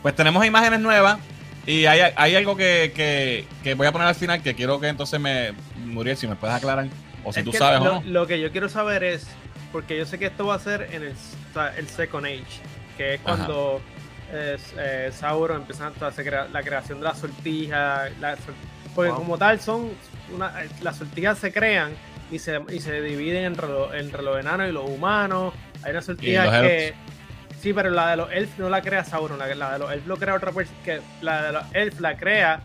pues 0.02 0.16
tenemos 0.16 0.44
imágenes 0.46 0.80
nuevas 0.80 1.20
y 1.68 1.86
hay, 1.86 2.12
hay 2.16 2.36
algo 2.36 2.56
que, 2.58 2.92
que- 2.96 3.46
que 3.64 3.76
voy 3.76 3.86
a 3.86 3.92
poner 3.92 4.08
al 4.08 4.16
final 4.16 4.42
que 4.42 4.56
quiero 4.56 4.80
que 4.80 4.88
entonces 4.88 5.20
me, 5.20 5.54
Muriel, 5.78 6.18
si 6.18 6.28
me 6.28 6.36
puedes 6.36 6.56
aclarar, 6.56 6.88
o 7.24 7.32
si 7.32 7.40
Es 7.42 7.46
tú 7.46 7.52
que 7.52 7.58
sabes 7.60 7.82
lo, 7.82 7.98
o 7.98 8.02
no. 8.02 8.10
lo 8.10 8.26
que 8.28 8.40
yo 8.40 8.52
quiero 8.52 8.68
saber 8.68 9.04
es, 9.04 9.28
porque 9.72 9.96
yo 9.98 10.06
sé 10.08 10.18
que 10.18 10.26
esto 10.26 10.48
va 10.48 10.56
a 10.56 10.60
ser 10.60 10.90
en 10.92 11.04
el, 11.04 11.14
el 11.78 11.88
Second 11.88 12.26
Age, 12.26 12.44
que 12.98 13.14
es 13.16 13.20
Ajá. 13.24 13.36
cuando 13.36 13.80
eh, 13.80 13.95
eh, 14.32 15.10
Sauron 15.14 15.62
empieza 15.62 15.92
a 16.00 16.08
hacer 16.08 16.26
crea- 16.26 16.48
la 16.52 16.62
creación 16.64 17.00
de 17.00 17.06
la 17.06 17.16
sortija, 17.16 18.10
la 18.20 18.36
porque 18.96 19.12
Wow. 19.12 19.20
como 19.20 19.38
tal 19.38 19.60
son, 19.60 19.92
una, 20.34 20.64
eh, 20.64 20.70
las 20.82 20.98
sortijas 20.98 21.38
se 21.38 21.52
crean 21.52 21.92
y 22.32 22.40
se, 22.40 22.60
y 22.70 22.80
se 22.80 23.02
dividen 23.02 23.44
entre, 23.46 23.68
lo- 23.68 23.94
entre 23.94 24.22
los 24.24 24.40
enanos 24.40 24.70
y 24.70 24.72
los 24.72 24.90
humanos. 24.90 25.54
Hay 25.84 25.92
una 25.92 26.02
sortija 26.02 26.62
que... 26.62 26.94
Sí, 27.60 27.74
pero 27.74 27.90
la 27.90 28.12
de 28.12 28.18
los 28.18 28.32
elfos 28.32 28.60
no 28.60 28.70
la 28.70 28.82
crea 28.82 29.04
Sauron, 29.04 29.38
la, 29.40 29.54
la 29.56 29.74
de 29.74 29.80
los 29.80 29.92
elfos 29.92 30.08
lo 30.08 30.18
crea 30.18 30.36
otra 30.36 30.52
persona, 30.52 30.78
la 31.22 31.44
de 31.48 31.52
los 31.52 31.64
elfos 31.74 32.00
la 32.02 32.16
crea 32.16 32.60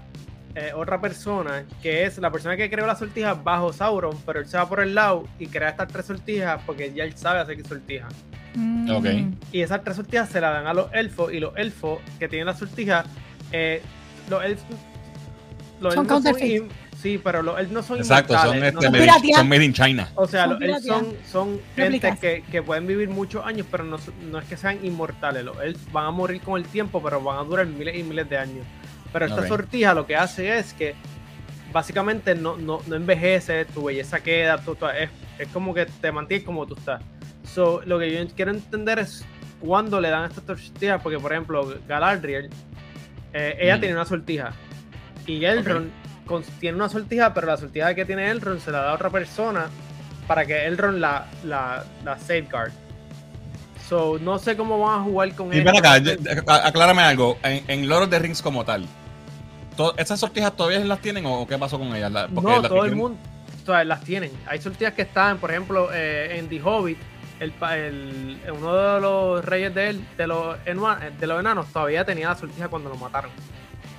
eh, 0.55 0.73
otra 0.75 1.01
persona, 1.01 1.65
que 1.83 2.05
es 2.05 2.19
la 2.19 2.31
persona 2.31 2.57
que 2.57 2.69
creó 2.71 2.87
la 2.87 2.97
sortija 2.97 3.35
bajo 3.35 3.73
Sauron, 3.73 4.17
pero 4.27 4.41
él 4.41 4.47
se 4.47 4.57
va 4.59 4.69
por 4.69 4.81
el 4.81 4.95
lado 4.95 5.27
y 5.39 5.47
crea 5.47 5.71
estas 5.71 5.89
tres 5.89 6.07
sortijas 6.07 6.61
porque 6.67 6.93
ya 6.93 7.05
él 7.05 7.17
sabe 7.17 7.41
hacer 7.41 7.67
sortijas. 7.67 8.13
Mm. 8.55 8.91
Ok. 8.91 9.07
Y 9.53 9.61
esas 9.63 9.83
tres 9.85 9.97
sortijas 9.97 10.29
se 10.29 10.41
las 10.41 10.53
dan 10.53 10.67
a 10.67 10.75
los 10.75 10.93
elfos 10.93 11.33
y 11.33 11.41
los 11.41 11.57
elfos 11.57 12.01
que 12.19 12.29
tienen 12.29 12.47
la 12.47 12.55
sortija, 12.55 13.05
eh, 13.53 13.83
los 14.29 14.43
elfos... 14.45 14.67
Los 15.81 15.95
Son 15.95 16.05
elfos 16.05 16.25
sí, 17.01 17.19
pero 17.25 17.41
los 17.43 17.59
elfos 17.59 17.73
no 17.73 17.83
son 17.83 17.99
Exacto, 17.99 18.37
son, 18.37 18.59
no 18.61 18.67
este, 18.67 18.83
son 18.83 18.93
made, 18.93 19.01
pirateados. 19.05 19.37
son 19.39 19.49
made 19.49 19.65
in 19.65 19.73
China. 19.73 20.09
o 20.15 20.27
sea, 20.27 20.43
Son 20.45 20.53
los 20.53 20.63
elfos 20.63 20.85
son, 20.85 21.07
son 21.31 21.61
entes 21.77 22.19
que, 22.19 22.45
que 22.51 22.63
pueden 22.63 22.87
vivir 22.87 23.09
muchos 23.09 23.45
años, 23.47 23.67
pero 23.71 23.85
no, 23.85 23.97
es 23.97 24.45
que 24.45 24.57
sean 24.59 24.85
inmortales. 24.85 25.43
Los 25.43 25.59
elfos 25.63 25.91
van 25.93 26.05
a 26.07 26.11
morir 26.11 26.43
con 26.43 26.61
el 26.61 26.67
tiempo, 26.69 27.03
pero 27.03 27.23
van 27.23 27.39
a 27.39 27.45
durar 27.45 27.67
miles 27.67 27.97
y 27.97 28.03
miles 28.03 28.29
de 28.29 28.37
años. 28.37 28.67
Pero 29.11 29.25
esta 29.25 29.41
Ok. 29.41 29.47
sortija 29.49 29.95
lo 29.95 30.07
que 30.07 30.17
hace 30.17 30.59
es 30.59 30.75
que 30.75 30.95
básicamente 31.73 32.35
no, 32.35 32.57
no, 32.59 32.81
no 32.87 32.95
envejece, 32.97 33.65
tu 33.65 33.85
belleza 33.85 34.21
queda, 34.21 34.59
tú- 34.63 34.75
tú- 34.75 34.87
es, 34.89 35.09
es 35.39 35.49
como 35.49 35.73
que 35.73 35.87
te 35.87 36.13
mantienes 36.13 36.45
como 36.45 36.67
tú 36.67 36.75
estás. 36.75 37.01
So, 37.55 37.83
lo 37.85 37.99
que 37.99 38.13
yo 38.13 38.35
quiero 38.35 38.53
entender 38.53 38.99
es 39.01 39.25
cuándo 39.61 40.01
le 40.01 40.09
dan 40.11 40.31
estas 40.31 40.45
sortijas, 40.45 41.01
porque 41.03 41.19
por 41.19 41.33
ejemplo, 41.33 41.75
Galadriel, 41.89 42.49
eh, 43.33 43.57
ella 43.61 43.77
Mm. 43.77 43.81
tiene 43.81 43.95
una 43.95 44.05
sortija. 44.05 44.53
Y 45.27 45.45
Elrond 45.45 45.91
con- 46.27 46.43
tiene 46.61 46.77
una 46.77 46.89
sortija, 46.89 47.35
pero 47.35 47.47
la 47.49 47.57
sortija 47.57 47.95
que 47.95 48.05
tiene 48.05 48.31
Elrond 48.31 48.61
se 48.61 48.71
la 48.71 48.83
da 48.83 48.91
a 48.91 48.95
otra 48.95 49.11
persona 49.11 49.67
para 50.27 50.47
que 50.47 50.65
Elrond 50.67 50.99
la, 50.99 51.27
la, 51.45 51.85
la 52.05 52.19
safeguard. 52.19 52.73
So, 53.89 54.19
no 54.21 54.39
sé 54.39 54.57
cómo 54.57 54.79
van 54.79 55.01
a 55.01 55.03
jugar 55.03 55.35
con 55.35 55.51
a- 56.47 56.67
aclárame 56.69 57.03
algo. 57.03 57.37
En, 57.43 57.65
en 57.67 57.89
Lord 57.89 58.05
of 58.05 58.11
the 58.11 58.19
Rings 58.21 58.41
como 58.41 58.65
tal, 58.65 58.87
¿esas 59.97 60.21
sortijas 60.21 60.55
todavía 60.57 60.79
las 60.85 61.01
tienen 61.01 61.27
o 61.27 61.47
qué 61.49 61.59
pasó 61.59 61.79
con 61.79 61.95
ellas? 61.97 62.13
La- 62.13 62.29
No, 62.29 62.63
todo 62.63 62.85
el 62.85 62.95
mundo 62.95 63.19
o 63.63 63.67
sea, 63.67 63.83
las 63.85 64.01
tienen. 64.03 64.31
Hay 64.47 64.61
sortillas 64.61 64.95
que 64.95 65.03
están, 65.03 65.39
por 65.39 65.51
ejemplo, 65.51 65.91
eh, 65.93 66.39
en 66.39 66.49
The 66.49 66.63
Hobbit, 66.63 66.99
el, 67.41 67.51
pa- 67.53 67.77
el- 67.77 68.39
uno 68.53 68.75
de 68.75 69.01
los 69.01 69.45
reyes 69.45 69.75
de 69.75 69.89
él, 69.91 70.07
de 70.17 70.27
los, 70.27 70.57
de 70.65 71.27
los 71.27 71.41
enanos, 71.41 71.67
todavía 71.73 72.05
tenía 72.05 72.29
la 72.29 72.37
sortija 72.37 72.69
cuando 72.69 72.89
lo 72.91 72.97
mataron. 72.97 73.31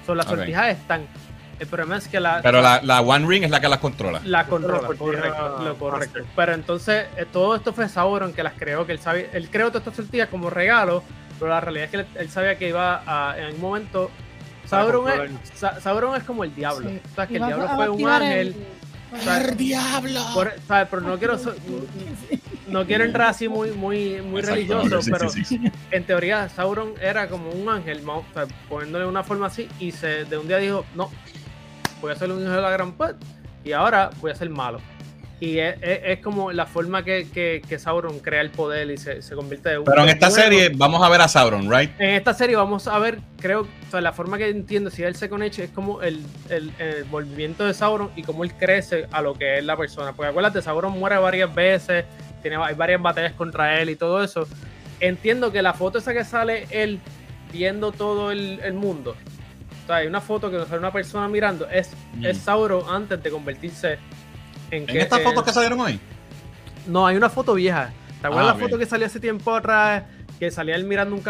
So, 0.06 0.16
las 0.16 0.26
Ok. 0.28 0.36
sortijas 0.38 0.70
están. 0.70 1.06
El 1.60 1.68
problema 1.68 1.98
es 1.98 2.08
que 2.08 2.20
la, 2.20 2.40
Pero 2.42 2.60
la, 2.62 2.82
la 2.82 3.02
One 3.02 3.28
Ring 3.28 3.44
es 3.44 3.52
la 3.52 3.60
que 3.60 3.68
las 3.70 3.78
controla. 3.80 4.20
la 4.24 4.46
controla, 4.48 4.82
La 4.90 4.96
correcto, 4.98 5.62
lo 5.64 5.76
correcto. 5.78 6.20
master. 6.20 6.24
Pero 6.36 6.54
entonces 6.54 7.06
eh, 7.18 7.26
todo 7.32 7.56
esto 7.56 7.72
fue 7.74 7.88
Sauron 7.88 8.34
que 8.34 8.42
las 8.42 8.54
creó, 8.54 8.86
que 8.88 8.94
él 8.94 9.00
sabía, 9.00 9.28
él 9.34 9.48
creó 9.52 9.68
todas 9.68 9.82
estas 9.88 9.98
sortillas 10.06 10.30
como 10.30 10.50
regalo, 10.50 11.04
pero 11.38 11.52
la 11.52 11.62
realidad 11.62 11.86
es 11.86 11.92
que 11.92 11.98
él, 11.98 12.08
él 12.16 12.30
sabía 12.32 12.58
que 12.58 12.68
iba 12.70 13.04
a, 13.06 13.38
en 13.38 13.44
algún 13.46 13.62
momento 13.62 14.10
Sauron 14.66 15.08
es, 15.10 15.32
Sa- 15.54 15.80
Sauron 15.82 16.16
es 16.16 16.24
como 16.24 16.44
el 16.44 16.56
diablo. 16.56 16.90
Sí. 16.90 17.00
O 17.12 17.16
sea, 17.16 17.28
que 17.28 17.38
el 17.38 17.46
diablo 17.46 17.68
fue 17.76 17.90
un 17.90 18.08
ángel. 18.08 18.48
el- 18.48 18.56
diablo! 19.58 20.22
por- 20.34 20.54
¿sabes? 20.68 20.88
Pero 20.90 21.02
no 21.02 21.18
quiero 21.20 21.38
no 22.68 22.86
quiero 22.86 23.04
entrar 23.04 23.30
así 23.30 23.48
muy 23.50 23.72
muy 23.72 24.22
muy 24.22 24.40
Exacto, 24.40 24.56
religioso, 24.56 25.02
sí, 25.02 25.12
pero 25.12 25.30
sí, 25.30 25.44
sí, 25.44 25.58
sí. 25.58 25.72
en 25.92 26.06
teoría 26.06 26.48
Sauron 26.50 26.94
era 27.02 27.28
como 27.28 27.50
un 27.52 27.68
ángel, 27.70 28.02
o 28.08 28.24
sea, 28.34 28.46
poniéndole 28.70 29.06
una 29.06 29.24
forma 29.24 29.48
así 29.48 29.68
y 29.80 29.92
se 29.92 30.26
de 30.26 30.38
un 30.38 30.48
día 30.48 30.58
dijo, 30.58 30.86
"No, 30.96 31.10
voy 32.02 32.12
a 32.14 32.16
ser 32.16 32.32
un 32.32 32.42
hijo 32.42 32.52
de 32.52 32.62
la 32.62 32.70
gran 32.70 32.94
put 32.94 33.16
y 33.64 33.74
ahora 33.74 34.10
voy 34.22 34.32
a 34.32 34.36
ser 34.36 34.50
malo." 34.50 34.80
Y 35.42 35.58
es, 35.58 35.76
es- 35.82 36.00
es 36.04 36.20
como 36.20 36.52
la 36.52 36.68
forma 36.68 37.04
que, 37.04 37.28
que, 37.34 37.64
que 37.68 37.80
Sauron 37.80 38.20
crea 38.20 38.42
el 38.42 38.52
poder 38.52 38.92
y 38.92 38.98
se, 38.98 39.24
se 39.24 39.36
convierte 39.36 39.70
de 39.70 39.80
un 39.80 39.86
Pero 39.86 40.04
en 40.04 40.10
esta 40.10 40.30
bueno. 40.30 40.44
serie 40.44 40.72
vamos 40.76 41.02
a 41.02 41.10
ver 41.10 41.20
a 41.22 41.28
Sauron, 41.28 41.70
¿right? 41.70 41.90
En 42.00 42.12
esta 42.12 42.34
serie 42.36 42.56
vamos 42.56 42.88
a 42.88 43.00
ver, 43.00 43.18
creo, 43.40 43.62
o 43.62 43.92
sea, 43.92 44.02
la 44.02 44.14
forma 44.14 44.38
que 44.38 44.48
entiendo, 44.50 44.92
si 44.92 45.02
el 45.02 45.16
Second 45.16 45.42
Age, 45.44 45.64
es 45.64 45.70
como 45.72 46.04
el, 46.04 46.24
el, 46.50 46.72
el 46.78 47.06
movimiento 47.06 47.66
de 47.66 47.74
Sauron 47.74 48.12
y 48.16 48.22
cómo 48.22 48.44
él 48.44 48.54
crece 48.54 49.08
a 49.12 49.24
lo 49.24 49.34
que 49.34 49.58
es 49.58 49.66
la 49.66 49.76
persona. 49.76 50.14
Porque 50.14 50.30
acuérdate, 50.30 50.62
Sauron 50.62 50.92
muere 51.00 51.18
varias 51.18 51.54
veces, 51.56 52.06
tiene, 52.44 52.58
hay 52.58 52.76
varias 52.76 53.02
batallas 53.02 53.34
contra 53.34 53.82
él 53.82 53.90
y 53.90 53.96
todo 53.96 54.24
eso. 54.24 54.48
Entiendo 55.00 55.52
que 55.52 55.64
la 55.64 55.74
foto 55.74 55.98
esa 55.98 56.14
que 56.14 56.24
sale 56.24 56.68
él 56.70 57.00
viendo 57.52 57.92
todo 57.92 58.32
el, 58.32 58.60
el 58.64 58.74
mundo, 58.74 59.16
o 59.84 59.88
sea, 59.88 59.96
hay 59.98 60.08
una 60.08 60.22
foto 60.22 60.52
que 60.52 60.60
sale 60.66 60.78
una 60.78 60.94
persona 60.94 61.28
mirando, 61.28 61.68
es, 61.68 61.90
Mm. 62.14 62.26
es 62.28 62.38
Sauron 62.38 62.84
antes 62.94 63.24
de 63.24 63.32
convertirse 63.32 63.98
en... 64.72 64.90
Estas 64.90 65.22
fotos 65.22 65.44
que 65.44 65.52
salieron 65.54 65.80
hoy. 65.80 66.00
no, 66.88 67.06
hay 67.06 67.16
una 67.18 67.30
foto 67.30 67.54
vieja. 67.54 67.92
¿Te 68.22 68.28
acuerdas 68.28 68.52
Ah, 68.52 68.58
la 68.58 68.60
foto 68.64 68.78
que 68.78 68.86
salió 68.86 69.06
hace 69.08 69.20
tiempo 69.20 69.54
atrás? 69.56 70.04
Que 70.40 70.50
salía 70.52 70.76
él 70.76 70.86
mirando 70.86 71.16
un 71.16 71.24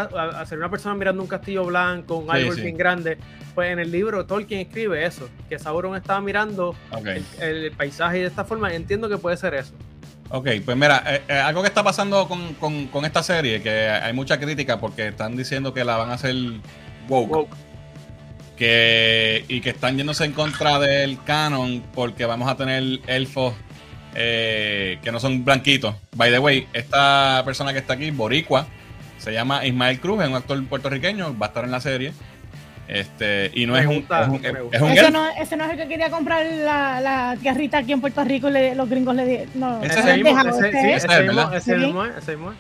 ser 0.48 0.58
una 0.58 0.70
persona 0.70 0.96
mirando 0.96 1.22
un 1.22 1.28
castillo 1.28 1.66
blanco, 1.66 2.16
un 2.18 2.26
Sí, 2.32 2.38
árbol 2.42 2.56
sí. 2.56 2.62
bien 2.62 2.78
grande. 2.78 3.18
Pues 3.56 3.72
en 3.72 3.80
el 3.80 3.92
libro 3.92 4.26
Tolkien 4.26 4.62
escribe 4.62 5.06
eso, 5.06 5.30
que 5.50 5.60
Sauron 5.60 5.96
estaba 5.98 6.22
mirando 6.22 6.74
el, 7.06 7.26
el 7.42 7.72
paisaje 7.74 8.20
de 8.20 8.26
esta 8.28 8.46
forma. 8.46 8.74
Entiendo 8.74 9.10
que 9.10 9.18
puede 9.18 9.36
ser 9.36 9.54
eso. 9.56 9.74
Ok, 10.30 10.48
pues 10.64 10.78
mira, 10.78 11.04
eh, 11.06 11.22
eh, 11.28 11.34
algo 11.34 11.62
que 11.62 11.68
está 11.68 11.84
pasando 11.84 12.26
con, 12.30 12.54
con- 12.54 12.88
con 12.88 13.04
esta 13.04 13.22
serie, 13.22 13.62
que 13.62 13.90
hay 13.90 14.14
mucha 14.14 14.40
crítica 14.40 14.80
porque 14.80 15.10
están 15.10 15.36
diciendo 15.36 15.74
que 15.74 15.84
la 15.84 15.98
van 15.98 16.10
a 16.10 16.14
hacer 16.14 16.34
woke, 17.10 17.30
Woke. 17.32 17.56
Que, 18.58 19.44
y 19.48 19.62
que 19.62 19.72
están 19.72 19.98
yéndose 19.98 20.24
en 20.26 20.34
contra 20.34 20.78
del 20.80 21.18
canon 21.24 21.82
porque 21.96 22.26
vamos 22.26 22.48
a 22.50 22.56
tener 22.56 23.00
elfos 23.08 23.56
eh, 24.14 25.00
que 25.04 25.12
no 25.12 25.20
son 25.20 25.44
blanquitos. 25.44 25.96
By 26.16 26.32
the 26.32 26.38
way, 26.40 26.68
esta 26.74 27.42
persona 27.44 27.74
que 27.74 27.80
está 27.80 27.94
aquí, 27.94 28.12
Boricua, 28.12 28.68
se 29.18 29.34
llama 29.34 29.66
Ismael 29.66 30.00
Cruz, 30.00 30.22
es 30.22 30.28
un 30.28 30.36
actor 30.36 30.64
puertorriqueño, 30.68 31.36
va 31.40 31.48
a 31.48 31.50
estar 31.50 31.64
en 31.64 31.72
la 31.72 31.80
serie. 31.82 32.14
Este, 32.88 33.50
y 33.54 33.66
no 33.66 33.74
Me 33.74 33.80
es 33.80 33.86
un, 33.88 33.94
es 33.96 34.28
un, 34.28 34.46
es 34.74 34.82
un 34.82 34.90
Ese 34.92 35.12
no, 35.12 35.26
ese 35.40 35.56
no 35.56 35.64
es 35.64 35.72
el 35.72 35.78
que 35.78 35.88
quería 35.88 36.10
comprar 36.10 36.46
la, 36.46 37.00
la 37.00 37.38
tierrita 37.42 37.78
aquí 37.78 37.94
en 37.94 38.02
Puerto 38.02 38.22
Rico 38.26 38.50
y 38.50 38.52
le- 38.52 38.76
los 38.76 38.90
gringos 38.90 39.16
le 39.16 39.26
di- 39.26 39.50
no, 39.56 39.82
Ese 39.82 39.96
le 39.96 40.00
es 40.02 40.06
el 40.08 40.24
mismo, 40.26 40.40
ese, 41.54 41.78
mismo, 41.78 42.54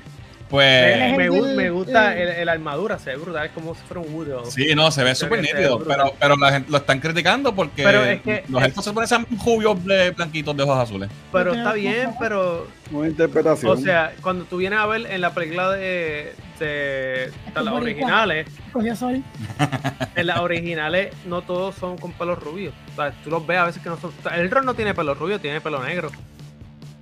Pues 0.51 0.97
Es 1.11 1.17
me, 1.17 1.25
el 1.25 1.31
gu- 1.31 1.45
del- 1.45 1.55
me 1.55 1.69
gusta 1.69 2.15
el- 2.15 2.27
el, 2.29 2.49
armadura, 2.49 2.99
se 2.99 3.11
ve 3.11 3.15
brutal, 3.15 3.45
es 3.45 3.51
como 3.53 3.73
si 3.73 3.81
fuera 3.83 4.01
un 4.01 4.13
Woody. 4.13 4.31
Sí, 4.51 4.75
no, 4.75 4.91
se 4.91 5.03
ve 5.03 5.15
súper 5.15 5.41
nítido, 5.41 5.79
pero, 5.83 6.13
pero 6.19 6.35
la 6.35 6.51
gente 6.51 6.69
lo 6.69 6.77
están 6.77 6.99
criticando 6.99 7.55
porque 7.55 7.83
Pero 7.83 8.03
es 8.03 8.21
que- 8.21 8.43
los 8.49 8.61
es- 8.61 8.67
elfos 8.67 8.83
se 8.85 8.91
parecen 8.93 9.25
rubios 9.43 9.77
bla- 9.83 10.13
blanquitos 10.13 10.55
de 10.57 10.63
ojos 10.63 10.77
azules. 10.77 11.09
Pero 11.31 11.53
está 11.53 11.69
no- 11.69 11.73
bien, 11.75 12.09
pero 12.19 12.67
Una 12.91 13.07
interpretación. 13.07 13.71
O 13.71 13.77
sea, 13.77 14.13
cuando 14.21 14.43
tú 14.43 14.57
vienes 14.57 14.77
a 14.77 14.85
ver 14.85 15.05
en 15.09 15.21
la 15.21 15.33
película 15.33 15.71
de, 15.71 16.33
de, 16.59 16.65
de 16.65 17.31
las 17.63 17.73
originales, 17.73 18.47
en 20.15 20.27
las 20.27 20.39
originales 20.39 21.13
no 21.25 21.41
todos 21.41 21.75
son 21.75 21.97
con 21.97 22.11
pelo 22.11 22.35
rubio. 22.35 22.73
O 22.91 22.95
sea, 22.95 23.11
tú 23.23 23.29
los 23.29 23.45
ves 23.47 23.57
a 23.57 23.65
veces 23.65 23.81
que 23.81 23.89
no 23.89 23.97
son. 23.97 24.11
o 24.19 24.21
sea, 24.29 24.37
el 24.37 24.51
Ron 24.51 24.65
no 24.65 24.73
tiene 24.73 24.93
pelo 24.93 25.13
rubio, 25.13 25.39
tiene 25.39 25.61
pelo 25.61 25.81
negro. 25.83 26.11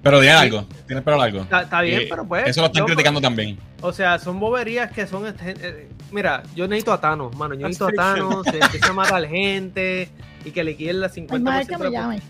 Pero 0.02 0.20
tiene 0.22 0.34
algo, 0.36 0.66
tiene 0.88 1.02
pelo 1.02 1.18
largo. 1.18 1.42
Está, 1.42 1.62
está 1.64 1.82
bien, 1.82 2.04
Y 2.04 2.06
pero 2.06 2.26
pues. 2.26 2.48
Eso 2.48 2.62
lo 2.62 2.68
están 2.68 2.82
yo- 2.82 2.86
criticando 2.86 3.20
también. 3.20 3.60
O 3.82 3.92
sea, 3.92 4.18
son 4.20 4.40
boberías 4.40 4.92
que 4.92 5.06
son. 5.08 5.26
este, 5.28 5.56
eh, 5.60 5.90
mira, 6.12 6.44
yo 6.56 6.68
necesito 6.68 6.94
a 6.94 7.02
Thanos, 7.02 7.36
mano. 7.36 7.54
Yo 7.56 7.68
necesito 7.68 7.88
a 7.88 7.92
Thanos, 7.92 8.46
se 8.46 8.60
empieza 8.60 8.88
a 8.90 8.94
matar 8.94 9.26
gente 9.28 10.10
y 10.46 10.52
que 10.52 10.64
le 10.64 10.76
quiten 10.78 11.02
la 11.02 11.10
50% 11.10 11.32
Hay 11.34 11.40
más 11.42 11.66
que 11.68 11.72
de 11.74 11.78
me 11.78 11.84
la- 11.86 11.92
llame. 11.92 12.22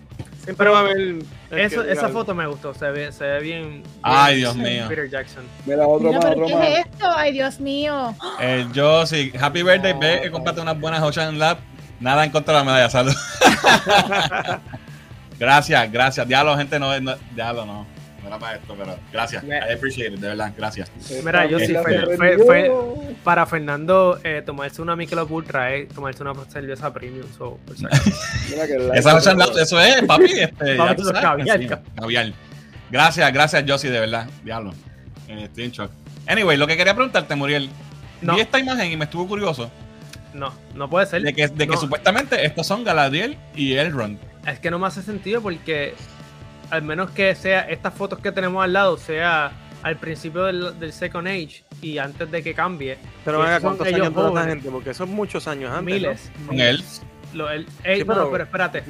Siempre 0.43 0.67
va 0.69 0.77
a 0.77 0.81
haber. 0.81 0.97
Eso, 1.51 1.83
que 1.83 1.91
esa 1.91 2.07
diga 2.07 2.09
foto 2.09 2.33
me 2.33 2.47
gustó, 2.47 2.73
se 2.73 2.89
ve, 2.89 3.11
se 3.11 3.23
ve 3.23 3.39
bien. 3.41 3.83
Ay, 4.01 4.37
bien 4.37 4.45
Dios 4.45 4.55
mío. 4.55 4.85
Peter 4.87 5.09
Jackson. 5.09 5.43
Mira, 5.65 5.85
otro 5.85 6.07
Mira, 6.07 6.19
más, 6.21 6.29
pero 6.29 6.45
otro 6.45 6.47
¿qué 6.47 6.55
más. 6.55 6.67
es 6.79 6.85
esto? 6.87 7.05
Ay, 7.15 7.33
Dios 7.33 7.59
mío. 7.59 8.15
Eh, 8.41 8.65
yo 8.73 9.05
sí, 9.05 9.31
Happy 9.39 9.61
Birthday, 9.61 9.93
ve 9.99 10.21
que 10.23 10.31
compraste 10.31 10.61
unas 10.61 10.79
buenas 10.79 11.03
Ocean 11.03 11.37
Lab. 11.37 11.57
Nada 11.99 12.23
en 12.23 12.31
contra 12.31 12.53
de 12.53 12.59
la 12.61 12.63
medalla, 12.65 12.89
salud. 12.89 13.13
gracias, 15.39 15.91
gracias. 15.91 16.27
Diablo, 16.27 16.55
gente, 16.57 16.77
no, 16.79 16.99
no 16.99 17.15
diablo, 17.35 17.65
no. 17.65 17.85
No 18.21 18.27
era 18.27 18.37
para 18.37 18.57
esto, 18.57 18.75
pero 18.77 18.97
gracias. 19.13 19.43
Me- 19.45 19.57
I 19.59 19.73
appreciate 19.73 20.13
it, 20.13 20.19
de 20.19 20.27
verdad, 20.27 20.51
gracias. 20.57 20.91
Mira, 21.23 21.45
yo 21.45 21.57
sí, 21.57 21.73
Esta 21.73 21.83
fue- 21.83 22.37
fue- 22.37 22.71
Para 23.23 23.45
Fernando, 23.45 24.19
eh, 24.23 24.43
tomarse 24.45 24.81
una 24.81 24.95
Michelob 24.95 25.31
Ultra 25.31 25.73
es 25.73 25.87
tomarse 25.89 26.21
una 26.23 26.33
cerveza 26.49 26.91
premium. 26.93 27.25
So, 27.37 27.57
por 27.65 27.75
Esa 28.95 29.17
eso 29.17 29.79
es, 29.79 30.01
papi. 30.03 30.25
Este, 30.25 30.77
ya 30.77 30.77
Papi, 30.85 30.95
tú 30.95 31.03
sabes. 31.05 31.21
caviar, 31.21 31.59
Sí, 31.59 31.67
ca- 31.67 31.81
caviar. 31.95 32.33
Gracias, 32.91 33.33
gracias, 33.33 33.63
Josie, 33.67 33.89
de 33.89 33.99
verdad. 33.99 34.27
Diablo. 34.43 34.73
Eh, 35.27 35.43
estoy 35.45 35.65
en 35.65 35.71
shock. 35.71 35.91
Anyway, 36.27 36.57
lo 36.57 36.67
que 36.67 36.75
quería 36.77 36.93
preguntarte, 36.93 37.35
Muriel. 37.35 37.69
No, 38.21 38.35
Vi 38.35 38.41
esta 38.41 38.59
imagen 38.59 38.91
y 38.91 38.97
me 38.97 39.05
estuvo 39.05 39.25
curioso 39.27 39.71
no, 40.33 40.53
no 40.75 40.89
puede 40.89 41.05
ser. 41.05 41.21
de 41.21 41.33
que, 41.33 41.47
de 41.47 41.67
que 41.67 41.73
No. 41.73 41.79
supuestamente 41.79 42.45
estos 42.45 42.67
son 42.67 42.83
Galadriel 42.83 43.37
y 43.55 43.73
Elrond. 43.75 44.19
Es 44.51 44.59
que 44.59 44.71
no 44.71 44.79
me 44.79 44.87
hace 44.87 45.01
sentido 45.01 45.41
porque 45.41 45.93
al 46.69 46.81
menos 46.81 47.11
que 47.11 47.33
sea 47.35 47.61
estas 47.61 47.93
fotos 47.93 48.19
que 48.19 48.31
tenemos 48.31 48.63
al 48.63 48.73
lado 48.73 48.97
sea 48.97 49.51
al 49.81 49.95
principio 49.97 50.43
del, 50.45 50.77
del 50.79 50.91
Second 50.93 51.27
Age 51.27 51.63
y 51.81 51.97
antes 51.97 52.29
de 52.29 52.43
que 52.43 52.53
cambie. 52.53 52.97
Pero 53.23 53.39
venga, 53.39 53.59
¿cuántos 53.61 53.87
años 53.87 54.13
jóvenes. 54.13 54.47
gente? 54.49 54.69
Porque 54.69 54.93
son 54.93 55.09
muchos 55.11 55.47
años 55.47 55.71
antes. 55.71 55.83
miles. 55.85 56.31
Con 56.45 56.59
él. 56.59 56.83
Lo- 57.33 57.49
el- 57.49 57.65
Sí, 57.67 57.71
no, 57.99 58.05
pero- 58.05 58.15
no, 58.25 58.31
pero 58.31 58.43
espérate, 58.43 58.83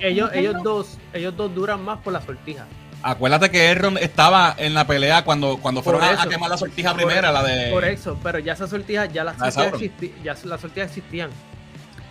ellos, 0.00 0.30
ellos 0.34 0.56
dos, 0.62 0.98
ellos 1.14 1.36
dos 1.36 1.54
duran 1.54 1.82
más 1.82 1.98
por 2.00 2.12
la 2.12 2.20
sortija. 2.20 2.66
Acuérdate 3.02 3.50
que 3.50 3.70
Elrond 3.70 3.96
estaba 3.98 4.54
en 4.58 4.74
la 4.74 4.86
pelea 4.86 5.24
cuando, 5.24 5.56
cuando 5.56 5.82
fueron 5.82 6.02
a- 6.02 6.26
quemar 6.28 6.50
la 6.50 6.58
sortija 6.58 6.90
Por- 6.90 6.98
primera, 6.98 7.32
la 7.32 7.42
de. 7.42 7.70
Por 7.70 7.84
eso, 7.86 8.18
pero 8.22 8.38
ya 8.40 8.52
esas 8.52 8.68
sortijas, 8.68 9.10
ya 9.12 9.24
las 9.24 9.38
La 9.38 9.50
sortijas, 9.50 9.80
existi- 9.80 10.12
ya 10.22 10.34
las 10.44 10.60
sortijas 10.60 10.88
existían. 10.90 11.30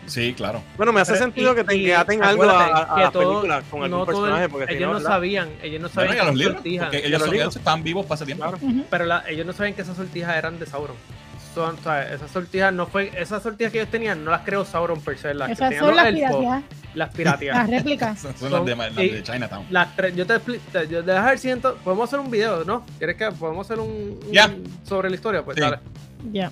Sí, 0.10 0.34
claro. 0.34 0.60
¿no? 0.60 0.78
Bueno, 0.78 0.91
me 0.93 1.02
hace 1.02 1.13
Pero- 1.13 1.24
sentido 1.26 1.52
y- 1.54 1.56
que 1.56 1.63
te 1.63 1.76
y 1.78 1.86
que 1.86 1.95
aten 1.95 2.24
algo 2.24 2.43
a, 2.43 2.65
a- 2.65 2.95
que 2.95 3.02
la 3.02 3.12
todo- 3.12 3.30
película 3.41 3.62
con 3.69 3.84
algún 3.84 4.00
no 4.00 4.06
personaje. 4.06 4.50
Porque 4.50 4.67
si 4.67 4.74
ellos 4.74 4.88
no, 4.89 4.93
¿verdad? 4.95 5.10
sabían, 5.10 5.50
ellos 5.63 5.82
no 5.82 5.89
sabían 5.89 6.15
que 6.17 6.24
los 6.24 6.36
libros. 6.36 6.56
Porque 6.56 6.98
ellos, 7.08 7.22
los 7.22 7.30
libros. 7.32 7.56
estaban 7.56 7.84
vivos 7.84 8.06
para 8.06 8.15
ese 8.15 8.26
tiempo. 8.26 8.43
Claro. 8.43 8.58
Ujú. 8.62 8.86
pero 8.89 9.06
la- 9.06 9.24
ellos 9.30 9.45
no 9.45 9.54
sabían 9.54 9.74
que 9.76 9.82
esas 9.84 9.95
sortijas 9.95 10.36
eran 10.36 10.60
de 10.60 10.65
Sauron. 10.65 10.96
Son, 11.56 11.75
o 11.75 11.81
sea, 11.81 12.13
esas 12.13 12.29
sortijas 12.29 12.71
no 12.71 12.86
fue, 12.86 13.12
esas 13.17 13.42
sortijas 13.42 13.71
que 13.73 13.79
ellos 13.79 13.90
tenían 13.92 14.23
no 14.23 14.29
las 14.29 14.42
creó 14.42 14.63
Sauron 14.65 15.02
per 15.02 15.17
se, 15.17 15.33
las 15.33 15.48
que 15.48 15.54
Esas 15.54 15.69
tenían 15.69 15.79
son 15.86 15.96
los 15.96 15.96
las 15.98 16.06
elfos, 16.13 16.38
piratías, 16.38 16.63
las 16.94 16.96
las 16.96 17.10
piratías. 17.15 17.69
réplicas. 17.69 18.19
Son, 18.19 18.36
son 18.38 18.52
las, 18.52 18.65
de, 18.65 18.75
las 18.75 18.96
de 18.96 19.23
Chinatown. 19.23 19.65
Las 19.71 19.96
tres, 19.96 20.15
yo 20.15 20.27
te 20.27 20.36
explico, 20.36 20.63
te- 20.71 20.88
yo, 20.88 21.02
deja 21.02 21.25
ver 21.25 21.40
si 21.40 21.50
ento- 21.50 21.75
podemos 21.83 22.08
hacer 22.08 22.19
un 22.19 22.29
video, 22.29 22.63
¿no? 22.65 22.86
¿Quieres 23.00 23.15
que 23.17 23.31
podemos 23.31 23.65
hacer 23.65 23.79
un, 23.79 23.90
un- 24.25 24.31
Ya. 24.31 24.50
sobre 24.88 25.10
la 25.10 25.15
historia? 25.15 25.44
Pues 25.44 25.56
Sí. 25.56 25.62
dale. 25.62 25.79
Ya. 26.31 26.52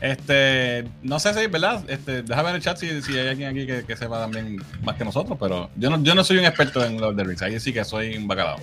Este, 0.00 0.86
no 1.02 1.18
sé 1.18 1.34
si 1.34 1.40
es 1.40 1.50
verdad. 1.50 1.82
Este, 1.88 2.22
déjame 2.22 2.44
ver 2.44 2.50
en 2.50 2.56
el 2.56 2.62
chat 2.62 2.76
si, 2.78 3.02
si 3.02 3.18
hay 3.18 3.28
alguien 3.28 3.50
aquí 3.50 3.66
que, 3.66 3.84
que 3.84 3.96
sepa 3.96 4.18
también 4.20 4.56
más 4.82 4.96
que 4.96 5.04
nosotros, 5.04 5.36
pero 5.40 5.70
yo 5.76 5.90
no, 5.90 6.02
yo 6.02 6.14
no 6.14 6.22
soy 6.24 6.38
un 6.38 6.44
experto 6.44 6.84
en 6.84 7.00
Lord 7.00 7.10
of 7.12 7.16
the 7.16 7.24
Rings. 7.24 7.42
Ahí 7.42 7.58
sí 7.58 7.72
que 7.72 7.84
soy 7.84 8.16
un 8.16 8.28
bacalao. 8.28 8.58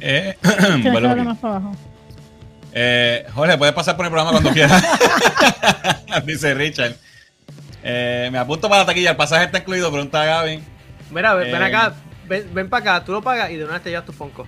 Eh, 0.00 0.36
aquí. 0.42 0.88
más 0.90 1.38
para 1.38 1.56
abajo. 1.56 1.76
Eh, 2.72 3.26
Jorge, 3.34 3.56
puedes 3.58 3.74
pasar 3.74 3.96
por 3.96 4.04
el 4.04 4.12
programa 4.12 4.32
cuando 4.32 4.50
quieras. 4.52 4.84
Dice 6.26 6.54
Richard. 6.54 6.94
Eh, 7.82 8.28
me 8.30 8.38
apunto 8.38 8.68
para 8.68 8.82
la 8.82 8.86
taquilla. 8.86 9.10
El 9.10 9.16
pasaje 9.16 9.44
está 9.46 9.58
incluido. 9.58 9.90
Pregunta 9.90 10.22
a 10.22 10.26
Gaby. 10.26 10.62
Mira, 11.10 11.34
ven, 11.34 11.50
ven 11.52 11.62
Eh. 11.62 11.64
acá, 11.64 11.94
ven, 12.28 12.50
ven 12.52 12.68
para 12.68 12.96
acá, 12.96 13.04
tú 13.04 13.12
lo 13.12 13.22
pagas 13.22 13.50
y 13.50 13.56
de 13.56 13.64
una 13.64 13.74
vez 13.74 13.82
te 13.82 13.90
llevas 13.90 14.04
tu 14.06 14.12
Funko. 14.12 14.46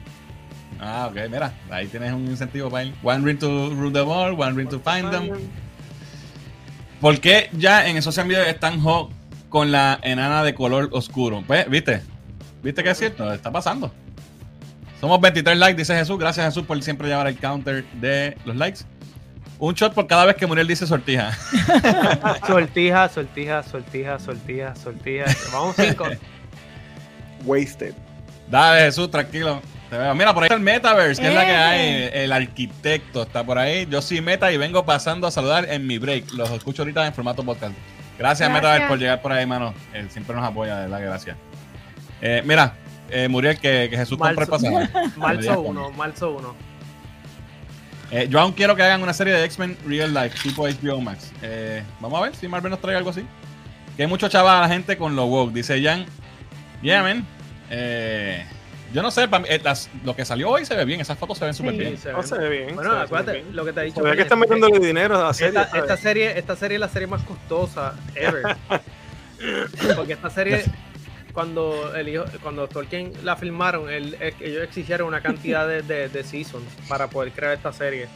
Ah, 0.81 1.09
ok, 1.11 1.31
mira, 1.31 1.53
ahí 1.71 1.87
tienes 1.89 2.13
un 2.13 2.27
incentivo 2.27 2.71
para 2.71 2.85
ir. 2.85 2.95
One 3.03 3.25
ring 3.25 3.39
to 3.39 3.71
rule 3.71 3.93
the 3.93 4.03
world, 4.03 4.39
one 4.39 4.55
ring 4.55 4.69
to 4.69 4.79
find 4.79 5.11
them. 5.11 5.51
¿Por 7.01 7.21
qué 7.21 7.49
ya 7.53 7.89
en 7.89 7.97
el 7.97 8.03
social 8.03 8.27
media 8.27 8.49
están 8.49 8.81
hot 8.81 9.11
con 9.49 9.71
la 9.71 9.99
enana 10.03 10.43
de 10.43 10.55
color 10.55 10.89
oscuro? 10.93 11.43
Pues, 11.47 11.69
¿viste? 11.69 12.03
¿Viste 12.63 12.83
que 12.83 12.91
es 12.91 12.99
cierto? 12.99 13.33
Está 13.33 13.53
pasando. 13.53 13.93
Somos 15.01 15.21
23 15.21 15.57
likes, 15.57 15.77
dice 15.77 15.95
Jesús. 15.95 16.19
Gracias, 16.19 16.47
Jesús, 16.47 16.67
por 16.67 16.83
siempre 16.83 17.09
llevar 17.09 17.29
el 17.29 17.39
counter 17.39 17.85
de 18.01 18.37
los 18.45 18.57
likes. 18.57 18.81
Un 19.61 19.75
shot 19.75 19.93
por 19.93 20.07
cada 20.07 20.25
vez 20.25 20.37
que 20.37 20.47
Muriel 20.47 20.67
dice 20.67 20.87
sortija. 20.87 21.33
sortija, 22.47 23.09
sortija, 23.09 23.63
sortija, 23.63 24.19
sortija, 24.19 24.75
sortija. 24.75 25.25
Vamos 25.53 25.77
cinco. 25.77 26.05
Wasted. 27.45 27.95
Dale, 28.49 28.83
Jesús, 28.83 29.11
tranquilo. 29.11 29.61
Mira, 29.91 30.35
por 30.35 30.43
ahí 30.43 30.47
está 30.47 30.55
el 30.57 30.61
Metaverse, 30.61 31.21
que 31.23 31.29
es 31.29 31.35
la 31.35 31.47
que 31.47 31.57
hay. 31.57 32.11
El 32.13 32.33
arquitecto 32.33 33.23
está 33.23 33.43
por 33.45 33.59
ahí. 33.59 33.87
Yo 33.91 34.03
soy 34.03 34.21
Meta 34.21 34.53
y 34.53 34.57
vengo 34.59 34.85
pasando 34.85 35.27
a 35.27 35.31
saludar 35.31 35.67
en 35.71 35.87
mi 35.87 35.97
break. 35.99 36.33
Los 36.33 36.51
escucho 36.51 36.83
ahorita 36.83 37.07
en 37.07 37.15
formato 37.15 37.43
podcast. 37.43 37.73
Gracias, 38.19 38.49
Gracias. 38.49 38.51
Metaverse, 38.53 38.87
por 38.89 38.99
llegar 38.99 39.23
por 39.23 39.33
ahí, 39.33 39.47
mano. 39.47 39.73
Eh, 39.95 40.07
siempre 40.11 40.37
nos 40.37 40.45
apoya, 40.45 40.77
de 40.77 40.83
verdad, 40.89 41.01
gracias. 41.01 41.37
Eh, 42.21 42.43
mira, 42.45 42.75
eh, 43.11 43.29
Muriel, 43.29 43.59
que, 43.59 43.89
que 43.91 43.97
Jesús 43.97 44.19
compre 44.19 44.45
el 44.45 44.51
Marzo. 44.51 44.51
pasaje. 44.51 45.17
Marzo 45.17 45.61
1, 45.61 45.91
marzo 45.93 46.31
1. 46.33 46.55
Eh, 48.11 48.27
yo 48.29 48.41
aún 48.41 48.53
quiero 48.53 48.75
que 48.75 48.83
hagan 48.83 49.03
una 49.03 49.13
serie 49.13 49.33
de 49.35 49.45
X-Men 49.45 49.77
Real 49.87 50.13
Life, 50.13 50.39
tipo 50.43 50.67
HBO 50.67 51.01
Max. 51.01 51.31
Eh, 51.43 51.83
vamos 52.01 52.19
a 52.21 52.25
ver 52.25 52.35
si 52.35 52.49
Marvel 52.49 52.71
nos 52.71 52.81
trae 52.81 52.97
algo 52.97 53.11
así. 53.11 53.25
Que 53.97 54.03
hay 54.03 54.09
mucho 54.09 54.29
chaval 54.29 54.57
a 54.59 54.61
la 54.63 54.69
gente 54.69 54.97
con 54.99 55.15
lo 55.17 55.27
woke, 55.27 55.53
dice 55.53 55.83
Jan. 55.83 56.05
Yeah, 56.83 57.03
man. 57.03 57.27
Eh, 57.71 58.47
yo 58.93 59.03
no 59.03 59.11
sé, 59.11 59.27
mí, 59.41 59.49
eh, 59.49 59.61
las- 59.63 59.89
lo 60.05 60.15
que 60.17 60.25
salió 60.25 60.51
hoy 60.51 60.65
se 60.65 60.75
ve 60.77 60.85
bien, 60.85 61.01
esas 61.01 61.19
fotos 61.19 61.39
se 61.39 61.45
ven 61.45 61.55
súper 61.55 61.73
Sí. 61.73 61.79
bien. 61.81 61.99
No 62.13 62.23
se 62.23 62.39
ve 62.39 62.49
bien. 62.49 62.75
Bueno, 62.75 62.93
se 62.95 63.01
acuérdate, 63.03 63.33
bien. 63.43 63.57
lo 63.57 63.65
que 63.65 63.73
te 63.73 63.81
he 63.81 63.85
dicho. 63.85 64.03
Se 64.03 64.17
que 64.17 64.23
están 64.23 64.39
metiéndole 64.39 64.79
dinero 64.79 65.19
a 65.21 65.25
la 65.29 65.35
serie. 65.35 65.61
esta, 65.75 65.97
serie, 65.97 66.39
esta 66.39 66.57
serie 66.57 66.77
es 66.77 66.81
la 66.81 66.89
serie 66.89 67.07
más 67.09 67.23
costosa 67.23 67.95
ever. 68.15 68.43
Porque 69.97 70.13
esta 70.15 70.31
serie, 70.31 70.65
cuando 71.33 71.95
el 71.95 72.09
hijo- 72.09 72.25
cuando 72.43 72.67
Tolkien 72.69 73.13
la 73.23 73.37
filmaron, 73.37 73.89
él- 73.91 74.17
ellos 74.41 74.63
exigieron 74.65 75.07
una 75.09 75.21
cantidad 75.21 75.67
de, 75.69 75.83
de, 75.83 76.09
de 76.09 76.25
seasons 76.25 76.65
para 76.89 77.09
poder 77.09 77.33
crear 77.33 77.53
esta 77.55 77.73
serie. 77.73 78.09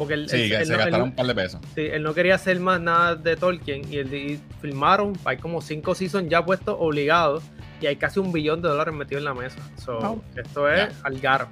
Porque 0.00 0.14
él, 0.14 0.28
Sí, 0.30 0.36
él- 0.44 0.48
que 0.48 0.56
él 0.56 0.66
se 0.66 0.72
no- 0.72 0.78
él- 0.78 0.84
gastaron 0.86 1.08
un 1.10 1.14
par 1.14 1.26
de 1.26 1.34
pesos. 1.34 1.60
sí, 1.74 1.82
él 1.82 2.02
no 2.02 2.14
quería 2.14 2.34
hacer 2.36 2.58
más 2.58 2.80
nada 2.80 3.16
de 3.16 3.36
Tolkien 3.36 3.82
y, 3.92 3.98
él, 3.98 4.14
y 4.14 4.40
filmaron, 4.62 5.12
hay 5.26 5.36
como 5.36 5.60
cinco 5.60 5.94
seasons 5.94 6.26
ya 6.30 6.42
puestos 6.42 6.74
obligados 6.78 7.42
y 7.82 7.86
hay 7.86 7.96
casi 7.96 8.18
un 8.18 8.32
billón 8.32 8.62
de 8.62 8.68
dólares 8.70 8.94
metidos 8.94 9.20
en 9.20 9.24
la 9.26 9.34
mesa. 9.34 9.58
So, 9.84 9.98
Wow. 10.00 10.22
Esto 10.36 10.70
es 10.70 10.88
algaro. 11.02 11.48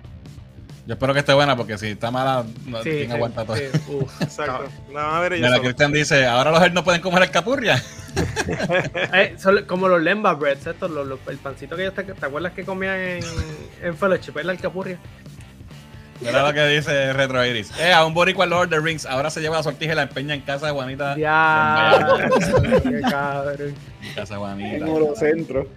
Yo 0.87 0.95
espero 0.95 1.13
que 1.13 1.19
esté 1.21 1.35
buena 1.35 1.55
porque 1.55 1.77
si 1.77 1.89
está 1.89 2.11
mala, 2.11 2.47
no, 2.67 2.83
Sí, 2.83 2.89
¿quién 2.91 3.09
sí, 3.09 3.13
aguanta 3.15 3.45
todo? 3.45 3.57
sí, 3.57 3.65
uf. 3.89 4.23
Exacto. 4.23 4.65
La 4.95 5.03
van 5.03 5.15
a 5.17 5.21
ver 5.21 5.33
Mira. 5.33 5.59
Cristian 5.61 5.93
dice, 5.93 6.25
ahora 6.27 6.51
los 6.51 6.73
no 6.73 6.83
pueden 6.83 7.03
comer 7.03 7.23
alcapurria. 7.25 7.83
Eh, 9.13 9.35
son 9.39 9.65
como 9.67 9.87
los 9.89 10.01
Lemba 10.03 10.33
Breads, 10.35 10.67
estos, 10.67 10.91
los- 10.91 11.07
los- 11.07 11.21
el 11.29 11.37
pancito 11.37 11.77
que 11.77 11.83
ellos 11.83 11.95
te, 11.95 12.03
¿te 12.05 12.27
acuerdas 12.27 12.53
que 12.53 12.65
comían 12.65 12.97
en, 12.99 13.25
en 13.83 13.97
Fellowship? 13.97 14.39
Es 14.39 14.45
la 14.47 14.53
alcapurria. 14.53 14.99
Mira 16.21 16.43
lo 16.47 16.53
que 16.53 16.67
dice 16.67 17.13
Retro 17.13 17.45
Iris. 17.45 17.71
Eh, 17.79 17.93
a 17.93 18.05
un 18.05 18.13
boricua 18.15 18.45
Lord 18.47 18.65
of 18.65 18.71
the 18.71 18.81
Rings. 18.81 19.07
Ahora 19.07 19.31
se 19.31 19.41
lleva 19.41 19.57
la 19.57 19.63
sortija 19.63 19.93
y 19.93 19.97
la 19.97 20.03
empeña 20.03 20.35
en 20.35 20.41
casa 20.41 20.67
de 20.67 20.73
Juanita. 20.73 21.17
Ya, 21.17 21.93
qué 22.83 23.01
cabrón. 23.03 23.75
En 24.03 24.15
casa 24.15 24.35
de 24.35 24.41
En 24.41 24.41
Juanita. 24.41 24.87
Oro 24.87 25.15
Centro. 25.17 25.69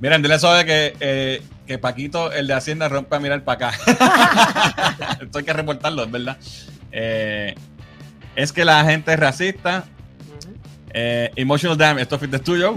Miren, 0.00 0.20
dile 0.22 0.34
eso 0.34 0.52
de 0.52 0.64
que, 0.66 0.96
eh, 1.00 1.42
que 1.66 1.78
Paquito, 1.78 2.30
el 2.30 2.46
de 2.46 2.52
Hacienda, 2.54 2.88
rompe 2.88 3.16
a 3.16 3.18
mirar 3.18 3.42
para 3.42 3.68
acá. 3.68 5.16
Esto 5.22 5.38
hay 5.38 5.44
que 5.44 5.52
reportarlo, 5.54 6.04
es 6.04 6.10
verdad. 6.10 6.36
Eh, 6.92 7.54
es 8.34 8.52
que 8.52 8.64
la 8.64 8.84
gente 8.84 9.12
es 9.14 9.18
racista. 9.18 9.84
Eh, 10.92 11.30
emotional 11.36 11.76
damage, 11.76 12.02
esto 12.02 12.18
es 12.22 12.42
tuyo. 12.42 12.74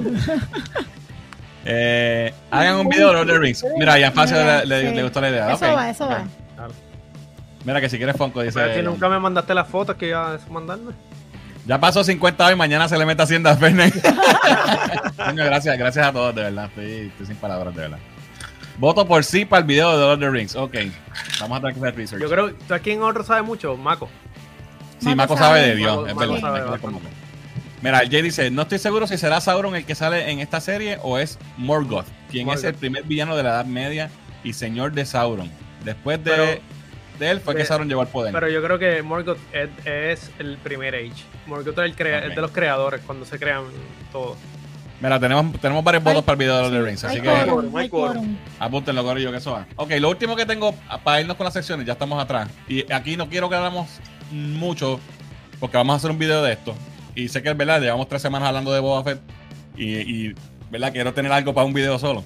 Eh, 1.66 2.34
hagan 2.52 2.78
un 2.78 2.90
video 2.90 3.08
de 3.10 3.14
Lord 3.14 3.30
of 3.30 3.34
the 3.34 3.40
Rings. 3.40 3.66
Mira, 3.78 3.98
ya 4.00 4.12
fácil 4.12 4.38
le, 4.66 4.92
le- 4.94 5.04
gustó 5.04 5.22
la 5.22 5.30
idea. 5.30 5.54
Eso 5.54 5.74
va, 5.74 5.90
eso 5.90 6.08
va. 6.08 6.24
Mira 7.66 7.82
que 7.82 7.90
si 7.90 7.98
quieres 7.98 8.16
Fonco, 8.16 8.42
dice. 8.42 8.60
Pero 8.60 8.74
si 8.76 8.82
nunca 8.82 9.10
me 9.10 9.20
mandaste 9.20 9.54
las 9.54 9.68
fotos 9.68 9.96
que 9.96 10.08
iba 10.10 10.34
a 10.34 10.40
mandarme. 10.50 10.94
Ya 11.66 11.80
pasó 11.80 12.04
50 12.04 12.48
hoy, 12.48 12.56
mañana 12.56 12.88
se 12.88 12.98
le 12.98 13.06
mete 13.06 13.22
Hacienda 13.22 13.52
a 13.52 13.58
Fernández. 13.58 14.02
Coño, 15.18 15.44
gracias, 15.46 15.78
gracias 15.78 16.08
a 16.08 16.12
todos, 16.12 16.34
de 16.34 16.44
verdad. 16.44 16.66
Estoy, 16.66 16.92
estoy 17.08 17.26
sin 17.28 17.36
palabras, 17.36 17.76
de 17.76 17.82
verdad. 17.82 18.00
Voto 18.78 19.06
por 19.06 19.24
sí 19.26 19.44
para 19.46 19.60
el 19.60 19.68
video 19.68 19.92
de 19.92 19.98
Lord 19.98 20.14
of 20.14 20.20
the 20.20 20.30
Rings. 20.30 20.56
Ok, 20.56 20.76
vamos 21.42 21.58
a 21.58 21.62
tener 21.62 21.76
que 21.76 21.80
hacer 21.82 21.96
research. 21.96 22.22
Yo 22.22 22.30
creo, 22.30 22.54
¿tú 22.54 22.74
aquí 22.74 22.92
en 22.92 23.04
otro 23.04 23.24
sabe 23.24 23.42
mucho? 23.42 23.76
Maco. 23.76 24.10
Sí, 25.00 25.10
Mako 25.10 25.18
Mako 25.18 25.38
sabe 25.38 25.60
sabe. 25.60 25.68
de 25.70 25.76
Dios, 25.76 26.10
es 26.10 26.16
verdad. 26.16 26.40
sabe. 26.40 26.62
Mira, 27.82 28.00
Jay 28.10 28.22
dice, 28.22 28.52
no 28.52 28.64
estoy 28.64 28.80
seguro 28.80 29.08
si 29.08 29.18
será 29.18 29.40
Sauron 29.40 29.76
el 29.76 29.86
que 29.86 29.96
sale 29.96 30.32
en 30.32 30.40
esta 30.40 30.60
serie 30.60 30.98
o 31.02 31.18
es 31.18 31.40
Morgoth, 31.58 32.06
quien 32.30 32.50
es 32.50 32.64
el 32.64 32.74
primer 32.74 33.04
villano 33.04 33.36
de 33.38 33.44
la 33.44 33.50
Edad 33.50 33.66
Media 33.66 34.10
y 34.44 34.54
señor 34.54 34.92
de 34.94 35.06
Sauron. 35.06 35.50
Después 35.86 36.24
de, 36.24 36.32
Pero- 36.32 36.62
de 37.20 37.30
él 37.32 37.40
fue 37.42 37.54
que 37.56 37.62
de- 37.62 37.68
Sauron 37.68 37.88
llegó 37.88 38.02
al 38.02 38.08
poder. 38.08 38.34
Pero 38.34 38.50
yo 38.50 38.64
creo 38.64 38.80
que 38.80 39.02
Morgoth 39.04 39.38
es, 39.54 39.70
es 39.86 40.32
el 40.40 40.58
primer 40.58 40.96
Age. 40.96 41.24
Morgoth 41.46 41.78
es, 41.78 41.86
el 41.86 41.96
crea- 41.96 42.20
Ok. 42.20 42.26
es 42.30 42.36
de 42.36 42.42
los 42.42 42.52
creadores 42.52 43.02
cuando 43.06 43.26
se 43.26 43.38
crean 43.38 43.64
todos. 44.12 44.38
Mira, 45.02 45.18
tenemos, 45.20 45.58
tenemos 45.62 45.82
varios 45.84 46.04
votos 46.04 46.24
para 46.24 46.34
el 46.34 46.40
video 46.40 46.56
de 46.58 46.62
Lord 46.64 46.74
of 46.74 46.80
the 46.80 46.86
Rings, 46.90 47.04
así 47.06 47.22
que 47.22 47.30
apúntenlo, 48.60 49.04
Corillo, 49.04 49.32
que 49.32 49.38
eso 49.38 49.52
va. 49.54 49.66
Ok, 49.78 49.92
lo 50.00 50.10
último 50.10 50.36
que 50.36 50.46
tengo 50.46 50.74
para 51.04 51.22
irnos 51.22 51.38
con 51.38 51.46
las 51.46 51.54
secciones, 51.54 51.86
ya 51.86 51.94
estamos 51.94 52.22
atrás. 52.22 52.50
Y 52.68 52.92
aquí 52.92 53.16
no 53.16 53.30
quiero 53.30 53.50
que 53.50 53.56
hagamos 53.56 53.88
mucho, 54.32 55.00
porque 55.60 55.78
vamos 55.78 55.94
a 55.94 55.98
hacer 55.98 56.12
un 56.12 56.20
video 56.20 56.44
de 56.44 56.54
esto. 56.54 56.76
Y 57.16 57.30
sé 57.30 57.42
que 57.42 57.50
es 57.50 57.58
verdad, 57.58 57.80
llevamos 57.82 58.08
tres 58.10 58.22
semanas 58.22 58.48
hablando 58.50 58.74
de 58.74 58.80
Boba 58.82 59.04
Fett. 59.04 59.20
Y, 59.78 59.96
y, 60.28 60.36
¿verdad? 60.70 60.92
Quiero 60.92 61.14
tener 61.14 61.32
algo 61.32 61.54
para 61.54 61.66
un 61.66 61.74
video 61.74 61.98
solo. 61.98 62.24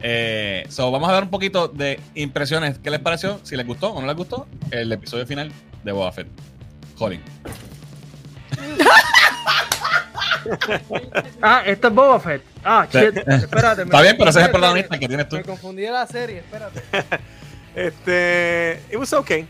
Eh, 0.00 0.66
so, 0.68 0.90
vamos 0.90 1.08
a 1.08 1.12
dar 1.12 1.22
un 1.24 1.30
poquito 1.30 1.68
de 1.68 2.00
impresiones. 2.14 2.78
¿Qué 2.78 2.90
les 2.90 3.00
pareció? 3.00 3.40
Si 3.42 3.56
les 3.56 3.66
gustó 3.66 3.92
o 3.92 4.00
no 4.00 4.06
les 4.06 4.16
gustó 4.16 4.46
el 4.70 4.92
episodio 4.92 5.26
final 5.26 5.50
de 5.84 5.92
Boba 5.92 6.12
Fett. 6.12 6.28
Jolín. 6.96 7.22
Ah, 11.42 11.62
esto 11.66 11.88
es 11.88 11.94
Boba 11.94 12.20
Fett. 12.20 12.42
Ah, 12.64 12.86
shit. 12.88 13.16
Espérate. 13.16 13.82
Está 13.82 14.00
bien, 14.00 14.16
pero 14.16 14.30
ese 14.30 14.40
es 14.40 14.46
el 14.46 14.52
protagonista 14.52 14.96
que 14.98 15.08
tienes 15.08 15.28
tú. 15.28 15.36
Me 15.36 15.42
confundí 15.42 15.82
de 15.82 15.90
la 15.90 16.06
serie, 16.06 16.38
espérate. 16.38 16.82
Este. 17.74 18.80
It 18.90 18.96
was 18.96 19.12
okay. 19.12 19.46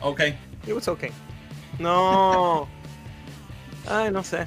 Ok. 0.00 0.20
It 0.66 0.74
was 0.74 0.86
okay. 0.88 1.10
No. 1.78 2.68
Ay, 3.88 4.10
no 4.10 4.22
sé. 4.22 4.46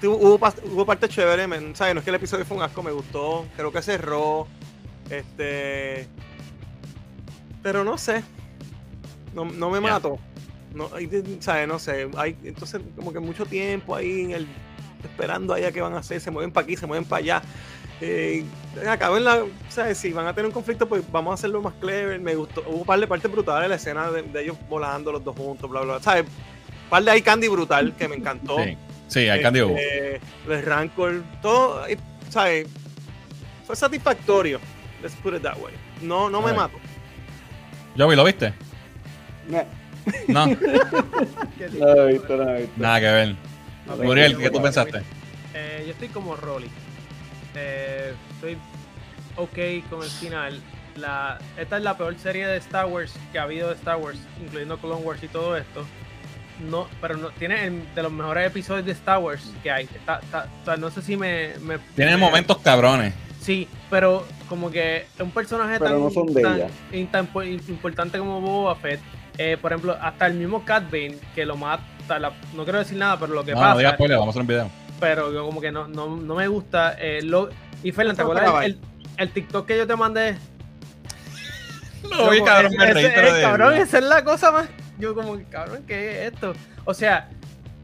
Tuvo- 0.00 0.16
Hubo, 0.16 0.40
hubo 0.72 0.86
parte 0.86 1.08
chévere, 1.08 1.46
men, 1.46 1.74
¿sabes? 1.76 1.94
No 1.94 2.00
es 2.00 2.04
que 2.04 2.10
el 2.10 2.16
episodio 2.16 2.44
fue 2.44 2.56
un 2.56 2.62
asco, 2.62 2.82
me 2.82 2.90
gustó. 2.92 3.46
Creo 3.56 3.70
que 3.72 3.82
cerró. 3.82 4.46
Este. 5.10 6.06
Pero 7.62 7.84
no 7.84 7.98
sé. 7.98 8.22
No, 9.34 9.44
no 9.44 9.70
me 9.70 9.80
mato. 9.80 10.18
No, 10.74 10.88
¿sabes? 11.40 11.68
No 11.68 11.78
sé. 11.78 12.08
Hay, 12.16 12.36
entonces, 12.44 12.80
como 12.96 13.12
que 13.12 13.20
mucho 13.20 13.44
tiempo 13.46 13.94
ahí 13.94 14.22
en 14.22 14.30
el. 14.32 14.46
Esperando 15.02 15.54
allá 15.54 15.72
qué 15.72 15.80
van 15.80 15.94
a 15.94 15.98
hacer. 15.98 16.20
Se 16.20 16.30
mueven 16.30 16.52
para 16.52 16.64
aquí, 16.64 16.76
se 16.76 16.86
mueven 16.86 17.04
para 17.06 17.20
allá. 17.20 17.42
Eh, 18.00 18.44
acaben 18.88 19.24
la. 19.24 19.44
¿Sabes? 19.68 19.98
Si 19.98 20.12
van 20.12 20.26
a 20.26 20.34
tener 20.34 20.46
un 20.46 20.52
conflicto, 20.52 20.88
pues 20.88 21.02
vamos 21.10 21.32
a 21.32 21.34
hacerlo 21.34 21.60
más 21.60 21.74
clever. 21.80 22.20
Me 22.20 22.34
gustó. 22.34 22.62
Hubo 22.66 22.78
un 22.78 22.86
par 22.86 22.98
de 23.00 23.06
partes 23.06 23.30
brutales 23.30 23.68
la 23.68 23.74
escena 23.76 24.10
de, 24.10 24.22
de 24.22 24.42
ellos 24.42 24.56
volando 24.68 25.12
los 25.12 25.22
dos 25.24 25.36
juntos, 25.36 25.68
bla, 25.68 25.80
bla, 25.80 25.94
bla. 25.94 26.02
¿Sabes? 26.02 26.24
Un 26.24 26.90
par 26.90 27.02
de 27.04 27.10
ahí 27.10 27.22
candy 27.22 27.48
brutal 27.48 27.94
que 27.96 28.08
me 28.08 28.16
encantó. 28.16 28.56
Sí, 28.62 28.76
sí, 29.10 29.28
hay 29.28 29.42
candy 29.42 29.60
hubo. 29.62 29.76
Este, 29.76 30.20
el 30.48 30.62
Rancor, 30.64 31.22
todo, 31.42 31.86
eh, 31.86 31.98
¿sabes? 32.30 32.66
Fue 33.66 33.76
satisfactorio. 33.76 34.58
Let's 35.02 35.14
put 35.16 35.34
it 35.34 35.42
that 35.42 35.58
way. 35.58 35.74
No, 36.02 36.28
no 36.30 36.40
me 36.42 36.52
mato. 36.52 36.78
Joey, 37.96 38.16
¿lo 38.16 38.24
viste? 38.24 38.52
No, 39.48 39.64
No, 40.28 40.46
no 40.46 40.52
he 40.52 42.12
visto, 42.12 42.36
no 42.36 42.48
he 42.50 42.58
visto. 42.62 42.72
nada 42.76 43.00
que 43.00 43.06
ver. 43.06 43.36
Muriel, 44.02 44.32
yo 44.32 44.38
¿qué 44.38 44.50
tú 44.50 44.62
pensaste? 44.62 45.02
Eh, 45.54 45.82
yo 45.86 45.92
estoy 45.92 46.08
como 46.08 46.36
Rolly. 46.36 46.70
Eh, 47.54 48.14
estoy 48.34 48.56
ok 49.36 49.88
con 49.90 50.02
el 50.02 50.10
final. 50.10 50.60
La, 50.96 51.38
esta 51.56 51.76
es 51.76 51.82
la 51.82 51.96
peor 51.96 52.16
serie 52.18 52.46
de 52.46 52.56
Star 52.58 52.86
Wars 52.86 53.14
que 53.32 53.38
ha 53.38 53.42
habido 53.42 53.68
de 53.68 53.74
Star 53.74 53.96
Wars, 53.96 54.18
incluyendo 54.40 54.78
Clone 54.78 55.02
Wars 55.02 55.22
y 55.22 55.28
todo 55.28 55.56
esto. 55.56 55.84
No, 56.68 56.88
pero 57.00 57.16
no, 57.16 57.30
tiene 57.30 57.64
el- 57.66 57.94
de 57.94 58.02
los 58.02 58.12
mejores 58.12 58.46
episodios 58.46 58.84
de 58.86 58.92
Star 58.92 59.18
Wars 59.18 59.50
que 59.62 59.70
hay. 59.70 59.84
Está- 59.84 60.20
está- 60.20 60.48
o 60.62 60.64
sea, 60.64 60.76
no 60.76 60.90
sé 60.90 61.00
si 61.02 61.16
me. 61.16 61.52
me 61.62 61.78
Tiene 61.96 62.12
me- 62.12 62.16
momentos 62.18 62.58
cabrones. 62.58 63.14
Sí, 63.40 63.66
pero 63.88 64.26
como 64.48 64.70
que 64.70 65.06
un 65.18 65.30
personaje 65.30 65.78
Pero 65.78 65.92
tan, 65.92 66.00
no 66.02 66.10
son 66.10 66.26
de 66.34 66.42
tan- 66.42 66.56
ella. 66.56 66.68
y 66.92 67.04
tan 67.04 67.26
po- 67.28 67.42
importante 67.42 68.18
como 68.18 68.40
Boba 68.40 68.76
Fett, 68.76 69.00
eh, 69.38 69.56
por 69.60 69.72
ejemplo, 69.72 69.96
hasta 70.00 70.26
el 70.26 70.34
mismo 70.34 70.62
Cat 70.64 70.84
Bane, 70.90 71.16
que 71.34 71.46
lo 71.46 71.56
mata, 71.56 72.18
la- 72.18 72.32
no 72.54 72.64
quiero 72.64 72.78
decir 72.80 72.98
nada, 72.98 73.18
pero 73.18 73.32
lo 73.32 73.42
que 73.44 73.52
No, 73.52 73.58
pasa, 73.60 73.72
no 73.72 73.78
digas 73.78 73.94
spoiler, 73.94 74.18
vamos 74.18 74.28
a 74.28 74.30
hacer 74.32 74.42
un 74.42 74.46
video. 74.48 74.70
pero 75.00 75.32
yo 75.32 75.46
como 75.46 75.60
que 75.62 75.72
no, 75.72 75.88
no, 75.88 76.14
no 76.16 76.34
me 76.34 76.46
gusta. 76.48 76.96
eh, 76.98 77.20
lo, 77.22 77.48
y 77.82 77.92
Fernan, 77.92 78.14
¿te 78.16 78.22
acuerdas 78.22 78.74
el, 79.16 79.30
TikTok 79.30 79.66
que 79.66 79.78
yo 79.78 79.86
te 79.86 79.96
mandé? 79.96 80.36
Lo 82.10 82.30
vi, 82.30 82.42
cabrón, 82.42 82.72
me 82.76 82.84
ese- 82.84 82.92
reí, 82.94 83.04
ese- 83.06 83.20
de- 83.36 83.42
cabrón, 83.42 83.74
esa 83.74 83.98
es 83.98 84.04
la 84.04 84.24
cosa 84.24 84.50
más. 84.52 84.68
Yo, 85.00 85.14
como, 85.14 85.38
cabrón, 85.50 85.84
¿qué 85.86 86.26
es 86.26 86.32
esto? 86.32 86.52
O 86.84 86.94
sea, 86.94 87.28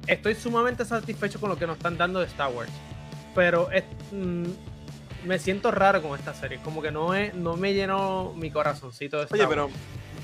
estoy 0.06 0.34
sumamente 0.34 0.84
satisfecho 0.84 1.40
con 1.40 1.48
lo 1.50 1.56
que 1.58 1.66
nos 1.66 1.76
están 1.76 1.96
dando 1.96 2.20
de 2.20 2.26
Star 2.26 2.52
Wars. 2.52 2.70
Pero 3.34 3.70
es- 3.70 3.84
mm, 4.12 4.44
me 5.26 5.38
siento 5.38 5.70
raro 5.70 6.02
con 6.02 6.18
esta 6.18 6.32
serie. 6.34 6.58
Como 6.62 6.80
que 6.82 6.90
no, 6.90 7.14
es, 7.14 7.34
no 7.34 7.56
me 7.56 7.74
llenó 7.74 8.32
mi 8.36 8.50
corazoncito 8.50 9.16
de 9.18 9.24
Star 9.24 9.38
Oye, 9.40 9.48
pero, 9.48 9.68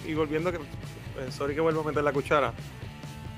y 0.07 0.14
volviendo, 0.14 0.53
que, 0.53 0.59
eh, 0.59 1.30
sorry 1.30 1.55
que 1.55 1.61
vuelvo 1.61 1.80
a 1.80 1.84
meter 1.84 2.05
la 2.05 2.12
cuchara. 2.12 2.53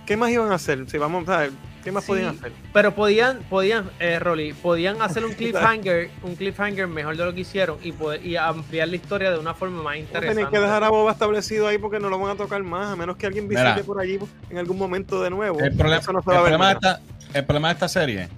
¿Qué 0.06 0.16
más 0.16 0.30
iban 0.30 0.52
a 0.52 0.56
hacer? 0.56 0.88
Si 0.90 0.98
vamos, 0.98 1.24
¿sabes? 1.24 1.52
¿Qué 1.84 1.92
más 1.92 2.04
Sí, 2.04 2.08
podían 2.08 2.28
hacer? 2.36 2.52
Pero 2.72 2.94
podían, 2.94 3.38
podían, 3.50 3.90
eh, 4.00 4.18
Rolly, 4.18 4.54
podían 4.54 5.02
hacer 5.02 5.24
un 5.24 5.32
cliffhanger, 5.34 6.10
un 6.22 6.34
cliffhanger 6.34 6.88
mejor 6.88 7.16
de 7.16 7.24
lo 7.26 7.34
que 7.34 7.40
hicieron 7.40 7.76
y, 7.82 7.92
poder, 7.92 8.24
y 8.24 8.36
ampliar 8.36 8.88
la 8.88 8.96
historia 8.96 9.30
de 9.30 9.38
una 9.38 9.54
forma 9.54 9.82
más 9.82 9.96
interesante. 9.96 10.34
tienen 10.34 10.50
que 10.50 10.58
dejar 10.58 10.82
a 10.82 10.88
Boba 10.88 11.12
establecido 11.12 11.68
ahí 11.68 11.76
porque 11.78 12.00
no 12.00 12.08
lo 12.08 12.18
van 12.18 12.32
a 12.32 12.36
tocar 12.36 12.62
más, 12.62 12.88
a 12.88 12.96
menos 12.96 13.16
que 13.16 13.26
alguien 13.26 13.46
visite 13.46 13.70
Mira. 13.70 13.84
por 13.84 14.00
allí 14.00 14.18
en 14.48 14.58
algún 14.58 14.78
momento 14.78 15.22
de 15.22 15.30
nuevo. 15.30 15.60
El 15.60 15.76
problema, 15.76 16.00
Eso 16.00 16.12
no 16.12 16.22
se 16.22 16.30
el 16.30 16.36
va 16.36 16.40
a 16.40 16.42
ver 16.42 16.52
problema 16.52 16.68
de 16.68 16.72
esta, 16.74 17.00
el 17.38 17.44
problema 17.44 17.68
de 17.68 17.74
esta 17.74 17.88
serie 17.88 18.28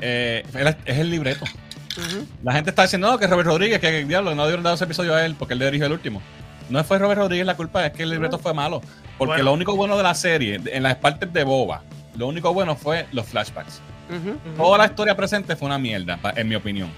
eh, 0.00 0.44
es 0.84 0.98
el 0.98 1.10
libreto. 1.10 1.44
La 2.42 2.52
gente 2.52 2.70
está 2.70 2.82
diciendo 2.82 3.10
no, 3.10 3.18
que 3.18 3.26
Robert 3.28 3.46
Rodríguez, 3.46 3.78
que 3.80 4.00
el 4.00 4.08
diablo, 4.08 4.34
no 4.34 4.44
dieron 4.46 4.64
dado 4.64 4.74
ese 4.74 4.84
episodio 4.84 5.14
a 5.14 5.24
él 5.24 5.36
porque 5.38 5.54
él 5.54 5.60
le 5.60 5.66
dirigió 5.66 5.86
el 5.86 5.92
último. 5.92 6.20
No 6.68 6.82
fue 6.82 6.98
Robert 6.98 7.20
Rodríguez 7.20 7.46
la 7.46 7.56
culpa, 7.56 7.86
es 7.86 7.92
que 7.92 8.02
el 8.02 8.10
libreto 8.10 8.38
fue 8.38 8.52
malo. 8.52 8.80
Porque 9.16 9.34
Bueno. 9.34 9.44
lo 9.44 9.52
único 9.52 9.76
bueno 9.76 9.96
de 9.96 10.02
la 10.02 10.14
serie, 10.14 10.60
en 10.66 10.82
las 10.82 10.96
partes 10.96 11.32
de 11.32 11.44
Boba, 11.44 11.82
lo 12.16 12.26
único 12.26 12.52
bueno 12.52 12.76
fue 12.76 13.06
los 13.12 13.26
flashbacks. 13.26 13.80
Toda 14.56 14.78
la 14.78 14.86
historia 14.86 15.16
presente 15.16 15.56
fue 15.56 15.66
una 15.66 15.78
mierda, 15.78 16.18
en 16.36 16.48
mi 16.48 16.54
opinión. 16.54 16.88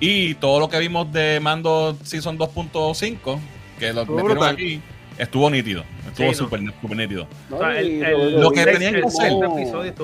Y 0.00 0.34
todo 0.34 0.58
lo 0.60 0.68
que 0.68 0.78
vimos 0.78 1.10
de 1.12 1.38
Mando 1.40 1.96
Season 2.02 2.36
2.5, 2.38 3.38
que 3.78 3.92
lo 3.92 4.00
Estuvo 4.02 4.16
metieron 4.16 4.24
brutal. 4.38 4.54
aquí, 4.54 4.80
estuvo 5.18 5.50
nítido. 5.50 5.84
Estuvo 6.08 6.26
Sí, 6.32 6.32
no. 6.32 6.34
súper 6.34 6.60
súper 6.80 6.96
nítido. 6.96 7.26
No, 7.50 7.56
O 7.56 7.60
sea, 7.60 7.78
el, 7.78 7.88
y 7.90 8.02
el- 8.02 8.12
Robert 8.12 8.38
Lo 8.38 8.50
que 8.50 8.64
tenían 8.64 8.92
que 8.94 8.98
el 9.00 9.04
hacer- 9.04 9.32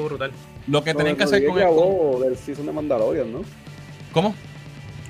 brutal. 0.04 0.30
Lo 0.68 0.84
que 0.84 0.94
tenían 0.94 1.16
que 1.16 1.24
hacer 1.24 1.44
con 1.46 1.56
grabó 1.56 2.20
del 2.22 2.36
season 2.36 2.66
de 2.66 2.72
Mandalorian, 2.72 3.32
¿no? 3.32 3.42
¿Cómo? 4.12 4.34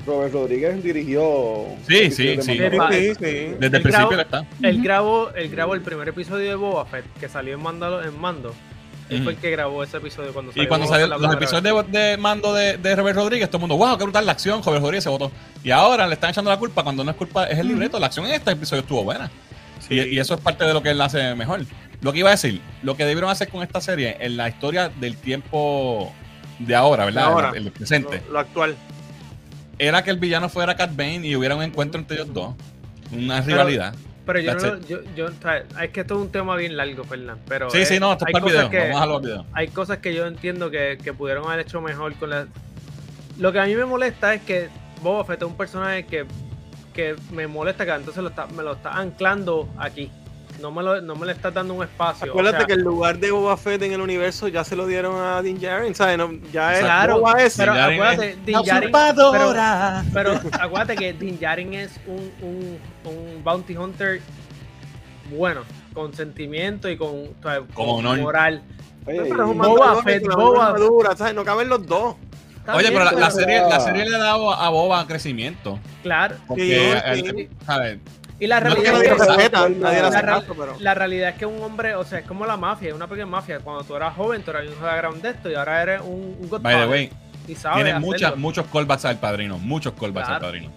Robert 0.06 0.32
Rodríguez 0.32 0.82
dirigió. 0.82 1.66
Sí, 1.86 2.11
sí, 2.11 2.36
de 2.36 2.42
sí. 2.42 2.52
Sí, 2.52 3.14
sí. 3.18 3.54
Desde 3.58 3.76
el 3.76 3.82
principio 3.82 4.12
él 4.12 4.20
está. 4.20 4.46
Él 4.62 4.82
grabó, 4.82 5.30
él 5.34 5.50
grabó 5.50 5.74
el 5.74 5.82
primer 5.82 6.08
episodio 6.08 6.48
de 6.48 6.54
Boba 6.54 6.86
Fett 6.86 7.04
que 7.20 7.28
salió 7.28 7.54
en, 7.54 7.61
Mandalo- 7.62 8.02
en 8.06 8.18
Mando. 8.18 8.54
Él 9.11 9.16
Ujú. 9.16 9.24
fue 9.24 9.32
el 9.34 9.38
que 9.38 9.50
grabó 9.50 9.82
ese 9.82 9.98
episodio 9.98 10.32
cuando 10.32 10.52
Y 10.54 10.66
cuando 10.66 10.88
la 10.96 11.18
los 11.18 11.34
episodios 11.34 11.90
de, 11.90 11.98
de 11.98 12.16
mando 12.16 12.54
de, 12.54 12.78
de 12.78 12.96
Robert 12.96 13.16
Rodríguez, 13.16 13.48
todo 13.50 13.58
el 13.58 13.68
mundo, 13.68 13.76
wow, 13.76 13.98
qué 13.98 14.04
brutal 14.04 14.24
la 14.24 14.32
acción, 14.32 14.62
Robert 14.62 14.80
Rodríguez 14.82 15.04
se 15.04 15.11
votó. 15.11 15.30
Y 15.62 15.70
ahora 15.70 16.06
le 16.06 16.14
están 16.14 16.30
echando 16.30 16.50
la 16.50 16.56
culpa 16.56 16.82
cuando 16.82 17.04
no 17.04 17.11
es 17.11 17.16
culpa, 17.16 17.46
es 17.46 17.58
el 17.58 17.68
libreto. 17.68 17.98
La 17.98 18.06
acción 18.06 18.24
en 18.26 18.32
este 18.32 18.52
episodio 18.52 18.82
estuvo 18.82 19.04
buena. 19.04 19.30
Sí. 19.80 19.94
Y, 19.94 20.14
y 20.14 20.18
eso 20.20 20.34
es 20.34 20.40
parte 20.40 20.64
de 20.64 20.72
lo 20.72 20.82
que 20.82 20.90
él 20.90 21.00
hace 21.00 21.34
mejor. 21.34 21.61
Lo 22.00 22.12
que 22.12 22.20
iba 22.20 22.28
a 22.28 22.32
decir, 22.32 22.61
lo 22.82 22.96
que 22.96 23.04
debieron 23.04 23.30
hacer 23.30 23.48
con 23.48 23.62
esta 23.62 23.80
serie 23.80 24.16
en 24.20 24.36
la 24.36 24.48
historia 24.48 24.88
del 24.88 25.16
tiempo 25.16 26.12
de 26.58 26.74
ahora, 26.74 27.04
¿verdad? 27.04 27.24
Ahora. 27.24 27.50
El, 27.54 27.66
el 27.66 27.72
presente. 27.72 28.22
Lo, 28.28 28.34
lo 28.34 28.38
actual. 28.38 28.76
Era 29.78 30.04
que 30.04 30.11
el 30.11 30.18
villano 30.18 30.48
fuera 30.48 30.76
Cat 30.76 30.94
Bane 30.94 31.26
y 31.26 31.34
hubiera 31.36 31.56
un 31.56 31.62
encuentro 31.62 32.00
entre 32.00 32.16
ellos 32.16 32.32
dos. 32.32 32.54
Una 33.12 33.40
rivalidad. 33.40 33.94
Pero 34.33 34.41
yo, 34.41 34.55
no, 34.55 34.81
yo, 34.87 34.99
yo 35.16 35.26
o 35.26 35.33
sea, 35.43 35.64
es 35.83 35.91
que 35.91 36.01
esto 36.01 36.14
es 36.14 36.20
un 36.20 36.31
tema 36.31 36.57
bien 36.57 36.76
largo, 36.76 37.05
Fernán. 37.05 37.39
Pero 37.49 37.70
sí, 37.70 37.85
sí, 37.85 37.99
no, 38.01 38.12
esto 38.12 38.24
es 38.24 38.28
hay 38.28 38.33
para 38.33 38.47
el 38.47 38.53
cosas 38.53 38.70
video. 38.70 38.83
que- 38.85 38.93
Vamos 38.93 39.01
a 39.01 39.07
hay 39.53 39.68
cosas 39.68 39.99
que 39.99 40.14
yo 40.14 40.26
entiendo 40.26 40.70
que, 40.70 40.99
que 41.03 41.12
pudieron 41.12 41.47
haber 41.47 41.61
hecho 41.61 41.81
mejor 41.81 42.14
con 42.14 42.31
la... 42.31 42.47
Lo 43.39 43.53
que 43.53 43.59
a 43.61 43.64
mí 43.66 43.74
me 43.74 43.85
molesta 43.85 44.35
es 44.35 44.43
que 44.43 44.68
Boba 45.03 45.24
Fett 45.24 45.43
es 45.43 45.49
un 45.49 45.57
personaje 45.57 46.05
que, 46.07 46.26
que 46.93 47.16
me 47.33 47.47
molesta 47.47 47.85
que 47.87 47.93
entonces 47.93 48.22
lo 48.22 48.28
está, 48.28 48.47
me 48.47 48.62
lo 48.62 48.72
está 48.72 48.93
anclando 48.99 49.68
aquí. 49.78 50.11
No 50.61 50.70
me, 50.70 50.82
lo, 50.82 51.00
no 51.00 51.14
me 51.16 51.26
le 51.26 51.32
está 51.32 51.50
dando 51.50 51.74
un 51.74 51.82
espacio. 51.82 52.26
o 52.26 52.30
Acuérdate 52.30 52.58
sea, 52.58 52.66
que 52.66 52.72
el 52.74 52.80
lugar 52.82 53.18
de 53.18 53.30
Boba 53.30 53.56
Fett 53.56 53.80
en 53.82 53.92
el 53.92 54.00
universo 54.00 54.46
ya 54.48 54.62
se 54.64 54.76
lo 54.76 54.86
dieron 54.86 55.20
a 55.20 55.40
Din 55.42 55.58
Djarin, 55.58 55.94
¿sabes? 55.94 56.18
No, 56.18 56.30
ya 56.52 56.74
es 56.74 56.80
Claro, 56.80 57.20
Boba 57.20 57.42
ese. 57.42 57.62
pero 57.62 57.72
acuérdate, 57.72 58.30
es 58.30 58.46
Din 58.46 58.56
Djarin- 58.56 58.92
pero, 59.32 59.52
pero 60.12 60.40
acuérdate 60.61 60.96
que 60.96 61.12
Din 61.14 61.38
Djarin 61.38 61.74
es 61.74 61.98
un, 62.06 62.30
un, 62.42 62.78
un 63.11 63.44
bounty 63.44 63.76
hunter 63.76 64.20
bueno, 65.36 65.62
con 65.94 66.12
sentimiento 66.12 66.88
y 66.90 66.96
con, 66.96 67.08
o 67.08 67.42
sea, 67.42 67.61
Como 67.74 67.96
con 67.96 68.06
honor. 68.06 68.18
moral. 68.18 68.62
Oye, 69.06 69.22
Pero 69.22 69.44
es 69.44 69.50
un 69.50 69.58
Boba 69.58 70.02
Fett, 70.02 70.24
Boba- 70.24 71.16
¿sabes? 71.16 71.34
No 71.34 71.44
caben 71.44 71.68
los 71.68 71.86
dos. 71.86 72.16
Está 72.58 72.74
Oye, 72.74 72.90
bien, 72.90 73.02
pero 73.02 73.18
la, 73.18 73.30
serie, 73.30 73.61
la 73.62 73.80
serie 73.80 74.08
le 74.08 74.16
ha 74.16 74.18
dado 74.18 74.52
a 74.52 74.68
Boba 74.68 75.06
crecimiento. 75.06 75.78
Claro. 76.02 76.36
Porque, 76.46 76.62
Sí, 76.62 77.22
sí. 77.22 77.48
la 77.66 77.78
No 77.78 78.19
es 78.41 78.49
que 78.49 78.61
realidad 78.61 78.95
es 79.03 79.03
que- 79.03 79.51
la, 79.80 80.74
la 80.78 80.95
realidad 80.95 81.28
es 81.30 81.34
que 81.36 81.47
un 81.47 81.62
hombre, 81.62 81.95
o 81.95 82.05
sea, 82.05 82.20
es 82.20 82.26
como 82.26 82.47
la 82.47 82.57
mafia, 82.57 82.88
es 82.88 82.95
una 82.95 83.07
pequeña 83.07 83.26
mafia. 83.26 83.61
Cuando 83.61 83.84
tú 83.84 83.95
eras 83.97 84.14
joven, 84.14 84.43
tú 84.43 84.51
eras 84.51 84.64
un 84.66 84.80
background 84.82 85.22
de 85.22 85.30
esto 85.30 85.51
y 85.51 85.55
ahora 85.55 85.82
eres 85.82 86.01
un, 86.03 86.36
un 86.41 86.62
By 86.62 86.76
the 86.82 86.86
way, 86.88 87.11
y 87.49 87.55
sabes 87.55 88.01
muchas, 88.01 88.36
muchos 88.36 88.66
callbacks 88.72 89.05
al 89.05 89.18
padrino. 89.18 89.59
Muchos 89.59 89.93
callbacks 89.95 90.26
Claro. 90.28 90.47
al 90.47 90.53
padrino. 90.53 90.72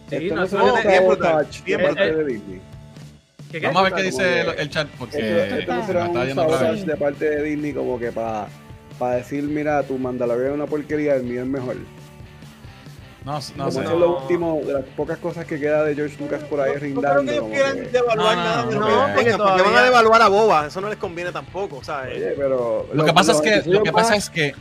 Vamos 3.61 3.77
a 3.77 3.83
ver 3.83 3.93
qué 3.93 4.01
dice 4.03 4.41
el, 4.41 4.59
el 4.59 4.69
chat. 4.69 4.87
Porque 4.97 5.17
Esto, 5.59 5.85
será 5.85 6.05
está 6.05 6.21
un 6.21 6.35
sabotage 6.35 6.85
de 6.85 6.97
parte 6.97 7.29
de 7.29 7.43
Disney 7.43 7.73
como 7.73 7.99
que 7.99 8.11
para 8.11 8.47
decir, 9.15 9.43
mira, 9.43 9.83
tu 9.83 9.97
Mandalorian 9.97 10.49
es 10.49 10.53
una 10.55 10.65
porquería, 10.65 11.15
el 11.15 11.23
mío 11.23 11.41
es 11.41 11.47
mejor. 11.47 11.75
No, 13.25 13.33
no 13.33 13.41
sé. 13.41 13.53
eso 13.57 13.81
es 13.81 13.89
lo 13.89 14.19
último, 14.19 14.59
de 14.65 14.73
las 14.73 14.83
pocas 14.97 15.17
cosas 15.17 15.45
que 15.45 15.57
queda 15.59 15.83
de 15.85 15.95
George 15.95 16.17
Lucas 16.19 16.43
por 16.43 16.59
ahí 16.59 16.73
No 16.73 16.79
rindando. 16.79 17.23
creo 17.23 17.23
que 17.25 17.31
ellos 17.31 17.39
como 17.41 17.53
quieran 17.53 17.75
que- 17.77 17.81
devaluar 17.89 18.35
No, 18.37 18.43
no, 18.43 18.43
nada. 18.43 18.65
no, 19.07 19.15
porque 19.15 19.61
van 19.63 19.75
a 19.77 19.81
devaluar 19.83 20.21
a 20.21 20.27
Boba. 20.27 20.67
Eso 20.67 20.81
no 20.81 20.89
les 20.89 20.97
conviene 20.97 21.31
tampoco, 21.31 21.83
¿sabes? 21.83 22.17
Oye, 22.17 22.33
pero 22.35 22.87
Lo 22.93 23.05
que 23.05 23.13
pasa 23.13 23.31
es 23.31 23.41
que, 23.41 23.69
lo 23.69 23.81
que 23.83 23.91
pasa 23.93 24.15
es 24.17 24.29
que, 24.29 24.53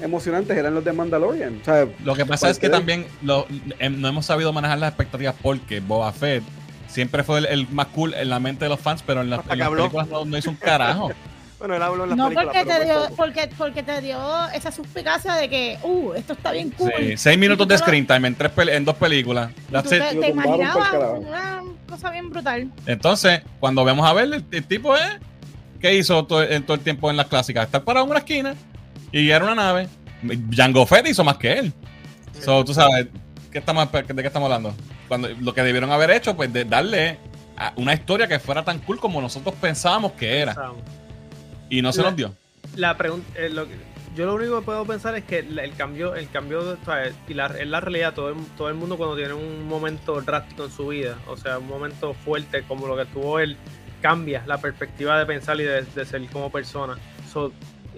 emocionantes 0.00 0.56
eran 0.56 0.74
los 0.74 0.84
de 0.84 0.92
Mandalorian. 0.92 1.58
O 1.60 1.64
sea, 1.64 1.88
lo 2.04 2.14
que 2.14 2.24
pasa 2.24 2.48
es 2.50 2.58
que 2.60 2.68
también 2.68 3.06
lo- 3.22 3.46
em, 3.80 4.00
no 4.00 4.06
hemos 4.08 4.26
sabido 4.26 4.52
manejar 4.52 4.78
las 4.78 4.90
expectativas 4.90 5.34
porque 5.42 5.80
Boba 5.80 6.12
Fett 6.12 6.44
siempre 6.86 7.24
fue 7.24 7.38
el, 7.40 7.46
el 7.46 7.68
más 7.70 7.88
cool 7.88 8.14
en 8.14 8.28
la 8.30 8.38
mente 8.38 8.64
de 8.64 8.68
los 8.68 8.78
fans, 8.80 9.02
pero 9.04 9.22
en, 9.22 9.30
las- 9.30 9.40
en 9.50 9.58
películas 9.74 10.06
no, 10.08 10.24
no 10.24 10.38
hizo 10.38 10.50
un 10.50 10.56
carajo. 10.56 11.10
Bueno, 11.58 11.74
él 11.74 11.82
habló 11.82 12.04
en 12.04 12.10
las 12.10 12.18
No 12.18 12.30
porque 12.30 12.64
te, 12.64 12.84
dio, 12.84 13.08
porque, 13.16 13.50
porque 13.58 13.82
te 13.82 14.00
dio 14.00 14.48
esa 14.54 14.70
suspicacia 14.70 15.34
de 15.34 15.48
que, 15.48 15.78
uh, 15.82 16.12
esto 16.14 16.34
está 16.34 16.52
bien 16.52 16.70
cool. 16.70 16.92
Sí, 16.96 17.16
seis 17.16 17.36
minutos 17.38 17.66
de 17.66 17.74
lo- 17.74 17.78
screen 17.78 18.06
time 18.06 18.28
en, 18.28 18.34
tres 18.36 18.52
en 18.56 18.84
dos 18.84 18.94
películas. 18.96 19.50
te, 19.88 20.00
te 20.00 20.28
imaginabas 20.28 20.92
una 21.18 21.62
cosa 21.88 22.10
bien 22.10 22.30
brutal. 22.30 22.70
Entonces, 22.86 23.42
cuando 23.58 23.84
vemos 23.84 24.08
a 24.08 24.12
ver, 24.12 24.24
el, 24.32 24.44
el 24.50 24.64
tipo 24.64 24.94
es. 24.96 25.18
¿Qué 25.80 25.94
hizo 25.94 26.24
todo, 26.26 26.42
en 26.42 26.64
todo 26.64 26.74
el 26.76 26.82
tiempo 26.82 27.08
en 27.08 27.16
las 27.16 27.26
clásicas? 27.26 27.66
Estar 27.66 27.84
parado 27.84 28.04
en 28.04 28.10
una 28.10 28.18
esquina 28.18 28.54
y 29.12 29.22
guiar 29.24 29.44
una 29.44 29.54
nave. 29.54 29.88
Jango 30.50 30.84
Fett 30.86 31.06
hizo 31.06 31.22
más 31.22 31.36
que 31.36 31.52
él. 31.52 31.72
So, 32.40 32.64
tú 32.64 32.74
sabes, 32.74 33.06
¿qué 33.52 33.58
estamos, 33.58 33.90
¿de 33.92 34.04
qué 34.04 34.26
estamos 34.26 34.46
hablando? 34.46 34.74
Cuando, 35.06 35.28
lo 35.40 35.54
que 35.54 35.62
debieron 35.62 35.92
haber 35.92 36.10
hecho, 36.10 36.34
pues 36.36 36.52
de 36.52 36.64
darle 36.64 37.18
una 37.76 37.94
historia 37.94 38.26
que 38.26 38.40
fuera 38.40 38.64
tan 38.64 38.80
cool 38.80 38.98
como 38.98 39.20
nosotros 39.20 39.54
pensábamos 39.60 40.12
que 40.12 40.40
era. 40.40 40.72
Y 41.70 41.82
no 41.82 41.92
se 41.92 42.02
La- 42.02 42.08
nos 42.08 42.16
dio. 42.16 42.34
La 42.76 42.96
pregunta, 42.96 43.26
eh, 43.36 43.48
lo 43.50 43.66
yo 44.16 44.26
lo 44.26 44.34
único 44.34 44.58
que 44.58 44.64
puedo 44.64 44.84
pensar 44.84 45.14
es 45.14 45.22
que 45.24 45.38
el 45.38 45.72
cambio, 45.76 46.14
el 46.16 46.28
cambio 46.28 46.64
de, 46.64 46.72
o 46.72 46.84
sea, 46.84 47.12
y 47.28 47.34
la, 47.34 47.46
es 47.46 47.68
la 47.68 47.78
realidad, 47.80 48.14
todo 48.14 48.30
el, 48.30 48.36
todo 48.56 48.68
el 48.68 48.74
mundo 48.74 48.96
cuando 48.96 49.14
tiene 49.16 49.32
un 49.32 49.68
momento 49.68 50.20
drástico 50.22 50.64
en 50.64 50.72
su 50.72 50.88
vida, 50.88 51.16
o 51.28 51.36
sea, 51.36 51.58
un 51.58 51.68
momento 51.68 52.14
fuerte 52.14 52.62
como 52.64 52.88
lo 52.88 52.96
que 52.96 53.04
tuvo 53.04 53.38
él, 53.38 53.56
cambia 54.02 54.42
la 54.46 54.58
perspectiva 54.58 55.16
de 55.18 55.26
pensar 55.26 55.60
y 55.60 55.64
de, 55.64 55.82
de 55.82 56.04
ser 56.04 56.26
como 56.30 56.50
persona. 56.50 56.96
So, 57.32 57.52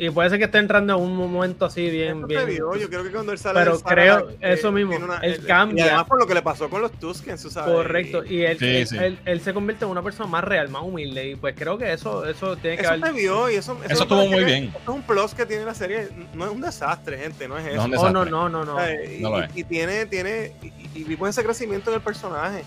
y 0.07 0.11
puede 0.11 0.31
ser 0.31 0.39
que 0.39 0.47
esté 0.47 0.59
entrando 0.59 0.97
en 0.97 1.03
un 1.03 1.15
momento 1.17 1.67
así 1.67 1.91
bien, 1.91 2.19
Eso 2.19 2.27
bien. 2.27 2.47
vio, 2.47 2.75
yo 2.77 2.89
creo 2.89 3.05
que 3.05 3.11
cuando 3.11 3.33
él 3.33 3.39
sale 3.39 3.61
Pero 3.61 3.79
creo- 3.81 4.31
eh, 4.31 4.37
eso 4.41 4.73
mismo, 4.73 4.97
tiene 4.97 5.15
él 5.23 5.45
cambia. 5.47 5.85
Y 5.85 5.89
además 5.89 6.07
por 6.07 6.19
lo 6.19 6.27
que 6.27 6.35
le 6.35 6.43
pasó 6.43 6.71
con 6.71 6.81
los 6.81 6.91
Tuskens, 6.93 7.43
sabes. 7.43 7.75
Correcto, 7.75 8.25
y 8.25 8.43
él, 8.43 8.59
Sí, 8.59 8.67
él, 8.67 8.87
sí. 8.87 8.97
él- 8.99 9.19
él 9.27 9.41
se 9.43 9.53
convierte 9.53 9.85
en 9.85 9.91
una 9.91 10.03
persona 10.03 10.29
más 10.29 10.43
real, 10.43 10.69
más 10.71 10.83
humilde, 10.83 11.29
y 11.31 11.37
pues 11.37 11.55
creo 11.57 11.77
que 11.77 11.93
eso, 11.93 12.25
eso 12.27 12.57
tiene 12.57 12.77
que 12.79 12.83
Eso 12.85 12.93
haber. 12.95 13.07
se 13.09 13.13
vio 13.13 13.51
y 13.51 13.55
eso... 13.57 13.79
Eso 13.89 14.03
estuvo 14.05 14.27
muy 14.27 14.43
bien. 14.45 14.73
Es 14.83 14.89
un 14.89 15.03
plus 15.03 15.35
que 15.35 15.45
tiene 15.45 15.65
la 15.65 15.75
serie. 15.75 16.09
No 16.35 16.47
es 16.47 16.51
un 16.51 16.61
desastre, 16.63 17.19
gente, 17.19 17.47
no 17.47 17.59
es 17.59 17.67
eso. 17.67 17.87
No 17.87 17.95
es 17.95 18.01
un 18.01 18.07
Oh, 18.09 18.11
no, 18.13 18.25
no, 18.25 18.49
no, 18.49 18.65
no. 18.65 18.77
O 18.77 18.79
sea, 18.81 19.05
y, 19.05 19.21
No 19.21 19.31
lo 19.31 19.43
es. 19.43 19.51
y 19.55 19.65
tiene, 19.65 20.07
tiene, 20.07 20.53
y, 20.63 21.01
y 21.01 21.05
vimos 21.05 21.29
ese 21.29 21.45
crecimiento 21.45 21.91
en 21.91 21.97
el 21.97 22.03
personaje. 22.03 22.63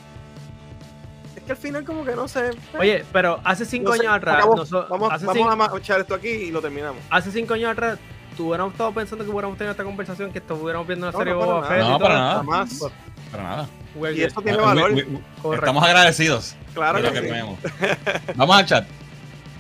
Es 1.43 1.47
que 1.47 1.51
al 1.51 1.57
final 1.57 1.83
como 1.83 2.05
que 2.05 2.15
no 2.15 2.25
sé. 2.27 2.51
Oye, 2.79 3.03
pero 3.11 3.39
hace 3.43 3.65
cinco 3.65 3.89
no 3.91 3.95
sé, 3.97 4.03
años 4.03 4.13
atrás, 4.15 4.37
acabó. 4.37 4.55
noso- 4.55 4.87
vamos, 4.89 5.11
hace 5.11 5.25
vamos 5.25 5.43
cinco- 5.51 5.75
a 5.75 5.77
echar 5.77 5.99
esto 5.99 6.15
aquí 6.15 6.29
y 6.29 6.51
lo 6.51 6.61
terminamos. 6.61 7.01
hace 7.09 7.31
cinco 7.31 7.53
años 7.55 7.71
atrás, 7.71 7.99
tú 8.37 8.47
hubiéramos 8.47 8.71
estado 8.73 8.93
pensando 8.93 9.25
que 9.25 9.29
hubiéramos 9.31 9.57
tenido 9.57 9.71
esta 9.71 9.83
conversación, 9.83 10.31
que 10.31 10.39
estuviéramos 10.39 10.87
viendo 10.87 11.05
una 11.07 11.11
No, 11.11 11.17
serie 11.19 11.33
no, 11.33 11.39
Boba 11.39 11.55
nada. 11.61 11.67
Fett 11.67 11.77
y 11.77 11.89
No, 11.89 11.97
todo. 11.97 11.99
para 12.07 12.15
nada. 12.19 12.35
Jamás. 12.35 12.79
Para 13.31 13.43
nada. 13.43 13.67
Y 14.15 14.21
eso 14.21 14.41
tiene 14.41 14.57
Ah, 14.57 14.65
valor. 14.67 14.91
we- 14.93 15.03
we- 15.03 15.19
Correcto. 15.41 15.65
Estamos 15.65 15.83
agradecidos. 15.83 16.55
Claro 16.73 16.97
de 16.99 17.03
lo 17.03 17.09
que 17.09 17.15
que 17.15 17.21
sí. 17.25 17.27
tenemos. 17.33 17.59
Vamos 18.35 18.55
al 18.55 18.65
chat. 18.65 18.85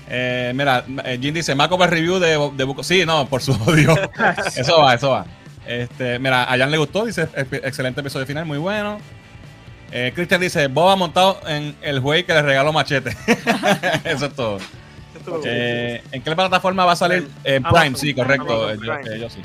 Eh, 0.09 0.51
mira, 0.55 0.85
eh, 1.05 1.17
Jim 1.21 1.33
dice, 1.33 1.53
Marco 1.55 1.77
para 1.77 1.91
review 1.91 2.17
de, 2.19 2.51
de 2.55 2.63
Buco. 2.63 2.81
Sí, 2.83 3.05
no, 3.05 3.27
por 3.27 3.41
su 3.41 3.51
odio. 3.65 3.93
eso 4.55 4.81
va, 4.81 4.93
eso 4.93 5.11
va. 5.11 5.25
Este, 5.67 6.17
mira, 6.19 6.43
a 6.43 6.57
Jan 6.57 6.71
le 6.71 6.77
gustó, 6.77 7.05
dice, 7.05 7.27
"Ex- 7.35 7.53
excelente 7.63 8.01
episodio 8.01 8.25
final, 8.25 8.45
muy 8.45 8.57
bueno. 8.57 8.99
Eh, 9.95 10.11
Christian 10.15 10.41
dice, 10.41 10.67
Boba 10.67 10.95
montado 10.95 11.39
en 11.47 11.75
el 11.83 11.99
juez 11.99 12.25
que 12.25 12.33
le 12.33 12.41
regaló 12.41 12.73
machete. 12.73 13.11
Eso 14.03 14.25
es 14.25 14.33
todo. 14.33 14.57
Eh, 15.45 16.01
¿En 16.11 16.21
qué 16.23 16.35
plataforma 16.35 16.83
va 16.83 16.93
a 16.93 16.95
salir? 16.95 17.27
En 17.43 17.61
Prime, 17.61 17.77
Amazon. 17.79 17.95
sí, 17.97 18.13
correcto. 18.13 18.63
Amazon 18.69 18.83
Yo, 18.85 18.93
Prime. 19.01 19.15
eh, 19.15 19.19
yo 19.19 19.29
sí. 19.29 19.39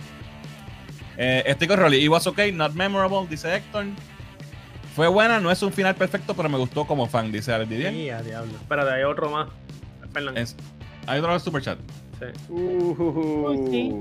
Eh, 1.19 1.43
estoy 1.47 1.69
con 1.69 1.79
Rolly. 1.79 2.03
It 2.03 2.09
was 2.09 2.27
okay, 2.27 2.51
not 2.51 2.73
memorable, 2.73 3.27
dice 3.29 3.55
Héctor. 3.55 3.85
Fue 4.97 5.07
buena, 5.07 5.39
no 5.39 5.51
es 5.51 5.63
un 5.63 5.73
final 5.73 5.95
perfecto, 5.95 6.35
pero 6.35 6.49
me 6.49 6.57
gustó 6.59 6.85
como 6.87 7.07
fan, 7.07 7.31
dice 7.31 7.53
Alex 7.53 7.71
Didier. 7.71 7.93
Sí, 7.93 8.11
a 8.11 8.23
diablo. 8.23 8.53
Espérate, 8.61 8.91
hay 8.93 9.03
otro 9.05 9.31
más. 9.31 9.49
Es- 10.35 10.57
Hay 11.07 11.21
otro 11.21 11.39
super 11.39 11.63
chat. 11.63 11.79
Sí. 12.19 12.53
Uh, 12.53 13.69
Sí. 13.71 13.95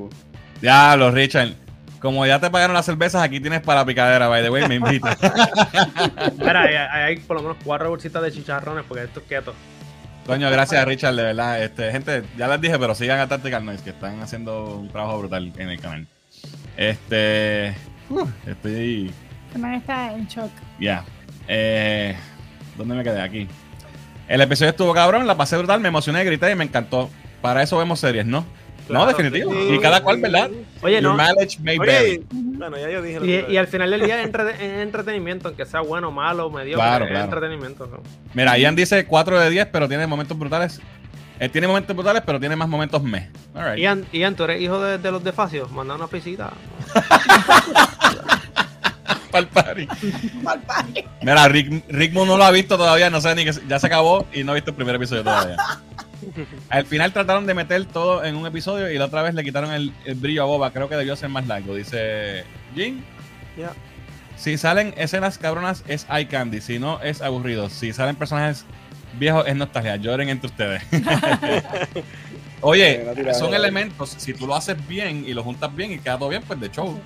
Ya, 0.62 0.96
los 0.96 1.14
Richard. 1.14 1.54
Como 2.00 2.26
ya 2.26 2.40
te 2.40 2.50
pagaron 2.50 2.76
las 2.76 2.86
cervezas, 2.86 3.24
aquí 3.24 3.40
tienes 3.40 3.62
para 3.62 3.80
la 3.82 3.86
picadera, 3.86 4.28
by 4.28 4.44
the 4.44 4.50
way, 4.50 4.68
me 4.68 4.76
invita. 4.76 5.18
Mira, 6.38 6.94
hay, 6.94 7.18
por 7.18 7.38
lo 7.38 7.44
menos 7.44 7.58
cuatro 7.64 7.90
bolsitas 7.90 8.22
de 8.22 8.32
chicharrones 8.32 8.86
porque 8.88 9.06
esto 9.06 9.20
es 9.20 9.26
quieto. 9.26 9.54
Coño, 10.28 10.52
gracias 10.52 10.86
Richard, 10.86 11.16
de 11.16 11.24
verdad. 11.24 11.64
Este, 11.64 11.92
gente, 11.92 12.24
ya 12.38 12.48
les 12.48 12.62
dije, 12.62 12.78
pero 12.78 12.94
sigan 12.94 13.20
a 13.20 13.28
Tactical 13.28 13.66
Noise, 13.66 13.84
que 13.84 13.90
están 13.92 14.22
haciendo 14.22 14.76
un 14.76 14.90
trabajo 14.90 15.20
brutal 15.20 15.54
en 15.58 15.70
el 15.70 15.80
canal. 15.80 16.06
Este. 16.76 17.76
uh, 18.10 18.28
estoy. 18.46 19.12
Fernan 19.52 19.76
está 19.76 20.14
en 20.14 20.28
shock. 20.28 20.52
Ya. 20.80 21.04
Eh, 21.48 22.16
¿Dónde 22.78 22.96
me 22.96 23.04
quedé? 23.04 23.22
Aquí. 23.22 23.48
El 24.28 24.42
episodio 24.42 24.72
estuvo 24.72 24.94
cabrón, 24.94 25.26
la 25.26 25.38
pasé 25.38 25.58
brutal, 25.58 25.80
me 25.80 25.88
emocioné, 25.88 26.24
grité 26.26 26.52
y 26.52 26.56
me 26.56 26.66
encantó. 26.66 27.10
Para 27.42 27.64
eso 27.64 27.78
vemos 27.78 28.00
series, 28.00 28.26
¿no? 28.26 28.46
No, 28.90 29.06
definitivo. 29.06 29.52
sí. 29.54 29.76
y 29.76 29.80
cada 29.80 30.02
cual, 30.02 30.20
¿verdad? 30.22 30.50
Oye, 30.82 31.02
Your 31.02 31.04
no. 31.04 31.14
mileage 31.16 31.60
may 31.62 31.78
vary. 31.78 31.92
Oye, 31.94 32.24
bueno, 32.32 32.78
ya 32.78 32.90
yo 32.90 33.02
dije 33.02 33.20
lo 33.20 33.26
que 33.26 33.46
Y, 33.50 33.54
y 33.54 33.58
al 33.58 33.68
final 33.68 33.92
del 33.92 34.02
día 34.02 34.20
es 34.20 34.26
entre- 34.26 34.52
es 34.52 34.82
entretenimiento, 34.84 35.50
aunque 35.50 35.66
sea 35.66 35.82
bueno, 35.82 36.12
malo, 36.12 36.50
medio. 36.50 36.76
Claro, 36.76 37.06
es 37.06 37.12
claro. 37.12 37.26
entretenimiento. 37.26 37.88
¿no? 37.88 38.02
Mira, 38.34 38.58
Ian 38.58 38.76
dice 38.76 39.06
4 39.06 39.40
de 39.40 39.50
10, 39.50 39.68
pero 39.72 39.88
tiene 39.88 40.08
momentos 40.08 40.38
brutales. 40.38 40.82
Eh, 41.40 41.50
tiene 41.50 41.68
momentos 41.68 41.96
brutales, 41.96 42.24
pero 42.26 42.40
tiene 42.40 42.56
más 42.56 42.68
momentos 42.68 43.04
meh. 43.04 43.30
Alright. 43.54 43.78
Ian, 43.78 44.06
Ian, 44.12 44.36
tú 44.36 44.44
eres 44.46 44.60
hijo 44.60 44.82
de, 44.82 44.98
de 44.98 45.12
los 45.12 45.24
de 45.24 45.32
Facio. 45.32 45.68
Manda 45.70 45.94
una 45.94 46.08
pisita. 46.08 46.52
Pa'l 49.32 49.48
party. 49.48 49.88
Mira, 51.22 51.48
Rick, 51.48 51.84
Rick 51.90 52.14
no 52.14 52.26
lo 52.38 52.44
ha 52.44 52.52
visto 52.52 52.78
todavía, 52.78 53.10
no 53.10 53.22
sé 53.22 53.36
ni 53.36 53.46
que 53.46 53.54
se- 53.54 53.62
ya 53.68 53.78
se 53.78 53.88
acabó 53.88 54.26
y 54.34 54.44
no 54.44 54.52
ha 54.52 54.56
visto 54.56 54.72
el 54.72 54.76
primer 54.76 54.96
episodio 54.96 55.24
todavía. 55.24 55.58
Al 56.70 56.86
final 56.86 57.14
trataron 57.14 57.46
de 57.46 57.54
meter 57.54 57.86
todo 57.86 58.24
en 58.24 58.36
un 58.36 58.46
episodio 58.46 58.90
y 58.92 58.98
la 58.98 59.06
otra 59.06 59.22
vez 59.22 59.34
le 59.34 59.44
quitaron 59.44 59.72
el, 59.72 59.94
el 60.06 60.16
brillo 60.16 60.44
a 60.44 60.46
Boba. 60.46 60.72
Creo 60.72 60.90
que 60.90 60.96
debió 60.96 61.16
ser 61.16 61.30
más 61.30 61.48
largo, 61.48 61.76
dice 61.76 62.44
Jin. 62.76 63.04
Ya. 63.58 63.72
Si 64.36 64.58
salen 64.58 64.94
escenas 64.98 65.38
cabronas 65.38 65.84
es 65.88 66.06
eye 66.12 66.28
candy, 66.28 66.62
si 66.62 66.80
no 66.80 67.02
es 67.02 67.22
aburrido. 67.22 67.70
Si 67.70 67.92
salen 67.92 68.16
personajes 68.16 68.66
viejos 69.18 69.46
es 69.48 69.56
nostalgia. 69.56 69.96
Lloren 69.96 70.30
entre 70.30 70.48
ustedes. 70.48 70.84
Oye, 72.62 73.06
son 73.38 73.54
elementos, 73.54 74.16
si 74.18 74.34
tú 74.34 74.48
lo 74.48 74.56
haces 74.56 74.76
bien 74.88 75.24
y 75.28 75.34
lo 75.34 75.44
juntas 75.44 75.76
bien 75.76 75.92
y 75.92 76.00
queda 76.00 76.18
todo 76.18 76.30
bien, 76.30 76.42
pues 76.42 76.60
de 76.60 76.72
show. 76.72 77.00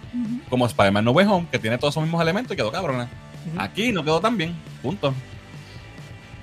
Como 0.50 0.66
Spider-Man 0.66 1.04
No 1.04 1.12
Way 1.12 1.26
Home, 1.28 1.48
que 1.52 1.60
tiene 1.60 1.78
todos 1.78 1.94
esos 1.94 2.04
mismos 2.04 2.22
elementos 2.22 2.54
y 2.54 2.56
quedó 2.56 2.72
cabrona. 2.72 3.10
Aquí 3.58 3.92
no 3.92 4.04
quedó 4.04 4.22
tan 4.22 4.38
bien. 4.38 4.56
Punto. 4.82 5.14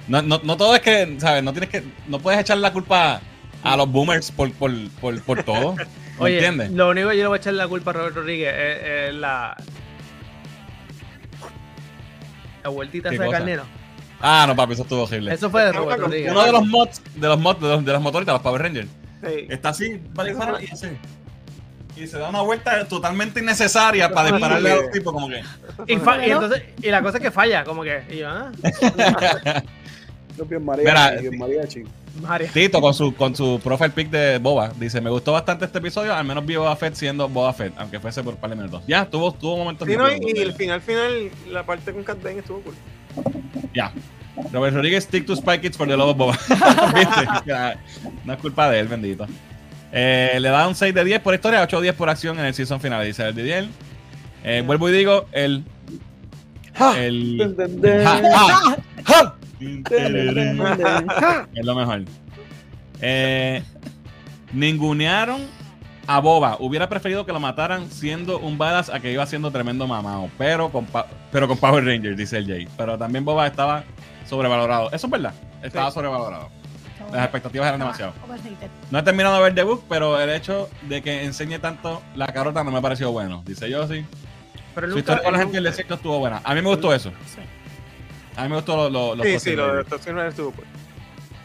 No, 0.08 0.22
no, 0.22 0.40
no 0.42 0.56
todo 0.56 0.74
es 0.74 0.80
que, 0.80 1.16
¿sabes? 1.18 1.42
No 1.42 1.52
tienes 1.52 1.70
que. 1.70 1.84
No 2.06 2.18
puedes 2.18 2.40
echar 2.40 2.58
la 2.58 2.72
culpa 2.72 3.20
a 3.62 3.76
los 3.76 3.90
boomers 3.90 4.30
por, 4.30 4.50
por, 4.52 4.72
por, 5.00 5.20
por 5.22 5.42
todo. 5.42 5.74
¿Me 5.74 5.84
Oye, 6.18 6.34
entiendes? 6.36 6.72
lo 6.72 6.90
único 6.90 7.10
que 7.10 7.16
yo 7.16 7.22
le 7.22 7.28
voy 7.28 7.36
a 7.36 7.40
echar 7.40 7.54
la 7.54 7.68
culpa 7.68 7.90
a 7.90 7.94
Robert 7.94 8.16
Rodríguez 8.16 8.52
es, 8.52 9.08
es 9.08 9.14
la. 9.14 9.56
La 12.64 12.70
vueltita 12.70 13.10
¿Qué 13.10 13.16
esa 13.16 13.24
de 13.24 13.30
carnero. 13.30 13.64
Ah, 14.20 14.44
no, 14.48 14.56
papi, 14.56 14.72
eso 14.72 14.82
estuvo 14.82 15.04
horrible. 15.04 15.32
Eso 15.32 15.48
fue 15.48 15.64
de 15.64 15.72
Robert 15.72 16.00
Rodríguez. 16.00 16.32
Uno 16.32 16.44
de 16.44 16.52
los 16.52 16.66
mods, 16.66 17.02
de 17.14 17.28
los 17.28 17.38
mods, 17.38 17.60
de 17.60 17.68
los, 17.68 17.84
de 17.84 17.92
los 17.92 18.02
motoritas, 18.02 18.32
los 18.32 18.42
Power 18.42 18.62
Rangers, 18.62 18.88
está 19.48 19.68
así, 19.68 20.00
va 20.18 20.24
a 20.24 20.26
disparar 20.26 20.62
y 20.62 20.66
así. 20.66 20.88
Y 21.96 22.06
se 22.06 22.18
da 22.18 22.28
una 22.28 22.42
vuelta 22.42 22.86
totalmente 22.86 23.40
innecesaria 23.40 24.10
para 24.10 24.30
dispararle 24.30 24.72
a 24.72 24.76
los 24.76 24.90
tipos, 24.90 25.12
como 25.12 25.28
que. 25.28 25.42
Y, 25.86 25.92
entonces, 25.92 26.62
y 26.82 26.90
la 26.90 27.02
cosa 27.02 27.18
es 27.18 27.22
que 27.22 27.30
falla, 27.30 27.64
como 27.64 27.82
que. 27.82 28.02
Y 28.10 28.18
yo, 28.18 28.28
ah, 28.28 28.52
bien 30.46 30.62
Mira, 30.62 30.84
mariachi, 30.84 31.28
bien 31.28 31.38
mariachi. 31.38 31.84
Mario. 32.22 32.48
Tito 32.52 32.80
con 32.80 32.94
su, 32.94 33.14
con 33.14 33.34
su 33.34 33.60
profile 33.62 33.90
pic 33.90 34.10
de 34.10 34.38
Boba 34.38 34.72
dice: 34.78 35.00
Me 35.00 35.10
gustó 35.10 35.32
bastante 35.32 35.64
este 35.64 35.78
episodio, 35.78 36.14
al 36.14 36.24
menos 36.24 36.44
vi 36.44 36.56
Boba 36.56 36.74
Fett 36.76 36.94
siendo 36.94 37.28
Boba 37.28 37.52
Fett, 37.52 37.72
aunque 37.78 38.00
fuese 38.00 38.22
por 38.22 38.34
un 38.34 38.40
par 38.40 38.50
de 38.50 38.56
minutos. 38.56 38.82
Ya, 38.86 39.04
tuvo, 39.08 39.32
tuvo 39.32 39.56
momentos. 39.56 39.86
sí, 39.86 39.96
no, 39.96 40.10
y, 40.10 40.38
el 40.40 40.52
final, 40.52 40.80
final, 40.80 41.30
la 41.50 41.64
parte 41.64 41.92
con 41.92 42.02
Cat 42.04 42.22
Bane 42.22 42.40
estuvo 42.40 42.60
cool. 42.60 42.74
Ya. 43.74 43.92
Robert 44.52 44.74
Rodríguez, 44.74 45.04
stick 45.04 45.26
to 45.26 45.34
Spy 45.34 45.60
Kids 45.60 45.76
for 45.76 45.86
the 45.86 45.96
love 45.96 46.10
of 46.10 46.16
Boba. 46.16 46.38
No 48.24 48.32
es 48.34 48.40
culpa 48.40 48.70
de 48.70 48.80
él, 48.80 48.88
bendito. 48.88 49.26
Eh, 49.90 50.38
le 50.38 50.48
da 50.48 50.68
un 50.68 50.74
6 50.74 50.94
de 50.94 51.04
10 51.04 51.20
por 51.20 51.34
historia, 51.34 51.62
8 51.62 51.76
de 51.76 51.82
10 51.84 51.94
por 51.94 52.10
acción 52.10 52.38
en 52.38 52.44
el 52.44 52.54
season 52.54 52.80
final, 52.80 53.04
dice 53.04 53.26
el 53.26 53.34
Didier. 53.34 53.66
Eh, 54.44 54.62
vuelvo 54.64 54.88
y 54.88 54.92
digo, 54.92 55.26
el. 55.32 55.64
El. 56.96 57.38
Dun, 57.38 57.56
dun, 57.56 57.80
dun. 57.80 58.04
Ja, 59.04 59.34
Es 61.54 61.64
lo 61.64 61.74
mejor. 61.74 62.04
Eh, 63.00 63.62
ningunearon 64.52 65.40
a 66.06 66.20
Boba. 66.20 66.56
Hubiera 66.58 66.88
preferido 66.88 67.26
que 67.26 67.32
lo 67.32 67.40
mataran 67.40 67.90
siendo 67.90 68.38
un 68.38 68.58
badass 68.58 68.90
a 68.90 69.00
que 69.00 69.12
iba 69.12 69.26
siendo 69.26 69.50
tremendo 69.50 69.86
mamado. 69.86 70.30
Pero 70.38 70.70
con, 70.70 70.86
pero 71.30 71.48
con 71.48 71.58
Power 71.58 71.84
Rangers, 71.84 72.16
dice 72.16 72.38
el 72.38 72.46
Jay. 72.46 72.68
Pero 72.76 72.98
también 72.98 73.24
Boba 73.24 73.46
estaba 73.46 73.84
sobrevalorado. 74.26 74.90
Eso 74.92 75.06
es 75.06 75.10
verdad. 75.10 75.34
Estaba 75.62 75.90
sobrevalorado. 75.90 76.48
Las 77.12 77.22
expectativas 77.22 77.68
eran 77.68 77.80
demasiado. 77.80 78.12
No 78.90 78.98
he 78.98 79.02
terminado 79.02 79.36
de 79.36 79.42
ver 79.42 79.54
The 79.54 79.62
Book, 79.62 79.84
pero 79.88 80.20
el 80.20 80.30
hecho 80.30 80.68
de 80.88 81.02
que 81.02 81.24
enseñe 81.24 81.58
tanto 81.58 82.02
la 82.14 82.26
carota 82.26 82.62
no 82.64 82.70
me 82.70 82.82
pareció 82.82 83.12
bueno. 83.12 83.42
Dice 83.46 83.70
yo 83.70 83.86
sí. 83.86 84.04
Pero 84.74 84.92
Su 84.92 84.98
historia 84.98 85.22
con 85.22 85.32
la 85.32 85.38
gente 85.38 85.54
del 85.54 85.64
desierto 85.64 85.94
estuvo 85.94 86.18
buena. 86.18 86.40
A 86.44 86.54
mí 86.54 86.60
me 86.60 86.68
gustó 86.68 86.92
eso. 86.92 87.10
Sí. 87.26 87.40
A 88.38 88.44
mí 88.44 88.50
me 88.50 88.56
gustó 88.56 88.76
lo, 88.76 88.88
lo, 88.88 89.16
los 89.16 89.26
Sí, 89.26 89.40
sí, 89.40 89.56
lo 89.56 89.74
de. 89.74 89.82
Estación 89.82 90.14
Final 90.14 90.28
estuvo 90.28 90.52
cool. 90.52 90.64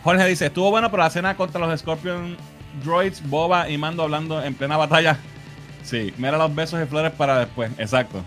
Jorge 0.03 0.25
dice, 0.27 0.45
estuvo 0.45 0.69
bueno, 0.69 0.91
pero 0.91 1.01
la 1.01 1.07
escena 1.07 1.35
contra 1.35 1.59
los 1.59 1.79
Scorpion 1.79 2.37
Droids, 2.83 3.27
Boba 3.27 3.67
y 3.67 3.79
Mando 3.79 4.03
hablando 4.03 4.41
en 4.43 4.53
plena 4.55 4.77
batalla. 4.77 5.17
Sí, 5.83 6.13
mira 6.17 6.37
los 6.37 6.55
besos 6.55 6.81
y 6.81 6.85
flores 6.85 7.11
para 7.11 7.39
después. 7.39 7.69
Exacto. 7.77 8.23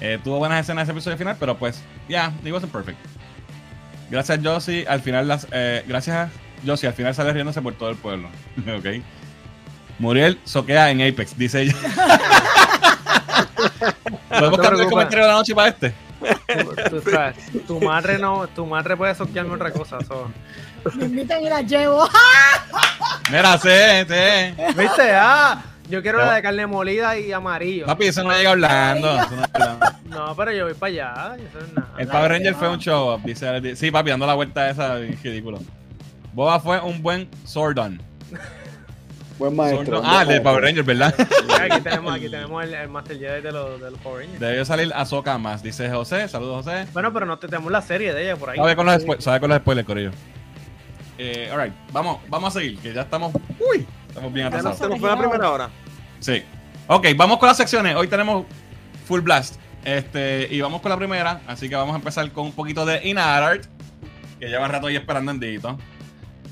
Eh, 0.00 0.18
tuvo 0.24 0.38
buenas 0.38 0.62
escenas 0.62 0.84
ese 0.84 0.92
episodio 0.92 1.18
final, 1.18 1.36
pero 1.38 1.54
pues, 1.58 1.82
ya, 2.08 2.32
yeah, 2.32 2.48
it 2.48 2.54
wasn't 2.54 2.72
perfect. 2.72 2.96
Gracias, 4.08 4.40
Josie. 4.42 4.86
Al 4.88 5.02
final, 5.02 5.28
las, 5.28 5.46
eh, 5.52 5.84
gracias, 5.86 6.30
Josie. 6.66 6.88
Al 6.88 6.94
final 6.94 7.14
sale 7.14 7.34
riéndose 7.34 7.60
por 7.60 7.74
todo 7.74 7.90
el 7.90 7.96
pueblo. 7.96 8.30
ok. 8.78 9.02
Muriel 9.98 10.40
soquea 10.44 10.90
en 10.90 11.02
Apex, 11.02 11.36
dice 11.36 11.60
ella. 11.64 11.74
¿Podemos 14.30 14.58
No 14.58 14.62
cambiar 14.62 14.84
el 14.86 14.90
comentario 14.90 15.24
de 15.24 15.30
la 15.30 15.34
noche 15.36 15.54
para 15.54 15.68
este? 15.68 15.92
Tú- 16.20 17.00
tú 17.00 17.10
sabes, 17.10 17.36
tu 17.66 17.80
madre 17.80 18.18
no, 18.18 18.46
tu 18.48 18.66
madre 18.66 18.96
puede 18.96 19.14
soquearme 19.14 19.54
otra 19.54 19.72
cosa. 19.72 19.98
so. 20.04 20.30
Me 20.96 21.04
invitan 21.06 21.42
y 21.42 21.48
la 21.48 21.62
llevo. 21.62 22.08
Mira, 23.30 23.58
sí, 23.58 23.68
sí. 24.08 24.54
¿Viste? 24.76 25.12
Ah, 25.14 25.62
yo 25.88 26.02
quiero 26.02 26.18
la 26.18 26.34
de 26.34 26.42
carne 26.42 26.66
molida 26.66 27.18
y 27.18 27.32
amarillo. 27.32 27.86
Papi, 27.86 28.06
eso 28.06 28.22
no 28.24 28.32
llega 28.32 28.50
hablando. 28.50 29.20
eso 29.20 29.36
no 29.36 29.44
hablando. 29.52 29.86
No, 30.06 30.34
pero 30.36 30.52
yo 30.52 30.64
voy 30.64 30.74
para 30.74 30.90
allá. 30.92 31.36
y 31.38 31.46
Eso 31.46 31.58
es 31.58 31.72
nada. 31.72 31.88
El 31.98 32.08
Power 32.08 32.30
Ranger 32.30 32.54
fue 32.54 32.68
un 32.68 32.78
show 32.78 33.20
Alex. 33.42 33.78
Sí, 33.78 33.90
papi, 33.90 34.10
dando 34.10 34.26
la 34.26 34.34
vuelta 34.34 34.68
esa, 34.70 34.96
ridículo. 34.96 35.58
Boba 36.32 36.60
fue 36.60 36.80
un 36.80 37.02
buen 37.02 37.28
Sordon. 37.44 38.00
Buen 39.40 39.56
maestro. 39.56 40.02
Ah, 40.04 40.20
el 40.22 40.28
de 40.28 40.40
Power 40.42 40.62
Ranger, 40.62 40.84
¿verdad? 40.84 41.14
Aquí 41.18 41.80
tenemos, 41.82 42.14
aquí 42.14 42.28
tenemos 42.28 42.62
el, 42.62 42.74
el 42.74 42.88
Master 42.90 43.18
Jedi 43.18 43.40
de 43.40 43.52
los, 43.52 43.80
de 43.80 43.90
los 43.90 43.98
Power 44.00 44.20
Rangers. 44.20 44.38
Debió 44.40 44.64
salir 44.66 44.92
Ahsoka 44.94 45.38
más, 45.38 45.62
dice 45.62 45.88
José. 45.90 46.28
Saludos, 46.28 46.64
José. 46.66 46.86
Bueno, 46.92 47.10
pero 47.12 47.24
no 47.24 47.38
te- 47.38 47.48
tenemos 47.48 47.72
la 47.72 47.80
serie 47.80 48.12
de 48.12 48.22
ella 48.24 48.36
por 48.36 48.50
ahí. 48.50 48.58
Sabe 48.58 48.76
con 48.76 48.84
los, 48.86 49.02
spo- 49.04 49.18
sabe 49.20 49.40
con 49.40 49.48
los 49.48 49.58
spoilers, 49.60 49.86
Corillo. 49.86 50.10
Eh, 51.16 51.48
alright, 51.50 51.72
vamos, 51.92 52.18
vamos 52.28 52.54
a 52.54 52.60
seguir, 52.60 52.78
que 52.78 52.92
ya 52.92 53.02
estamos. 53.02 53.32
Uy, 53.34 53.86
estamos 54.08 54.32
bien 54.32 54.46
Ya 54.46 54.50
no 54.50 54.56
atrasados. 54.58 54.78
se 54.78 54.88
nos 54.88 55.00
fue 55.00 55.08
la 55.08 55.18
primera 55.18 55.50
hora. 55.50 55.70
Sí. 56.18 56.42
Ok, 56.86 57.06
vamos 57.16 57.38
con 57.38 57.46
las 57.48 57.56
secciones. 57.56 57.96
Hoy 57.96 58.08
tenemos 58.08 58.44
Full 59.06 59.20
Blast. 59.20 59.56
Este, 59.84 60.48
y 60.50 60.60
vamos 60.60 60.82
con 60.82 60.90
la 60.90 60.96
primera. 60.98 61.40
Así 61.46 61.68
que 61.68 61.76
vamos 61.76 61.94
a 61.94 61.96
empezar 61.96 62.30
con 62.32 62.44
un 62.46 62.52
poquito 62.52 62.84
de 62.84 63.06
Inart. 63.08 63.64
Que 64.38 64.48
lleva 64.48 64.68
rato 64.68 64.86
ahí 64.88 64.96
esperando 64.96 65.30
en 65.32 65.40
Dito. 65.40 65.78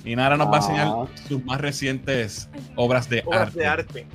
Inara 0.09 0.37
nos 0.37 0.49
va 0.49 0.55
a 0.55 0.59
enseñar 0.59 0.87
Ah. 0.89 1.05
sus 1.29 1.45
más 1.45 1.61
recientes 1.61 2.49
obras 2.77 3.09
de 3.09 3.23
Obras 3.27 3.43
arte. 3.43 3.59
de 3.61 3.67
arte. 3.67 4.07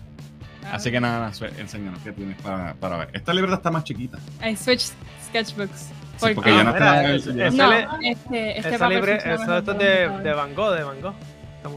Así 0.72 0.92
que 0.92 1.00
nada, 1.00 1.32
enséñanos 1.58 2.00
qué 2.04 2.12
tienes 2.14 2.42
para, 2.42 2.74
para 2.76 2.98
ver. 2.98 3.10
Esta 3.14 3.34
libreta 3.34 3.58
está 3.58 3.70
más 3.70 3.84
chiquita. 3.84 4.18
I 4.44 4.56
switched 4.56 4.94
sketchbooks. 5.28 5.90
Sí, 6.18 6.28
porque 6.36 6.52
Ah, 6.52 6.56
ya 6.58 6.64
no 6.64 6.74
mira, 6.74 7.16
está 7.16 7.50
no- 7.68 8.00
este, 8.02 8.58
este 8.58 8.60
Esa 8.70 8.78
papel 8.80 8.96
libre, 8.98 9.16
eso 9.18 9.58
es 9.58 9.66
de, 9.66 9.74
de 9.74 10.08
cover. 10.08 10.36
Van 10.36 10.56
Gogh, 10.56 10.76
de 10.76 10.84
Van 10.84 11.02
Gogh. 11.02 11.14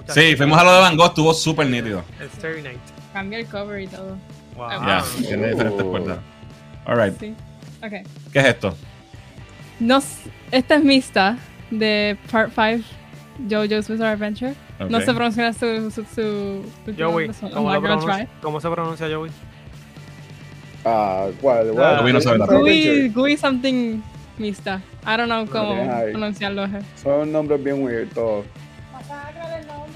Sí, 0.09 0.37
fuimos 0.37 0.59
a 0.59 0.65
lo 0.65 0.73
de 0.75 0.81
Van 0.81 0.97
Gogh, 0.97 1.07
estuvo 1.09 1.35
súper 1.35 1.67
nítido. 1.69 2.05
El 2.21 2.29
Starry 2.31 2.63
Night. 2.63 2.79
Cambia 3.13 3.39
el 3.41 3.47
cover 3.47 3.81
y 3.81 3.87
todo. 3.89 4.17
Wow. 4.57 4.71
Ya, 4.71 4.99
Ah. 4.99 5.05
tiene 5.19 5.49
diferentes 5.49 5.85
puertas. 5.85 6.19
Alright, 6.85 7.19
Sí. 7.19 7.35
Ok. 7.83 7.91
¿qué 8.33 8.39
es 8.39 8.45
esto? 8.47 8.77
No, 9.81 10.01
esta 10.51 10.75
es 10.77 10.85
mixta 10.85 11.37
de 11.71 12.17
Part 12.31 12.53
5, 12.55 12.85
JoJo's 13.49 13.89
Bizarre 13.89 14.13
Adventure. 14.13 14.55
No 14.89 14.99
Ok. 14.99 15.05
se 15.05 15.15
pronuncia 15.15 15.53
su. 15.53 15.91
su, 15.91 16.03
su, 16.05 16.05
su 16.15 16.95
Joey, 16.99 17.31
¿cómo, 17.53 17.73
lo 17.73 17.81
pronuncia, 17.83 18.17
try. 18.17 18.29
¿cómo 18.43 18.61
se 18.61 18.71
pronuncia 18.71 19.07
Joey? 19.11 19.31
Ah, 20.85 21.27
¿cuál? 21.41 21.73
Ah, 21.79 21.99
Joey 22.01 22.13
no 22.13 22.21
sabe 22.21 23.09
gooey 23.15 23.37
something 23.37 24.01
mixta. 24.39 24.81
I 25.05 25.17
don't 25.17 25.27
know 25.27 25.47
cómo 25.47 25.73
Ok, 25.83 25.91
ay. 25.91 26.13
pronunciarlo. 26.13 26.67
Son 27.03 27.33
nombres 27.33 27.63
bien 27.63 27.83
weird 27.83 28.09
todos. 28.13 28.45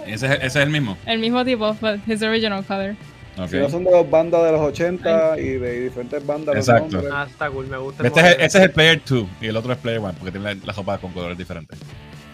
Ese, 0.07 0.27
es- 0.27 0.33
ese 0.33 0.47
es 0.47 0.57
el 0.57 0.71
mismo. 0.71 0.97
El 1.07 1.19
mismo 1.21 1.45
tipo, 1.45 1.75
but 1.81 2.01
his 2.07 2.23
original 2.23 2.65
color. 2.65 2.97
Ok. 3.39 3.49
Si 3.49 3.57
no 3.59 3.69
son 3.69 3.85
de 3.85 3.91
dos 3.93 4.11
bandas 4.11 4.43
de 4.45 4.53
los 4.53 4.61
80 4.61 5.39
y 5.39 5.51
de 5.51 5.81
diferentes 5.83 6.27
bandas 6.27 6.55
los 6.57 6.69
Exacto. 6.69 6.91
nombres. 6.97 7.13
Ah, 7.15 7.27
está 7.31 7.49
cool, 7.51 7.67
me 7.69 7.77
gusta. 7.79 8.05
Este 8.07 8.21
es 8.21 8.27
ese 8.39 8.45
es 8.59 8.65
el 8.65 8.71
Player 8.73 9.01
2 9.09 9.25
y 9.41 9.47
el 9.47 9.57
otro 9.57 9.73
es 9.73 9.79
Player 9.79 10.01
1 10.01 10.13
porque 10.19 10.33
tiene 10.33 10.55
la, 10.55 10.61
la 10.67 10.73
ropa 10.73 10.99
con 10.99 11.13
colores 11.13 11.39
diferentes. 11.39 11.79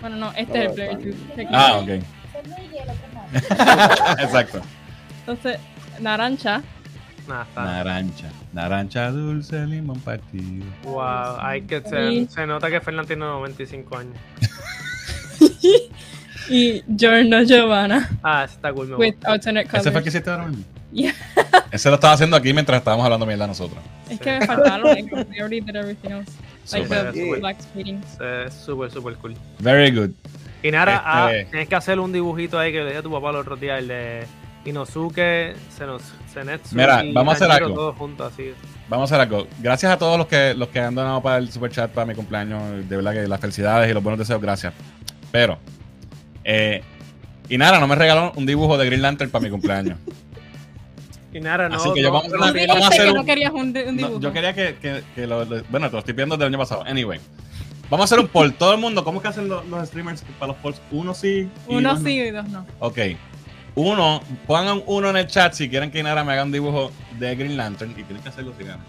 Bueno, 0.01 0.17
no, 0.17 0.33
este 0.33 0.59
No, 0.59 0.65
es 0.65 0.69
el 0.69 0.75
player 0.75 0.99
están- 0.99 1.37
2. 1.37 1.47
Ah, 1.53 1.79
ok. 1.79 1.89
Exacto. 4.21 4.61
Entonces, 5.21 5.59
naranja. 6.01 6.63
Nah, 7.29 7.43
está. 7.43 7.65
Naranja. 7.65 8.29
Naranja 8.53 9.11
dulce, 9.11 9.67
limón 9.67 9.99
partido. 10.01 10.65
Wow, 10.85 11.39
hay 11.41 11.63
que 11.63 11.83
Y- 12.13 12.27
se, 12.29 12.47
nota 12.47 12.71
que 12.71 12.81
Fernán 12.81 13.07
tiene 13.07 13.25
95 13.25 13.99
años. 13.99 14.15
y 16.49 16.83
Giorno 16.97 17.43
Giovanna 17.43 18.09
Ah, 18.23 18.45
ese 18.45 18.55
está 18.55 18.73
cool, 18.73 18.95
with 18.95 19.17
alternate 19.25 19.67
¿Ese 19.67 19.71
fue 19.71 19.79
el 19.79 19.85
colors. 19.85 20.03
que 20.05 20.09
hiciste 20.11 20.31
ahora 20.31 20.47
mismo? 20.47 20.65
Yeah. 20.97 21.15
Ese 21.73 21.91
lo 21.91 21.97
estaba 21.97 22.15
haciendo 22.15 22.37
aquí 22.37 22.55
mientras 22.55 22.79
estábamos 22.79 23.05
hablando 23.05 23.27
mierda 23.27 23.47
nosotros. 23.47 23.79
Es 24.09 24.19
que 24.19 24.39
me 24.41 24.47
faltaron. 24.47 24.95
like, 24.95 25.15
we 25.15 25.39
already 25.41 25.61
did 25.61 25.77
everything 25.77 26.11
else. 26.11 26.33
Like 26.73 26.87
Super. 26.87 27.13
the 27.13 27.21
Super. 27.21 27.41
black 27.41 27.57
súper, 28.51 28.91
súper 28.91 29.15
cool. 29.17 29.35
Very 29.59 29.91
good. 29.91 30.11
Y 30.63 30.71
Nara, 30.71 30.95
Este- 30.97 31.05
ah, 31.07 31.31
tienes 31.51 31.69
que 31.69 31.75
hacer 31.75 32.01
un 32.01 32.13
dibujito 32.13 32.59
ahí 32.59 32.73
que 32.73 32.79
le 32.79 32.87
dije 32.87 32.99
a 32.99 33.03
tu 33.03 33.11
papá 33.13 33.29
el 33.31 33.37
otro 33.37 33.57
día, 33.57 33.77
el 33.79 33.89
de 33.89 34.27
Inosuke, 34.65 35.55
Senetsu 36.33 36.75
Mira, 36.75 37.05
y 37.05 37.13
vamos 37.13 37.35
a 37.35 37.37
hacer 37.37 37.51
algo. 37.51 37.75
todos 37.75 37.97
juntos 37.97 38.33
así. 38.33 38.53
Vamos 38.89 39.13
a 39.13 39.15
hacer 39.17 39.29
algo. 39.29 39.47
Gracias 39.61 39.93
a 39.93 39.99
todos 39.99 40.17
los 40.17 40.27
que, 40.29 40.55
los 40.55 40.69
que 40.69 40.81
han 40.81 40.95
donado 40.95 41.23
para 41.23 41.37
el 41.37 41.53
super 41.53 41.71
chat 41.71 41.91
para 41.91 42.07
mi 42.07 42.15
cumpleaños. 42.15 42.89
De 42.89 42.97
verdad 42.97 43.13
que 43.13 43.29
las 43.29 43.39
felicidades 43.41 43.91
y 43.91 43.93
los 43.95 44.03
buenos 44.03 44.19
deseos, 44.19 44.41
gracias. 44.41 44.73
Pero, 45.31 45.59
eh, 46.43 46.83
y 47.49 47.59
nada, 47.59 47.79
no 47.79 47.87
me 47.87 47.95
regaló 47.97 48.33
un 48.35 48.47
dibujo 48.47 48.77
de 48.79 48.87
Green 48.87 49.03
Lantern 49.03 49.31
para 49.31 49.45
mi 49.45 49.51
cumpleaños. 49.51 49.99
Y 51.37 51.41
no. 51.41 51.77
Así 51.77 51.93
que 51.93 52.03
yo 52.03 52.09
no- 52.09 52.15
vamos 52.15 52.33
a 52.33 52.37
no 52.37 52.45
hacer 52.45 52.69
vamos 52.69 52.87
a 52.87 52.91
que 52.91 53.09
un- 53.11 53.15
no 53.17 53.25
querías 53.25 53.53
un, 53.53 53.73
di- 53.73 53.81
un 53.83 53.97
No, 53.97 54.03
dibujo. 54.07 54.21
yo 54.21 54.33
quería 54.33 54.55
que, 54.55 54.77
que- 54.81 55.03
que 55.15 55.27
lo, 55.27 55.45
lo- 55.45 55.63
Bueno, 55.65 55.87
te 55.89 55.93
lo 55.93 55.99
estoy 56.01 56.15
pidiendo 56.15 56.37
del 56.37 56.49
año 56.49 56.59
pasado. 56.59 56.85
Anyway. 56.87 57.21
Vamos 57.89 58.05
a 58.05 58.05
hacer 58.07 58.19
un 58.19 58.29
poll. 58.29 58.53
Todo 58.55 58.73
el 58.75 58.81
mundo, 58.81 59.05
¿cómo 59.05 59.19
es 59.19 59.23
que 59.23 59.29
hacen 59.29 59.49
los, 59.49 59.65
los 59.67 59.87
streamers 59.89 60.25
para 60.39 60.49
los 60.53 60.57
polls? 60.63 60.81
Uno 60.91 61.15
sí. 61.15 61.49
y 61.69 61.75
Uno 61.77 61.91
dos 61.91 62.01
no. 62.01 62.07
sí 62.09 62.19
y 62.21 62.31
dos 62.31 62.49
no. 62.49 62.67
Ok. 62.81 62.99
Uno, 63.77 64.23
pongan 64.47 64.83
uno 64.87 65.11
en 65.11 65.17
el 65.19 65.27
chat 65.27 65.53
si 65.53 65.69
quieren 65.69 65.91
que 65.91 65.99
Inara 66.01 66.25
me 66.25 66.33
haga 66.33 66.45
un 66.45 66.51
dibujo 66.53 66.91
de 67.19 67.37
Green 67.37 67.57
Lantern 67.57 67.91
y 67.93 68.03
tienen 68.03 68.23
que 68.23 68.29
hacerlo 68.31 68.53
si 68.59 68.65
ganan. 68.65 68.85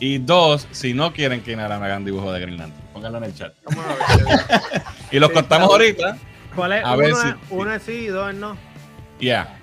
Y 0.00 0.18
dos, 0.18 0.66
si 0.72 0.92
no 0.92 1.12
quieren 1.12 1.40
que 1.42 1.52
Inara 1.52 1.78
me 1.78 1.86
haga 1.86 1.96
un 1.98 2.04
dibujo 2.04 2.32
de 2.32 2.40
Green 2.40 2.56
Lantern, 2.58 2.82
pónganlo 2.92 3.18
en 3.18 3.24
el 3.24 3.34
chat. 3.34 3.52
Vamos 3.64 3.84
a 3.86 3.88
ver. 4.16 4.82
Y 5.12 5.18
los 5.20 5.28
Sí, 5.30 5.34
contamos 5.34 5.68
claro. 5.68 5.82
ahorita. 5.84 6.18
¿Cuál 6.54 6.72
es? 6.72 6.84
A 6.84 6.88
uno, 6.88 6.96
ver 6.98 7.10
es- 7.10 7.18
si- 7.18 7.34
uno 7.54 7.72
es 7.72 7.82
sí 7.82 7.92
y 7.92 8.06
dos 8.08 8.30
es 8.30 8.36
no. 8.36 8.56
Yeah. 9.20 9.57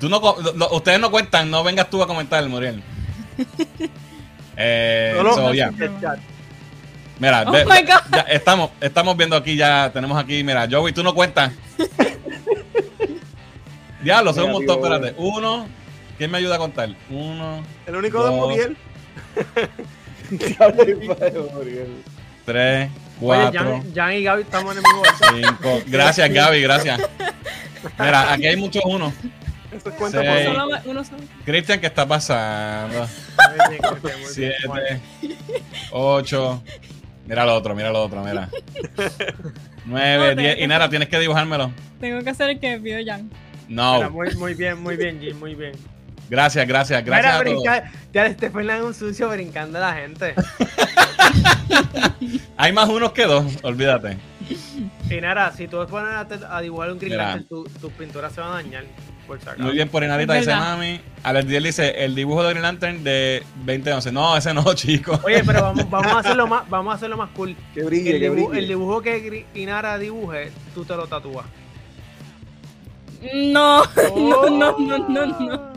Tú 0.00 0.08
no, 0.08 0.20
co- 0.20 0.36
lo- 0.42 0.52
lo- 0.52 0.70
ustedes 0.72 1.00
no 1.00 1.10
cuentan, 1.10 1.50
no 1.50 1.62
vengas 1.64 1.88
tú 1.90 2.02
a 2.02 2.06
comentar, 2.06 2.46
Muriel. 2.48 2.82
Eh, 4.58 5.12
No, 5.16 5.22
no, 5.22 5.34
so, 5.34 5.52
yeah. 5.52 5.70
Mira, 7.18 7.44
Oh 7.46 7.52
ve- 7.52 7.66
my 7.66 7.82
ve- 7.82 7.92
God. 7.92 8.00
ya 8.10 8.20
estamos, 8.22 8.70
estamos 8.80 9.14
viendo 9.14 9.36
aquí 9.36 9.54
ya, 9.54 9.90
tenemos 9.92 10.18
aquí, 10.18 10.42
mira, 10.42 10.66
Joey, 10.70 10.94
tú 10.94 11.02
no 11.02 11.14
cuentas. 11.14 11.52
Diablo, 14.02 14.32
son 14.32 14.44
un 14.44 14.52
montón, 14.52 14.76
espérate. 14.78 15.14
Uno, 15.18 15.66
¿quién 16.16 16.30
me 16.30 16.38
ayuda 16.38 16.56
a 16.56 16.58
contar? 16.58 16.88
Uno, 17.10 17.62
El 17.86 17.96
único 17.96 18.24
de. 18.24 18.30
Muriel. 18.36 18.76
tres, 22.44 22.88
Oye, 22.88 22.90
cuatro, 23.20 23.60
Jan, 23.82 23.94
Jan 23.94 24.12
y 24.14 24.22
Gaby 24.22 24.42
estamos 24.42 24.76
en 24.76 24.78
el 24.78 24.84
mismo 24.84 25.02
cinco. 25.48 25.80
Gracias, 25.86 26.30
Gaby, 26.32 26.60
gracias. 26.62 27.00
Mira, 27.98 28.32
aquí 28.32 28.46
hay 28.46 28.56
muchos 28.56 28.82
unos. 28.84 29.12
Eso 29.76 29.88
es 29.90 29.94
cuenta 29.96 30.18
Seis. 30.20 30.28
por 30.30 30.38
Ey. 30.38 30.44
Solo 30.46 30.68
uno 30.86 31.04
solo. 31.04 31.22
Cristian, 31.44 31.80
¿qué 31.80 31.86
está 31.86 32.06
pasando? 32.06 32.98
Muy 33.00 33.68
bien, 33.68 33.80
muy 33.90 34.00
bien, 34.10 34.20
muy 34.22 34.34
bien. 34.36 34.52
Bueno, 34.66 34.86
Siete, 35.20 35.36
ocho. 35.92 36.62
Mira 37.26 37.44
lo 37.44 37.54
otro, 37.56 37.74
mira 37.74 37.90
lo 37.90 38.02
otro, 38.04 38.22
mira. 38.22 38.48
Nueve, 39.84 40.18
Joder. 40.18 40.36
diez. 40.36 40.58
Y 40.60 40.66
nada, 40.66 40.88
tienes 40.88 41.08
que 41.08 41.18
dibujármelo. 41.18 41.72
Tengo 42.00 42.22
que 42.22 42.30
hacer 42.30 42.50
el 42.50 42.60
que 42.60 42.78
pidió 42.78 42.98
Jan. 43.04 43.28
mira, 43.68 43.80
No. 44.04 44.10
muy, 44.10 44.34
muy 44.36 44.54
bien, 44.54 44.80
muy 44.82 44.96
bien, 44.96 45.20
Jim, 45.20 45.38
muy 45.38 45.54
bien. 45.54 45.72
Gracias, 46.28 46.66
gracias, 46.66 47.04
gracias 47.04 47.24
Mira, 47.24 47.40
a 47.40 47.44
todos. 47.44 47.62
brinca, 47.62 47.92
ya 48.12 48.26
este 48.26 48.50
un 48.82 48.94
sucio 48.94 49.28
brincando 49.28 49.78
a 49.78 49.80
la 49.80 49.94
gente. 49.94 50.34
Hay 52.56 52.72
más 52.72 52.88
unos 52.88 53.12
que 53.12 53.24
dos, 53.26 53.44
olvídate. 53.62 54.16
Y 55.10 55.20
nada, 55.20 55.52
si 55.52 55.68
tú 55.68 55.80
te 55.84 55.90
pones 55.90 56.12
a, 56.14 56.56
a 56.56 56.60
dibujar 56.60 56.90
un 56.92 56.98
Mira. 56.98 57.42
Tu- 57.48 57.64
tus 57.80 57.92
pinturas 57.92 58.32
se 58.32 58.40
van 58.40 58.50
a 58.50 58.54
dañar. 58.54 58.84
Muy 59.58 59.72
bien 59.72 59.88
por 59.88 60.02
Inarita, 60.04 60.34
dice 60.34 60.54
mami. 60.54 61.00
Alex 61.22 61.48
Diel 61.48 61.62
dice 61.64 62.04
el 62.04 62.14
dibujo 62.14 62.42
de 62.44 62.50
Green 62.50 62.62
Lantern 62.62 63.02
de 63.04 63.42
2011. 63.64 64.12
No, 64.12 64.36
ese 64.36 64.54
no, 64.54 64.62
chico. 64.74 65.18
Oye, 65.24 65.42
pero 65.44 65.62
vamos, 65.62 65.88
vamos 65.90 66.12
a 66.12 66.18
hacerlo 66.20 66.46
más, 66.46 66.68
vamos 66.68 66.92
a 66.92 66.96
hacerlo 66.96 67.16
más 67.16 67.30
cool. 67.30 67.56
Que 67.74 67.82
brille, 67.82 68.10
El, 68.14 68.20
que 68.20 68.30
dibu- 68.30 68.48
brille. 68.48 68.58
el 68.62 68.68
dibujo 68.68 69.02
que 69.02 69.46
Inara 69.54 69.98
dibuje, 69.98 70.52
tú 70.74 70.84
te 70.84 70.94
lo 70.96 71.06
tatúas. 71.06 71.46
No, 73.34 73.82
no, 74.16 74.48
no, 74.50 74.76
no, 74.78 74.98
no, 75.08 75.26
no. 75.26 75.72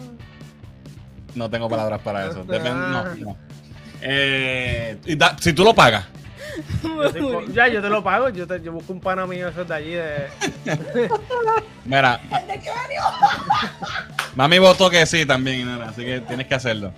No 1.35 1.49
tengo 1.49 1.69
palabras 1.69 2.01
para 2.01 2.27
eso. 2.27 2.43
Depende- 2.43 2.69
no, 2.71 3.15
no. 3.15 3.37
Eh, 4.01 4.97
y 5.05 5.15
da- 5.15 5.35
si 5.39 5.53
tú 5.53 5.63
lo 5.63 5.73
pagas. 5.73 6.05
Yo 7.13 7.41
ya, 7.53 7.67
yo 7.67 7.81
te 7.81 7.89
lo 7.89 8.03
pago. 8.03 8.29
Yo, 8.29 8.47
te, 8.47 8.61
yo 8.61 8.71
busco 8.71 8.93
un 8.93 8.99
pana 8.99 9.25
mío 9.25 9.47
esos 9.49 9.67
de 9.67 9.73
allí 9.75 9.91
de. 9.93 10.27
Mira. 11.85 12.19
Mami 14.35 14.59
votó 14.59 14.89
que 14.89 15.05
sí 15.05 15.25
también, 15.25 15.61
Inara, 15.61 15.89
así 15.89 16.03
que 16.05 16.21
tienes 16.21 16.47
que 16.47 16.55
hacerlo. 16.55 16.93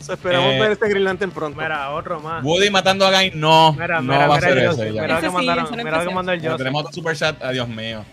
So, 0.00 0.12
esperamos 0.14 0.52
Eh, 0.54 0.60
ver 0.60 0.72
este 0.72 0.88
Green 0.88 1.04
Lantern 1.04 1.30
pronto. 1.32 1.60
Mira, 1.60 1.90
otro 1.90 2.20
más. 2.20 2.42
Woody 2.44 2.70
matando 2.70 3.06
a 3.06 3.10
Guy, 3.10 3.32
no. 3.34 3.72
Mira, 3.72 4.00
no 4.00 4.12
mira, 4.12 4.26
va 4.28 4.36
a 4.36 4.38
mira, 4.38 4.48
ser 4.48 4.62
yo- 4.62 4.70
ese. 4.72 4.90
mira 4.92 5.02
lo 5.02 5.08
que 5.08 5.14
Ese 5.14 5.26
sí, 5.28 5.32
mandaron. 5.34 5.76
Mira 5.76 6.02
lo 6.02 6.08
que 6.08 6.14
mandó 6.14 6.32
el 6.32 6.48
Joss. 6.48 6.56
tenemos 6.58 6.80
otro 6.82 6.92
super 6.92 7.16
chat, 7.16 7.42
adiós 7.42 7.68
mío. 7.68 8.04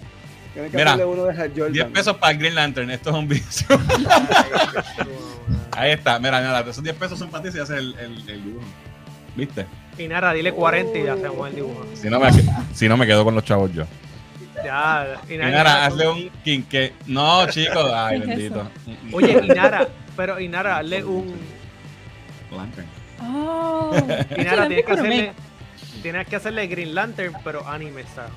Tienes 0.54 0.72
que 0.72 0.78
Mira. 0.78 0.96
uno 1.06 1.26
de 1.26 1.42
Hal 1.42 1.52
Jordan. 1.56 1.74
10 1.74 1.86
pesos 1.88 2.18
para 2.18 2.32
el 2.32 2.40
Green 2.40 2.56
Lantern, 2.56 2.90
esto 2.92 3.10
es 3.12 3.16
un 3.16 3.28
vicio. 3.28 3.68
Ahí 5.72 5.92
está, 5.92 6.20
mira, 6.20 6.40
mira, 6.42 6.60
esos 6.62 6.84
10 6.84 6.96
pesos 6.96 7.20
son 7.20 7.30
para 7.30 7.44
ti 7.44 7.52
si 7.52 7.60
haces 7.60 7.78
el, 7.78 7.94
el, 8.00 8.30
el 8.30 8.44
dibujo. 8.44 8.66
¿Viste? 9.36 9.66
Y 10.00 10.08
nada, 10.08 10.32
dile 10.34 10.54
40 10.54 10.98
y 10.98 11.08
hacemos 11.08 11.50
el 11.50 11.56
dibujo. 11.56 11.86
Si 11.94 12.10
no, 12.10 12.20
me, 12.22 12.30
si 12.74 12.88
no 12.88 12.96
me 12.96 13.06
quedo 13.06 13.26
con 13.26 13.36
los 13.36 13.44
chavos 13.44 13.72
yo. 13.74 13.84
Ya, 14.64 15.18
nada, 15.30 15.52
nada, 15.52 15.86
hazle 15.86 16.08
un 16.08 16.30
quinque. 16.44 16.94
No, 17.06 17.46
chicos, 17.48 17.92
ay, 17.96 18.20
¿Qué 18.20 18.24
es 18.24 18.38
bendito. 18.38 18.72
Oye, 19.12 19.42
Inara, 19.44 19.88
pero 20.16 20.40
Inara, 20.40 20.78
hazle 20.78 21.04
un. 21.04 21.36
Lantern. 22.56 22.88
Oh, 23.22 23.92
Inara, 24.38 24.68
tienes 24.68 24.86
que 24.86 24.92
hacerle. 24.94 25.32
Tienes 26.02 26.28
que 26.28 26.36
hacerle 26.38 26.68
Green 26.68 26.96
Lantern, 26.96 27.34
pero 27.44 27.68
anime 27.68 28.04
style. 28.04 28.28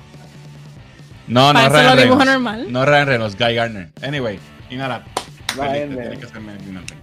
No, 1.27 1.53
no, 1.53 1.69
Ryan 1.69 1.95
lo 1.95 2.01
dibujo 2.01 2.19
Reynolds. 2.19 2.25
normal. 2.25 2.71
No 2.71 2.85
Ryan 2.85 3.07
Reynolds, 3.07 3.37
Guy 3.37 3.55
Gardner. 3.55 3.89
Anyway, 4.01 4.37
y 4.69 4.75
nada, 4.75 5.03
Ryan 5.55 5.89
tienes 5.91 6.19
que 6.19 6.25
hacerme 6.25 6.51
el 6.53 6.57
Green 6.59 6.75
Lantern. 6.75 6.99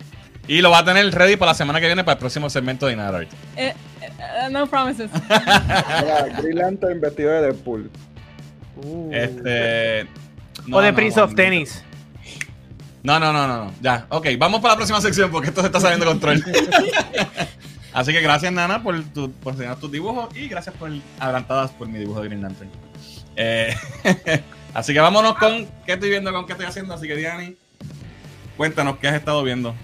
Y 0.51 0.63
lo 0.63 0.71
va 0.73 0.79
a 0.79 0.85
tener 0.85 1.09
ready 1.15 1.37
para 1.37 1.53
la 1.53 1.55
semana 1.55 1.81
que 1.81 1.87
viene 1.87 2.03
para 2.03 2.15
el 2.15 2.19
próximo 2.19 2.51
segmento 2.51 2.87
de 2.87 2.95
Inara 2.95 3.19
Art. 3.19 3.31
Eh, 3.57 3.73
eh, 4.03 4.49
no 4.51 4.67
promises. 4.67 5.09
Green 6.43 6.59
Lantern 6.59 7.01
vestido 7.01 7.31
de 7.31 7.43
Deadpool. 7.43 7.89
Uh. 8.83 9.11
Este. 9.13 10.09
no, 10.67 10.79
o 10.79 10.81
de 10.81 10.91
no, 10.91 10.97
Prince 10.97 11.21
no, 11.21 11.25
of. 11.27 11.37
Tennis. 11.37 11.85
No, 13.05 13.21
no, 13.21 13.33
no, 13.33 13.47
no, 13.47 13.67
no. 13.67 13.73
Ya, 13.81 14.07
ok, 14.09 14.27
vamos 14.39 14.61
para 14.61 14.75
la 14.75 14.79
próxima 14.79 15.01
sección 15.01 15.31
porque 15.31 15.51
esto 15.51 15.61
se 15.61 15.69
está 15.69 15.79
saliendo 15.79 16.05
de 16.05 16.11
control. 16.11 16.45
Así 17.93 18.13
que 18.13 18.21
gracias, 18.21 18.53
Nana, 18.53 18.83
por, 18.83 19.01
tu, 19.05 19.31
por 19.31 19.53
enseñar 19.53 19.77
tus 19.77 19.93
dibujos 19.93 20.37
y 20.37 20.49
gracias 20.49 20.75
por 20.75 20.91
adelantadas 21.21 21.71
por 21.71 21.87
mi 21.87 22.01
dibujo 22.01 22.23
de 22.23 22.29
Green 22.29 22.43
Lantern. 22.43 22.71
Eh, 23.37 23.73
así 24.75 24.93
que 24.93 24.99
vámonos 24.99 25.37
con 25.39 25.69
qué 25.87 25.93
estoy 25.93 26.11
viendo, 26.11 26.33
con 26.33 26.45
qué 26.45 26.53
estoy 26.53 26.67
haciendo. 26.67 26.93
Así 26.93 27.07
que, 27.07 27.15
Diani, 27.15 27.57
cuéntanos 28.57 28.99
qué 28.99 29.07
has 29.07 29.15
estado 29.15 29.45
viendo 29.45 29.77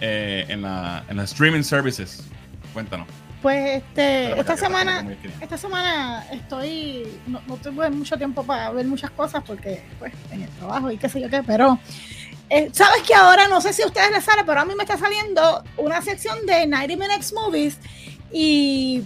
eh, 0.00 0.46
en, 0.48 0.62
la, 0.62 1.04
en 1.08 1.16
los 1.16 1.30
streaming 1.32 1.62
services. 1.62 2.24
Cuéntanos. 2.72 3.06
Pues 3.42 3.82
este, 3.82 4.28
Pero 4.30 4.40
esta 4.40 4.56
semana, 4.56 5.06
esta 5.40 5.58
semana 5.58 6.26
estoy, 6.32 7.06
no, 7.26 7.42
no 7.46 7.56
tuve 7.58 7.90
mucho 7.90 8.16
tiempo 8.16 8.42
para 8.42 8.70
ver 8.70 8.86
muchas 8.86 9.10
cosas 9.10 9.42
porque 9.46 9.82
pues 9.98 10.14
en 10.30 10.42
el 10.42 10.48
trabajo 10.50 10.90
y 10.90 10.96
qué 10.96 11.10
sé 11.10 11.20
yo 11.20 11.28
qué, 11.28 11.42
pero 11.42 11.78
eh, 12.48 12.70
sabes 12.72 13.02
que 13.02 13.14
ahora 13.14 13.48
no 13.48 13.60
sé 13.60 13.72
si 13.72 13.82
a 13.82 13.86
ustedes 13.86 14.10
les 14.12 14.24
sale, 14.24 14.44
pero 14.44 14.60
a 14.60 14.64
mí 14.64 14.74
me 14.74 14.84
está 14.84 14.96
saliendo 14.96 15.62
una 15.76 16.00
sección 16.00 16.46
de 16.46 16.66
90 16.66 16.96
Minutes 16.96 17.32
Movies 17.32 17.78
y 18.32 19.04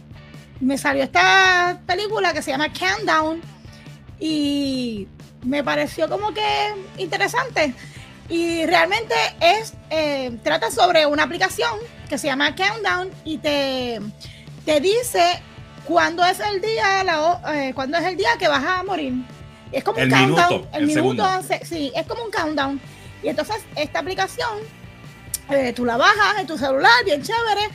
me 0.60 0.76
salió 0.78 1.04
esta 1.04 1.80
película 1.86 2.32
que 2.32 2.42
se 2.42 2.50
llama 2.50 2.72
Countdown 2.72 3.40
y 4.20 5.08
me 5.42 5.62
pareció 5.62 6.08
como 6.08 6.32
que 6.32 6.74
interesante. 6.98 7.74
Y 8.28 8.66
realmente 8.66 9.14
es, 9.40 9.72
eh, 9.90 10.36
trata 10.42 10.70
sobre 10.70 11.06
una 11.06 11.22
aplicación 11.22 11.70
que 12.08 12.18
se 12.18 12.26
llama 12.26 12.54
Countdown 12.54 13.10
y 13.24 13.38
te, 13.38 14.00
te 14.66 14.80
dice 14.80 15.40
cuándo 15.84 16.24
es 16.24 16.38
el 16.40 16.60
día, 16.60 17.04
la, 17.04 17.40
eh, 17.54 17.72
cuándo 17.74 17.96
es 17.96 18.04
el 18.04 18.16
día 18.16 18.30
que 18.38 18.48
vas 18.48 18.62
a 18.64 18.82
morir. 18.82 19.14
Es 19.72 19.82
como 19.84 19.98
El 19.98 20.12
un 20.12 20.18
countdown. 20.18 20.52
el 20.72 20.80
el 20.82 20.86
minuto, 20.86 20.94
segundo. 20.94 21.24
hace- 21.24 21.64
sí, 21.64 21.92
es 21.96 22.06
como 22.06 22.24
un 22.24 22.30
countdown. 22.30 22.80
Y 23.22 23.28
entonces 23.28 23.56
esta 23.76 24.00
aplicación, 24.00 24.58
eh, 25.50 25.72
tú 25.74 25.84
la 25.86 25.96
bajas 25.96 26.38
en 26.38 26.46
tu 26.46 26.58
celular, 26.58 26.92
bien 27.06 27.22
chévere, 27.22 27.68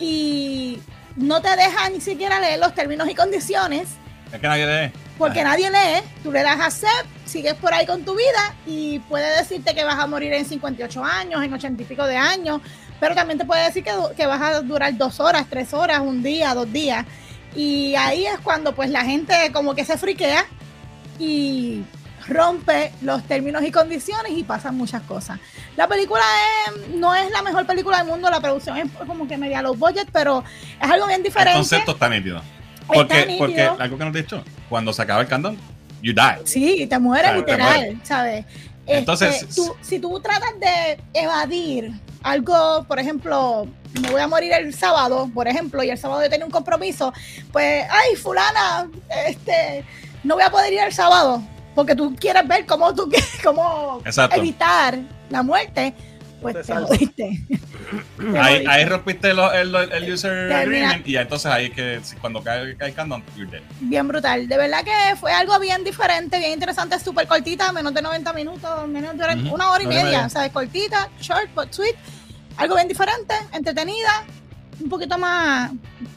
y 0.00 0.80
no 1.16 1.40
te 1.40 1.54
deja 1.56 1.88
ni 1.90 2.00
siquiera 2.00 2.40
leer 2.40 2.58
los 2.58 2.74
términos 2.74 3.08
y 3.08 3.14
condiciones 3.14 3.88
Es 4.32 4.40
que 4.40 4.48
nadie 4.48 4.66
lee. 4.66 4.92
Porque 5.22 5.42
nadie 5.44 5.70
lee, 5.70 6.02
tú 6.22 6.30
le 6.32 6.42
das 6.42 6.60
a 6.60 6.66
accept, 6.66 7.06
sigues 7.24 7.54
por 7.54 7.72
ahí 7.72 7.86
con 7.86 8.04
tu 8.04 8.14
vida 8.14 8.54
y 8.66 8.98
puede 9.00 9.36
decirte 9.38 9.74
que 9.74 9.84
vas 9.84 9.98
a 9.98 10.06
morir 10.06 10.32
en 10.32 10.44
58 10.44 11.04
años, 11.04 11.42
en 11.42 11.52
80 11.52 11.82
y 11.82 11.84
pico 11.86 12.06
de 12.06 12.16
años, 12.16 12.60
pero 13.00 13.14
también 13.14 13.38
te 13.38 13.44
puede 13.44 13.64
decir 13.64 13.82
que, 13.82 13.92
que 14.16 14.26
vas 14.26 14.40
a 14.40 14.60
durar 14.60 14.96
dos 14.96 15.18
horas, 15.20 15.46
tres 15.50 15.72
horas, 15.74 16.00
un 16.00 16.22
día, 16.22 16.54
dos 16.54 16.70
días. 16.72 17.04
Y 17.54 17.94
ahí 17.96 18.26
es 18.26 18.38
cuando 18.40 18.74
pues 18.74 18.90
la 18.90 19.04
gente 19.04 19.34
como 19.52 19.74
que 19.74 19.84
se 19.84 19.98
friquea 19.98 20.44
y 21.18 21.82
rompe 22.28 22.92
los 23.02 23.22
términos 23.24 23.62
y 23.64 23.70
condiciones 23.72 24.32
y 24.32 24.44
pasan 24.44 24.76
muchas 24.76 25.02
cosas. 25.02 25.38
La 25.76 25.88
película 25.88 26.22
es- 26.66 26.94
no 26.94 27.14
es 27.14 27.30
la 27.30 27.42
mejor 27.42 27.66
película 27.66 27.98
del 27.98 28.06
mundo, 28.06 28.30
la 28.30 28.40
producción 28.40 28.76
es 28.78 28.86
como 29.06 29.26
que 29.26 29.36
media 29.36 29.60
low 29.62 29.74
budget, 29.74 30.08
pero 30.12 30.44
es 30.80 30.90
algo 30.90 31.06
bien 31.06 31.18
El 31.20 31.24
diferente. 31.24 31.54
concepto 31.58 31.92
está 31.92 32.08
nítido. 32.08 32.40
Porque, 32.86 33.36
porque 33.38 33.62
algo 33.62 33.96
que 33.98 34.04
nos 34.04 34.08
has 34.16 34.22
dicho, 34.22 34.44
cuando 34.68 34.92
se 34.92 35.02
acaba 35.02 35.20
el 35.22 35.28
countdown, 35.28 35.56
you 36.02 36.12
die. 36.12 36.44
Sí, 36.46 36.86
te 36.86 36.98
mueres 36.98 37.30
te 37.32 37.36
literal, 37.38 37.76
mueres. 37.76 37.98
¿sabes? 38.02 38.44
Entonces- 38.86 39.42
Este, 39.42 39.54
tú- 39.54 39.74
si 39.80 39.98
tú 40.00 40.20
tratas 40.20 40.58
de 40.58 40.98
evadir 41.14 41.92
algo, 42.22 42.84
por 42.88 42.98
ejemplo, 42.98 43.66
me 44.00 44.10
voy 44.10 44.20
a 44.20 44.26
morir 44.26 44.52
el 44.52 44.74
sábado, 44.74 45.30
por 45.32 45.46
ejemplo, 45.46 45.82
y 45.84 45.90
el 45.90 45.98
sábado 45.98 46.22
yo 46.22 46.28
tengo 46.30 46.46
un 46.46 46.50
compromiso, 46.50 47.12
pues, 47.52 47.84
ay, 47.88 48.16
fulana, 48.16 48.88
este, 49.26 49.84
no 50.24 50.34
voy 50.34 50.42
a 50.44 50.50
poder 50.50 50.72
ir 50.72 50.80
el 50.80 50.92
sábado, 50.92 51.42
porque 51.74 51.94
tú 51.94 52.14
quieres 52.18 52.46
ver 52.48 52.66
cómo 52.66 52.92
tú 52.94 53.08
cómo 53.44 54.00
Exacto. 54.04 54.36
evitar 54.36 54.98
la 55.30 55.42
muerte, 55.42 55.94
pues 56.42 56.66
Te 56.66 56.74
jodiste. 56.74 57.40
Te 58.32 58.38
Ahí, 58.38 58.64
ahí 58.68 58.84
rompiste 58.84 59.32
lo- 59.34 59.52
el, 59.52 59.74
el 59.74 60.12
user 60.12 60.48
Termina. 60.48 60.58
agreement 60.90 61.08
y 61.08 61.16
entonces 61.16 61.46
ahí 61.50 61.66
es 61.66 61.72
que 61.72 62.00
cuando 62.20 62.42
cae, 62.42 62.76
cae 62.76 62.88
el 62.90 62.94
countdown, 62.94 63.22
you're 63.36 63.50
dead. 63.50 63.62
Bien 63.80 64.06
brutal. 64.08 64.48
De 64.48 64.56
verdad 64.56 64.82
que 64.84 65.16
fue 65.16 65.32
algo 65.32 65.58
bien 65.58 65.84
diferente, 65.84 66.38
bien 66.38 66.52
interesante, 66.52 66.98
súper 67.00 67.26
cortita, 67.26 67.70
menos 67.72 67.92
de 67.94 68.02
90 68.02 68.32
minutos, 68.32 68.88
menos 68.88 69.16
de 69.16 69.50
una 69.50 69.70
hora 69.70 69.82
y 69.82 69.86
y 69.86 69.88
media. 69.88 70.02
media. 70.04 70.28
¿Sabes? 70.28 70.52
Cortita, 70.52 71.08
short, 71.20 71.48
but 71.54 71.72
sweet. 71.72 71.94
Algo 72.56 72.74
bien 72.76 72.88
diferente, 72.88 73.34
entretenida, 73.52 74.24
un 74.80 74.88
poquito 74.88 75.16
más 75.18 75.70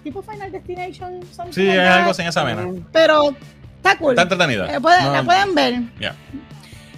tipo 0.04 0.22
Final 0.22 0.52
Destination. 0.52 1.20
Sí, 1.52 1.68
es 1.68 1.80
algo 1.80 2.14
sin 2.14 2.26
esa 2.28 2.44
vena. 2.44 2.68
Pero 2.92 3.36
está 3.78 3.98
cool. 3.98 4.12
Está 4.12 4.24
entretenida. 4.24 4.74
Eh, 4.76 4.80
pueden- 4.82 5.04
No, 5.06 5.14
la 5.14 5.24
pueden 5.24 5.56
ver. 5.56 5.82
Ya. 6.00 6.14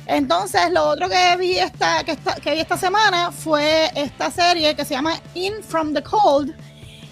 Entonces, 0.08 0.72
lo 0.72 0.88
otro 0.88 1.10
que 1.10 1.36
vi 1.38 1.58
esta, 1.60 2.04
que, 2.04 2.12
esta- 2.14 2.36
que 2.36 2.54
vi 2.54 2.60
esta 2.62 2.78
semana 2.78 3.32
fue 3.32 3.92
esta 3.94 4.32
serie 4.32 4.76
que 4.76 4.86
se 4.86 4.94
llama 4.94 5.14
In 5.34 5.62
From 5.64 5.94
the 5.94 6.02
Cold. 6.02 6.56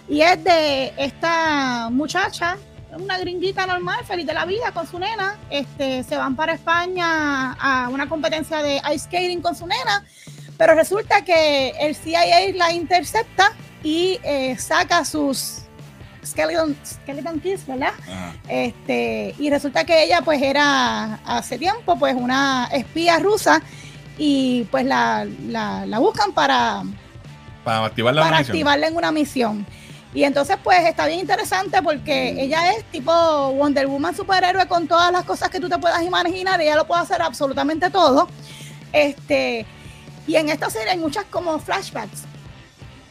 Y 0.07 0.21
es 0.21 0.41
de 0.43 0.93
esta 0.97 1.89
muchacha, 1.91 2.57
una 2.97 3.17
gringuita 3.17 3.65
normal, 3.65 4.05
feliz 4.05 4.25
de 4.25 4.33
la 4.33 4.45
vida 4.45 4.71
con 4.71 4.87
su 4.87 4.97
nena. 4.97 5.37
Este, 5.49 6.03
se 6.03 6.15
van 6.15 6.35
para 6.37 6.53
España 6.53 7.51
a 7.53 7.89
una 7.89 8.07
competencia 8.07 8.61
de 8.61 8.77
ice 8.93 8.99
skating 9.05 9.41
con 9.41 9.55
su 9.55 9.67
nena. 9.67 10.05
Pero 10.57 10.73
resulta 10.73 11.23
que 11.25 11.69
el 11.79 11.95
CIA 11.95 12.53
la 12.55 12.71
intercepta 12.71 13.51
y 13.83 14.19
eh, 14.23 14.55
saca 14.57 15.03
sus 15.03 15.63
skeleton, 16.25 16.75
skeleton 16.85 17.39
keys, 17.39 17.65
¿verdad? 17.67 17.93
Ajá. 18.03 18.33
Este, 18.47 19.35
y 19.37 19.49
resulta 19.49 19.83
que 19.85 20.03
ella 20.03 20.21
pues 20.23 20.41
era 20.41 21.15
hace 21.25 21.57
tiempo 21.57 21.97
pues 21.97 22.15
una 22.15 22.67
espía 22.71 23.19
rusa 23.19 23.61
y 24.17 24.63
pues 24.71 24.85
la, 24.85 25.25
la, 25.47 25.85
la 25.85 25.99
buscan 25.99 26.31
para, 26.31 26.83
Para 27.63 27.85
activar 27.85 28.13
la 28.15 28.21
para 28.21 28.35
munición. 28.37 28.55
activarla 28.55 28.87
en 28.87 28.95
una 28.95 29.11
misión. 29.11 29.65
Y 30.13 30.23
entonces 30.23 30.55
pues 30.63 30.79
está 30.85 31.07
bien 31.07 31.19
interesante 31.19 31.81
porque 31.83 32.41
ella 32.41 32.71
es 32.71 32.85
tipo 32.85 33.11
Wonder 33.51 33.87
Woman 33.87 34.15
superhéroe 34.15 34.65
con 34.67 34.87
todas 34.87 35.11
las 35.11 35.25
cosas 35.25 35.49
que 35.49 35.59
tú 35.59 35.67
te 35.67 35.77
puedas 35.77 36.01
imaginar, 36.03 36.61
ella 36.61 36.77
lo 36.77 36.87
puede 36.87 37.01
hacer 37.01 37.21
absolutamente 37.21 37.89
todo. 37.89 38.29
Este, 38.93 39.65
y 40.25 40.35
en 40.37 40.47
esta 40.49 40.69
serie 40.69 40.91
hay 40.91 40.97
muchas 40.97 41.25
como 41.25 41.59
flashbacks 41.59 42.23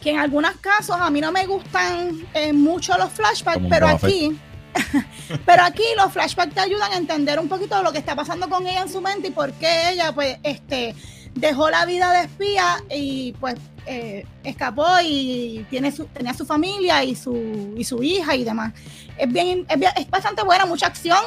que 0.04 0.10
en 0.10 0.18
algunos 0.18 0.52
casos 0.60 0.96
a 1.00 1.08
mí 1.10 1.20
no 1.20 1.32
me 1.32 1.46
gustan 1.46 2.24
eh, 2.34 2.52
mucho 2.52 2.96
los 2.98 3.10
flashbacks, 3.10 3.62
pero 3.70 3.88
aquí, 3.88 4.38
pero 5.46 5.62
aquí 5.64 5.82
los 5.96 6.12
flashbacks 6.12 6.52
te 6.54 6.60
ayudan 6.60 6.92
a 6.92 6.96
entender 6.96 7.40
un 7.40 7.48
poquito 7.48 7.82
lo 7.82 7.90
que 7.90 7.98
está 7.98 8.14
pasando 8.14 8.48
con 8.50 8.66
ella 8.66 8.82
en 8.82 8.88
su 8.92 9.00
mente 9.00 9.28
y 9.28 9.30
por 9.30 9.52
qué 9.54 9.90
ella, 9.90 10.12
pues, 10.12 10.36
este, 10.42 10.94
dejó 11.34 11.70
la 11.70 11.86
vida 11.86 12.12
de 12.12 12.20
espía 12.26 12.82
y, 12.94 13.32
pues, 13.40 13.54
eh, 13.86 14.26
escapó 14.44 14.86
y 15.02 15.66
tiene 15.70 15.90
su, 15.90 16.04
tenía 16.06 16.34
su 16.34 16.44
familia 16.46 17.02
y 17.02 17.14
su, 17.16 17.74
y 17.76 17.84
su 17.84 18.02
hija 18.02 18.34
y 18.36 18.44
demás. 18.44 18.72
Es 19.16 19.32
bien, 19.32 19.64
es 19.68 19.78
bien- 19.78 19.92
es 19.96 20.08
bastante 20.10 20.42
buena, 20.42 20.66
mucha 20.66 20.86
acción, 20.86 21.18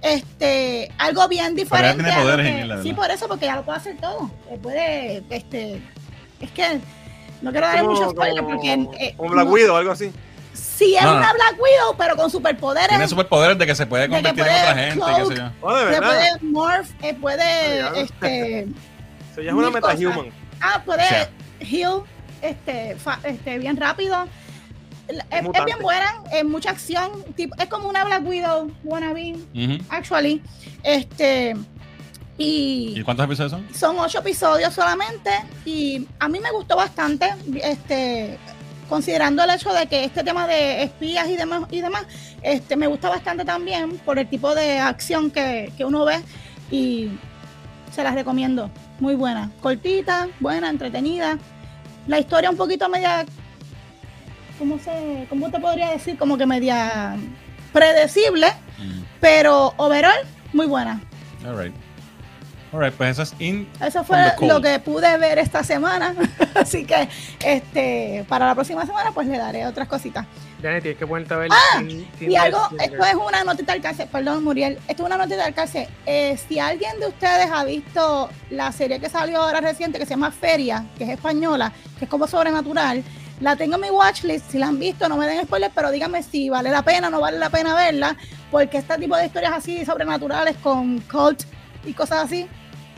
este, 0.00 0.90
algo 0.98 1.28
bien 1.28 1.54
diferente. 1.54 2.02
tiene 2.02 2.18
poderes, 2.22 2.46
que- 2.76 2.82
sí, 2.82 2.94
por 2.94 3.10
eso, 3.10 3.28
porque 3.28 3.44
ya 3.46 3.56
lo 3.56 3.62
puede 3.64 3.78
hacer 3.78 3.96
todo. 3.98 4.30
Puede, 4.62 5.22
este, 5.30 5.82
es 6.40 6.50
que 6.50 6.80
no 7.42 7.50
quiero 7.50 7.66
dar 7.66 7.84
mucho 7.84 8.10
spoiler 8.10 8.44
porque 8.44 8.72
eh, 8.98 9.14
como 9.16 9.30
Black 9.30 9.46
no- 9.46 9.52
Widow, 9.52 9.76
algo 9.76 9.92
así. 9.92 10.10
Sí, 10.54 10.96
es 10.96 11.02
No, 11.02 11.12
una 11.16 11.32
Black 11.32 11.54
Widow, 11.60 11.96
pero 11.96 12.16
con 12.16 12.30
superpoderes. 12.30 12.88
Tiene 12.88 13.08
superpoderes 13.08 13.56
de 13.58 13.66
que 13.66 13.74
se 13.74 13.86
puede 13.86 14.08
convertir 14.08 14.40
en 14.44 14.46
puede 14.46 14.60
otra 14.60 14.74
gente, 14.74 15.04
qué 15.06 15.24
sé 15.24 15.34
cloak. 15.34 15.36
yo. 15.38 15.52
Oh, 15.66 15.74
de 15.74 15.80
se 15.84 15.90
verdad. 15.90 16.08
puede 16.08 16.52
morph, 16.52 16.90
eh, 17.02 17.14
puede, 17.14 17.78
ya. 17.78 17.92
este, 17.96 18.66
ya 19.36 19.42
es 19.42 19.52
una 19.52 19.70
metahuman. 19.70 20.26
ah, 20.60 20.82
puede 20.84 21.02
Sí. 21.60 21.76
heal, 21.80 22.02
este, 22.42 22.96
fa- 22.96 23.20
este, 23.24 23.58
bien 23.58 23.76
rápido. 23.76 24.26
Es, 25.08 25.18
es 25.30 25.42
mutante. 25.42 25.64
bien 25.66 25.78
buena, 25.82 26.14
es 26.32 26.44
mucha 26.44 26.70
acción, 26.70 27.10
tipo, 27.34 27.54
es 27.58 27.66
como 27.66 27.88
una 27.88 28.04
Black 28.04 28.24
Widow 28.26 28.70
wannabe, 28.84 29.34
Ujú. 29.54 29.78
actually, 29.90 30.42
este, 30.82 31.54
y, 32.38 32.94
¿Y 32.96 33.02
cuántos 33.02 33.26
episodios 33.26 33.52
son? 33.52 33.66
son 33.74 33.98
ocho 33.98 34.18
episodios 34.20 34.72
solamente 34.74 35.30
y 35.64 36.06
a 36.18 36.28
mí 36.28 36.40
me 36.40 36.50
gustó 36.50 36.76
bastante, 36.76 37.28
este, 37.62 38.38
considerando 38.88 39.42
el 39.44 39.50
hecho 39.50 39.72
de 39.72 39.86
que 39.86 40.04
este 40.04 40.24
tema 40.24 40.46
de 40.46 40.82
espías 40.82 41.28
y 41.28 41.36
demás, 41.36 41.64
y 41.70 41.80
demás 41.80 42.04
este, 42.42 42.74
me 42.76 42.86
gusta 42.86 43.08
bastante 43.10 43.44
también 43.44 43.98
por 43.98 44.18
el 44.18 44.26
tipo 44.28 44.54
de 44.54 44.78
acción 44.78 45.30
que, 45.30 45.72
que 45.76 45.84
uno 45.84 46.04
ve 46.04 46.20
y 46.70 47.10
se 47.92 48.02
las 48.02 48.14
recomiendo. 48.14 48.70
Muy 48.98 49.14
buena, 49.14 49.50
cortita, 49.60 50.28
buena, 50.40 50.70
entretenida. 50.70 51.38
La 52.06 52.18
historia 52.18 52.50
un 52.50 52.56
poquito 52.56 52.88
media, 52.88 53.26
¿cómo, 54.58 54.78
se, 54.78 55.26
¿cómo 55.28 55.50
te 55.50 55.58
podría 55.60 55.90
decir? 55.90 56.16
Como 56.16 56.38
que 56.38 56.46
media 56.46 57.16
predecible, 57.72 58.48
Mm. 58.78 59.02
pero 59.20 59.74
overall, 59.76 60.16
muy 60.52 60.66
buena. 60.66 61.00
All 61.46 61.56
right. 61.56 61.74
All 62.72 62.80
right, 62.80 62.94
pues 62.94 63.10
eso 63.10 63.22
es 63.22 63.34
In. 63.38 63.68
Eso 63.84 64.02
fue 64.02 64.18
lo 64.40 64.60
que 64.62 64.78
pude 64.78 65.18
ver 65.18 65.38
esta 65.38 65.62
semana. 65.62 66.14
Así 66.54 66.86
que 66.86 67.06
este 67.44 68.24
para 68.28 68.46
la 68.46 68.54
próxima 68.54 68.86
semana 68.86 69.12
pues 69.12 69.26
le 69.26 69.36
daré 69.36 69.66
otras 69.66 69.88
cositas. 69.88 70.26
Dani, 70.62 70.80
tienes 70.80 70.98
que 70.98 71.06
ponerte 71.06 71.34
a 71.34 71.36
ver. 71.36 71.50
Teen 72.18 72.30
Y 72.30 72.36
algo, 72.36 72.60
esto 72.80 73.04
es 73.04 73.14
una 73.14 73.44
notita 73.44 73.74
al 73.74 73.82
cárcel, 73.82 74.08
perdón 74.10 74.44
Muriel, 74.44 74.78
esto 74.88 75.02
es 75.02 75.06
una 75.06 75.18
notita 75.18 75.44
al 75.44 75.52
cárcel. 75.52 75.86
Eh, 76.06 76.38
si 76.48 76.60
alguien 76.60 76.98
de 76.98 77.08
ustedes 77.08 77.50
ha 77.52 77.64
visto 77.64 78.30
la 78.48 78.72
serie 78.72 79.00
que 79.00 79.10
salió 79.10 79.42
ahora 79.42 79.60
reciente 79.60 79.98
que 79.98 80.06
se 80.06 80.10
llama 80.10 80.30
Feria, 80.30 80.86
que 80.96 81.04
es 81.04 81.10
española, 81.10 81.72
que 81.98 82.06
es 82.06 82.10
como 82.10 82.26
sobrenatural, 82.26 83.02
la 83.40 83.56
tengo 83.56 83.74
en 83.74 83.80
mi 83.82 83.90
watchlist, 83.90 84.50
si 84.50 84.58
la 84.58 84.68
han 84.68 84.78
visto 84.78 85.08
no 85.08 85.16
me 85.16 85.26
den 85.26 85.44
spoilers, 85.44 85.74
pero 85.74 85.90
díganme 85.90 86.22
si 86.22 86.48
vale 86.48 86.70
la 86.70 86.82
pena 86.82 87.08
o 87.08 87.10
no 87.10 87.20
vale 87.20 87.38
la 87.38 87.50
pena 87.50 87.74
verla, 87.74 88.16
porque 88.50 88.78
este 88.78 88.96
tipo 88.98 89.16
de 89.16 89.26
historias 89.26 89.52
así 89.52 89.84
sobrenaturales 89.84 90.56
con 90.58 91.00
cult 91.00 91.42
y 91.84 91.92
cosas 91.92 92.24
así, 92.24 92.46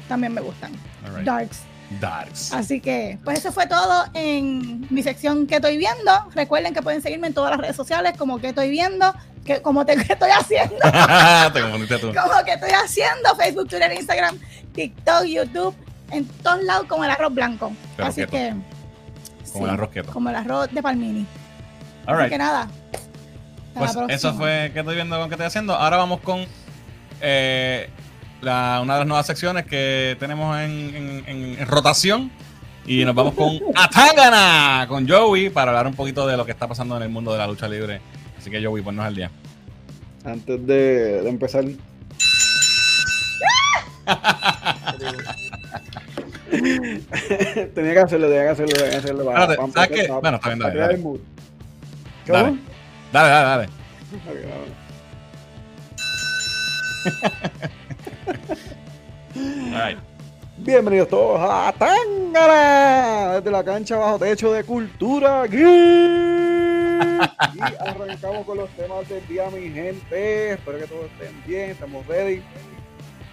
también 0.08 0.32
me 0.34 0.40
gustan. 0.40 0.72
Right. 1.14 1.24
Darks. 1.24 1.60
Darks. 2.00 2.52
Así 2.52 2.80
que, 2.80 3.18
pues 3.24 3.38
eso 3.40 3.52
fue 3.52 3.66
todo 3.66 4.04
en 4.14 4.86
mi 4.90 5.02
sección 5.02 5.46
que 5.46 5.56
estoy 5.56 5.76
viendo. 5.76 6.10
Recuerden 6.34 6.72
que 6.74 6.82
pueden 6.82 7.02
seguirme 7.02 7.26
en 7.28 7.34
todas 7.34 7.50
las 7.50 7.60
redes 7.60 7.76
sociales 7.76 8.14
como 8.16 8.38
que 8.38 8.48
estoy 8.48 8.70
viendo, 8.70 9.14
que 9.44 9.60
como 9.62 9.84
te 9.84 9.94
que 10.04 10.12
estoy 10.14 10.30
haciendo, 10.30 10.76
Te 11.52 11.60
confundiste 11.60 11.98
tú. 11.98 12.12
como 12.14 12.44
que 12.44 12.54
estoy 12.54 12.70
haciendo, 12.70 13.36
Facebook, 13.36 13.68
Twitter, 13.68 13.92
Instagram, 13.92 14.38
TikTok, 14.74 15.24
YouTube, 15.24 15.74
en 16.10 16.24
todos 16.42 16.62
lados 16.64 16.86
como 16.88 17.04
el 17.04 17.10
arroz 17.10 17.34
blanco. 17.34 17.72
Pero 17.96 18.08
Así 18.08 18.26
que 18.26 18.50
Como 19.52 19.58
sí, 19.58 19.64
el 19.64 19.70
arroz 19.70 19.90
quieto. 19.90 20.12
como 20.12 20.30
el 20.30 20.36
arroz 20.36 20.70
de 20.72 20.82
Palmini. 20.82 21.26
All 22.06 22.20
Así 22.20 22.30
que 22.30 22.38
nada, 22.38 22.68
Pues 23.74 23.96
eso 24.08 24.34
fue 24.34 24.70
que 24.72 24.80
estoy 24.80 24.94
viendo 24.96 25.18
con 25.18 25.28
que 25.28 25.34
estoy 25.34 25.46
haciendo. 25.46 25.74
Ahora 25.74 25.96
vamos 25.98 26.20
con 26.20 26.44
eh, 27.20 27.90
la, 28.44 28.80
una 28.82 28.94
de 28.94 29.00
las 29.00 29.08
nuevas 29.08 29.26
secciones 29.26 29.66
que 29.66 30.16
tenemos 30.18 30.58
en, 30.58 31.24
en, 31.26 31.66
rotación. 31.66 32.30
Y 32.86 33.04
nos 33.04 33.14
vamos 33.14 33.34
con 33.34 33.58
Atangana, 33.74 34.86
con 34.88 35.08
Joey, 35.08 35.48
para 35.48 35.70
hablar 35.70 35.86
un 35.86 35.94
poquito 35.94 36.26
de 36.26 36.36
lo 36.36 36.44
que 36.44 36.52
está 36.52 36.68
pasando 36.68 36.96
en 36.96 37.02
el 37.02 37.08
mundo 37.08 37.32
de 37.32 37.38
la 37.38 37.46
lucha 37.46 37.66
libre. 37.66 38.00
Así 38.38 38.50
que 38.50 38.62
Joey, 38.62 38.82
ponnos 38.82 39.06
al 39.06 39.14
día. 39.14 39.30
Antes 40.24 40.66
de, 40.66 41.22
de 41.22 41.28
empezar. 41.28 41.64
tenía 47.74 47.92
que 47.94 47.98
hacerlo, 48.00 48.28
tenía 48.28 48.42
que 48.42 48.48
hacerlo, 48.48 48.74
tenía 48.74 48.90
que 48.90 48.96
hacerlo. 48.96 49.24
Para, 49.24 49.56
¿sabes 49.72 49.88
qué? 49.88 50.08
bueno, 50.08 50.36
está 50.36 50.48
bien, 50.50 50.58
dale. 50.58 50.78
Dale. 50.78 50.98
dale. 52.26 52.58
dale, 53.12 53.28
dale, 53.28 53.48
dale. 53.48 53.84
Bienvenidos 60.56 61.08
todos 61.08 61.40
a 61.40 61.74
Tangana 61.76 63.34
desde 63.34 63.50
la 63.50 63.64
cancha 63.64 63.96
bajo 63.96 64.18
techo 64.18 64.52
de 64.52 64.62
cultura 64.64 65.46
y 65.46 65.62
arrancamos 67.60 68.46
con 68.46 68.58
los 68.58 68.70
temas 68.70 69.08
del 69.08 69.26
día 69.26 69.50
mi 69.50 69.68
gente 69.70 70.52
espero 70.52 70.78
que 70.78 70.86
todos 70.86 71.06
estén 71.06 71.42
bien 71.46 71.70
estamos 71.70 72.06
ready 72.06 72.40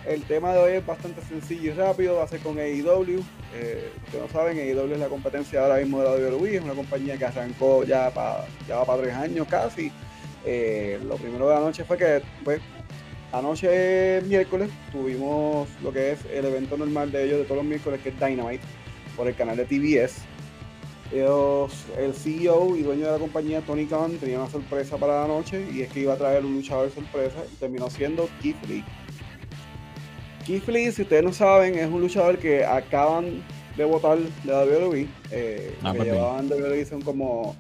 el 0.06 0.24
tema 0.24 0.54
de 0.54 0.60
hoy 0.60 0.74
es 0.74 0.86
bastante 0.86 1.22
sencillo 1.22 1.72
y 1.72 1.76
rápido, 1.76 2.16
va 2.16 2.24
a 2.24 2.28
ser 2.28 2.40
con 2.40 2.58
AEW. 2.58 3.24
Eh, 3.54 3.92
ustedes 4.06 4.24
no 4.24 4.30
saben, 4.30 4.58
AEW 4.58 4.94
es 4.94 5.00
la 5.00 5.10
competencia 5.10 5.62
ahora 5.62 5.78
mismo 5.78 6.00
de 6.00 6.06
la 6.06 6.16
WWE, 6.16 6.56
es 6.56 6.64
una 6.64 6.74
compañía 6.74 7.18
que 7.18 7.26
arrancó 7.26 7.84
ya, 7.84 8.10
para 8.10 8.46
ya 8.68 8.78
va 8.78 8.86
para 8.86 9.04
tres 9.04 9.14
años 9.14 9.48
casi. 9.48 9.92
Eh, 10.44 11.00
lo 11.06 11.18
primero 11.18 11.48
de 11.48 11.54
la 11.54 11.62
noche 11.62 11.84
fue 11.84 11.98
que, 11.98 12.24
pues, 12.44 12.60
anoche 13.32 14.22
miércoles 14.24 14.70
tuvimos 14.92 15.68
lo 15.84 15.92
que 15.92 16.12
es 16.12 16.20
el 16.32 16.46
evento 16.46 16.78
normal 16.78 17.12
de 17.12 17.26
ellos 17.26 17.40
de 17.40 17.44
todos 17.46 17.58
los 17.58 17.66
miércoles, 17.66 18.00
que 18.02 18.10
es 18.10 18.20
Dynamite, 18.20 18.64
por 19.16 19.28
el 19.28 19.36
canal 19.36 19.58
de 19.58 19.66
TBS. 19.66 20.24
Ellos, 21.12 21.86
el 21.98 22.14
CEO 22.14 22.78
y 22.78 22.84
dueño 22.84 23.06
de 23.06 23.12
la 23.12 23.18
compañía, 23.18 23.62
Tony 23.62 23.86
Khan, 23.86 24.18
tenía 24.18 24.40
una 24.40 24.50
sorpresa 24.50 24.98
para 24.98 25.22
la 25.22 25.28
noche 25.28 25.68
y 25.74 25.82
es 25.82 25.92
que 25.92 26.02
iba 26.02 26.14
a 26.14 26.18
traer 26.18 26.46
un 26.46 26.54
luchador 26.54 26.88
de 26.88 26.96
sorpresa 26.96 27.38
y 27.52 27.56
terminó 27.56 27.90
siendo 27.90 28.30
Keith 28.42 28.64
Lee 28.68 28.84
Keith 30.46 30.68
Lee, 30.68 30.92
si 30.92 31.04
ustedes 31.04 31.24
no 31.24 31.34
saben, 31.34 31.78
es 31.78 31.88
un 31.88 32.02
luchador 32.02 32.38
que 32.38 32.66
acaban 32.66 33.44
de 33.78 33.86
votar 33.86 34.18
de 34.18 34.52
WWE. 34.52 35.08
Eh, 35.32 35.76
ah, 35.84 35.94
que 35.94 36.04
llevaban 36.04 36.50
WWE 36.50 36.86
son 36.86 37.02
como 37.02 37.56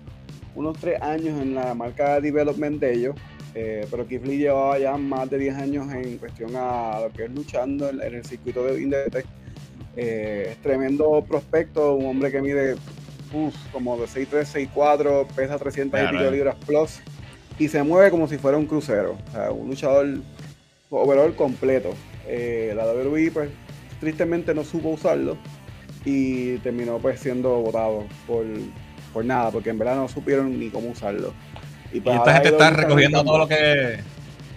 unos 0.55 0.77
tres 0.79 1.01
años 1.01 1.39
en 1.41 1.55
la 1.55 1.73
marca 1.73 2.15
de 2.15 2.21
development 2.21 2.79
de 2.79 2.93
ellos. 2.93 3.15
Eh, 3.53 3.85
pero 3.91 4.07
Keith 4.07 4.25
Lee 4.25 4.37
llevaba 4.37 4.79
ya 4.79 4.95
más 4.97 5.29
de 5.29 5.37
10 5.37 5.55
años 5.55 5.93
en 5.93 6.17
cuestión 6.17 6.51
a 6.55 6.99
lo 7.01 7.11
que 7.11 7.25
es 7.25 7.31
luchando 7.31 7.89
en, 7.89 8.01
el 8.01 8.25
circuito 8.25 8.63
de 8.63 8.81
Indetec. 8.81 9.25
Eh, 9.97 10.47
es 10.51 10.57
tremendo 10.61 11.23
prospecto, 11.27 11.95
un 11.95 12.05
hombre 12.05 12.31
que 12.31 12.41
mide 12.41 12.75
como 13.71 13.97
de 13.97 14.05
6'3, 14.05 14.69
6'4, 14.73 15.27
pesa 15.35 15.57
300 15.57 15.99
y 15.99 16.07
pico 16.07 16.31
libras 16.31 16.55
plus 16.65 16.99
y 17.59 17.67
se 17.67 17.81
mueve 17.83 18.11
como 18.11 18.27
si 18.27 18.37
fuera 18.37 18.57
un 18.57 18.65
crucero. 18.65 19.17
O 19.29 19.31
sea, 19.31 19.51
un 19.51 19.69
luchador 19.69 20.07
overall 20.89 21.35
completo. 21.35 21.93
Eh, 22.27 22.73
la 22.75 22.85
WWE 22.85 23.31
pues 23.31 23.49
tristemente 23.99 24.53
no 24.53 24.63
supo 24.63 24.89
usarlo 24.89 25.37
y 26.05 26.57
terminó 26.57 26.97
pues 26.99 27.19
siendo 27.19 27.49
votado 27.61 28.05
por, 28.25 28.45
por 29.13 29.25
nada, 29.25 29.51
porque 29.51 29.69
en 29.69 29.77
verdad 29.77 29.97
no 29.97 30.07
supieron 30.07 30.59
ni 30.59 30.69
cómo 30.69 30.89
usarlo. 30.89 31.33
Y, 31.93 31.99
pues, 31.99 32.15
esta 32.15 32.33
gente 32.33 32.49
está 32.49 32.69
recogiendo 32.69 33.23
todo 33.23 33.37
lo 33.39 33.47
que... 33.47 33.99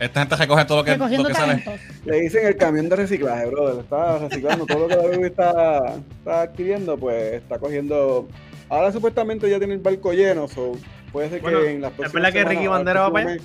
Esta 0.00 0.20
gente 0.20 0.36
recoge 0.36 0.64
todo 0.64 0.78
lo 0.78 0.84
que, 0.84 0.96
lo 0.96 1.24
que 1.24 1.34
sale. 1.34 1.64
Le 2.04 2.20
dicen 2.20 2.46
el 2.46 2.56
camión 2.56 2.88
de 2.88 2.96
reciclaje, 2.96 3.46
brother. 3.46 3.80
Está 3.80 4.18
reciclando 4.18 4.66
todo 4.66 4.80
lo 4.80 4.88
que 4.88 4.96
la 4.96 5.02
WWE 5.02 5.26
está, 5.26 5.94
está 6.18 6.42
adquiriendo, 6.42 6.98
pues 6.98 7.34
está 7.34 7.58
cogiendo... 7.58 8.28
Ahora 8.68 8.92
supuestamente 8.92 9.48
ya 9.48 9.58
tiene 9.58 9.74
el 9.74 9.80
barco 9.80 10.12
lleno, 10.12 10.48
so 10.48 10.72
puede 11.12 11.30
ser 11.30 11.40
que 11.42 11.70
en 11.70 11.80
las 11.80 11.92
próximas 11.92 12.08
¿Es 12.08 12.12
verdad 12.12 12.32
que 12.32 12.44
Ricky 12.44 12.66
Bandera 12.66 13.00
va 13.02 13.12
para 13.12 13.30
allá? 13.30 13.40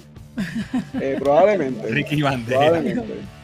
Eh, 1.02 1.18
probablemente. 1.20 1.88
Ricky 1.90 2.22
Bandera. 2.22 2.60
Probablemente. 2.60 3.39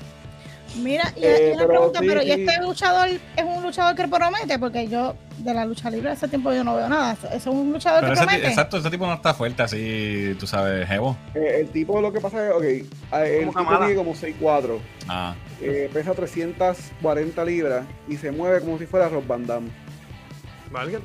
Mira, 0.82 1.13
y, 1.15 1.23
eh, 1.23 1.51
una 1.55 1.67
pregunta, 1.67 1.99
pero 1.99 2.21
¿y 2.21 2.32
este 2.32 2.61
luchador 2.61 3.07
es 3.07 3.43
un 3.43 3.63
luchador 3.63 3.95
que 3.95 4.07
promete? 4.07 4.59
Porque 4.59 4.88
yo 4.88 5.15
de 5.38 5.53
la 5.53 5.65
lucha 5.65 5.89
libre 5.89 6.11
hace 6.11 6.28
tiempo 6.28 6.51
yo 6.53 6.63
no 6.63 6.76
veo 6.76 6.89
nada. 6.89 7.17
¿Es 7.34 7.45
un 7.47 7.71
luchador 7.71 8.09
que 8.09 8.15
promete? 8.15 8.47
Exacto, 8.47 8.78
ese 8.78 8.89
tipo 8.89 9.05
no 9.05 9.13
está 9.13 9.34
fuerte 9.34 9.63
así, 9.63 10.36
tú 10.39 10.47
sabes, 10.47 10.88
Jevo. 10.88 11.17
Eh, 11.34 11.57
el 11.61 11.69
tipo 11.69 12.01
lo 12.01 12.11
que 12.11 12.19
pasa 12.19 12.47
es, 12.47 12.53
ok, 12.53 12.63
eh, 12.63 12.86
el 13.11 13.49
tipo 13.49 13.78
tiene 13.78 13.95
como 13.95 14.13
6'4". 14.13 14.80
Ah. 15.07 15.36
pesa 15.93 16.13
340 16.13 17.45
libras 17.45 17.86
y 18.07 18.17
se 18.17 18.32
mueve 18.32 18.61
como 18.61 18.78
si 18.78 18.86
fuera 18.86 19.09
Rob 19.09 19.26
Van 19.26 19.45
Damme. 19.45 19.84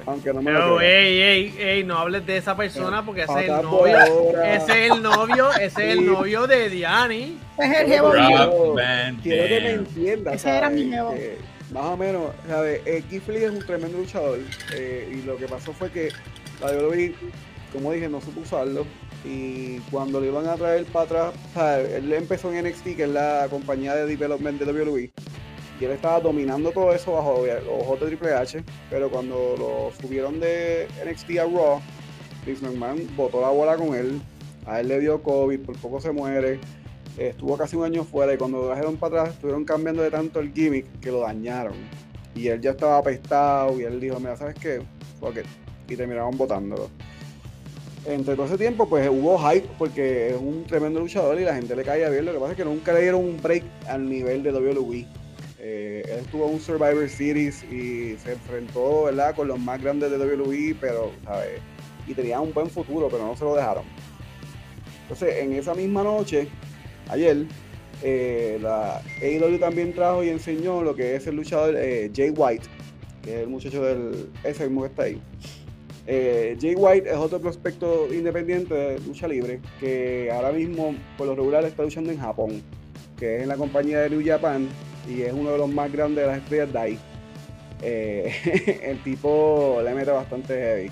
Aunque 0.06 0.32
no 0.32 0.42
me 0.42 0.52
Pero, 0.52 0.80
ey, 0.80 1.20
ey, 1.20 1.54
ey, 1.58 1.84
no 1.84 1.98
hables 1.98 2.26
de 2.26 2.36
esa 2.36 2.56
persona 2.56 3.04
porque 3.04 3.22
ese 3.22 3.44
es 3.44 3.50
el 3.50 3.62
novio. 3.62 3.98
Ese 4.42 4.86
es 4.86 4.92
el 4.92 5.02
novio, 5.02 5.50
ese 5.52 5.64
es 5.64 5.98
el 5.98 6.06
novio 6.06 6.46
de 6.46 6.68
Diani. 6.68 7.38
Es 7.58 7.78
el 7.78 7.86
jevo 7.86 8.10
Quiero 8.10 9.48
que 9.48 9.60
me 9.60 9.70
entiendas. 9.72 10.34
Ese 10.34 10.56
era 10.56 10.70
mi 10.70 10.90
jevo. 10.90 11.14
más 11.72 11.84
o 11.84 11.96
menos, 11.96 12.30
¿sabes? 12.48 12.80
Eh, 12.84 13.04
Keith 13.08 13.28
Lee 13.28 13.44
es 13.44 13.50
un 13.50 13.64
tremendo 13.64 13.98
luchador. 13.98 14.38
Eh, 14.74 15.12
y 15.12 15.22
lo 15.26 15.36
que 15.36 15.46
pasó 15.46 15.72
fue 15.72 15.90
que 15.90 16.08
la 16.60 16.72
WWE, 16.72 17.14
como 17.72 17.92
dije, 17.92 18.08
no 18.08 18.20
supo 18.20 18.40
usarlo. 18.40 18.86
Y 19.24 19.78
cuando 19.90 20.20
le 20.20 20.28
iban 20.28 20.48
a 20.48 20.56
traer 20.56 20.84
para 20.86 21.04
atrás, 21.04 21.34
¿sabes? 21.52 21.92
él 21.92 22.12
empezó 22.12 22.52
en 22.52 22.66
NXT, 22.66 22.96
que 22.96 23.02
es 23.02 23.08
la 23.08 23.46
compañía 23.50 23.94
de 23.94 24.06
development 24.06 24.58
de 24.58 24.72
WWE 24.72 25.10
y 25.80 25.84
él 25.86 25.92
estaba 25.92 26.20
dominando 26.20 26.70
todo 26.72 26.92
eso 26.92 27.12
bajo 27.14 27.44
los 27.46 27.82
ojos 27.82 27.98
Triple 28.00 28.34
H, 28.34 28.62
pero 28.90 29.10
cuando 29.10 29.54
lo 29.58 29.92
subieron 30.00 30.38
de 30.38 30.86
NXT 31.04 31.38
a 31.38 31.44
Raw, 31.44 31.80
Vince 32.44 32.66
McMahon 32.66 33.08
botó 33.16 33.40
la 33.40 33.48
bola 33.48 33.76
con 33.76 33.94
él, 33.94 34.20
a 34.66 34.80
él 34.80 34.88
le 34.88 35.00
dio 35.00 35.22
COVID, 35.22 35.60
por 35.60 35.78
poco 35.78 36.00
se 36.00 36.12
muere, 36.12 36.60
estuvo 37.16 37.56
casi 37.56 37.76
un 37.76 37.84
año 37.84 38.04
fuera 38.04 38.34
y 38.34 38.36
cuando 38.36 38.58
lo 38.58 38.66
trajeron 38.66 38.98
para 38.98 39.22
atrás 39.22 39.34
estuvieron 39.34 39.64
cambiando 39.64 40.02
de 40.02 40.10
tanto 40.10 40.40
el 40.40 40.52
gimmick 40.52 41.00
que 41.00 41.10
lo 41.10 41.20
dañaron. 41.20 41.74
Y 42.34 42.48
él 42.48 42.60
ya 42.60 42.72
estaba 42.72 42.98
apestado 42.98 43.80
y 43.80 43.84
él 43.84 44.00
dijo, 44.00 44.20
mira, 44.20 44.36
¿sabes 44.36 44.54
qué? 44.56 44.82
Fuck 45.18 45.38
Y 45.88 45.96
terminaron 45.96 46.36
botándolo. 46.36 46.88
Entre 48.06 48.34
todo 48.34 48.46
ese 48.46 48.56
tiempo, 48.56 48.88
pues 48.88 49.08
hubo 49.08 49.38
hype 49.38 49.68
porque 49.78 50.30
es 50.30 50.36
un 50.36 50.64
tremendo 50.64 51.00
luchador 51.00 51.38
y 51.40 51.44
la 51.44 51.54
gente 51.54 51.74
le 51.74 51.82
caía 51.82 52.08
bien. 52.08 52.24
Lo 52.24 52.32
que 52.32 52.38
pasa 52.38 52.52
es 52.52 52.56
que 52.56 52.64
nunca 52.64 52.92
le 52.92 53.02
dieron 53.02 53.24
un 53.24 53.42
break 53.42 53.64
al 53.88 54.08
nivel 54.08 54.42
de 54.42 54.52
WWE. 54.52 55.06
Eh, 55.62 56.02
él 56.06 56.20
estuvo 56.20 56.46
en 56.46 56.54
un 56.54 56.60
Survivor 56.60 57.06
Series 57.08 57.62
y 57.64 58.16
se 58.16 58.32
enfrentó 58.32 59.04
¿verdad? 59.04 59.34
con 59.34 59.46
los 59.46 59.58
más 59.58 59.80
grandes 59.80 60.10
de 60.10 60.18
WWE, 60.18 60.74
pero, 60.80 61.12
¿sabes? 61.24 61.60
Y 62.06 62.14
tenía 62.14 62.40
un 62.40 62.52
buen 62.54 62.70
futuro, 62.70 63.08
pero 63.10 63.26
no 63.26 63.36
se 63.36 63.44
lo 63.44 63.54
dejaron. 63.54 63.84
Entonces, 65.02 65.36
en 65.36 65.52
esa 65.52 65.74
misma 65.74 66.02
noche, 66.02 66.48
ayer, 67.08 67.44
eh, 68.02 68.58
la 68.62 69.02
AEW 69.20 69.58
también 69.58 69.92
trajo 69.92 70.24
y 70.24 70.30
enseñó 70.30 70.82
lo 70.82 70.94
que 70.94 71.16
es 71.16 71.26
el 71.26 71.36
luchador 71.36 71.74
eh, 71.76 72.10
Jay 72.14 72.30
White, 72.30 72.66
que 73.22 73.34
es 73.34 73.40
el 73.42 73.48
muchacho 73.48 73.82
del. 73.82 74.30
ese 74.44 74.64
mismo 74.64 74.82
que 74.82 74.88
está 74.88 75.02
ahí. 75.02 75.20
Jay 76.06 76.74
White 76.74 77.08
es 77.08 77.16
otro 77.16 77.38
prospecto 77.38 78.12
independiente 78.12 78.74
de 78.74 78.98
lucha 79.00 79.28
libre 79.28 79.60
que 79.78 80.28
ahora 80.32 80.50
mismo, 80.50 80.96
por 81.16 81.28
lo 81.28 81.36
regular, 81.36 81.64
está 81.64 81.84
luchando 81.84 82.10
en 82.10 82.18
Japón, 82.18 82.62
que 83.16 83.36
es 83.36 83.42
en 83.42 83.48
la 83.48 83.56
compañía 83.56 84.00
de 84.00 84.10
New 84.10 84.26
Japan 84.26 84.68
y 85.10 85.22
es 85.22 85.32
uno 85.32 85.50
de 85.50 85.58
los 85.58 85.68
más 85.68 85.90
grandes 85.92 86.24
de 86.24 86.30
las 86.30 86.38
estrellas 86.38 86.72
de 86.72 86.78
ahí. 86.78 86.98
Eh, 87.82 88.80
el 88.82 89.02
tipo 89.02 89.80
le 89.82 89.94
mete 89.94 90.10
bastante 90.10 90.54
heavy. 90.54 90.90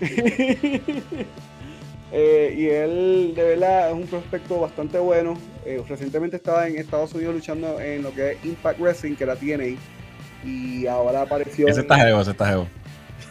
Eh, 2.12 2.56
y 2.58 2.66
él 2.66 3.34
de 3.36 3.44
verdad 3.44 3.90
es 3.90 3.94
un 3.94 4.04
prospecto 4.08 4.58
bastante 4.58 4.98
bueno. 4.98 5.38
Eh, 5.64 5.80
recientemente 5.88 6.38
estaba 6.38 6.66
en 6.66 6.76
Estados 6.76 7.14
Unidos 7.14 7.36
luchando 7.36 7.80
en 7.80 8.02
lo 8.02 8.12
que 8.12 8.32
es 8.32 8.44
Impact 8.44 8.80
Wrestling, 8.80 9.14
que 9.14 9.26
la 9.26 9.36
tiene 9.36 9.76
y 10.44 10.88
ahora 10.88 11.22
apareció. 11.22 11.68
Ese 11.68 11.82
está 11.82 11.96
jevo, 12.00 12.20
ese 12.20 12.32
está 12.32 12.48
jevo. 12.48 12.66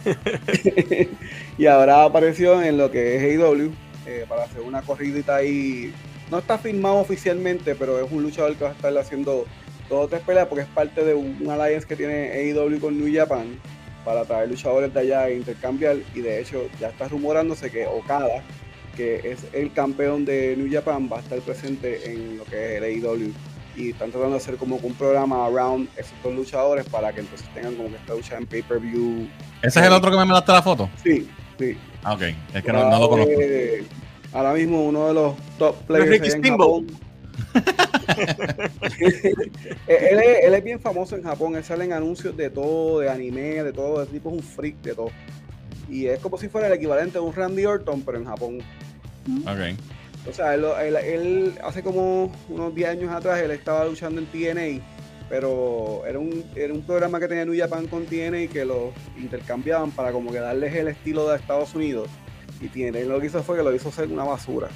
y 1.58 1.66
ahora 1.66 2.06
apareció 2.06 2.64
en 2.64 2.78
lo 2.78 2.90
que 2.90 3.18
es 3.18 3.38
AEW 3.38 3.74
para 4.30 4.46
hacer 4.46 4.62
una 4.62 4.82
corridita 4.82 5.36
ahí 5.36 5.94
no 6.30 6.40
está 6.40 6.58
firmado 6.58 6.98
oficialmente, 6.98 7.76
pero 7.76 8.04
es 8.04 8.12
un 8.12 8.24
luchador 8.24 8.56
que 8.56 8.64
va 8.64 8.70
a 8.72 8.74
estar 8.74 8.98
haciendo 8.98 9.46
dos 9.90 10.10
tres 10.10 10.22
peleas 10.22 10.48
porque 10.48 10.64
es 10.64 10.70
parte 10.70 11.04
de 11.04 11.14
un, 11.14 11.50
alliance 11.50 11.88
que 11.88 11.96
tiene 11.96 12.32
AEW 12.32 12.80
con 12.80 12.98
New 12.98 13.14
Japan 13.14 13.60
para 14.06 14.24
traer 14.24 14.50
luchadores 14.50 14.94
de 14.94 15.00
allá 15.00 15.28
e 15.28 15.38
intercambiar. 15.38 15.98
Y 16.14 16.22
de 16.22 16.40
hecho, 16.40 16.68
ya 16.80 16.90
está 16.90 17.08
rumorándose 17.08 17.72
que 17.72 17.86
Okada, 17.88 18.44
que 18.96 19.32
es 19.32 19.46
el 19.54 19.74
campeón 19.74 20.26
de 20.26 20.56
New 20.58 20.72
Japan, 20.72 21.10
va 21.12 21.18
a 21.18 21.22
estar 21.22 21.40
presente 21.40 22.12
en 22.12 22.38
lo 22.38 22.46
que 22.46 22.78
es 22.78 22.82
el 22.82 22.84
AEW. 22.84 23.34
Y 23.76 23.92
están 23.92 24.12
tratando 24.12 24.36
de 24.36 24.42
hacer 24.42 24.58
como 24.58 24.76
un 24.78 24.94
programa 24.94 25.46
around 25.46 25.88
esos 25.96 26.14
dos 26.24 26.36
luchadores 26.36 26.86
para 26.90 27.14
que 27.14 27.22
entonces 27.22 27.48
tengan 27.54 27.76
como 27.76 27.90
que 27.90 27.96
esta 27.96 28.14
lucha 28.14 28.38
en 28.38 28.46
pay-per-view. 28.46 29.28
¿Ese 29.62 29.80
es 29.80 29.86
el 29.86 29.94
otro 29.94 30.12
que 30.12 30.18
me 30.18 30.26
mandaste 30.26 30.52
la 30.52 30.62
foto? 30.62 30.90
Sí, 31.02 31.30
sí. 31.58 31.78
Ah, 32.04 32.14
ok. 32.14 32.22
Es 32.54 32.64
que 32.64 32.74
no, 32.74 33.00
lo 33.00 33.10
conozco. 33.10 33.32
Ahora 34.34 34.54
mismo 34.54 34.84
uno 34.86 35.08
de 35.08 35.14
los 35.14 35.36
top 35.58 35.76
players 35.86 36.10
Ricky 36.10 36.30
en. 36.32 36.44
Japón. 36.44 36.88
él, 39.88 40.20
es, 40.20 40.46
él 40.46 40.54
es 40.54 40.64
bien 40.64 40.80
famoso 40.80 41.16
en 41.16 41.24
Japón, 41.24 41.56
él 41.56 41.64
sale 41.64 41.86
en 41.86 41.94
anuncios 41.94 42.36
de 42.36 42.50
todo, 42.50 43.00
de 43.00 43.10
anime, 43.10 43.64
de 43.64 43.74
todo, 43.74 44.02
el 44.02 44.08
tipo 44.08 44.30
es 44.30 44.36
un 44.36 44.44
freak 44.44 44.76
de 44.82 44.94
todo. 44.96 45.12
Y 45.90 46.06
es 46.08 46.20
como 46.20 46.38
si 46.38 46.48
fuera 46.50 46.68
el 46.68 46.74
equivalente 46.74 47.18
a 47.18 47.22
un 47.22 47.34
Randy 47.34 47.66
Orton, 47.66 48.02
pero 48.02 48.18
en 48.18 48.26
Japón. 48.26 48.60
Ok. 49.44 49.78
O 50.30 50.34
sea, 50.34 50.54
él, 50.54 50.66
él- 50.82 50.96
él 50.98 51.54
hace 51.64 51.82
como 51.82 52.32
unos 52.50 52.76
10 52.76 52.90
años 52.90 53.12
atrás, 53.12 53.40
él 53.42 53.52
estaba 53.52 53.86
luchando 53.86 54.22
en 54.22 54.28
TNA, 54.28 54.84
pero 55.30 56.04
era 56.06 56.20
un, 56.20 56.44
era 56.56 56.74
un 56.74 56.82
programa 56.82 57.20
que 57.20 57.28
tenía 57.28 57.46
New 57.46 57.58
Japan 57.58 57.88
con 57.88 58.06
TNA 58.06 58.48
que 58.52 58.66
lo 58.66 58.92
intercambiaban 59.18 59.92
para 59.92 60.12
como 60.12 60.32
que 60.32 60.40
darles 60.40 60.76
el 60.76 60.90
estilo 60.90 61.28
de 61.30 61.38
Estados 61.38 61.74
Unidos. 61.74 62.10
Y 62.62 62.68
TNA 62.68 63.02
lo 63.06 63.20
que 63.20 63.28
hizo 63.28 63.42
fue 63.44 63.58
que 63.58 63.64
lo 63.64 63.74
hizo 63.74 63.92
ser 63.92 64.08
una 64.10 64.24
basura. 64.24 64.68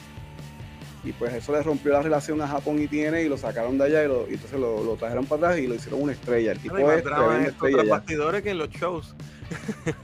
Y 1.03 1.11
pues 1.11 1.33
eso 1.33 1.51
le 1.51 1.61
rompió 1.61 1.91
la 1.91 2.01
relación 2.01 2.41
a 2.41 2.47
Japón 2.47 2.81
y 2.81 2.87
TNA 2.87 3.21
y 3.21 3.27
lo 3.29 3.37
sacaron 3.37 3.77
de 3.77 3.83
allá 3.85 4.05
y, 4.05 4.07
lo- 4.07 4.25
y 4.29 4.35
entonces 4.35 4.57
lo, 4.57 4.83
lo 4.83 4.95
trajeron 4.95 5.25
para 5.25 5.47
atrás 5.47 5.59
y 5.61 5.67
lo 5.67 5.75
hicieron 5.75 6.01
una 6.01 6.13
estrella. 6.13 6.53
El 6.53 6.59
tipo 6.59 6.77
es 6.77 7.03
estrella 7.05 7.83
bastidores 7.89 8.41
que 8.41 8.51
en 8.51 8.57
los 8.57 8.69
shows. 8.69 9.13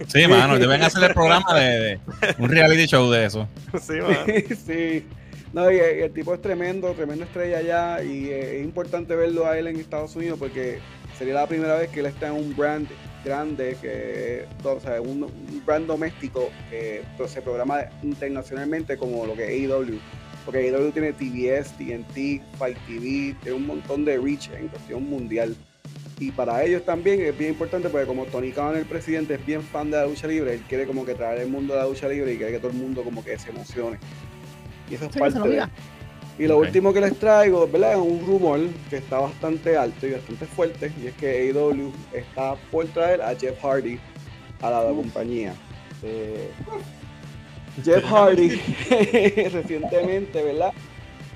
Sí, 0.08 0.28
mano, 0.28 0.60
deben 0.60 0.82
hacer 0.84 1.04
el 1.04 1.14
programa 1.14 1.58
de, 1.58 1.70
de 1.80 2.00
un 2.38 2.50
reality 2.50 2.86
show 2.86 3.10
de 3.10 3.26
eso. 3.26 3.48
sí, 3.82 3.94
mano. 3.94 4.26
sí. 4.66 5.06
No, 5.54 5.72
y, 5.72 5.76
y 5.78 5.80
el 5.80 6.12
tipo 6.12 6.34
es 6.34 6.42
tremendo, 6.42 6.92
tremenda 6.92 7.26
estrella 7.26 7.58
allá 7.60 8.04
y 8.04 8.28
eh, 8.30 8.60
es 8.60 8.66
importante 8.66 9.16
verlo 9.16 9.48
a 9.48 9.58
él 9.58 9.68
en 9.68 9.78
Estados 9.80 10.16
Unidos 10.16 10.38
porque 10.38 10.80
sería 11.18 11.34
la 11.34 11.48
primera 11.48 11.76
vez 11.76 11.90
que 11.90 12.02
él 12.02 12.06
está 12.08 12.28
en 12.28 12.34
un 12.34 12.56
brand 12.56 12.88
grande, 13.30 13.78
que 13.82 14.46
o 14.64 14.80
sea, 14.80 15.00
un, 15.02 15.24
un 15.24 15.64
brand 15.66 15.88
doméstico 15.88 16.50
que 16.70 17.04
pues, 17.18 17.32
se 17.32 17.42
programa 17.42 17.82
internacionalmente 18.04 18.98
como 18.98 19.26
lo 19.26 19.36
que 19.36 19.44
es 19.44 19.72
AEW. 19.72 20.00
Porque 20.46 20.70
AEW 20.70 20.92
tiene 20.92 21.14
TBS, 21.14 21.74
TNT, 21.78 22.42
Fight 22.58 22.78
TV, 22.88 23.36
tiene 23.42 23.54
un 23.54 23.68
montón 23.68 24.04
de 24.04 24.18
reach 24.18 24.50
en 24.50 24.68
cuestión 24.68 25.08
mundial. 25.08 25.56
Y 26.20 26.32
para 26.32 26.64
ellos 26.64 26.84
también 26.84 27.22
es 27.22 27.38
bien 27.38 27.52
importante 27.52 27.88
porque 27.88 28.06
como 28.06 28.26
Tony 28.26 28.52
Khan, 28.52 28.76
el 28.76 28.86
presidente, 28.86 29.36
es 29.36 29.46
bien 29.46 29.62
fan 29.62 29.90
de 29.90 29.98
la 29.98 30.06
lucha 30.06 30.28
libre, 30.28 30.56
él 30.56 30.62
quiere 30.68 30.86
como 30.86 31.06
que 31.06 31.14
traer 31.14 31.42
el 31.42 31.50
mundo 31.50 31.74
de 31.76 31.80
la 31.80 31.88
lucha 31.88 32.10
libre 32.10 32.34
y 32.34 32.38
quiere 32.38 32.52
que 32.52 32.60
todo 32.60 32.72
el 32.72 32.78
mundo 32.78 33.04
como 33.04 33.24
que 33.24 33.38
se 33.38 33.52
emocione. 33.52 34.00
Y 34.90 34.96
eso 34.96 35.06
es 35.06 35.14
Sí, 35.14 35.20
parte 35.20 35.48
de. 35.48 35.64
Y 36.40 36.48
lo 36.48 36.58
último 36.58 36.94
que 36.94 37.02
les 37.02 37.20
traigo, 37.20 37.68
¿verdad? 37.68 37.94
Es 37.94 38.00
un 38.00 38.26
rumor 38.26 38.62
que 38.90 38.96
está 38.96 39.20
bastante 39.20 39.76
alto 39.76 40.08
y 40.08 40.12
bastante 40.12 40.46
fuerte, 40.46 40.90
y 41.04 41.08
es 41.08 41.14
que 41.16 41.50
AEW 41.52 41.92
está 42.14 42.56
por 42.72 42.88
traer 42.88 43.22
a 43.22 43.36
Jeff 43.36 43.62
Hardy 43.62 44.00
a 44.62 44.70
la 44.70 44.84
compañía. 44.84 45.54
Eh, 46.02 46.50
Jeff 47.84 48.06
Hardy 48.06 48.50
recientemente, 49.52 50.42
¿verdad? 50.42 50.72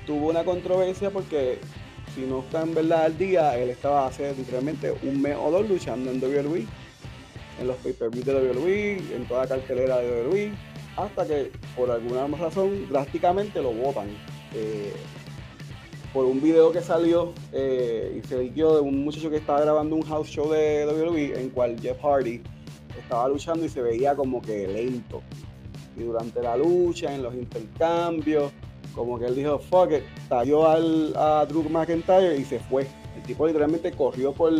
Tuvo 0.06 0.30
una 0.30 0.42
controversia 0.42 1.10
porque 1.10 1.58
si 2.14 2.22
no 2.22 2.40
está 2.40 2.62
en 2.62 2.74
verdad 2.74 3.04
al 3.04 3.18
día, 3.18 3.58
él 3.58 3.68
estaba 3.68 4.06
hace 4.06 4.34
literalmente 4.34 4.94
un 5.02 5.20
mes 5.20 5.36
o 5.38 5.50
dos 5.50 5.68
luchando 5.68 6.10
en 6.10 6.22
WWE, 6.22 6.66
en 7.60 7.66
los 7.66 7.76
pay-per-views 7.76 8.24
de 8.24 8.34
WWE, 8.34 9.16
en 9.16 9.26
toda 9.28 9.42
la 9.42 9.48
cartelera 9.48 9.98
de 9.98 10.22
WWE, 10.22 10.52
hasta 10.96 11.26
que 11.26 11.50
por 11.76 11.90
alguna 11.90 12.26
razón 12.38 12.88
drásticamente 12.88 13.60
lo 13.60 13.72
votan. 13.72 14.08
Eh, 14.54 14.92
por 16.12 16.24
un 16.26 16.40
video 16.40 16.70
que 16.72 16.80
salió 16.80 17.32
eh, 17.52 18.20
y 18.22 18.26
se 18.26 18.38
liquió 18.38 18.74
de 18.74 18.80
un 18.80 19.04
muchacho 19.04 19.30
que 19.30 19.36
estaba 19.36 19.60
grabando 19.60 19.96
un 19.96 20.02
house 20.02 20.28
show 20.28 20.50
de 20.50 20.86
WWE 20.86 21.40
en 21.40 21.50
cual 21.50 21.76
Jeff 21.80 21.98
Hardy 22.02 22.40
estaba 22.98 23.28
luchando 23.28 23.64
y 23.64 23.68
se 23.68 23.82
veía 23.82 24.14
como 24.14 24.40
que 24.40 24.66
lento. 24.68 25.22
Y 25.96 26.02
durante 26.02 26.40
la 26.42 26.56
lucha, 26.56 27.14
en 27.14 27.22
los 27.22 27.34
intercambios, 27.34 28.52
como 28.94 29.18
que 29.18 29.26
él 29.26 29.34
dijo, 29.34 29.58
fuck 29.58 29.90
it, 29.92 30.02
talló 30.28 30.68
al, 30.68 31.12
a 31.16 31.44
Drew 31.46 31.68
McIntyre 31.68 32.36
y 32.36 32.44
se 32.44 32.58
fue. 32.60 32.86
El 33.16 33.22
tipo 33.24 33.46
literalmente 33.46 33.90
corrió 33.92 34.32
por, 34.32 34.52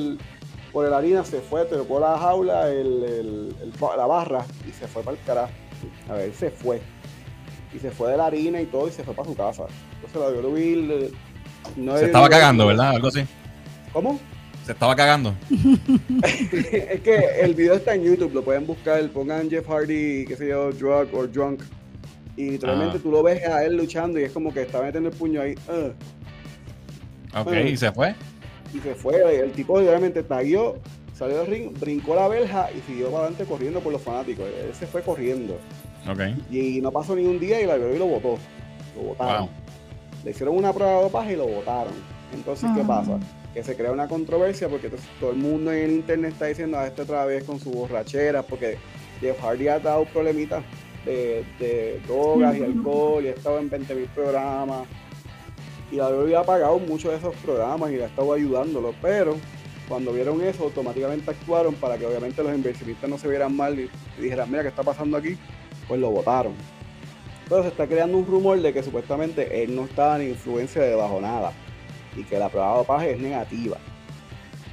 por 0.72 0.88
la 0.88 0.98
harina, 0.98 1.24
se 1.24 1.40
fue, 1.40 1.64
tocó 1.66 2.00
la 2.00 2.18
jaula, 2.18 2.68
el, 2.70 3.04
el- 3.04 3.54
la 3.96 4.06
barra 4.06 4.44
y 4.68 4.72
se 4.72 4.86
fue 4.88 5.02
para 5.02 5.16
el 5.16 5.22
carajo. 5.24 5.52
A 6.08 6.14
ver, 6.14 6.32
se 6.34 6.50
fue. 6.50 6.80
Y 7.74 7.78
se 7.78 7.90
fue 7.90 8.10
de 8.12 8.16
la 8.16 8.26
harina 8.26 8.60
y 8.60 8.66
todo 8.66 8.88
y 8.88 8.92
se 8.92 9.02
fue 9.02 9.14
para 9.14 9.28
su 9.28 9.34
casa. 9.34 9.64
Entonces 10.04 10.20
la 10.42 10.96
le- 10.96 11.10
no 11.76 11.96
Se 11.98 12.04
estaba 12.06 12.28
cagando, 12.28 12.66
¿verdad? 12.66 12.90
Algo 12.90 13.08
así. 13.08 13.24
¿Cómo? 13.92 14.20
Se 14.64 14.72
estaba 14.72 14.94
cagando. 14.96 15.34
es 16.22 17.00
que 17.00 17.16
el 17.42 17.54
video 17.54 17.74
está 17.74 17.94
en 17.94 18.04
YouTube, 18.04 18.32
lo 18.32 18.42
pueden 18.42 18.66
buscar, 18.66 19.06
pongan 19.10 19.50
Jeff 19.50 19.66
Hardy, 19.68 20.24
qué 20.26 20.36
sé 20.36 20.48
yo, 20.48 20.70
drug 20.72 21.08
or 21.14 21.30
drunk. 21.30 21.62
Y 22.36 22.50
literalmente 22.50 22.98
Ah. 22.98 23.00
tú 23.02 23.10
lo 23.10 23.22
ves 23.22 23.44
a 23.46 23.64
él 23.64 23.76
luchando 23.76 24.18
y 24.18 24.24
es 24.24 24.32
como 24.32 24.52
que 24.52 24.62
está 24.62 24.80
metiendo 24.82 25.08
el 25.10 25.16
puño 25.16 25.40
ahí. 25.40 25.54
"Ugh", 25.68 25.92
Ok, 27.36 27.44
Bueno. 27.44 27.68
y 27.68 27.76
se 27.76 27.90
fue. 27.92 28.14
y 28.72 28.78
se 28.80 28.94
fue. 28.94 29.38
El 29.40 29.52
tipo 29.52 29.78
literalmente 29.78 30.22
taguió, 30.22 30.76
salió 31.16 31.38
del 31.38 31.46
ring, 31.46 31.78
brincó 31.78 32.14
la 32.14 32.26
verja 32.28 32.68
y 32.76 32.80
siguió 32.90 33.06
para 33.10 33.24
adelante 33.24 33.44
corriendo 33.44 33.80
por 33.80 33.92
los 33.92 34.02
fanáticos. 34.02 34.46
Él 34.46 34.74
se 34.74 34.86
fue 34.86 35.02
corriendo. 35.02 35.58
Y 36.50 36.80
no 36.80 36.90
pasó 36.90 37.14
ni 37.16 37.24
un 37.24 37.38
día 37.38 37.60
y 37.60 37.66
la 37.66 37.76
WWE 37.76 37.98
lo 37.98 38.06
votó. 38.06 38.38
Lo 38.96 39.02
votaron. 39.08 39.40
Wow. 39.46 39.50
Le 40.24 40.30
hicieron 40.30 40.56
una 40.56 40.72
prueba 40.72 40.96
de 40.96 41.02
dopaje 41.02 41.32
y 41.32 41.36
lo 41.36 41.46
votaron. 41.46 41.92
Entonces, 42.34 42.70
¿qué 42.74 42.80
Ah. 42.82 42.86
pasa? 42.86 43.18
Que 43.52 43.62
se 43.62 43.76
crea 43.76 43.92
una 43.92 44.08
controversia 44.08 44.68
porque 44.68 44.90
todo 45.20 45.30
el 45.30 45.36
mundo 45.36 45.72
en 45.72 45.84
el 45.84 45.90
internet 45.92 46.32
está 46.32 46.46
diciendo 46.46 46.78
a 46.78 46.86
este 46.86 47.02
otra 47.02 47.24
vez 47.24 47.44
con 47.44 47.60
su 47.60 47.70
borrachera, 47.70 48.42
porque 48.42 48.76
Jeff 49.20 49.40
Hardy 49.40 49.68
ha 49.68 49.78
dado 49.78 50.04
problemitas 50.06 50.64
de, 51.04 51.44
de 51.60 52.00
drogas 52.06 52.56
y 52.56 52.64
alcohol 52.64 53.24
y 53.24 53.28
ha 53.28 53.32
estado 53.32 53.58
en 53.60 53.70
20.000 53.70 54.08
programas. 54.08 54.86
Y 55.92 55.96
la 55.96 56.08
WWE 56.08 56.36
ha 56.36 56.42
pagado 56.42 56.78
muchos 56.80 57.12
de 57.12 57.18
esos 57.18 57.34
programas 57.36 57.92
y 57.92 58.00
ha 58.00 58.06
estado 58.06 58.32
ayudándolo, 58.32 58.92
pero 59.00 59.36
cuando 59.88 60.12
vieron 60.12 60.40
eso, 60.42 60.64
automáticamente 60.64 61.30
actuaron 61.30 61.74
para 61.74 61.96
que 61.98 62.06
obviamente 62.06 62.42
los 62.42 62.54
inversionistas 62.54 63.08
no 63.08 63.18
se 63.18 63.28
vieran 63.28 63.54
mal 63.54 63.78
y, 63.78 63.88
y 64.18 64.22
dijeran, 64.22 64.50
mira, 64.50 64.62
¿qué 64.62 64.68
está 64.70 64.82
pasando 64.82 65.16
aquí? 65.18 65.36
Pues 65.88 66.00
lo 66.00 66.10
votaron. 66.10 66.52
Entonces 67.44 67.66
se 67.66 67.70
está 67.72 67.86
creando 67.86 68.16
un 68.18 68.26
rumor 68.26 68.60
de 68.60 68.72
que 68.72 68.82
supuestamente 68.82 69.62
él 69.62 69.74
no 69.76 69.84
estaba 69.84 70.20
en 70.22 70.30
influencia 70.30 70.80
de 70.82 70.94
bajo 70.94 71.20
nada 71.20 71.52
y 72.16 72.22
que 72.24 72.38
la 72.38 72.48
prueba 72.48 72.70
de 72.72 72.76
dopaje 72.78 73.10
es 73.12 73.20
negativa. 73.20 73.76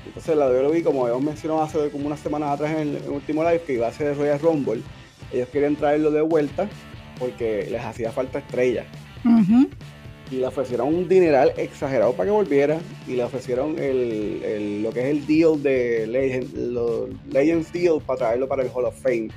Entonces 0.05 0.35
la 0.35 0.47
WWE, 0.49 0.83
como 0.83 1.03
habíamos 1.03 1.23
mencionado 1.23 1.61
hace 1.61 1.89
como 1.89 2.07
unas 2.07 2.19
semanas 2.19 2.51
atrás 2.51 2.71
en 2.71 2.79
el, 2.79 2.95
en 2.97 3.03
el 3.03 3.09
último 3.11 3.43
live, 3.43 3.61
que 3.61 3.73
iba 3.73 3.87
a 3.87 3.91
ser 3.93 4.07
el 4.07 4.17
Royal 4.17 4.39
Rumble, 4.39 4.81
ellos 5.31 5.47
querían 5.49 5.75
traerlo 5.75 6.11
de 6.11 6.21
vuelta 6.21 6.67
porque 7.19 7.67
les 7.69 7.81
hacía 7.83 8.11
falta 8.11 8.39
estrella. 8.39 8.85
Y 10.31 10.35
le 10.37 10.47
ofrecieron 10.47 10.87
un 10.87 11.07
dineral 11.09 11.51
exagerado 11.57 12.13
para 12.13 12.25
que 12.27 12.31
volviera 12.31 12.79
y 13.05 13.11
le 13.15 13.23
ofrecieron 13.25 13.77
el, 13.77 14.41
el- 14.43 14.81
lo 14.83 14.91
que 14.91 15.01
es 15.01 15.05
el 15.07 15.27
deal 15.27 15.61
de 15.61 16.07
Legend, 16.07 16.55
lo- 16.71 17.09
Legends 17.29 17.71
Deal 17.73 17.99
para 18.05 18.19
traerlo 18.19 18.47
para 18.47 18.63
el 18.63 18.69
Hall 18.73 18.85
of 18.85 18.95
Fame. 19.01 19.27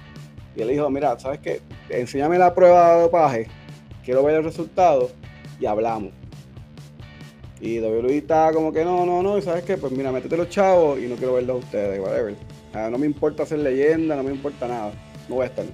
Y 0.56 0.62
él 0.62 0.68
dijo, 0.68 0.88
mira, 0.90 1.18
¿sabes 1.18 1.40
qué? 1.40 1.60
Enséñame 1.88 2.38
la 2.38 2.54
prueba 2.54 2.94
de 2.94 3.02
dopaje, 3.02 3.46
quiero 4.04 4.22
ver 4.22 4.36
el 4.36 4.44
resultado 4.44 5.10
y 5.58 5.66
hablamos. 5.66 6.12
Y 7.60 7.80
WWE 7.80 8.18
estaba 8.18 8.52
como 8.52 8.72
que 8.72 8.84
no, 8.84 9.06
no, 9.06 9.22
no, 9.22 9.38
y 9.38 9.42
sabes 9.42 9.64
qué, 9.64 9.76
pues 9.78 9.92
mira, 9.92 10.12
métete 10.12 10.36
los 10.36 10.48
chavos 10.48 10.98
y 10.98 11.06
no 11.06 11.16
quiero 11.16 11.34
verlos 11.34 11.56
a 11.56 11.58
ustedes, 11.60 12.00
whatever. 12.00 12.34
Ah, 12.74 12.88
no 12.90 12.98
me 12.98 13.06
importa 13.06 13.46
ser 13.46 13.60
leyenda, 13.60 14.16
no 14.16 14.22
me 14.22 14.32
importa 14.32 14.68
nada, 14.68 14.92
no 15.28 15.36
voy 15.36 15.44
a 15.44 15.46
estar. 15.46 15.64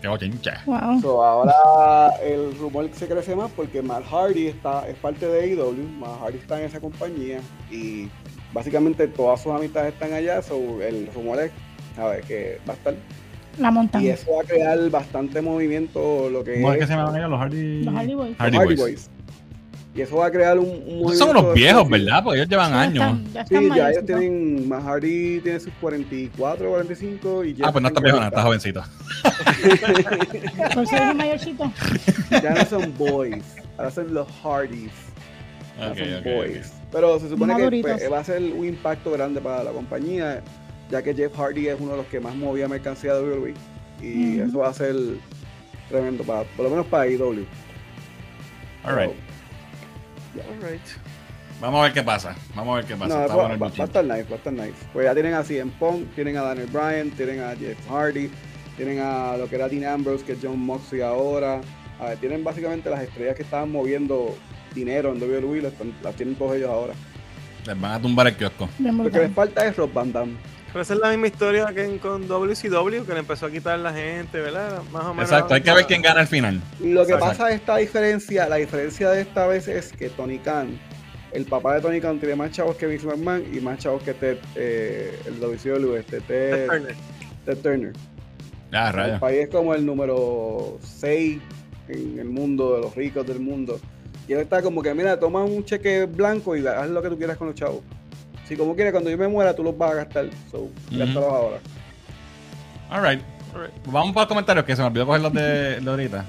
Qué 0.00 0.06
bochincha. 0.06 0.62
Wow. 0.66 1.00
So, 1.00 1.24
ahora 1.24 2.16
el 2.22 2.56
rumor 2.58 2.88
se 2.92 3.08
crece 3.08 3.34
más 3.34 3.50
porque 3.52 3.82
Matt 3.82 4.04
Hardy 4.04 4.48
está, 4.48 4.88
es 4.88 4.96
parte 4.96 5.26
de 5.26 5.40
AEW, 5.40 5.88
Matt 5.98 6.20
Hardy 6.20 6.38
está 6.38 6.58
en 6.60 6.66
esa 6.66 6.80
compañía 6.80 7.40
y 7.70 8.08
básicamente 8.52 9.08
todas 9.08 9.40
sus 9.40 9.52
amistades 9.52 9.94
están 9.94 10.12
allá, 10.12 10.42
so, 10.42 10.54
el 10.82 11.08
rumor 11.14 11.40
es 11.40 11.50
a 11.98 12.06
ver, 12.06 12.22
que 12.22 12.60
va 12.68 12.74
a 12.74 12.76
estar 12.76 12.94
La 13.58 13.68
y 13.68 13.72
montaña. 13.72 14.14
eso 14.14 14.32
va 14.36 14.42
a 14.42 14.44
crear 14.44 14.90
bastante 14.90 15.40
movimiento 15.42 16.28
lo 16.30 16.44
que 16.44 16.54
¿Cómo 16.54 16.72
es 16.72 16.78
que 16.78 16.86
se 16.86 16.92
llaman 16.94 17.16
ellos? 17.16 17.30
Los 17.30 17.40
Hardy. 17.40 17.82
Los 17.84 17.94
Hardy 17.94 18.14
Boys. 18.14 18.36
Hardy 18.38 18.56
Hardy 18.56 18.76
Boys. 18.76 18.80
Boys. 18.80 19.10
Y 19.94 20.00
eso 20.02 20.16
va 20.16 20.26
a 20.26 20.30
crear 20.30 20.56
un, 20.58 20.80
un 20.86 21.16
son 21.16 21.30
unos 21.30 21.54
viejos, 21.54 21.88
¿verdad? 21.88 22.22
Porque 22.22 22.38
ellos 22.38 22.48
llevan 22.48 22.70
Ya 22.70 22.80
años. 22.82 22.94
están- 23.04 23.32
ya 23.32 23.46
Sí, 23.46 23.54
están 23.56 23.76
ya 23.76 23.90
ellos 23.90 24.06
tienen, 24.06 24.68
Matt 24.68 24.82
Hardy 24.84 25.40
tiene 25.40 25.58
sus 25.60 25.72
44, 25.80 26.68
45 26.70 27.44
y 27.44 27.56
Ah, 27.62 27.72
pues 27.72 27.82
no 27.82 27.88
está 27.88 28.00
viejo, 28.00 28.16
nada, 28.18 28.28
está 28.28 28.42
jovencito. 28.42 28.84
Por 30.74 30.82
eso 30.84 30.94
dije 30.94 31.14
mayorcito. 31.14 31.72
Ya 32.42 32.50
no 32.54 32.64
son 32.66 32.94
boys, 32.96 33.42
ahora 33.76 33.90
son 33.90 34.14
los 34.14 34.28
Hardys. 34.44 34.92
Ya 35.80 35.90
Ok, 35.90 35.98
son 35.98 36.14
ok, 36.14 36.24
boys. 36.36 36.72
Pero 36.92 37.18
se 37.20 37.28
supone 37.28 37.54
que 37.54 37.58
Maduritos. 37.60 37.90
pues, 37.92 38.12
va 38.12 38.18
a 38.20 38.24
ser 38.24 38.42
un 38.42 38.64
impacto 38.66 39.10
grande 39.10 39.40
para 39.40 39.64
la 39.64 39.70
compañía, 39.72 40.42
ya 40.90 41.02
que 41.02 41.14
Jeff 41.14 41.34
Hardy 41.36 41.68
es 41.68 41.80
uno 41.80 41.92
de 41.92 41.96
los 41.98 42.06
que 42.06 42.20
más 42.20 42.34
movía 42.34 42.68
mercancía 42.68 43.14
de 43.14 43.22
WWE. 43.22 43.54
Y 44.00 44.38
eso 44.40 44.58
va 44.58 44.68
a 44.68 44.74
ser 44.74 44.94
tremendo, 45.88 46.22
para, 46.24 46.44
por 46.44 46.64
lo 46.64 46.70
menos 46.70 46.86
para 46.86 47.06
IW. 47.08 47.44
All 48.84 48.94
right. 48.96 49.10
Alright. 50.62 50.80
Vamos 51.60 51.80
a 51.80 51.82
ver 51.84 51.92
qué 51.92 52.02
pasa. 52.02 52.36
Vamos 52.54 52.72
a 52.72 52.76
ver 52.76 52.84
qué 52.84 52.94
pasa. 52.96 53.14
No, 53.16 53.22
Está 53.22 53.34
va, 53.34 53.42
bueno 53.48 53.58
va- 53.58 53.68
va 53.68 53.82
a 53.82 53.86
estar 53.86 54.04
nice, 54.04 54.22
va 54.24 54.34
a 54.34 54.38
estar 54.38 54.52
nice. 54.52 54.74
Pues 54.92 55.04
ya 55.06 55.14
tienen 55.14 55.34
a 55.34 55.42
CM 55.42 55.72
Punk, 55.78 56.14
tienen 56.14 56.36
a 56.36 56.42
Daniel 56.42 56.68
Bryan, 56.68 57.10
tienen 57.10 57.40
a 57.40 57.56
Jeff 57.56 57.78
Hardy, 57.90 58.30
tienen 58.76 59.00
a 59.00 59.36
lo 59.36 59.48
que 59.48 59.56
era 59.56 59.68
Dean 59.68 59.84
Ambrose, 59.84 60.24
que 60.24 60.32
es 60.32 60.38
John 60.40 60.58
Moxley 60.60 61.00
ahora. 61.02 61.60
A 61.98 62.10
ver, 62.10 62.18
tienen 62.18 62.44
básicamente 62.44 62.88
las 62.88 63.02
estrellas 63.02 63.34
que 63.34 63.42
estaban 63.42 63.72
moviendo 63.72 64.36
dinero 64.72 65.12
en 65.12 65.20
WWE, 65.20 65.62
las, 65.62 65.72
las 66.02 66.14
tienen 66.14 66.36
todos 66.36 66.54
ellos 66.54 66.70
ahora. 66.70 66.94
Les 67.66 67.80
van 67.80 67.92
a 67.92 68.00
tumbar 68.00 68.28
el 68.28 68.36
kiosco. 68.36 68.68
Lo 68.78 69.10
que 69.10 69.18
les 69.18 69.32
falta 69.32 69.66
es 69.66 69.76
Rob 69.76 69.92
Van 69.92 70.12
Damme. 70.12 70.36
Pero 70.72 70.82
esa 70.82 70.94
es 70.94 71.00
la 71.00 71.08
misma 71.10 71.26
historia 71.28 71.66
que 71.74 71.84
en- 71.84 71.98
con 71.98 72.28
WCW, 72.28 73.04
que 73.06 73.12
le 73.14 73.20
empezó 73.20 73.46
a 73.46 73.50
quitar 73.50 73.78
la 73.78 73.92
gente, 73.92 74.38
¿verdad? 74.40 74.82
Más 74.92 75.04
o 75.04 75.14
menos. 75.14 75.30
Exacto, 75.30 75.54
hay 75.54 75.62
que 75.62 75.72
ver 75.72 75.86
quién 75.86 76.02
gana 76.02 76.20
al 76.20 76.26
final. 76.26 76.60
Lo 76.80 77.06
que 77.06 77.12
Exacto. 77.12 77.24
pasa 77.26 77.50
esta 77.52 77.76
diferencia, 77.78 78.48
la 78.48 78.56
diferencia 78.56 79.10
de 79.10 79.22
esta 79.22 79.46
vez 79.46 79.66
es 79.66 79.92
que 79.92 80.10
Tony 80.10 80.38
Khan, 80.38 80.78
el 81.32 81.46
papá 81.46 81.74
de 81.74 81.80
Tony 81.80 82.00
Khan 82.00 82.18
tiene 82.20 82.36
más 82.36 82.50
chavos 82.50 82.76
que 82.76 82.86
Vince 82.86 83.06
McMahon 83.06 83.44
y 83.52 83.60
más 83.60 83.78
chavos 83.78 84.02
que 84.02 84.12
Ted, 84.14 84.38
eh, 84.56 85.18
el 85.26 85.40
WCW, 85.40 85.94
este, 85.96 86.20
Ted, 86.20 86.50
Ted 86.50 86.66
Turner. 86.68 86.94
Ted 87.46 87.56
Turner. 87.58 87.92
Ah, 88.72 88.88
El 88.88 88.94
rayos. 88.94 89.20
país 89.20 89.38
es 89.44 89.48
como 89.48 89.74
el 89.74 89.86
número 89.86 90.78
6 90.82 91.38
en 91.88 92.18
el 92.18 92.28
mundo, 92.28 92.74
de 92.76 92.82
los 92.82 92.94
ricos 92.94 93.26
del 93.26 93.40
mundo. 93.40 93.80
Y 94.28 94.34
él 94.34 94.40
está 94.40 94.60
como 94.60 94.82
que, 94.82 94.92
mira, 94.92 95.18
toma 95.18 95.42
un 95.42 95.64
cheque 95.64 96.04
blanco 96.04 96.54
y 96.54 96.66
haz 96.66 96.90
lo 96.90 97.00
que 97.00 97.08
tú 97.08 97.16
quieras 97.16 97.38
con 97.38 97.46
los 97.46 97.56
chavos. 97.56 97.80
Si 98.48 98.56
como 98.56 98.74
quieres, 98.74 98.92
cuando 98.92 99.10
yo 99.10 99.18
me 99.18 99.28
muera, 99.28 99.54
tú 99.54 99.62
los 99.62 99.76
vas 99.76 99.92
a 99.92 99.94
gastar. 99.94 100.26
So, 100.50 100.70
gástalos 100.90 101.28
ahora. 101.28 101.58
All 102.90 103.02
right. 103.02 103.22
Alright. 103.54 103.74
Vamos 103.86 104.12
para 104.12 104.22
los 104.22 104.28
comentarios 104.28 104.64
que 104.64 104.74
se 104.74 104.80
me 104.80 104.88
olvidó 104.88 105.06
coger 105.06 105.20
los 105.20 105.32
de, 105.34 105.80
de 105.80 105.90
ahorita. 105.90 106.24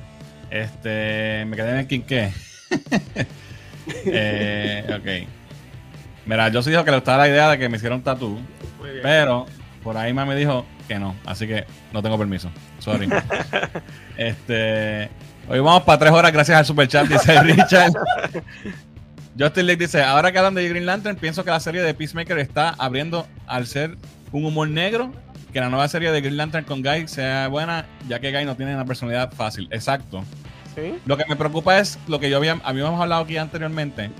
Este, 0.49 1.45
me 1.47 1.55
quedé 1.55 1.69
en 1.71 1.77
el 1.77 1.87
quinqué. 1.87 2.33
eh, 4.05 4.85
ok. 4.89 5.29
Mira, 6.25 6.49
yo 6.49 6.61
sí 6.61 6.69
dijo 6.71 6.83
que 6.83 6.91
le 6.91 6.97
gustaba 6.97 7.19
la 7.19 7.29
idea 7.29 7.49
de 7.51 7.57
que 7.57 7.69
me 7.69 7.77
hiciera 7.77 7.95
un 7.95 8.03
tatú, 8.03 8.39
Muy 8.79 8.89
bien. 8.89 9.01
pero 9.01 9.45
por 9.83 9.97
ahí 9.97 10.13
me 10.13 10.35
dijo 10.35 10.65
que 10.87 10.99
no, 10.99 11.15
así 11.25 11.47
que 11.47 11.65
no 11.93 12.03
tengo 12.03 12.17
permiso. 12.17 12.51
Sorry. 12.79 13.09
este, 14.17 15.09
hoy 15.47 15.59
vamos 15.59 15.83
para 15.83 15.97
tres 15.97 16.11
horas 16.11 16.31
gracias 16.31 16.57
al 16.57 16.65
super 16.65 16.87
chat, 16.87 17.07
dice 17.07 17.41
Richard. 17.41 17.93
Justin 19.39 19.67
Lake 19.67 19.77
dice, 19.77 20.03
ahora 20.03 20.33
que 20.33 20.37
hablan 20.37 20.53
de 20.53 20.67
Green 20.67 20.85
Lantern, 20.85 21.15
pienso 21.15 21.45
que 21.45 21.49
la 21.49 21.61
serie 21.61 21.81
de 21.81 21.93
Peacemaker 21.93 22.37
está 22.39 22.75
abriendo 22.77 23.25
al 23.47 23.67
ser 23.67 23.95
un 24.33 24.43
humor 24.43 24.67
negro, 24.67 25.13
que 25.53 25.61
la 25.61 25.69
nueva 25.69 25.87
serie 25.87 26.11
de 26.11 26.19
Green 26.19 26.35
Lantern 26.35 26.65
con 26.65 26.83
Guy 26.83 27.07
sea 27.07 27.47
buena, 27.47 27.85
ya 28.09 28.19
que 28.19 28.33
Guy 28.33 28.43
no 28.43 28.57
tiene 28.57 28.75
una 28.75 28.83
personalidad 28.83 29.31
fácil. 29.31 29.69
Exacto. 29.71 30.25
Sí. 30.75 30.95
Lo 31.05 31.15
que 31.15 31.23
me 31.25 31.37
preocupa 31.37 31.79
es 31.79 31.97
lo 32.09 32.19
que 32.19 32.29
yo 32.29 32.35
había, 32.35 32.59
habíamos 32.65 32.99
hablado 32.99 33.23
aquí 33.23 33.37
anteriormente, 33.37 34.11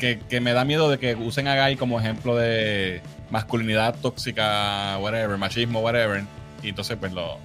que, 0.00 0.18
que 0.28 0.40
me 0.40 0.52
da 0.52 0.64
miedo 0.64 0.90
de 0.90 0.98
que 0.98 1.14
usen 1.14 1.46
a 1.46 1.64
Guy 1.64 1.76
como 1.76 2.00
ejemplo 2.00 2.34
de 2.34 3.00
masculinidad 3.30 3.94
tóxica, 4.00 4.98
whatever, 4.98 5.38
machismo, 5.38 5.82
whatever, 5.82 6.24
y 6.64 6.70
entonces 6.70 6.96
pues 6.98 7.12
lo, 7.12 7.38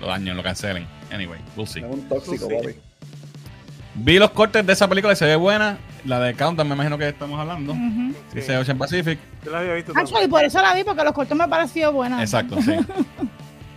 lo 0.00 0.06
dañen, 0.06 0.36
lo 0.36 0.42
cancelen. 0.44 0.86
Anyway, 1.12 1.40
we'll 1.56 1.66
see. 1.66 1.80
Es 1.80 1.86
un 1.90 2.08
tóxico, 2.08 2.48
papi. 2.48 2.76
Vi 3.96 4.20
los 4.20 4.30
cortes 4.30 4.64
de 4.64 4.72
esa 4.72 4.88
película 4.88 5.14
y 5.14 5.16
se 5.16 5.26
ve 5.26 5.34
buena. 5.34 5.78
La 6.04 6.20
de 6.20 6.34
Countdown, 6.34 6.68
me 6.68 6.74
imagino 6.74 6.98
que 6.98 7.08
estamos 7.08 7.40
hablando. 7.40 7.72
Ujú. 7.72 8.14
Dice 8.34 8.56
Ocean 8.58 8.76
Pacific. 8.78 9.18
Yo 9.44 9.50
la 9.50 9.60
había 9.60 9.74
visto. 9.74 9.92
Actually, 9.96 10.28
por 10.28 10.44
eso 10.44 10.60
la 10.60 10.74
vi, 10.74 10.84
porque 10.84 11.02
los 11.02 11.12
cortos 11.12 11.36
me 11.36 11.48
pareció 11.48 11.92
buena. 11.92 12.20
Exacto, 12.22 12.60
sí. 12.60 12.72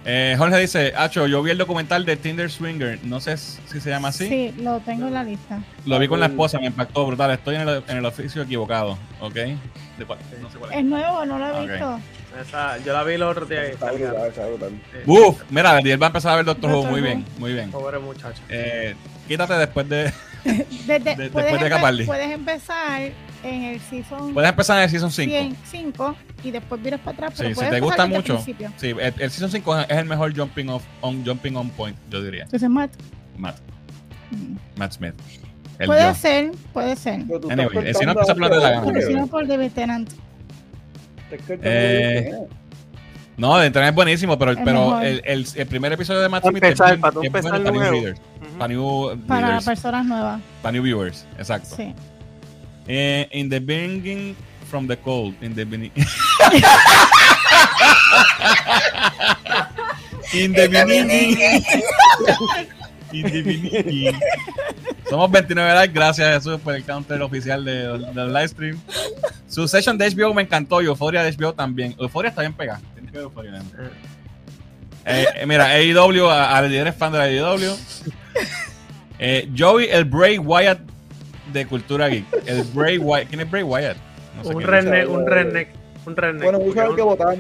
Eh, 0.09 0.35
Jorge 0.37 0.57
dice, 0.59 0.93
Acho, 0.95 1.27
yo 1.27 1.43
vi 1.43 1.51
el 1.51 1.57
documental 1.57 2.05
de 2.05 2.15
Tinder 2.15 2.49
Swinger, 2.49 2.97
no 3.03 3.19
sé 3.19 3.35
si 3.35 3.81
se 3.81 3.89
llama 3.89 4.07
así. 4.07 4.29
Sí, 4.29 4.53
lo 4.57 4.79
tengo 4.79 5.07
en 5.07 5.13
la 5.13 5.21
lista. 5.25 5.59
Lo 5.85 5.99
vi 5.99 6.07
con 6.07 6.21
la 6.21 6.27
esposa, 6.27 6.59
me 6.59 6.67
impactó 6.67 7.05
brutal. 7.05 7.31
Estoy 7.31 7.55
en 7.55 7.67
el, 7.67 7.83
en 7.89 7.97
el 7.97 8.05
oficio 8.05 8.41
equivocado, 8.41 8.97
¿ok? 9.19 9.33
¿De 9.33 10.05
cuál? 10.07 10.19
No 10.41 10.49
sé 10.49 10.59
cuál 10.59 10.71
es. 10.71 10.77
Es 10.77 10.85
nuevo, 10.85 11.25
no 11.25 11.37
lo 11.37 11.45
he 11.61 11.67
visto. 11.67 11.99
Esa- 12.41 12.77
yo 12.77 12.93
la 12.93 13.03
vi 13.03 13.15
el 13.15 13.23
otro 13.23 13.45
día 13.45 13.63
Está 13.65 13.91
está 13.91 14.05
brutal, 14.05 14.27
está 14.29 14.47
brutal. 14.47 14.71
Uf, 15.05 15.41
mira, 15.49 15.77
él 15.79 16.01
va 16.01 16.05
a 16.05 16.07
empezar 16.07 16.31
a 16.31 16.35
ver 16.37 16.45
Doctor 16.45 16.71
Who. 16.71 16.85
Muy 16.85 17.01
bien, 17.01 17.25
muy 17.37 17.51
bien. 17.51 17.69
Pobre 17.69 17.99
muchacho. 17.99 18.41
Eh, 18.47 18.95
quítate 19.27 19.55
después 19.55 19.89
de... 19.89 20.13
Desde- 20.87 20.99
De- 20.99 20.99
puedes, 20.99 21.17
después 21.33 21.45
de 21.45 21.51
empe- 21.67 21.69
Capaldi. 21.69 22.05
puedes 22.05 22.31
empezar 22.31 23.01
en 23.43 23.63
el 23.63 23.79
season 23.81 24.33
Puedes 24.33 24.49
empezar 24.49 24.77
en 24.77 24.83
el 24.85 24.89
Season 24.89 25.11
5. 25.11 25.55
5 25.65 26.15
y 26.43 26.51
después 26.51 26.81
vienes 26.81 26.99
para 27.01 27.11
atrás. 27.17 27.33
Pero 27.37 27.49
Sí, 27.49 27.55
si 27.63 27.69
te 27.69 27.79
gusta 27.79 28.05
mucho. 28.07 28.39
Sí, 28.39 28.55
el, 28.81 28.99
el 28.99 29.31
Season 29.31 29.51
5 29.51 29.79
es 29.81 29.89
el 29.91 30.05
mejor 30.05 30.35
jumping, 30.35 30.69
off, 30.69 30.83
on, 31.01 31.23
jumping 31.25 31.55
on 31.55 31.69
point, 31.69 31.95
yo 32.09 32.21
diría. 32.23 32.43
Entonces, 32.43 32.69
Matt, 32.69 32.91
Matt, 33.37 33.57
mm, 34.31 34.55
Matt 34.79 34.93
Smith. 34.93 35.13
El 35.79 35.85
puede 35.87 36.01
yo. 36.03 36.15
ser, 36.15 36.51
puede 36.73 36.95
ser. 36.95 37.13
Anyway, 37.51 37.93
si 37.93 38.03
no 38.05 38.11
empieza 38.13 38.31
a 38.31 38.33
hablar 38.33 38.51
de 38.51 38.57
la 38.59 38.81
por 39.27 39.47
The 39.47 39.57
Eh, 41.61 42.31
No, 43.37 43.57
de 43.59 43.67
internet 43.67 43.89
es 43.91 43.95
buenísimo, 43.95 44.37
pero, 44.39 44.51
Es 44.51 44.57
el, 44.57 45.21
el, 45.25 45.45
el 45.55 45.67
primer 45.67 45.93
episodio 45.93 46.21
de 46.21 46.27
Matt 46.29 46.41
Para 46.43 46.51
Smith 46.51 46.63
es 46.63 46.69
empezar, 46.71 46.87
bien- 46.89 47.01
para 47.01 47.13
tú 47.13 47.21
es 47.23 47.31
bueno 47.31 47.49
para 47.49 47.59
new 47.71 47.81
readers, 47.81 48.19
para 48.57 48.67
new 48.73 49.19
Para 49.27 49.47
readers, 49.47 49.65
personas 49.65 50.05
nuevas. 50.07 50.41
para 50.63 50.71
new 50.71 50.81
viewers, 50.83 51.25
exacto. 51.37 51.75
Sí. 51.75 51.93
Eh, 52.87 53.27
in 53.33 53.47
the 53.49 53.59
beginning 53.59 54.35
from 54.69 54.87
the 54.87 54.97
cold, 54.97 55.35
in 55.43 55.53
the 55.53 55.65
beginning. 55.65 55.91
in 60.33 60.53
the 60.53 60.67
beginning. 60.67 61.37
in 63.13 63.23
the 63.23 63.41
beginning. 63.43 64.15
Somos 65.09 65.31
29 65.31 65.73
likes, 65.75 65.93
gracias 65.93 66.33
Jesús 66.43 66.59
por 66.59 66.75
el 66.75 66.83
counter 66.83 67.21
oficial 67.21 67.63
de- 67.63 67.97
del 68.13 68.33
live 68.33 68.47
stream. 68.49 68.79
Su 69.47 69.67
session 69.67 69.97
de 69.97 70.09
HBO 70.13 70.33
me 70.33 70.41
encantó 70.41 70.81
y 70.81 70.85
Euphoria 70.85 71.23
de 71.23 71.31
HBO 71.31 71.53
también. 71.53 71.95
Euphoria 71.99 72.29
está 72.29 72.41
bien 72.41 72.53
pegada. 72.53 72.81
Eh, 75.05 75.25
eh, 75.35 75.45
mira, 75.45 75.67
AEW, 75.67 76.27
a, 76.29 76.57
a 76.57 76.65
eres 76.65 76.95
fan 76.95 77.11
de 77.11 77.17
la 77.17 77.23
AEW. 77.25 77.75
Eh, 79.19 79.49
Joey, 79.57 79.87
el 79.89 80.05
Bray 80.05 80.37
Wyatt 80.37 80.79
de 81.53 81.65
Cultura 81.65 82.07
Geek. 82.07 82.25
El 82.45 82.63
Bray 82.73 82.97
Wyatt. 82.97 83.27
¿Quién 83.29 83.41
es 83.41 83.49
Bray 83.49 83.63
Wyatt? 83.63 83.97
No 84.35 84.43
sé 84.43 84.53
un 84.55 84.61
es. 84.61 84.67
redneck, 84.67 85.09
un 85.09 85.25
redneck, 85.25 85.69
un 86.05 86.15
redneck. 86.15 86.43
Bueno, 86.43 86.59
un 86.59 86.67
luchador 86.67 86.95
que 86.95 87.01
votaban 87.01 87.39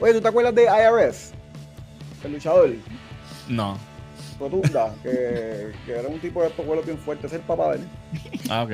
Oye, 0.00 0.12
¿tú 0.12 0.20
te 0.20 0.28
acuerdas 0.28 0.54
de 0.54 0.64
IRS? 0.64 1.32
El 2.24 2.32
luchador, 2.32 2.70
No. 3.48 3.78
Rotunda, 4.38 4.92
que, 5.02 5.72
que 5.86 5.92
era 5.92 6.08
un 6.08 6.18
tipo 6.18 6.42
de 6.42 6.48
estos 6.48 6.66
bien 6.84 6.98
fuerte, 6.98 7.26
es 7.28 7.32
el 7.32 7.40
papá 7.40 7.70
de 7.70 7.76
él. 7.76 7.88
Ah, 8.50 8.64
ok. 8.64 8.72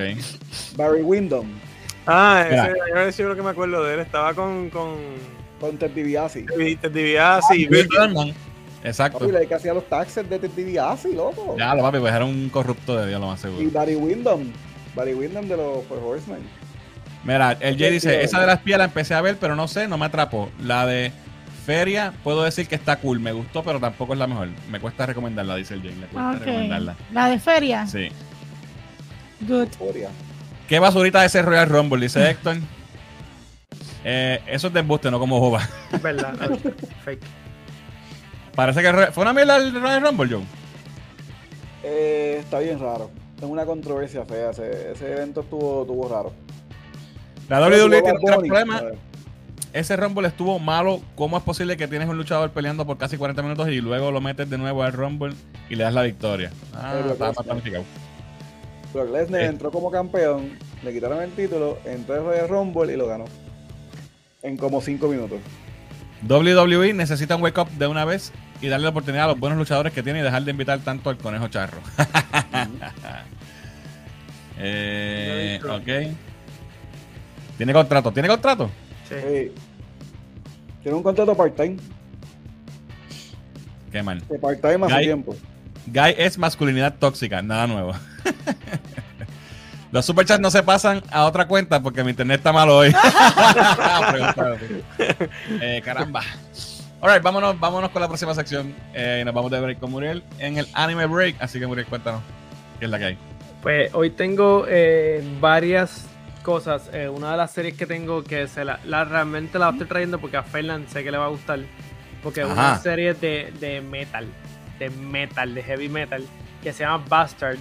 Barry 0.76 1.02
Windham, 1.02 1.60
Ah, 2.06 2.44
ese, 2.48 2.72
yo 2.88 2.94
yo 3.18 3.24
creo 3.26 3.36
que 3.36 3.42
me 3.42 3.50
acuerdo 3.50 3.84
de 3.84 3.94
él. 3.94 4.00
Estaba 4.00 4.32
con, 4.34 4.70
con 4.70 4.96
con 5.60 5.76
Ted 5.76 5.90
DiBiase. 5.90 6.44
Ted 6.80 6.90
DiBiase 6.90 7.56
y 7.56 7.66
Bill 7.66 7.86
Bill- 7.86 7.88
Thurman. 7.88 8.34
Exacto. 8.82 9.18
Papi, 9.18 9.46
que 9.46 9.54
hacía 9.54 9.74
los 9.74 9.86
taxes 9.88 10.28
de 10.28 10.38
Ted 10.38 10.50
DiBiase, 10.56 11.12
loco. 11.12 11.54
Ya, 11.58 11.74
lo 11.74 11.82
papi, 11.82 11.98
pues 11.98 12.14
era 12.14 12.24
un 12.24 12.48
corrupto 12.48 12.96
de 12.96 13.08
Dios, 13.08 13.20
lo 13.20 13.26
más 13.28 13.38
Y 13.40 13.42
seguro. 13.42 13.70
Barry 13.70 13.94
Windham, 13.96 14.52
Barry 14.94 15.14
Windham 15.14 15.46
de 15.48 15.56
los 15.56 15.84
Four 15.84 15.98
Horsemen. 16.02 16.40
Mira, 17.22 17.52
el 17.60 17.76
Jay 17.78 17.90
dice, 17.92 18.24
esa 18.24 18.40
de 18.40 18.46
las 18.46 18.60
pies 18.60 18.78
la 18.78 18.84
empecé 18.84 19.12
a 19.14 19.20
ver, 19.20 19.36
pero 19.38 19.54
no 19.54 19.68
sé, 19.68 19.86
no 19.86 19.98
me 19.98 20.06
atrapó. 20.06 20.48
La 20.62 20.86
de 20.86 21.12
Feria, 21.66 22.14
puedo 22.24 22.42
decir 22.42 22.66
que 22.66 22.74
está 22.74 22.96
cool, 22.96 23.20
me 23.20 23.32
gustó, 23.32 23.62
pero 23.62 23.78
tampoco 23.78 24.14
es 24.14 24.18
la 24.18 24.26
mejor. 24.26 24.48
Me 24.70 24.80
cuesta 24.80 25.04
recomendarla, 25.04 25.56
dice 25.56 25.74
el 25.74 25.82
Jay. 25.82 25.94
Le 25.94 26.06
cuesta 26.06 26.30
Ok. 26.30 26.38
recomendarla. 26.46 26.96
La 27.12 27.28
de 27.28 27.38
feria. 27.38 27.86
Sí. 27.86 28.08
Good. 29.42 29.68
Historia. 29.70 30.08
¿Qué 30.66 30.78
basurita 30.78 31.22
ese 31.24 31.42
Royal 31.42 31.68
Rumble? 31.68 32.00
Dice 32.00 32.18
Héctor. 32.30 32.56
Eh, 34.04 34.40
eso 34.46 34.68
es 34.68 34.72
de 34.72 34.80
embuste, 34.80 35.10
no 35.10 35.18
como 35.18 35.38
boba. 35.40 35.60
Verdad, 36.02 36.32
no, 36.50 36.56
fake. 37.04 37.20
Parece 38.54 38.82
que 38.82 38.92
fue 39.12 39.22
una 39.22 39.32
mierda 39.32 39.56
el 39.56 39.72
Royal 39.80 40.02
Rumble, 40.02 40.28
Joe. 40.30 40.42
Eh, 41.82 42.36
está 42.40 42.58
bien 42.58 42.78
raro. 42.78 43.10
Es 43.38 43.44
una 43.44 43.64
controversia 43.64 44.24
fea. 44.24 44.50
Ese, 44.50 44.92
ese 44.92 45.12
evento 45.12 45.40
estuvo, 45.40 45.82
estuvo 45.82 46.08
raro. 46.08 46.32
La 47.48 47.60
WWE 47.60 48.02
tiene 48.02 48.18
un 48.18 48.24
gran 48.24 48.40
problema. 48.40 48.82
Ese 49.72 49.96
Rumble 49.96 50.28
estuvo 50.28 50.58
malo. 50.58 51.00
¿Cómo 51.14 51.36
es 51.38 51.42
posible 51.44 51.76
que 51.76 51.88
tienes 51.88 52.08
un 52.08 52.16
luchador 52.16 52.50
peleando 52.50 52.84
por 52.86 52.98
casi 52.98 53.16
40 53.16 53.40
minutos 53.42 53.68
y 53.68 53.80
luego 53.80 54.10
lo 54.10 54.20
metes 54.20 54.50
de 54.50 54.58
nuevo 54.58 54.82
al 54.82 54.92
Rumble 54.92 55.34
y 55.68 55.76
le 55.76 55.84
das 55.84 55.94
la 55.94 56.02
victoria? 56.02 56.50
Ah, 56.74 56.90
Pero 56.96 57.12
estaba 57.12 57.30
Lesnar. 57.30 57.34
mal 57.36 57.44
planificado. 57.44 57.84
Brock 58.92 59.10
Lesnar 59.12 59.40
Eh. 59.42 59.46
entró 59.46 59.70
como 59.70 59.90
campeón, 59.90 60.58
le 60.82 60.92
quitaron 60.92 61.22
el 61.22 61.30
título, 61.30 61.78
entró 61.84 62.16
en 62.16 62.24
Royal 62.24 62.48
Rumble 62.48 62.92
y 62.92 62.96
lo 62.96 63.06
ganó. 63.06 63.24
En 64.42 64.56
como 64.56 64.80
5 64.80 65.08
minutos. 65.08 65.38
WWE 66.28 66.92
necesita 66.94 67.36
un 67.36 67.42
wake 67.42 67.58
up 67.60 67.70
de 67.70 67.86
una 67.86 68.04
vez 68.04 68.32
y 68.60 68.68
darle 68.68 68.84
la 68.84 68.90
oportunidad 68.90 69.24
a 69.24 69.28
los 69.28 69.38
buenos 69.38 69.58
luchadores 69.58 69.92
que 69.92 70.02
tiene 70.02 70.20
y 70.20 70.22
dejar 70.22 70.42
de 70.42 70.50
invitar 70.50 70.78
tanto 70.80 71.10
al 71.10 71.16
conejo 71.16 71.48
charro. 71.48 71.78
eh, 74.58 75.60
ok. 75.64 76.16
¿Tiene 77.56 77.72
contrato? 77.72 78.12
¿Tiene 78.12 78.28
contrato? 78.28 78.70
Sí. 79.08 79.14
Sí. 79.20 79.52
Tiene 80.82 80.96
un 80.96 81.02
contrato 81.02 81.34
part-time. 81.34 81.76
Qué 83.92 84.02
mal. 84.02 84.22
De 84.28 84.38
part-time 84.38 84.86
hace 84.86 84.94
Guy- 84.94 85.04
tiempo. 85.04 85.36
Guy 85.86 86.14
es 86.16 86.38
masculinidad 86.38 86.94
tóxica, 86.98 87.42
nada 87.42 87.66
nuevo. 87.66 87.92
Los 89.92 90.06
superchats 90.06 90.40
no 90.40 90.50
se 90.50 90.62
pasan 90.62 91.02
a 91.10 91.24
otra 91.24 91.46
cuenta 91.48 91.80
porque 91.82 92.04
mi 92.04 92.10
internet 92.10 92.38
está 92.38 92.52
malo 92.52 92.76
hoy. 92.78 92.94
Eh, 95.60 95.80
caramba. 95.84 96.22
Alright, 97.00 97.22
vámonos, 97.22 97.58
vámonos 97.58 97.90
con 97.90 98.02
la 98.02 98.08
próxima 98.08 98.34
sección. 98.34 98.74
Eh, 98.92 99.22
nos 99.24 99.34
vamos 99.34 99.50
de 99.50 99.60
break 99.60 99.78
con 99.80 99.90
Muriel 99.90 100.22
en 100.38 100.58
el 100.58 100.68
anime 100.74 101.06
break. 101.06 101.36
Así 101.40 101.58
que 101.58 101.66
Muriel, 101.66 101.86
cuéntanos 101.86 102.20
qué 102.78 102.84
es 102.84 102.90
la 102.90 102.98
que 102.98 103.04
hay. 103.06 103.18
Pues 103.62 103.92
hoy 103.94 104.10
tengo 104.10 104.64
eh, 104.68 105.24
varias 105.40 106.06
cosas. 106.42 106.90
Eh, 106.92 107.08
una 107.08 107.32
de 107.32 107.36
las 107.38 107.50
series 107.52 107.74
que 107.76 107.86
tengo 107.86 108.22
que 108.22 108.46
se 108.48 108.64
la, 108.64 108.78
la- 108.84 109.04
realmente 109.04 109.58
la 109.58 109.70
estoy 109.70 109.86
trayendo 109.86 110.18
porque 110.18 110.36
a 110.36 110.42
Fernan 110.42 110.86
sé 110.88 111.02
que 111.02 111.10
le 111.10 111.18
va 111.18 111.26
a 111.26 111.28
gustar. 111.28 111.60
Porque 112.22 112.42
es 112.42 112.46
una 112.46 112.78
serie 112.78 113.14
de, 113.14 113.50
de 113.60 113.80
metal, 113.80 114.26
de 114.78 114.90
metal, 114.90 115.54
de 115.54 115.62
heavy 115.62 115.88
metal, 115.88 116.22
que 116.62 116.72
se 116.74 116.84
llama 116.84 117.02
Bastard. 117.08 117.56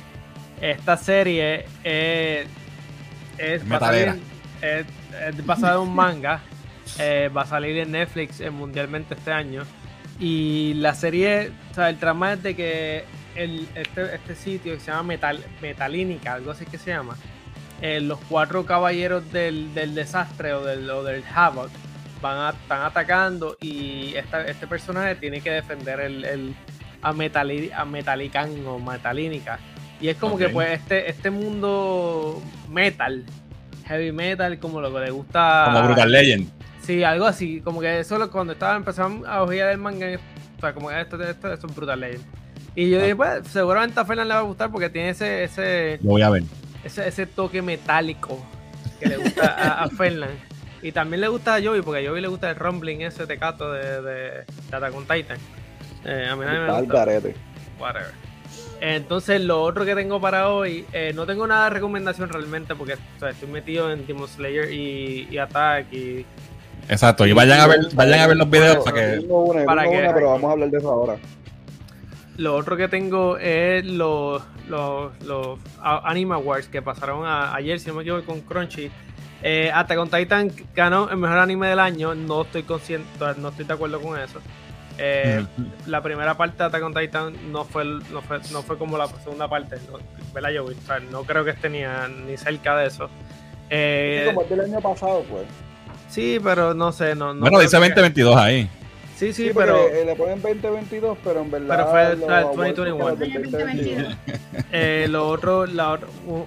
Esta 0.62 0.98
serie 0.98 1.66
es, 1.84 2.48
es, 3.38 3.62
va 3.64 3.66
a 3.66 3.80
Metalera. 3.80 4.12
salir- 4.14 4.24
es- 4.62 4.86
es 5.38 5.46
basada 5.46 5.76
en 5.76 5.80
un 5.82 5.96
manga. 5.96 6.42
eh, 6.98 7.30
va 7.36 7.44
a 7.44 7.46
salir 7.46 7.78
en 7.78 7.92
Netflix 7.92 8.40
eh, 8.42 8.50
mundialmente 8.50 9.14
este 9.14 9.32
año. 9.32 9.62
Y 10.20 10.74
la 10.76 10.96
serie, 10.96 11.52
o 11.72 11.76
sea, 11.76 11.90
el 11.90 11.98
trama 11.98 12.34
es 12.34 12.42
de 12.44 12.56
que 12.56 13.04
el, 13.36 13.68
este, 13.76 14.16
este 14.16 14.36
sitio 14.36 14.74
que 14.74 14.80
se 14.80 14.88
llama 14.88 15.04
Metal, 15.04 15.40
Metalínica, 15.62 16.34
algo 16.34 16.50
así 16.52 16.66
que 16.66 16.78
se 16.80 16.90
llama, 16.90 17.16
eh, 17.82 18.02
los 18.02 18.20
cuatro 18.28 18.66
caballeros 18.66 19.32
del, 19.32 19.74
del 19.76 19.94
desastre 19.96 20.52
o 20.54 20.66
del, 20.66 20.90
o 20.90 21.04
del 21.04 21.24
Havoc 21.34 21.70
van 22.22 22.38
a, 22.40 22.50
están 22.50 22.82
atacando 22.82 23.56
y 23.62 24.16
esta- 24.16 24.46
este 24.46 24.66
personaje 24.68 25.16
tiene 25.16 25.40
que 25.42 25.52
defender 25.52 26.00
el, 26.02 26.26
el- 26.26 26.56
a, 27.04 27.14
Metali, 27.14 27.72
a 27.72 27.86
Metalican 27.86 28.66
o 28.66 28.80
Metalínica. 28.80 29.60
Y 30.02 30.08
es 30.10 30.18
como 30.18 30.38
que 30.38 30.50
pues 30.50 30.72
este, 30.80 31.10
este 31.10 31.30
mundo 31.30 32.42
metal, 32.70 33.26
heavy 33.86 34.12
metal, 34.12 34.58
como 34.60 34.80
lo 34.82 34.94
que 34.94 35.00
le 35.02 35.12
gusta... 35.12 35.70
Como 35.74 35.84
Brutal 35.88 36.12
Legend. 36.12 36.50
Sí, 36.82 37.04
algo 37.04 37.26
así, 37.26 37.62
como 37.62 37.82
que 37.82 38.00
eso 38.00 38.18
lo- 38.18 38.32
cuando 38.32 38.54
estaba 38.54 38.76
empezando 38.76 39.28
a 39.28 39.44
ojear 39.44 39.70
el 39.70 39.78
manga, 39.78 40.08
o 40.58 40.60
sea, 40.62 40.74
como 40.74 40.90
que 40.90 41.02
esto, 41.02 41.22
esto, 41.22 41.52
esto 41.54 41.68
es 41.68 41.76
Brutal 41.76 42.00
Legend. 42.00 42.24
Y 42.76 42.90
yo 42.90 43.00
Ah. 43.00 43.02
dije, 43.04 43.16
pues, 43.16 43.48
seguramente 43.48 44.00
a 44.00 44.06
Fernan 44.06 44.28
le 44.28 44.34
va 44.36 44.40
a 44.40 44.44
gustar 44.44 44.72
porque 44.72 44.90
tiene 44.90 45.10
ese, 45.10 45.44
ese, 45.44 46.00
Lo 46.02 46.12
voy 46.12 46.22
a 46.22 46.30
ver. 46.30 46.44
ese, 46.84 47.08
ese 47.08 47.26
toque 47.26 47.62
metálico 47.62 48.44
que 49.00 49.08
le 49.08 49.18
gusta 49.18 49.48
a, 49.54 49.84
a 49.84 49.90
Fernan. 49.98 50.30
Y 50.82 50.94
también 50.94 51.20
le 51.20 51.28
gusta 51.28 51.56
a 51.56 51.62
Joey, 51.62 51.82
porque 51.82 52.06
a 52.06 52.10
Joey 52.10 52.22
le 52.22 52.30
gusta 52.30 52.50
el 52.50 52.56
rumbling 52.56 53.02
ese 53.02 53.28
tecato 53.28 53.74
de, 53.74 54.02
de, 54.02 54.12
de 54.12 54.46
Attack 54.72 54.96
on 54.96 55.04
Titan. 55.06 55.38
Eh, 56.06 56.28
a 56.32 56.36
mí 56.38 56.46
nadie 56.46 56.60
me 56.60 56.72
gusta. 56.82 56.94
Whatever. 57.80 58.29
Entonces, 58.82 59.42
lo 59.42 59.62
otro 59.62 59.84
que 59.86 59.94
tengo 59.96 60.22
para 60.22 60.50
hoy, 60.50 60.86
eh, 60.94 61.12
no 61.14 61.26
tengo 61.26 61.46
nada 61.46 61.66
de 61.66 61.70
recomendación 61.72 62.30
realmente, 62.30 62.76
porque 62.76 62.94
o 62.94 63.20
sea, 63.20 63.30
estoy 63.30 63.50
metido 63.50 63.92
en 63.92 64.06
Demon 64.08 64.28
Slayer 64.28 64.72
y, 64.72 65.28
y 65.30 65.38
Attack 65.38 65.92
y 65.92 66.26
Exacto. 66.88 67.26
Y 67.28 67.34
vayan 67.34 67.60
a 67.60 67.68
ver, 67.68 67.80
vayan 67.94 68.20
a 68.22 68.28
ver 68.28 68.38
los 68.38 68.50
videos 68.50 68.84
para 68.84 68.96
que. 68.96 69.18
tengo 69.20 69.44
una, 69.44 69.66
para 69.66 69.82
tengo 69.84 69.94
que- 69.96 70.00
una, 70.04 70.14
pero 70.14 70.30
vamos 70.32 70.50
a 70.50 70.52
hablar 70.54 70.70
de 70.70 70.78
eso 70.78 70.90
ahora. 70.90 71.18
Lo 72.38 72.56
otro 72.56 72.78
que 72.78 72.88
tengo 72.88 73.38
es 73.38 73.84
los, 73.86 74.42
los, 74.70 75.12
los 75.26 75.60
Anime 75.84 76.36
Awards 76.36 76.68
que 76.70 76.82
pasaron 76.82 77.26
a- 77.26 77.54
ayer, 77.54 77.80
si 77.80 77.90
no 77.90 77.96
me 77.96 78.02
equivoco, 78.04 78.24
con 78.26 78.42
Crunchy. 78.42 78.90
Eh, 79.44 79.70
Attack 79.74 80.00
on 80.00 80.10
Titan 80.10 80.52
ganó 80.76 81.10
el 81.10 81.18
mejor 81.18 81.38
anime 81.40 81.68
del 81.68 81.80
año. 81.80 82.16
No 82.16 82.42
estoy 82.44 82.64
consciente, 82.64 83.08
no 83.38 83.50
estoy 83.50 83.66
de 83.66 83.74
acuerdo 83.74 84.00
con 84.02 84.18
eso. 84.20 84.40
Eh, 85.02 85.46
La 85.88 86.02
primera 86.02 86.36
parte 86.36 86.58
de 86.58 86.64
Attack 86.66 86.84
on 86.84 86.94
Titan 86.94 87.52
no 87.52 87.64
fue, 87.64 87.86
no 87.86 88.22
fue, 88.22 88.40
no 88.52 88.62
fue 88.64 88.78
como 88.78 88.98
la 88.98 89.08
segunda 89.08 89.48
parte. 89.48 89.78
No, 89.92 89.98
¿verdad, 90.34 90.50
Joey? 90.58 90.76
O 90.78 90.86
sea, 90.86 91.00
no 91.00 91.24
creo 91.24 91.44
que 91.46 91.52
esté 91.52 91.70
ni, 91.70 91.84
a- 91.84 92.08
ni 92.10 92.36
cerca 92.38 92.76
de 92.78 92.88
eso. 92.88 93.10
Eh, 93.70 94.24
Es 94.28 94.28
como 94.34 94.42
el 94.44 94.50
del 94.50 94.60
año 94.62 94.82
pasado, 94.82 95.24
pues. 95.30 95.44
sí, 96.10 96.40
pero 96.44 96.74
no 96.74 96.92
sé. 96.92 97.16
No, 97.16 97.34
no 97.34 97.40
Bueno, 97.42 97.60
dice 97.60 97.72
que- 97.78 97.78
2022 97.90 98.36
ahí. 98.36 98.70
Sí, 99.16 99.34
sí, 99.34 99.48
Sí, 99.48 99.52
pero. 99.54 99.78
eh, 99.90 100.06
le 100.06 100.16
ponen 100.16 100.42
2022, 100.42 101.18
pero 101.24 101.42
en 101.42 101.52
verdad. 101.52 101.68
Pero 101.78 101.88
fue 101.90 102.02
el- 102.04 102.20
los 102.20 102.30
el 102.30 102.34
awards 102.36 102.56
2021. 102.58 102.98
fueron 103.00 103.20
del 103.20 103.32
Año 103.32 103.42
2022. 103.52 104.18
Eh, 104.72 105.08
lo 105.10 105.28
otro, 105.28 105.66
la 105.66 105.90
otra- 105.92 106.08
hu- 106.28 106.46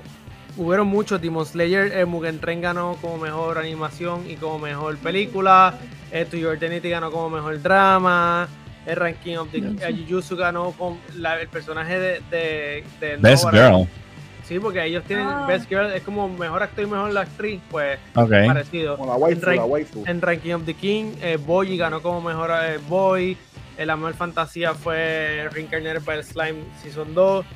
hubieron 0.57 0.87
muchos. 0.87 1.21
Demon 1.21 1.47
Slayer, 1.47 1.93
eh, 1.97 2.05
Mugen 2.05 2.39
Train 2.41 2.61
ganó 2.61 2.97
como 3.01 3.19
mejor 3.19 3.59
animación 3.59 4.29
y 4.29 4.35
como 4.37 4.59
mejor 4.59 4.97
película. 4.99 5.75
Eh, 6.11 6.27
To 6.31 6.37
Your 6.37 6.55
Eternity 6.57 6.91
ganó 6.91 7.11
como 7.11 7.31
mejor 7.31 7.61
drama. 7.63 8.49
El 8.85 8.97
ranking 8.97 9.37
of 9.37 9.49
the 9.53 9.59
eh, 9.59 9.95
Jujutsu 10.09 10.37
ganó 10.37 10.73
con 10.73 10.99
la- 11.17 11.41
el 11.41 11.49
personaje 11.49 11.99
de, 11.99 12.21
de, 12.31 12.85
de 13.01 13.17
Best. 13.17 13.49
Girl. 13.51 13.87
Sí, 14.45 14.59
porque 14.59 14.85
ellos 14.85 15.05
tienen 15.05 15.27
Ah. 15.29 15.47
Best 15.47 15.69
Girl, 15.69 15.93
es 15.93 16.03
como 16.03 16.29
mejor 16.29 16.63
actor 16.65 16.85
y 16.85 16.89
mejor 16.89 17.17
actriz, 17.17 17.61
pues 17.71 17.99
Ok. 18.17 18.31
parecido. 18.47 18.97
Como 18.97 19.13
la 19.13 19.17
waifu, 19.17 19.41
En 19.41 19.47
rank- 19.47 19.57
la 19.57 19.65
waifu. 19.65 20.05
En 20.07 20.21
Ranking 20.21 20.53
of 20.55 20.65
the 20.67 20.75
King, 20.75 21.13
eh, 21.23 21.37
Boy 21.37 21.77
ganó 21.77 22.03
como 22.03 22.21
mejor 22.21 22.51
eh, 22.65 22.79
Boy. 22.89 23.37
El 23.79 23.87
la 23.87 23.97
mejor 23.97 24.15
fantasía 24.15 24.75
fue 24.75 25.49
Reincarnated 25.53 26.03
by 26.05 26.17
the 26.19 26.23
Slime 26.25 26.59
Season 26.83 27.15
2. 27.15 27.47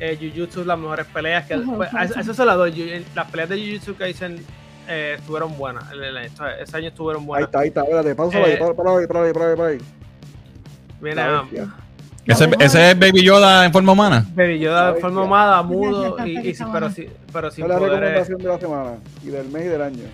Eh, 0.00 0.18
Jujutsu, 0.20 0.64
las 0.64 0.78
mejores 0.78 1.06
peleas. 1.06 1.46
Que, 1.46 1.56
Ujú, 1.56 1.76
pues, 1.76 1.88
a- 1.94 2.04
ujú. 2.04 2.14
a 2.16 2.20
eso 2.20 2.34
se 2.34 2.44
las 2.44 2.56
doy. 2.56 3.04
Las 3.14 3.30
peleas 3.30 3.48
de 3.48 3.58
Jujutsu 3.58 3.96
Kaisen 3.96 4.44
eh, 4.88 5.14
estuvieron 5.18 5.56
buenas. 5.56 5.90
El- 5.92 6.02
el- 6.04 6.16
Ese 6.18 6.76
año 6.76 6.88
estuvieron 6.88 7.22
Ahí 7.22 7.26
buenas. 7.26 7.48
está, 7.48 7.60
ahí 7.60 7.68
está, 7.68 7.82
espérate, 7.82 8.14
pausa 8.14 8.38
Eh, 8.40 8.44
ahí, 8.44 8.56
para, 8.58 8.74
para 8.74 8.90
ahí, 8.98 9.06
para 9.06 9.22
ahí, 9.24 9.32
para 9.32 9.46
ahí, 9.50 9.56
para 9.56 9.68
ahí. 9.68 9.78
Viene 11.00 11.16
La 11.16 11.38
a 11.38 11.42
bestia. 11.42 11.68
Ese, 12.26 12.48
ese 12.58 12.90
es 12.90 12.98
Baby 12.98 13.22
Yoda 13.22 13.66
en 13.66 13.72
forma 13.72 13.92
humana. 13.92 14.24
Baby 14.34 14.58
Yoda 14.58 14.92
La 14.92 14.96
forma 14.96 15.22
amada, 15.24 15.62
mudo, 15.62 16.16
y, 16.26 16.38
y- 16.50 16.54
pero, 16.72 16.90
sí, 16.90 17.06
pero 17.32 17.50
sin 17.50 17.68
la 17.68 17.78
recomendación 17.78 18.38
de 18.38 18.48
la 18.48 18.58
semana 18.58 18.92
y 19.22 19.26
del 19.26 19.48
mes 19.48 19.64
y 19.66 19.68
del 19.68 19.82
año. 19.82 20.04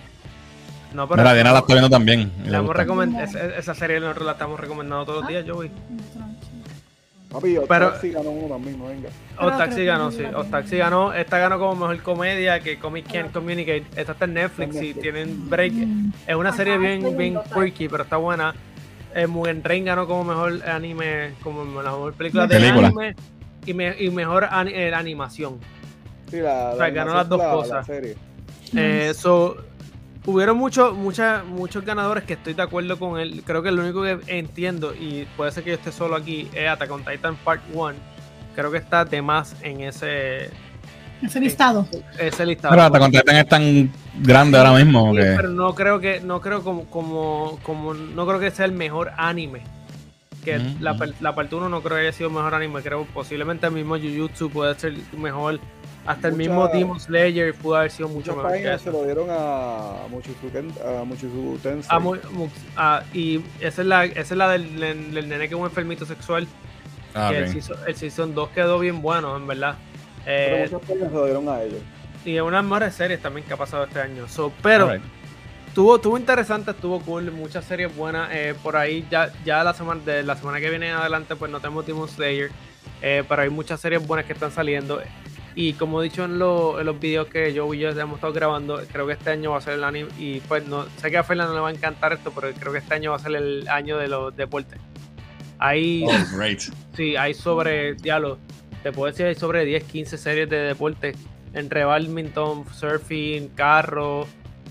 No, 0.93 1.07
pero 1.07 1.21
Mira, 1.21 1.33
Diana 1.33 1.53
la 1.53 1.59
está 1.59 1.73
viendo 1.73 1.89
también. 1.89 2.31
le 2.45 2.57
hemos 2.57 2.75
esa, 3.23 3.45
esa 3.55 3.73
serie 3.73 4.01
nosotros 4.01 4.25
la 4.25 4.33
estamos 4.33 4.59
recomendando 4.59 5.05
todos 5.05 5.19
los 5.21 5.29
días, 5.29 5.45
Joey. 5.47 5.71
Papi, 7.31 7.57
Pero- 7.67 7.91
Taxi 7.91 8.11
ganó 8.11 8.29
uno 8.31 8.55
también, 8.55 8.77
no 8.77 8.85
venga. 8.85 9.09
Que 9.75 9.85
ganó, 9.85 10.11
sí. 10.11 10.23
Otaxi 10.23 10.77
ganó. 10.77 11.13
Esta 11.13 11.37
ganó 11.39 11.57
como 11.57 11.75
mejor 11.87 12.03
comedia 12.03 12.59
que 12.59 12.77
Comic 12.77 13.11
Can't 13.11 13.31
Communicate. 13.31 13.85
Esta 13.95 14.11
está 14.11 14.25
en 14.25 14.33
Netflix 14.33 14.81
y 14.81 14.93
tienen 14.93 15.49
break. 15.49 15.73
Es 16.27 16.35
una 16.35 16.51
serie 16.51 16.77
bien, 16.77 17.17
bien 17.17 17.39
quirky, 17.53 17.87
pero 17.87 18.03
está 18.03 18.17
buena. 18.17 18.53
Eh, 19.15 19.27
Mugen 19.27 19.61
Train 19.61 19.85
ganó 19.85 20.07
como 20.07 20.23
mejor 20.23 20.67
anime, 20.69 21.31
como 21.43 21.81
la 21.81 21.91
mejor 21.91 22.13
película 22.13 22.47
de 22.47 22.55
Película. 22.57 22.87
anime 22.87 23.15
y, 23.65 23.73
me- 23.73 23.95
y 24.01 24.09
mejor 24.09 24.45
ani- 24.49 24.71
eh, 24.73 24.93
animación. 24.93 25.59
Sí, 26.29 26.37
la, 26.37 26.71
O 26.73 26.77
sea, 26.77 26.89
ganó 26.91 27.13
las 27.13 27.27
dos 27.27 27.39
la- 27.39 27.51
cosas. 27.51 27.71
la 27.71 27.83
serie. 27.83 28.15
Eh, 28.75 29.13
so, 29.13 29.57
hubieron 30.25 30.57
muchos 30.57 30.95
mucha- 30.95 31.43
muchos 31.43 31.83
ganadores 31.83 32.23
que 32.23 32.33
estoy 32.33 32.53
de 32.53 32.61
acuerdo 32.63 32.97
con 32.99 33.19
él. 33.19 33.43
Creo 33.45 33.63
que 33.63 33.71
lo 33.71 33.81
único 33.83 34.03
que 34.03 34.19
entiendo, 34.27 34.93
y 34.93 35.27
puede 35.37 35.51
ser 35.51 35.63
que 35.63 35.71
yo 35.71 35.75
esté 35.75 35.91
solo 35.91 36.15
aquí, 36.15 36.47
es 36.53 36.67
Attack 36.69 36.91
on 36.91 37.03
Titan 37.03 37.35
Part 37.37 37.61
1. 37.73 37.95
Creo 38.55 38.71
que 38.71 38.77
está 38.77 39.05
de 39.05 39.21
más 39.21 39.55
en 39.61 39.81
ese, 39.81 40.49
Ese 41.21 41.39
listado. 41.39 41.87
ese 42.19 42.45
listado. 42.45 42.71
Pero 42.73 42.83
hasta 42.83 43.09
Titan 43.09 43.35
es 43.37 43.47
tan 43.47 43.91
grande 44.19 44.57
ahora 44.57 44.73
mismo 44.73 45.11
Sí, 45.11 45.17
que. 45.19 45.33
pero 45.37 45.49
no 45.49 45.73
creo 45.75 45.99
que 45.99 46.19
no 46.19 46.41
creo 46.41 46.63
como, 46.63 46.85
como 46.85 47.59
como 47.63 47.93
no 47.93 48.27
creo 48.27 48.39
que 48.39 48.51
sea 48.51 48.65
el 48.65 48.71
mejor 48.73 49.11
anime 49.17 49.61
que 50.43 50.57
Mm, 50.57 50.77
la, 50.81 50.93
mm. 50.93 50.97
per- 50.97 51.13
la 51.21 51.35
parte 51.35 51.53
1 51.55 51.69
no 51.69 51.81
creo 51.81 51.97
que 51.97 52.01
haya 52.01 52.11
sido 52.11 52.29
el 52.29 52.35
mejor 52.35 52.55
anime 52.55 52.81
creo 52.81 53.05
posiblemente 53.13 53.67
el 53.67 53.73
mismo 53.73 53.95
Jujutsu 53.97 54.49
puede 54.49 54.73
ser 54.79 54.95
mejor 55.15 55.59
hasta 56.05 56.27
el 56.29 56.35
mismo 56.35 56.67
Demon 56.67 56.99
Slayer 56.99 57.53
pudo 57.53 57.75
haber 57.75 57.91
sido 57.91 58.09
mucho 58.09 58.35
mejor 58.35 58.53
que 58.53 58.73
eso. 58.73 58.83
se 58.85 58.91
lo 58.91 59.03
dieron 59.03 59.27
a 59.29 60.07
Mochizuken, 60.09 60.71
a 60.83 61.03
Tensei. 61.61 61.89
Y 63.13 63.43
esa 63.59 63.81
es 63.81 63.87
la 63.87 64.05
esa 64.05 64.19
es 64.21 64.31
la 64.31 64.49
del, 64.49 64.79
del- 64.79 65.13
del 65.13 65.29
nene 65.29 65.47
que 65.47 65.53
es 65.55 65.59
un 65.59 65.65
enfermito 65.67 66.05
sexual 66.05 66.47
Ah, 67.13 67.27
que 67.29 67.39
el, 67.39 67.49
season, 67.49 67.77
el 67.87 67.95
season 67.95 68.33
2 68.33 68.49
quedó 68.51 68.79
bien 68.79 69.01
bueno 69.01 69.35
en 69.35 69.45
verdad 69.45 69.75
pero 70.23 70.55
Eh, 70.55 70.69
muchos 70.71 70.87
países 70.87 71.07
se 71.09 71.13
lo 71.13 71.25
dieron 71.25 71.49
a 71.49 71.61
ellos. 71.61 71.79
y 72.23 72.35
es 72.35 72.41
una 72.41 72.51
de 72.51 72.55
las 72.57 72.63
mejores 72.63 72.93
series 72.95 73.21
también 73.21 73.45
que 73.45 73.53
ha 73.53 73.57
pasado 73.57 73.83
este 73.83 73.99
año 74.01 74.27
So, 74.27 74.51
pero. 74.63 74.91
Estuvo, 75.67 75.95
estuvo 75.95 76.17
interesante, 76.17 76.71
estuvo 76.71 76.99
cool, 76.99 77.31
muchas 77.31 77.63
series 77.63 77.95
buenas. 77.95 78.27
eh, 78.33 78.53
por 78.61 78.75
ahí 78.75 79.05
ya, 79.09 79.31
ya 79.45 79.63
la 79.63 79.73
semana 79.73 80.01
de 80.05 80.21
la 80.21 80.35
semana 80.35 80.59
que 80.59 80.69
viene 80.69 80.89
en 80.89 80.95
adelante, 80.95 81.33
pues 81.37 81.49
no 81.49 81.61
tenemos 81.61 81.85
Demon 81.85 82.09
Slayer. 82.09 82.49
eh, 83.01 83.23
pero 83.27 83.41
hay 83.43 83.49
muchas 83.49 83.79
series 83.79 84.05
buenas 84.05 84.25
que 84.25 84.33
están 84.33 84.51
saliendo. 84.51 85.01
Y 85.53 85.73
como 85.73 86.01
he 86.01 86.05
dicho 86.05 86.23
en, 86.23 86.39
lo- 86.39 86.79
en 86.79 86.85
los 86.85 86.99
videos 86.99 87.27
que 87.27 87.53
yo 87.53 87.73
y 87.73 87.79
yo 87.79 87.89
hemos 87.89 88.15
estado 88.15 88.31
grabando, 88.33 88.81
creo 88.91 89.05
que 89.05 89.13
este 89.13 89.31
año 89.31 89.51
va 89.51 89.57
a 89.57 89.61
ser 89.61 89.73
el 89.73 89.83
anime. 89.83 90.09
Y 90.17 90.39
pues 90.41 90.65
no 90.67 90.85
sé 90.97 91.11
que 91.11 91.17
a 91.17 91.23
Fernando 91.23 91.53
le 91.53 91.59
va 91.59 91.67
a 91.69 91.71
encantar 91.71 92.13
esto, 92.13 92.31
pero 92.33 92.51
creo 92.57 92.71
que 92.71 92.79
este 92.79 92.93
año 92.93 93.11
va 93.11 93.17
a 93.17 93.19
ser 93.19 93.35
el 93.35 93.67
año 93.67 93.97
de 93.97 94.07
los 94.07 94.35
deportes. 94.35 94.79
Ahí 95.59 96.05
Oh, 96.07 96.37
great. 96.37 96.59
Sí, 96.95 97.15
hay 97.15 97.33
sobre, 97.33 97.93
diablo, 97.95 98.39
te 98.81 98.91
puedo 98.91 99.11
decir, 99.11 99.25
hay 99.27 99.35
sobre 99.35 99.63
10, 99.65 99.83
15 99.83 100.17
series 100.17 100.49
de 100.49 100.57
deporte. 100.57 101.13
Entre 101.53 101.83
badminton, 101.83 102.65
surfing, 102.73 103.49
carro, 103.49 104.25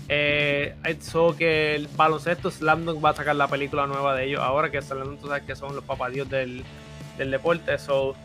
eh, 0.09 0.75
hay 0.83 0.97
soccer, 0.99 1.87
baloncesto, 1.95 2.49
Slam 2.51 2.85
Dunk 2.85 3.05
va 3.05 3.11
a 3.11 3.15
sacar 3.15 3.35
la 3.35 3.47
película 3.47 3.85
nueva 3.87 4.15
de 4.15 4.25
ellos. 4.25 4.41
Ahora 4.41 4.71
que 4.71 4.81
Slam 4.81 5.03
Dunk, 5.05 5.21
tú 5.21 5.27
sabes 5.27 5.43
que 5.43 5.55
son 5.55 5.75
los 5.75 5.83
papadios 5.85 6.27
del, 6.29 6.63
del 7.17 7.31
deporte. 7.31 7.77
So, 7.77 8.15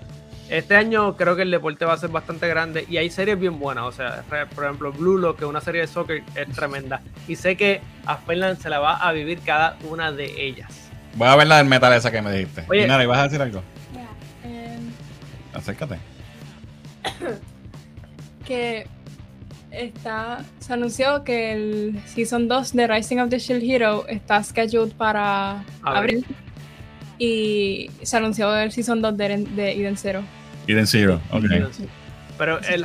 este 0.49 0.77
año 0.77 1.17
creo 1.17 1.35
que 1.35 1.43
el 1.43 1.51
deporte 1.51 1.85
va 1.85 1.95
a 1.95 1.97
ser 1.97 2.11
bastante 2.11 2.47
grande 2.49 2.87
y 2.89 2.99
hay 2.99 3.11
series 3.11 3.39
bien 3.39 3.59
buenas. 3.59 3.85
O 3.85 3.93
sea, 3.93 4.23
por 4.55 4.65
ejemplo, 4.65 4.93
Blue 4.93 5.19
Lock, 5.19 5.39
que 5.39 5.45
es 5.45 5.51
una 5.51 5.61
serie 5.61 5.81
de 5.81 5.87
soccer, 5.87 6.23
es 6.35 6.49
tremenda. 6.55 7.01
Y 7.27 7.37
sé 7.37 7.57
que 7.57 7.81
a 8.05 8.17
Fernan 8.17 8.57
se 8.57 8.69
la 8.69 8.79
va 8.79 8.97
a 8.97 9.13
vivir 9.13 9.41
cada 9.41 9.77
una 9.89 10.13
de 10.13 10.47
ellas. 10.47 10.91
Voy 11.15 11.29
a 11.29 11.37
ver 11.37 11.47
la 11.47 11.59
del 11.59 11.67
metal 11.67 11.93
esa 11.93 12.11
que 12.11 12.23
me 12.23 12.31
dijiste. 12.33 12.65
Oye. 12.69 12.85
Y 12.85 12.87
Nara, 12.87 13.03
¿y 13.03 13.07
vas 13.07 13.19
a 13.19 13.23
decir 13.25 13.43
algo? 13.43 13.63
Eh, 14.45 14.79
Acércate. 15.55 15.99
que 18.47 18.87
está, 19.71 20.45
se 20.61 20.73
anunció 20.73 21.25
que 21.25 21.53
el 21.53 22.01
Season 22.07 22.49
2 22.49 22.73
de 22.73 22.87
Rising 22.87 23.19
of 23.19 23.31
the 23.31 23.39
Shield 23.39 23.63
Hero 23.63 24.07
está 24.09 24.43
scheduled 24.43 24.93
para 24.95 25.65
Abril. 25.83 26.25
Y 27.19 27.91
se 28.03 28.17
anunció 28.17 28.55
el 28.57 28.73
Season 28.73 29.01
2 29.01 29.17
de, 29.17 29.27
Eden- 29.27 29.55
de 29.57 29.73
Eden 29.73 29.97
Zero. 29.97 30.23
Eden 30.67 30.87
Zero. 30.87 31.21
Ok. 31.31 31.45
Pero 32.39 32.59
el, 32.69 32.85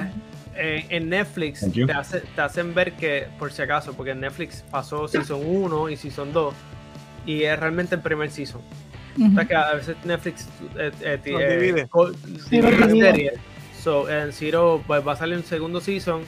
en, 0.56 0.86
en 0.90 1.10
Netflix 1.10 1.66
te, 1.72 1.92
hace- 1.92 2.22
te 2.22 2.42
hacen 2.42 2.74
ver 2.74 2.94
que, 2.94 3.28
por 3.38 3.52
si 3.52 3.62
acaso, 3.62 3.94
porque 3.94 4.12
en 4.12 4.22
Netflix 4.22 4.64
pasó 4.72 5.08
Season 5.08 5.42
1 5.44 5.90
y 5.90 5.98
Season 5.98 6.32
2 6.32 6.54
y 7.26 7.44
es 7.44 7.60
realmente 7.60 7.96
el 7.96 8.02
primer 8.02 8.32
Season. 8.32 8.62
O 9.30 9.36
sea 9.36 9.44
que 9.46 9.56
a 9.56 9.74
veces 9.74 9.96
Netflix 10.06 10.48
eh, 10.78 10.92
eh, 11.02 11.20
eh, 11.26 11.58
divide. 11.60 11.88
co- 11.90 12.12
divide 12.12 12.72
los 12.72 12.80
la 12.80 12.88
divide. 12.88 13.06
serie. 13.12 13.32
So, 13.84 14.10
en 14.10 14.32
Zero 14.32 14.82
pues, 14.88 15.06
va 15.06 15.14
a 15.14 15.16
salir 15.18 15.36
un 15.36 15.44
segundo 15.44 15.82
Season 15.82 16.22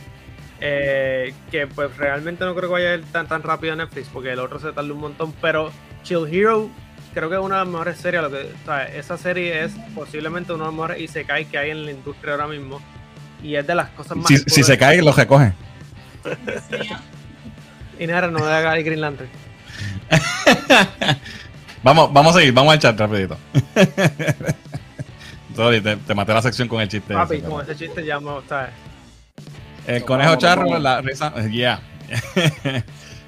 eh, 0.59 1.33
que 1.51 1.67
pues 1.67 1.95
realmente 1.97 2.43
no 2.45 2.53
creo 2.55 2.67
que 2.69 2.73
vaya 2.73 2.91
a 2.91 2.95
ir 2.95 3.03
tan, 3.05 3.27
tan 3.27 3.41
rápido 3.43 3.73
a 3.73 3.75
Netflix 3.77 4.09
porque 4.11 4.31
el 4.31 4.39
otro 4.39 4.59
se 4.59 4.71
tarda 4.73 4.91
un 4.93 4.99
montón. 4.99 5.33
Pero 5.41 5.71
Chill 6.03 6.27
Hero 6.29 6.69
creo 7.13 7.29
que 7.29 7.35
es 7.35 7.41
una 7.41 7.59
de 7.59 7.65
las 7.65 7.71
mejores 7.71 7.97
series. 7.97 8.21
Lo 8.21 8.31
que, 8.31 8.37
o 8.37 8.65
sea, 8.65 8.85
esa 8.85 9.17
serie 9.17 9.63
es 9.63 9.73
posiblemente 9.95 10.53
uno 10.53 10.65
de 10.65 10.67
los 10.67 10.75
mejores 10.75 11.01
Isekai 11.01 11.45
que 11.45 11.57
hay 11.57 11.71
en 11.71 11.85
la 11.85 11.91
industria 11.91 12.33
ahora 12.33 12.47
mismo. 12.47 12.81
Y 13.41 13.55
es 13.55 13.67
de 13.67 13.75
las 13.75 13.89
cosas 13.89 14.17
más. 14.17 14.27
Si, 14.27 14.37
si 14.37 14.63
se 14.63 14.77
cae, 14.77 15.01
lo 15.01 15.11
recoge. 15.11 15.53
Y 17.99 18.07
nada, 18.07 18.27
no 18.27 18.39
le 18.39 18.51
haga 18.51 18.77
el 18.77 18.83
Green 18.83 19.01
Lantern. 19.01 19.29
Vamos, 21.83 22.13
vamos 22.13 22.33
a 22.33 22.39
seguir, 22.39 22.53
vamos 22.53 22.73
al 22.73 22.79
chat 22.79 22.97
rapidito. 22.97 23.37
Sorry, 25.55 25.81
te, 25.81 25.97
te 25.97 26.15
maté 26.15 26.33
la 26.33 26.41
sección 26.41 26.69
con 26.69 26.79
el 26.79 26.87
chiste. 26.87 27.13
Papi, 27.13 27.35
ese, 27.35 27.45
con 27.45 27.61
ese 27.61 27.75
chiste 27.75 28.05
ya 28.05 28.21
me 28.21 28.31
¿sabes? 28.47 28.69
El 29.85 30.05
conejo 30.05 30.37
charro, 30.37 30.79
la 30.79 31.01
risa. 31.01 31.33
Yeah. 31.51 31.81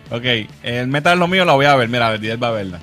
ok, 0.10 0.24
el 0.64 0.88
metal 0.88 1.14
es 1.14 1.20
lo 1.20 1.28
mío, 1.28 1.44
la 1.44 1.54
voy 1.54 1.66
a 1.66 1.76
ver. 1.76 1.90
Mira, 1.90 2.10
Verdiel 2.10 2.42
va 2.42 2.48
a 2.48 2.52
verla. 2.52 2.80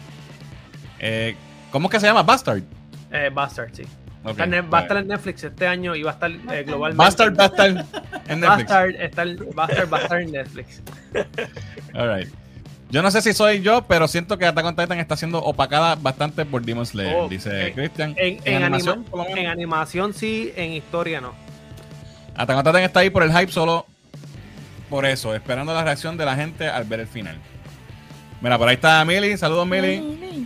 Eh, 1.03 1.37
¿Cómo 1.71 1.89
es 1.89 1.93
que 1.93 2.01
se 2.01 2.07
llama? 2.07 2.23
Bastard. 2.23 2.63
Eh, 3.11 3.31
Bastard, 3.35 3.71
sí. 3.75 3.83
Va 4.25 4.79
a 4.79 4.83
estar 4.83 4.97
en 4.99 5.09
Netflix 5.09 5.43
este 5.43 5.67
año 5.67 5.97
y 5.97 6.03
va 6.05 6.13
a 6.13 6.15
estar 6.15 6.31
eh, 6.31 6.63
globalmente. 6.65 6.97
Bastard 7.05 7.39
va 7.39 7.45
a 7.45 7.47
estar 7.49 7.69
en 7.69 7.77
Netflix. 8.41 8.69
Bastard, 8.69 8.91
está 9.01 9.23
en- 9.23 9.39
Bastard 9.55 9.93
va 9.93 9.99
a 9.99 10.03
estar 10.03 10.21
en 10.21 10.33
Netflix. 10.33 10.83
Alright. 11.95 12.29
Yo 12.91 13.03
no 13.03 13.11
sé 13.11 13.23
si 13.23 13.33
soy 13.33 13.63
yo, 13.63 13.83
pero 13.89 14.07
siento 14.07 14.37
que 14.39 14.45
Attack 14.47 14.65
on 14.67 14.77
Titan 14.77 14.99
está 15.01 15.17
siendo 15.17 15.39
opacada 15.43 15.95
bastante 15.97 16.45
por 16.45 16.63
Demon 16.63 16.85
Slayer, 16.87 17.17
Oh, 17.17 17.29
dice 17.29 17.69
en- 17.69 17.75
Christian. 17.75 18.15
En, 18.17 18.39
en 18.45 18.63
animación, 18.63 19.07
anima- 19.49 19.87
en 20.07 20.15
sí, 20.15 20.53
en 20.57 20.73
historia 20.73 21.21
no. 21.21 21.33
Attack 22.37 22.57
on 22.59 22.65
Titan 22.65 22.83
está 22.83 23.01
ahí 23.01 23.11
por 23.11 23.23
el 23.23 23.33
hype 23.33 23.51
solo 23.51 23.87
por 24.91 25.07
eso, 25.07 25.35
esperando 25.35 25.73
la 25.75 25.83
reacción 25.85 26.17
de 26.19 26.27
la 26.27 26.37
gente 26.37 26.69
al 26.69 26.85
ver 26.85 27.01
el 27.01 27.07
final. 27.09 27.39
Mira, 28.43 28.59
por 28.59 28.69
ahí 28.69 28.75
está 28.75 29.03
Millie. 29.07 29.37
Saludos, 29.39 29.67
Millie. 29.67 30.42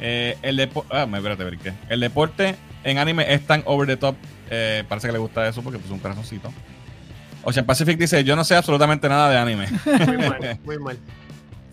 Eh, 0.00 0.36
el 0.42 0.58
depo- 0.58 0.84
ah, 0.90 1.06
me 1.06 1.18
espérate, 1.18 1.44
ver 1.44 1.58
qué. 1.58 1.72
El 1.88 2.00
deporte 2.00 2.54
en 2.84 2.98
anime 2.98 3.32
es 3.32 3.46
tan 3.46 3.62
over 3.64 3.86
the 3.86 3.96
top. 3.96 4.16
eh, 4.50 4.84
parece 4.88 5.08
que 5.08 5.12
le 5.12 5.18
gusta 5.18 5.46
eso 5.48 5.62
porque 5.62 5.78
puso 5.78 5.94
un 5.94 6.00
corazoncito. 6.00 6.52
Ocean 7.42 7.64
Pacific 7.66 7.98
dice: 7.98 8.22
Yo 8.24 8.36
no 8.36 8.44
sé 8.44 8.56
absolutamente 8.56 9.08
nada 9.08 9.30
de 9.30 9.38
anime. 9.38 9.66
Muy 10.06 10.16
mal, 10.18 10.58
muy 10.64 10.78
mal. 10.78 10.98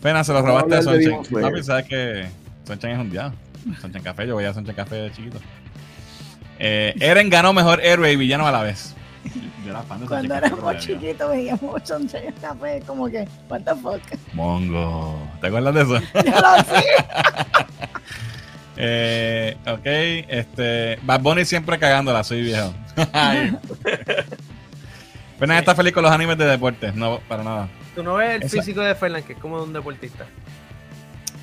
Fena, 0.00 0.22
se 0.24 0.32
lo 0.32 0.42
robaste 0.42 0.76
a 0.76 0.82
Sonchan. 0.82 1.22
Papi, 1.42 1.62
sabes 1.62 1.86
que 1.86 2.26
Sonchan 2.66 2.90
es 2.92 2.98
un 2.98 3.10
diablo. 3.10 3.36
Sonchan 3.80 4.02
Café, 4.02 4.26
yo 4.26 4.34
voy 4.34 4.44
a 4.44 4.52
Sonchan 4.54 4.74
Café 4.74 4.96
de 4.96 5.12
chiquito. 5.12 5.38
Eh, 6.58 6.94
Eren 7.00 7.30
ganó 7.30 7.52
mejor 7.52 7.80
héroe 7.84 8.12
y 8.12 8.16
villano 8.16 8.46
a 8.46 8.52
la 8.52 8.62
vez. 8.62 8.94
Yo 9.64 9.70
era 9.70 9.82
fan 9.82 10.00
de 10.00 10.06
Cuando 10.06 10.34
éramos 10.34 10.78
chiquitos 10.78 11.30
veíamos 11.30 11.82
Sunshine 11.84 12.32
Café, 12.40 12.82
como 12.86 13.06
que, 13.08 13.26
what 13.48 13.60
the 13.62 13.74
fuck. 13.76 14.00
Mongo. 14.34 15.18
¿Te 15.40 15.46
acuerdas 15.46 15.74
de 15.74 15.82
eso? 15.82 15.98
Yo 16.24 16.40
lo 16.40 16.56
sé. 16.64 16.84
Eh, 18.76 19.56
ok, 19.68 19.86
este. 20.28 20.98
Bad 21.04 21.20
Bunny 21.20 21.44
siempre 21.44 21.78
cagándola, 21.78 22.24
soy 22.24 22.42
viejo. 22.42 22.74
Fernan 25.38 25.58
está 25.58 25.76
feliz 25.76 25.92
con 25.92 26.02
los 26.02 26.10
animes 26.12 26.36
de 26.38 26.44
deportes, 26.46 26.92
no, 26.94 27.20
para 27.28 27.44
nada. 27.44 27.68
Tú 27.94 28.02
no 28.02 28.14
ves 28.14 28.36
el 28.36 28.42
Esa- 28.42 28.56
físico 28.58 28.80
de 28.80 28.94
Fernan, 28.96 29.22
que 29.22 29.34
es 29.34 29.38
como 29.38 29.58
de 29.58 29.64
un 29.64 29.72
deportista. 29.72 30.26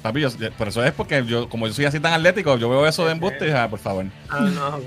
Papi, 0.01 0.19
yo- 0.21 0.29
por 0.57 0.67
eso 0.67 0.83
es 0.83 0.91
porque 0.91 1.23
yo, 1.25 1.47
como 1.47 1.67
yo 1.67 1.73
soy 1.73 1.85
así 1.85 1.99
tan 2.01 2.11
atlético, 2.13 2.57
yo 2.57 2.69
veo 2.69 2.85
eso 2.85 3.05
de 3.05 3.11
embuste 3.13 3.45
y 3.45 3.47
dije, 3.47 3.57
ah, 3.59 3.69
por 3.69 3.79
favor. 3.79 4.05
Ah, 4.29 4.39
no, 4.53 4.67
ok. 4.77 4.83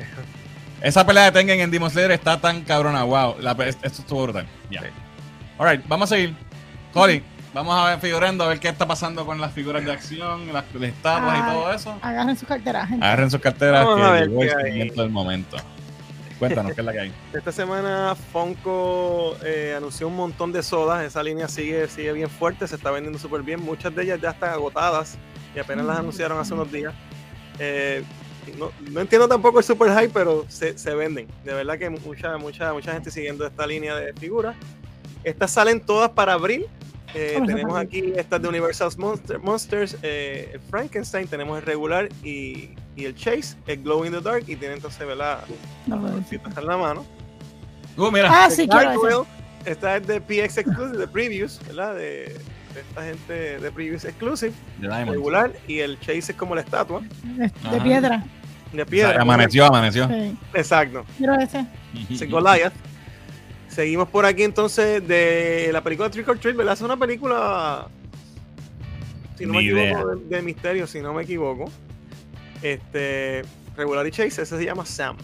Esa 0.84 1.06
pelea 1.06 1.24
de 1.24 1.32
Tengen 1.32 1.60
en 1.60 1.70
Demon 1.70 1.90
Slayer 1.90 2.10
está 2.10 2.38
tan 2.38 2.60
cabrona, 2.60 3.04
wow. 3.04 3.36
La, 3.40 3.52
esto 3.52 3.86
estuvo 3.86 4.24
brutal. 4.24 4.46
Ya. 4.70 4.82
Sí. 4.82 4.88
Alright, 5.56 5.82
vamos 5.88 6.12
a 6.12 6.14
seguir. 6.14 6.36
Cody, 6.92 7.22
vamos 7.54 7.74
a 7.74 7.88
ver 7.88 8.00
figurando 8.00 8.44
a 8.44 8.48
ver 8.48 8.60
qué 8.60 8.68
está 8.68 8.86
pasando 8.86 9.24
con 9.24 9.40
las 9.40 9.50
figuras 9.54 9.82
de 9.82 9.90
acción, 9.90 10.52
las, 10.52 10.62
las 10.74 10.90
estatuas 10.90 11.38
y 11.38 11.40
Ay. 11.40 11.52
todo 11.54 11.72
eso. 11.72 11.98
Agarren 12.02 12.36
su 12.36 12.44
cartera, 12.44 12.86
gente. 12.86 13.02
Agarren 13.02 13.30
sus 13.30 13.40
carteras 13.40 13.86
Vamos 13.86 13.98
a 13.98 14.06
que 14.08 14.12
ver 14.12 14.28
llegó 14.28 14.42
el 14.42 14.94
del 14.94 15.08
momento. 15.08 15.56
Cuéntanos, 16.38 16.74
¿qué 16.74 16.82
es 16.82 16.84
la 16.84 16.92
que 16.92 17.00
hay? 17.00 17.12
Esta 17.32 17.50
semana 17.50 18.14
Funko 18.30 19.38
eh, 19.42 19.72
anunció 19.74 20.06
un 20.08 20.16
montón 20.16 20.52
de 20.52 20.62
sodas. 20.62 21.02
Esa 21.02 21.22
línea 21.22 21.48
sigue, 21.48 21.88
sigue 21.88 22.12
bien 22.12 22.28
fuerte, 22.28 22.68
se 22.68 22.76
está 22.76 22.90
vendiendo 22.90 23.18
súper 23.18 23.40
bien. 23.40 23.62
Muchas 23.62 23.94
de 23.94 24.02
ellas 24.02 24.20
ya 24.20 24.32
están 24.32 24.50
agotadas 24.50 25.16
y 25.56 25.60
apenas 25.60 25.86
las 25.86 25.98
anunciaron 25.98 26.38
hace 26.38 26.52
unos 26.52 26.70
días. 26.70 26.92
Eh, 27.58 28.04
no, 28.52 28.70
no 28.90 29.00
entiendo 29.00 29.28
tampoco 29.28 29.58
el 29.58 29.64
super 29.64 29.90
hype, 29.90 30.10
pero 30.12 30.44
se, 30.48 30.76
se 30.78 30.94
venden. 30.94 31.26
De 31.44 31.54
verdad 31.54 31.78
que 31.78 31.90
mucha, 31.90 32.36
mucha, 32.36 32.72
mucha 32.72 32.92
gente 32.92 33.10
siguiendo 33.10 33.46
esta 33.46 33.66
línea 33.66 33.96
de 33.96 34.12
figuras. 34.14 34.56
Estas 35.22 35.50
salen 35.52 35.80
todas 35.80 36.10
para 36.10 36.34
abril. 36.34 36.66
Eh, 37.14 37.40
tenemos 37.46 37.76
aquí 37.76 38.12
estas 38.16 38.42
de 38.42 38.48
Universal 38.48 38.90
Monster- 38.96 39.38
Monsters, 39.38 39.96
eh, 40.02 40.50
el 40.54 40.60
Frankenstein, 40.60 41.28
tenemos 41.28 41.56
el 41.58 41.64
regular 41.64 42.08
y, 42.24 42.70
y 42.96 43.04
el 43.04 43.14
Chase, 43.14 43.56
el 43.68 43.82
Glow 43.84 44.04
in 44.04 44.10
the 44.10 44.20
Dark, 44.20 44.42
y 44.48 44.56
tienen 44.56 44.78
entonces, 44.78 45.06
¿verdad? 45.06 45.44
No. 45.86 46.00
Cositas 46.20 46.56
en 46.58 46.66
la 46.66 46.76
mano. 46.76 47.06
Uh, 47.96 48.10
mira. 48.10 48.28
Ah, 48.32 48.50
sí, 48.50 48.68
esta 49.64 49.96
es 49.96 50.06
de 50.06 50.20
PX 50.20 50.58
Exclusive, 50.58 50.98
de 50.98 51.06
Previews, 51.06 51.60
¿verdad? 51.68 51.94
De, 51.94 52.36
de 52.74 52.80
esta 52.80 53.02
gente 53.04 53.58
de 53.60 53.70
Previews 53.72 54.04
Exclusive, 54.04 54.52
Diamond. 54.80 55.10
regular, 55.10 55.52
y 55.68 55.78
el 55.78 55.98
Chase 56.00 56.32
es 56.32 56.34
como 56.34 56.54
la 56.54 56.60
estatua 56.62 57.02
De, 57.70 57.80
piedra. 57.80 58.18
de 58.18 58.24
O 58.72 58.74
sea, 58.76 58.86
piedra. 58.86 59.22
amaneció, 59.22 59.66
amaneció. 59.66 60.08
Sí. 60.08 60.36
Exacto, 60.54 61.04
Quiero 61.16 61.34
ese. 61.36 61.64
ese 62.10 62.26
Goliath. 62.26 62.72
Seguimos 63.68 64.08
por 64.08 64.24
aquí 64.26 64.42
entonces 64.44 65.06
de 65.06 65.70
la 65.72 65.82
película 65.82 66.10
Trick 66.10 66.28
or 66.28 66.38
Treat, 66.38 66.56
¿verdad? 66.56 66.74
Es 66.74 66.80
una 66.80 66.96
película, 66.96 67.88
si 69.36 69.46
no 69.46 69.54
me 69.54 69.60
equivoco, 69.60 70.06
de, 70.16 70.36
de 70.36 70.42
misterio, 70.42 70.86
si 70.86 71.00
no 71.00 71.12
me 71.12 71.22
equivoco. 71.24 71.64
Este, 72.62 73.42
regular 73.76 74.06
y 74.06 74.10
Chase, 74.12 74.42
ese 74.42 74.46
se 74.58 74.64
llama 74.64 74.86
Sam. 74.86 75.16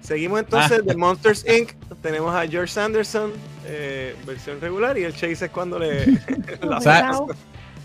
Seguimos 0.00 0.40
entonces 0.40 0.84
de 0.86 0.96
Monsters 0.96 1.44
Inc. 1.48 1.72
Tenemos 2.00 2.34
a 2.34 2.46
George 2.46 2.72
Sanderson, 2.72 3.32
eh, 3.66 4.16
versión 4.26 4.60
regular, 4.60 4.96
y 4.98 5.04
el 5.04 5.12
Chase 5.12 5.46
es 5.46 5.50
cuando 5.50 5.78
le. 5.78 6.06
la- 6.62 6.80
¿Sabes 6.80 7.16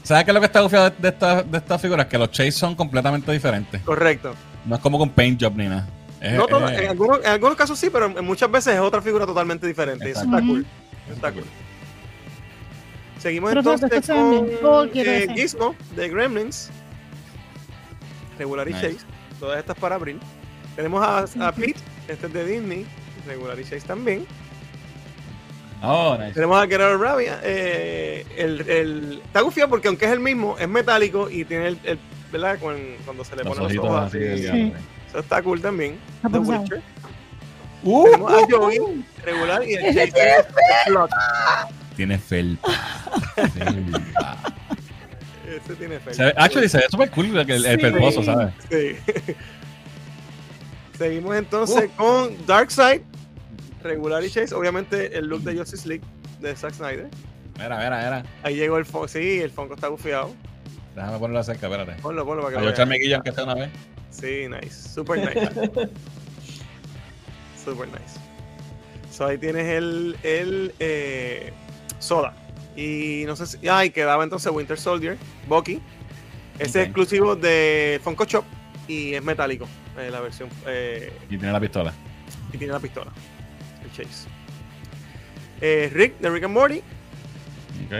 ¿Sabes 0.03 0.23
qué 0.25 0.31
es 0.31 0.33
lo 0.35 0.39
que 0.39 0.45
está 0.47 0.61
bufiado 0.61 0.89
de, 0.89 0.95
de 0.97 1.09
estas 1.09 1.51
de 1.51 1.57
estas 1.59 1.79
figuras? 1.81 2.07
Que 2.07 2.17
los 2.17 2.31
chase 2.31 2.51
son 2.51 2.73
completamente 2.75 3.31
diferentes. 3.31 3.81
Correcto. 3.83 4.33
No 4.65 4.75
es 4.75 4.81
como 4.81 4.97
con 4.97 5.09
paint 5.11 5.41
job 5.41 5.53
ni 5.55 5.67
nada. 5.67 5.87
Es- 6.19 6.33
No 6.33 6.47
todo- 6.47 6.67
es- 6.67 6.79
en, 6.79 6.89
algunos, 6.89 7.19
en 7.19 7.27
algunos 7.27 7.55
casos 7.55 7.77
sí, 7.77 7.89
pero 7.91 8.05
en 8.07 8.25
muchas 8.25 8.49
veces 8.49 8.73
es 8.75 8.79
otra 8.79 9.01
figura 9.01 9.25
totalmente 9.27 9.67
diferente. 9.67 10.07
y 10.07 10.11
Eso 10.11 10.21
está 10.23 10.39
cool. 10.41 10.65
Eso 11.05 11.13
está 11.15 11.31
cool. 11.31 11.43
Seguimos 13.19 13.49
Pero 13.51 13.59
entonces 13.59 14.07
con. 14.07 14.49
Oh, 14.63 14.83
eh. 14.85 15.27
Gizmo 15.35 15.75
de 15.95 16.09
Gremlins. 16.09 16.71
Regular 18.39 18.67
y 18.67 18.73
Nice. 18.73 18.93
Chase. 18.93 19.05
Todas 19.39 19.59
estas 19.59 19.77
para 19.77 19.95
abril. 19.95 20.19
Tenemos 20.75 21.03
a, 21.05 21.47
a 21.47 21.51
Pete, 21.51 21.79
este 22.07 22.25
es 22.27 22.33
de 22.33 22.45
Disney. 22.45 22.85
Regular 23.27 23.59
y 23.59 23.63
Chase 23.63 23.81
también. 23.81 24.25
Oh, 25.81 26.15
nice. 26.19 26.33
Tenemos 26.33 26.61
a 26.63 26.67
Gerardo 26.67 26.97
Rabia. 26.97 27.39
Eh, 27.43 28.25
el, 28.37 28.61
el, 28.69 29.21
está 29.25 29.41
gufiado 29.41 29.69
porque 29.69 29.87
aunque 29.87 30.05
es 30.05 30.11
el 30.11 30.19
mismo, 30.19 30.57
es 30.59 30.67
metálico 30.67 31.29
y 31.29 31.43
tiene 31.45 31.69
el, 31.69 31.79
el- 31.83 31.99
¿verdad? 32.31 32.57
Cuando 32.59 33.23
se 33.25 33.35
le 33.35 33.43
Los 33.43 33.57
ponen 33.57 33.75
los 33.75 33.85
ojos 33.85 34.01
así. 34.07 34.17
así. 34.17 34.25
del 34.25 34.37
Sí. 34.37 34.43
diablo. 34.43 34.73
Eso 35.09 35.19
está 35.19 35.41
cool 35.41 35.61
también. 35.61 35.97
The. 36.31 36.37
Witcher. 36.39 36.81
Uh, 37.83 38.03
Tenemos 38.05 38.31
a 38.31 38.45
Joey, 38.49 39.05
regular, 39.25 39.63
y 39.67 39.73
el 39.73 40.13
Plot. 40.85 41.09
Tiene 41.97 42.17
felpa. 42.19 42.69
felpa. 43.35 44.37
Ese 45.47 45.75
tiene 45.75 45.99
fe. 45.99 46.13
Se 46.13 46.23
ve- 46.25 46.33
Actually, 46.37 46.69
se 46.69 46.77
ve 46.77 46.83
súper 46.89 47.09
cool 47.11 47.25
el, 47.37 47.65
el 47.65 48.11
Sí. 48.13 48.23
¿sabes? 48.23 48.53
Sí. 48.69 48.95
Seguimos 50.97 51.35
entonces 51.35 51.89
con 51.97 52.45
Darkseid, 52.45 53.01
regular 53.83 54.23
y 54.23 54.29
Chase. 54.29 54.53
Obviamente 54.55 55.17
el 55.17 55.25
look 55.27 55.41
de 55.41 55.57
Justice 55.57 55.87
League 55.87 56.03
de 56.39 56.55
Zack 56.55 56.73
Snyder. 56.73 57.09
Mira, 57.57 57.77
mira, 57.77 57.97
mira. 57.97 58.23
Ahí 58.43 58.55
llegó 58.55 58.77
el 58.77 58.85
Funko. 58.85 59.07
Sí, 59.07 59.39
el 59.39 59.51
Funko 59.51 59.75
está 59.75 59.87
bufiado. 59.89 60.33
Déjame 60.95 61.19
ponerlo 61.19 61.43
cerca, 61.43 61.67
espérate. 61.67 62.01
Ponlo, 62.01 62.25
ponlo 62.25 62.43
para 62.43 62.53
que 62.55 62.59
Para 62.59 62.71
echarme 62.71 62.91
vean. 62.95 63.01
guilla 63.01 63.15
aunque 63.17 63.31
sea 63.31 63.43
una 63.43 63.55
vez. 63.55 63.69
Sí, 64.09 64.47
nice. 64.49 64.89
Super 64.89 65.19
nice. 65.19 65.51
Super 67.63 67.87
nice. 67.87 68.19
So 69.11 69.25
ahí 69.25 69.37
tienes 69.37 69.67
el, 69.67 70.17
el 70.23 70.73
eh, 70.79 71.51
soda. 71.99 72.33
Y 72.75 73.23
no 73.27 73.35
sé 73.35 73.45
si. 73.45 73.67
Ah, 73.67 73.85
y 73.85 73.89
quedaba 73.91 74.23
entonces 74.23 74.51
Winter 74.51 74.77
Soldier, 74.79 75.17
Bucky. 75.47 75.79
Ese 76.59 76.81
es 76.81 76.85
exclusivo 76.87 77.35
de 77.35 77.99
Funko 78.03 78.25
Shop 78.25 78.43
y 78.87 79.13
es 79.13 79.23
metálico. 79.23 79.67
eh, 79.97 80.09
la 80.11 80.19
versión. 80.21 80.49
eh, 80.67 81.11
Y 81.29 81.37
tiene 81.37 81.51
la 81.51 81.59
pistola. 81.59 81.93
y 82.53 82.57
tiene 82.57 82.73
la 82.73 82.79
pistola. 82.79 83.11
Chase. 83.93 84.27
Eh, 85.61 85.91
Rick 85.93 86.19
de 86.19 86.29
Rick 86.29 86.43
and 86.43 86.53
Morty. 86.53 86.79
Ok. 87.85 87.91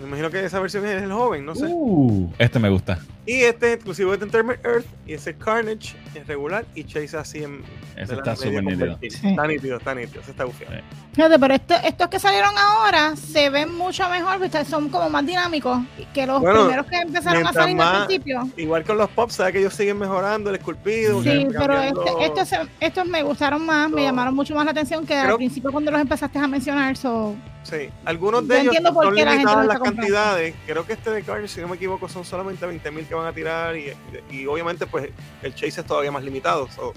Me 0.00 0.06
imagino 0.06 0.30
que 0.30 0.44
esa 0.44 0.58
versión 0.60 0.84
es 0.86 1.02
el 1.02 1.12
joven, 1.12 1.44
no 1.44 1.54
sé. 1.54 1.66
Uh, 1.68 2.32
este 2.38 2.58
me 2.58 2.68
gusta. 2.68 2.98
Y 3.26 3.42
este 3.42 3.68
es 3.68 3.74
exclusivo 3.76 4.10
de 4.10 4.24
Entertainment 4.24 4.64
Earth. 4.64 4.86
Y 5.06 5.14
ese 5.14 5.34
Carnage 5.34 5.94
es 6.20 6.26
regular. 6.26 6.64
Y 6.74 6.84
Chase 6.84 7.16
así 7.16 7.42
en. 7.44 7.62
La 7.96 8.02
está 8.02 8.36
súper 8.36 8.62
nítido. 8.64 8.98
Sí. 9.00 9.08
Está 9.28 9.46
nítido, 9.46 9.76
está 9.78 9.94
nítido. 9.94 10.22
Se 10.22 10.30
está 10.32 10.44
bufiado. 10.44 10.74
Fíjate, 11.14 11.38
pero 11.38 11.54
esto- 11.54 11.74
estos 11.84 12.08
que 12.08 12.18
salieron 12.18 12.52
ahora 12.58 13.14
se 13.16 13.50
ven 13.50 13.72
mucho 13.74 14.08
mejor, 14.08 14.40
¿viste? 14.40 14.64
son 14.64 14.88
como 14.88 15.08
más 15.10 15.24
dinámicos 15.24 15.78
que 16.12 16.26
los 16.26 16.40
Bueno, 16.40 16.60
primeros 16.62 16.86
que 16.86 16.96
empezaron 16.96 17.46
a 17.46 17.52
salir 17.52 17.76
más- 17.76 18.00
al 18.00 18.06
principio. 18.06 18.48
Igual 18.56 18.84
con 18.84 18.98
los 18.98 19.08
pops, 19.10 19.34
sabes 19.34 19.52
que 19.52 19.60
ellos 19.60 19.74
siguen 19.74 19.98
mejorando 19.98 20.50
el 20.50 20.56
esculpido. 20.56 21.22
Sí, 21.22 21.46
pero 21.56 21.80
este- 21.80 22.24
estos, 22.24 22.48
se- 22.48 22.68
estos 22.80 23.06
me 23.06 23.22
gustaron 23.22 23.64
más, 23.64 23.88
me 23.90 24.02
No. 24.02 24.06
llamaron 24.08 24.34
mucho 24.34 24.54
más 24.54 24.64
la 24.64 24.72
atención 24.72 25.06
que 25.06 25.14
Creo- 25.14 25.32
al 25.32 25.36
principio 25.36 25.70
cuando 25.70 25.90
los 25.90 26.00
empezaste 26.00 26.38
a 26.38 26.46
mencionar. 26.48 26.96
So, 26.96 27.34
Sí, 27.62 27.88
algunos 28.04 28.42
Yo 28.42 28.48
de 28.48 28.54
ellos 28.56 28.66
entiendo 28.76 28.92
por 28.92 29.06
son 29.06 29.14
gente 29.16 29.30
limitadas 29.32 29.66
las 29.66 29.78
comprando. 29.78 30.00
cantidades. 30.02 30.54
Creo 30.66 30.84
que 30.86 30.92
este 30.92 31.10
de 31.10 31.22
Carnage, 31.22 31.48
si 31.48 31.60
no 31.62 31.68
me 31.68 31.76
equivoco, 31.76 32.10
son 32.10 32.22
solamente 32.22 32.66
20.000 32.66 33.06
que 33.06 33.14
van 33.14 33.26
a 33.26 33.32
tirar. 33.32 33.74
Y, 33.74 33.86
y 34.30 34.44
obviamente, 34.46 34.84
pues 34.86 35.08
el 35.42 35.54
Chase 35.54 35.80
es 35.80 35.86
todavía 35.86 36.03
más 36.10 36.24
limitado. 36.24 36.68
so, 36.68 36.92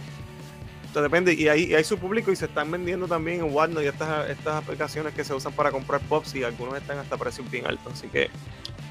esto 0.86 1.02
depende. 1.02 1.34
Y 1.34 1.48
hay, 1.48 1.66
y 1.66 1.76
hay 1.76 1.84
su 1.84 1.98
público 1.98 2.32
y 2.32 2.36
se 2.36 2.46
están 2.46 2.72
vendiendo 2.72 3.08
también 3.08 3.42
en 3.42 3.54
Whatnot 3.54 3.84
y 3.84 3.88
estas, 3.88 4.30
estas 4.30 4.56
aplicaciones 4.56 5.14
que 5.14 5.24
se 5.24 5.34
usan 5.34 5.54
para 5.54 5.72
comprar 5.72 6.02
pops. 6.02 6.36
Y 6.36 6.44
algunos 6.44 6.78
están 6.78 6.98
hasta 6.98 7.18
precios 7.18 7.50
bien 7.52 7.68
altos. 7.68 7.94
Así 7.94 8.08
que 8.08 8.30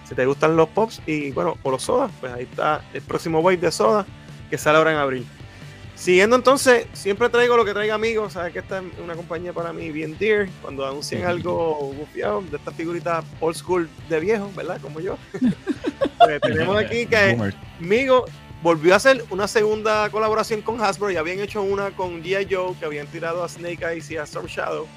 si 0.07 0.15
te 0.15 0.27
gustan 0.27 0.57
los 0.57 0.69
pops 0.69 1.03
y 1.07 1.31
bueno, 1.33 1.57
o 1.63 1.71
los 1.71 1.83
sodas, 1.83 2.11
pues 2.21 2.33
ahí 2.33 2.45
está 2.45 2.83
el 2.93 3.03
próximo 3.03 3.41
wave 3.41 3.57
de 3.57 3.73
soda 3.73 4.07
que 4.51 4.59
sale 4.59 4.79
ahora 4.79 4.93
en 4.93 4.99
abril. 4.99 5.27
Siguiendo 5.97 6.37
entonces, 6.37 6.87
siempre 6.93 7.31
traigo 7.31 7.57
lo 7.57 7.65
que 7.65 7.73
traiga 7.73 7.95
amigos, 7.95 8.35
sabes 8.35 8.53
que 8.53 8.59
esta 8.59 8.81
es 8.81 8.85
una 9.03 9.15
compañía 9.15 9.55
para 9.55 9.73
mí 9.73 9.91
bien 9.91 10.17
dear, 10.19 10.47
cuando 10.61 10.87
anuncian 10.87 11.25
algo 11.25 11.95
bufiado 11.95 12.43
de 12.43 12.59
estas 12.59 12.75
figuritas 12.75 13.25
old 13.41 13.57
school 13.57 13.89
de 14.11 14.21
viejo, 14.21 14.53
¿verdad? 14.55 14.81
Como 14.81 15.01
yo. 15.01 15.17
Pues 16.19 16.41
tenemos 16.41 16.77
aquí 16.85 17.07
que 17.07 17.33
Boomers. 17.33 17.57
Migo 17.79 18.25
volvió 18.67 18.95
a 18.95 18.97
hacer 18.97 19.25
una 19.31 19.47
segunda 19.47 20.11
colaboración 20.11 20.61
con 20.61 20.81
Hasbro, 20.83 21.09
ya 21.13 21.21
habían 21.21 21.39
hecho 21.39 21.63
una 21.63 21.93
con 21.93 22.21
G.I. 22.25 22.49
Joe, 22.53 22.75
que 22.77 22.85
habían 22.85 23.07
tirado 23.07 23.45
a 23.45 23.49
Snake 23.49 23.79
Eyes 23.89 24.11
y 24.11 24.17
a 24.17 24.25
Storm 24.25 24.49
Shadow, 24.49 24.89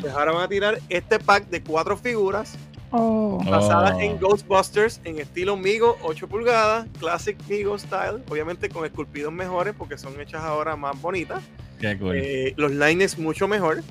pues 0.00 0.12
ahora 0.12 0.32
van 0.32 0.42
a 0.42 0.48
tirar 0.48 0.80
este 0.88 1.20
pack 1.20 1.46
de 1.48 1.62
cuatro 1.62 1.96
figuras 1.96 2.56
oh, 2.90 3.40
basadas 3.48 3.94
Oh. 3.94 4.00
en 4.00 4.18
Ghostbusters 4.18 5.00
en 5.04 5.20
estilo 5.20 5.56
Migo 5.56 5.98
8 6.02 6.26
pulgadas, 6.26 6.88
Classic 6.98 7.36
Migo 7.48 7.78
Style, 7.78 8.24
obviamente 8.28 8.68
con 8.68 8.84
esculpidos 8.84 9.32
mejores 9.32 9.72
porque 9.78 9.96
son 9.98 10.20
hechas 10.20 10.42
ahora 10.42 10.74
más 10.74 11.00
bonitas, 11.00 11.44
Qué 11.80 11.96
cool. 11.98 12.16
eh, 12.16 12.54
los 12.56 12.72
lines 12.72 13.20
mucho 13.20 13.46
mejor. 13.46 13.84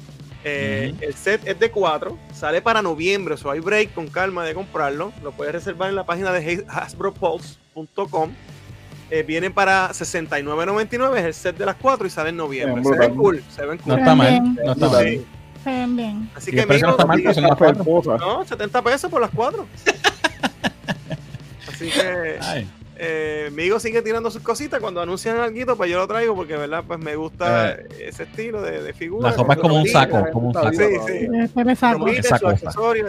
Eh. 0.44 0.94
El 1.00 1.14
set 1.14 1.48
es 1.48 1.58
de 1.58 1.72
4, 1.72 2.18
sale 2.34 2.62
para 2.62 2.82
noviembre, 2.82 3.36
o 3.36 3.38
sea, 3.38 3.54
hay 3.54 3.62
break 3.62 3.94
con 3.94 4.08
calma 4.08 4.44
de 4.44 4.54
comprarlo. 4.56 5.14
Lo 5.24 5.32
puedes 5.32 5.54
reservar 5.54 5.88
en 5.88 5.96
la 5.96 6.06
página 6.06 6.34
de 6.34 6.66
hasbropulse.com. 6.68 8.32
Eh, 9.14 9.24
vienen 9.24 9.52
para 9.52 9.90
69.99, 9.90 11.18
es 11.18 11.26
el 11.26 11.34
set 11.34 11.58
de 11.58 11.66
las 11.66 11.76
4 11.76 12.08
y 12.08 12.10
sale 12.10 12.30
en 12.30 12.38
noviembre. 12.38 12.82
Bien, 12.82 12.94
se 12.94 12.98
ven 13.00 13.16
cool, 13.16 13.44
se 13.50 13.66
ven 13.66 13.78
no 13.78 13.84
cool. 13.84 14.00
está 14.00 14.16
mal. 14.16 14.56
No 14.56 14.72
está 14.72 14.90
mal. 14.90 15.04
Sí. 15.04 15.26
se 15.64 15.70
ven 15.70 15.96
bien. 15.98 16.30
Así 16.34 16.52
que 16.52 16.64
precio 16.66 16.88
no 16.88 16.92
está 16.94 17.06
mal, 17.06 17.22
son 17.34 17.44
las 17.44 17.58
cuatro. 17.58 17.82
Esposa. 17.82 18.18
no, 18.18 18.46
70 18.46 18.82
pesos 18.82 19.12
por 19.12 19.20
las 19.20 19.32
4. 19.32 19.68
Así 21.68 21.90
que 21.90 22.38
Ay, 22.42 22.70
eh, 23.04 23.50
Migo 23.54 23.80
sigue 23.80 24.04
tirando 24.04 24.30
sus 24.30 24.44
cositas. 24.44 24.80
Cuando 24.80 25.02
anuncian 25.02 25.38
algo, 25.38 25.76
pues 25.76 25.90
yo 25.90 25.98
lo 25.98 26.08
traigo 26.08 26.36
porque, 26.36 26.56
¿verdad? 26.56 26.84
Pues 26.86 27.00
me 27.00 27.16
gusta 27.16 27.78
ese 28.00 28.24
estilo 28.24 28.62
de, 28.62 28.84
de 28.84 28.94
figura. 28.94 29.32
la 29.32 29.36
sopa 29.36 29.54
es 29.54 29.60
como 29.60 29.76
un 29.76 29.88
saco. 29.88 30.24
Como 30.32 30.50
un 30.50 30.54
saco. 30.54 30.72
Sí, 30.72 30.84
sí. 31.08 31.28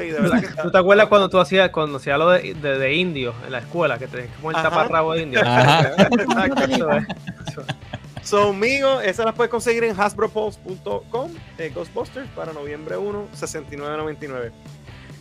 Y 0.02 0.06
de 0.06 0.20
verdad 0.20 0.40
que 0.40 0.46
está. 0.46 0.62
¿Tú 0.62 0.70
te 0.70 0.78
acuerdas 0.78 1.08
cuando 1.08 1.28
tú 1.28 1.38
hacías, 1.38 1.68
cuando 1.68 1.98
hacías 1.98 2.18
lo 2.18 2.30
de, 2.30 2.54
de, 2.54 2.78
de 2.78 2.94
indios 2.94 3.34
en 3.44 3.52
la 3.52 3.58
escuela, 3.58 3.98
que 3.98 4.06
tenías 4.06 4.30
que 4.30 4.40
poner 4.40 4.60
Ajá. 4.60 4.70
taparrabo 4.70 5.12
de 5.12 5.22
indio? 5.22 5.42
Ajá. 5.44 5.94
Exacto. 6.10 6.62
Eso 6.64 7.60
es. 7.60 7.76
So, 8.22 8.52
Migo, 8.54 9.00
esas 9.00 9.26
las 9.26 9.34
puedes 9.34 9.50
conseguir 9.50 9.84
en 9.84 9.94
hasbropulse.com, 9.94 11.30
eh, 11.58 11.72
Ghostbusters, 11.74 12.28
para 12.30 12.52
noviembre 12.52 12.96
1, 12.96 13.28
69.99. 13.34 14.52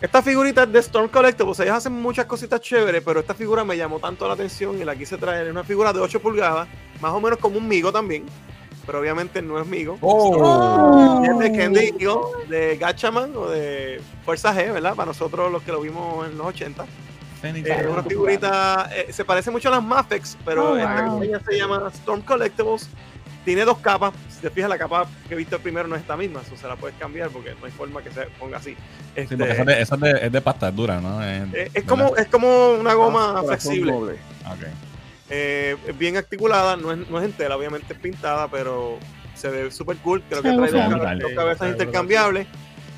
Esta 0.02 0.24
figurita 0.24 0.64
es 0.64 0.72
de 0.72 0.80
Storm 0.80 1.10
Collectibles, 1.10 1.60
ellos 1.60 1.76
hacen 1.76 1.94
muchas 1.94 2.26
cositas 2.26 2.60
chéveres, 2.60 3.04
pero 3.06 3.20
esta 3.20 3.36
figura 3.36 3.64
me 3.64 3.78
llamó 3.78 4.00
tanto 4.00 4.28
la 4.28 4.34
atención 4.34 4.82
y 4.82 4.84
la 4.84 4.96
quise 4.96 5.16
traer. 5.16 5.46
Es 5.46 5.52
una 5.52 5.64
figura 5.64 5.94
de 5.94 6.00
8 6.00 6.20
pulgadas, 6.20 6.68
más 7.00 7.12
o 7.12 7.22
menos 7.22 7.38
como 7.38 7.60
un 7.60 7.68
Migo 7.68 7.92
también, 7.92 8.26
pero 8.88 9.00
obviamente 9.00 9.44
no 9.44 9.60
es 9.62 9.68
Migo. 9.68 10.00
Oh. 10.02 11.22
Es 11.24 11.38
de 11.38 11.56
Candy 11.56 11.94
Eagle, 12.00 12.48
de 12.50 12.78
Gatchaman 12.78 13.36
o 13.38 13.48
de 13.50 14.02
Fuerza 14.26 14.56
G, 14.56 14.74
¿verdad? 14.74 14.96
Para 14.96 15.06
nosotros 15.06 15.52
los 15.52 15.62
que 15.62 15.72
lo 15.72 15.82
vimos 15.82 16.26
en 16.28 16.36
los 16.36 16.48
80. 16.48 16.84
Phoenix. 17.40 17.70
Eh, 17.70 17.88
una 17.88 18.02
figurita, 18.04 18.90
eh, 18.96 19.14
se 19.14 19.24
parece 19.24 19.52
mucho 19.52 19.68
a 19.70 19.72
las 19.74 19.84
Mafex, 19.84 20.36
pero 20.44 20.72
Oh, 20.72 20.78
esta 20.78 21.06
compañía 21.06 21.40
se 21.48 21.58
llama 21.58 21.92
Storm 21.94 22.22
Collectibles. 22.22 22.90
Tiene 23.46 23.66
dos 23.66 23.80
capas. 23.80 24.14
Si 24.30 24.42
te 24.42 24.50
fijas, 24.50 24.70
la 24.70 24.78
capa 24.78 25.08
que 25.28 25.34
he 25.34 25.38
visto 25.38 25.60
primero 25.60 25.88
no 25.88 25.96
es 25.96 26.02
esta 26.02 26.16
misma, 26.16 26.42
o 26.52 26.58
se 26.58 26.68
la 26.68 26.76
puedes 26.76 26.98
cambiar 26.98 27.30
porque 27.30 27.56
no 27.60 27.66
hay 27.66 27.72
forma 27.72 28.02
que 28.04 28.12
se 28.12 28.22
ponga 28.40 28.58
así. 28.58 28.72
Sí, 28.72 28.78
Este, 29.16 29.38
porque 29.38 29.54
esa, 29.54 29.62
es 29.62 29.68
de, 29.68 29.82
esa 29.82 29.98
de, 29.98 30.26
es 30.28 30.32
de 30.32 30.42
pasta, 30.42 30.70
es 30.70 30.76
dura, 30.76 31.02
¿no? 31.02 31.24
Es, 31.24 31.54
eh, 31.54 31.72
es, 31.74 31.84
como, 31.84 32.16
es 32.16 32.28
como 32.28 32.74
una 32.74 32.94
goma 32.94 33.42
Corazón 33.42 33.48
flexible, 33.48 33.92
doble. 33.92 34.14
Ok. 34.46 34.68
eh, 35.30 35.76
es 35.88 35.98
bien 35.98 36.18
articulada, 36.18 36.78
no 36.78 36.92
es, 36.92 37.10
no 37.10 37.20
es 37.20 37.26
en 37.26 37.34
tela, 37.34 37.58
obviamente 37.58 37.94
es 37.94 38.00
pintada, 38.00 38.48
pero 38.48 39.00
se 39.34 39.50
ve 39.50 39.72
súper 39.72 39.98
cool. 39.98 40.22
Creo 40.30 40.42
que 40.44 40.52
trae 40.52 40.72
dos, 41.20 41.32
cabezas 41.36 41.72
intercambiables. 41.72 42.48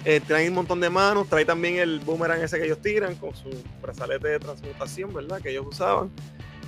Eh, 0.06 0.20
trae 0.28 0.50
un 0.50 0.56
montón 0.56 0.82
de 0.82 0.90
manos, 0.90 1.30
trae 1.30 1.46
también 1.46 1.78
el 1.78 2.02
boomerang 2.02 2.42
ese 2.42 2.60
que 2.60 2.66
ellos 2.66 2.82
tiran 2.82 3.16
con 3.16 3.34
su 3.34 3.50
brazalete 3.82 4.28
de 4.28 4.40
transmutación, 4.40 5.14
¿verdad? 5.14 5.40
Que 5.42 5.52
ellos 5.52 5.66
usaban. 5.66 6.12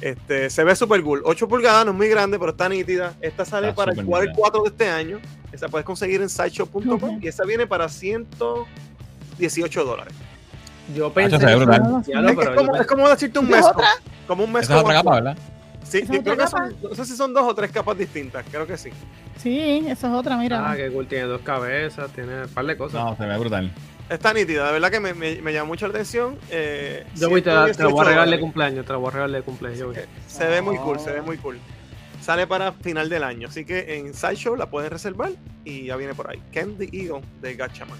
Este, 0.01 0.49
se 0.49 0.63
ve 0.63 0.75
súper 0.75 1.01
cool. 1.03 1.21
8 1.25 1.47
pulgadas, 1.47 1.85
no 1.85 1.91
es 1.91 1.97
muy 1.97 2.09
grande, 2.09 2.37
pero 2.37 2.51
está 2.51 2.67
nítida. 2.69 3.13
Esta 3.21 3.45
sale 3.45 3.69
Está 3.69 3.75
para 3.77 3.91
el 3.91 3.97
súper 3.97 4.05
quarter 4.09 4.29
nítida. 4.29 4.41
4 4.41 4.61
de 4.63 4.69
este 4.69 4.89
año. 4.89 5.19
Esa 5.51 5.69
puedes 5.69 5.85
conseguir 5.85 6.21
en 6.21 6.29
sideshow.com 6.29 6.91
Ok. 7.15 7.23
y 7.23 7.27
esa 7.27 7.43
viene 7.45 7.65
para 7.65 7.87
118 7.89 9.85
dólares. 9.85 10.13
Yo 10.95 11.11
pensé 11.13 11.37
que- 11.39 11.55
brutal. 11.55 12.03
Ya 12.05 12.21
lo, 12.21 12.29
es, 12.29 12.35
pero 12.35 12.51
es 12.51 12.55
como, 12.57 12.75
yo- 12.75 12.81
es 12.81 12.87
como 12.87 13.09
decirte 13.09 13.39
un 13.39 13.47
¿Esa 13.47 13.57
es 13.59 13.63
mes. 13.65 13.71
otra? 13.73 13.87
Como 14.27 14.43
un 14.43 14.51
mes. 14.51 14.63
Esa 14.63 14.75
es 14.75 14.81
otra 14.81 14.97
como- 14.97 15.03
capa, 15.11 15.15
¿verdad? 15.23 15.37
Sí, 15.83 15.99
¿Esa 15.99 16.13
yo 16.13 16.23
creo 16.23 16.37
que 16.37 16.47
son, 16.47 16.75
no 16.81 16.95
sé 16.95 17.05
si 17.05 17.15
son 17.15 17.33
dos 17.33 17.43
o 17.43 17.53
tres 17.55 17.71
capas 17.71 17.97
distintas, 17.97 18.43
creo 18.51 18.65
que 18.67 18.77
sí. 18.77 18.89
Sí, 19.37 19.85
eso 19.87 20.07
es 20.07 20.13
otra, 20.13 20.35
mira. 20.37 20.71
Ah, 20.71 20.75
que 20.75 20.91
cool, 20.91 21.07
tiene 21.07 21.25
dos 21.25 21.41
cabezas, 21.41 22.11
tiene 22.11 22.43
un 22.43 22.49
par 22.49 22.65
de 22.65 22.75
cosas. 22.77 23.03
No, 23.03 23.15
se 23.15 23.25
ve 23.25 23.37
brutal. 23.37 23.71
Está 24.09 24.33
nítida, 24.33 24.67
de 24.67 24.73
verdad 24.73 24.91
que 24.91 24.99
me, 24.99 25.13
me, 25.15 25.41
me 25.41 25.51
llamó 25.51 25.69
mucho 25.69 25.87
la 25.87 25.93
atención. 25.93 26.37
Eh, 26.51 27.05
yo 27.15 27.29
voy, 27.29 27.41
te, 27.41 27.49
la 27.49 27.61
voy 27.61 27.71
a 27.71 27.73
118 27.73 28.03
regalar 28.03 28.29
de 28.29 28.39
cumpleaños, 28.39 28.85
te 28.85 28.91
la 28.91 28.97
voy 28.99 29.07
a 29.07 29.11
regalar 29.11 29.35
de 29.37 29.43
cumpleaños. 29.43 29.79
yo 29.79 29.87
voy. 29.87 29.97
Se 30.27 30.45
ve 30.45 30.61
muy 30.61 30.77
cool, 30.77 30.99
se 30.99 31.11
ve 31.11 31.21
muy 31.21 31.37
cool. 31.37 31.59
Sale 32.21 32.45
para 32.47 32.71
final 32.71 33.09
del 33.09 33.23
año, 33.23 33.47
así 33.47 33.65
que 33.65 33.97
en 33.97 34.13
Sideshow 34.13 34.55
la 34.55 34.69
pueden 34.69 34.91
reservar 34.91 35.31
y 35.63 35.85
ya 35.85 35.95
viene 35.95 36.13
por 36.13 36.29
ahí. 36.29 36.41
Candy 36.53 36.89
Eagle 36.91 37.21
de 37.41 37.55
Gatchaman. 37.55 37.99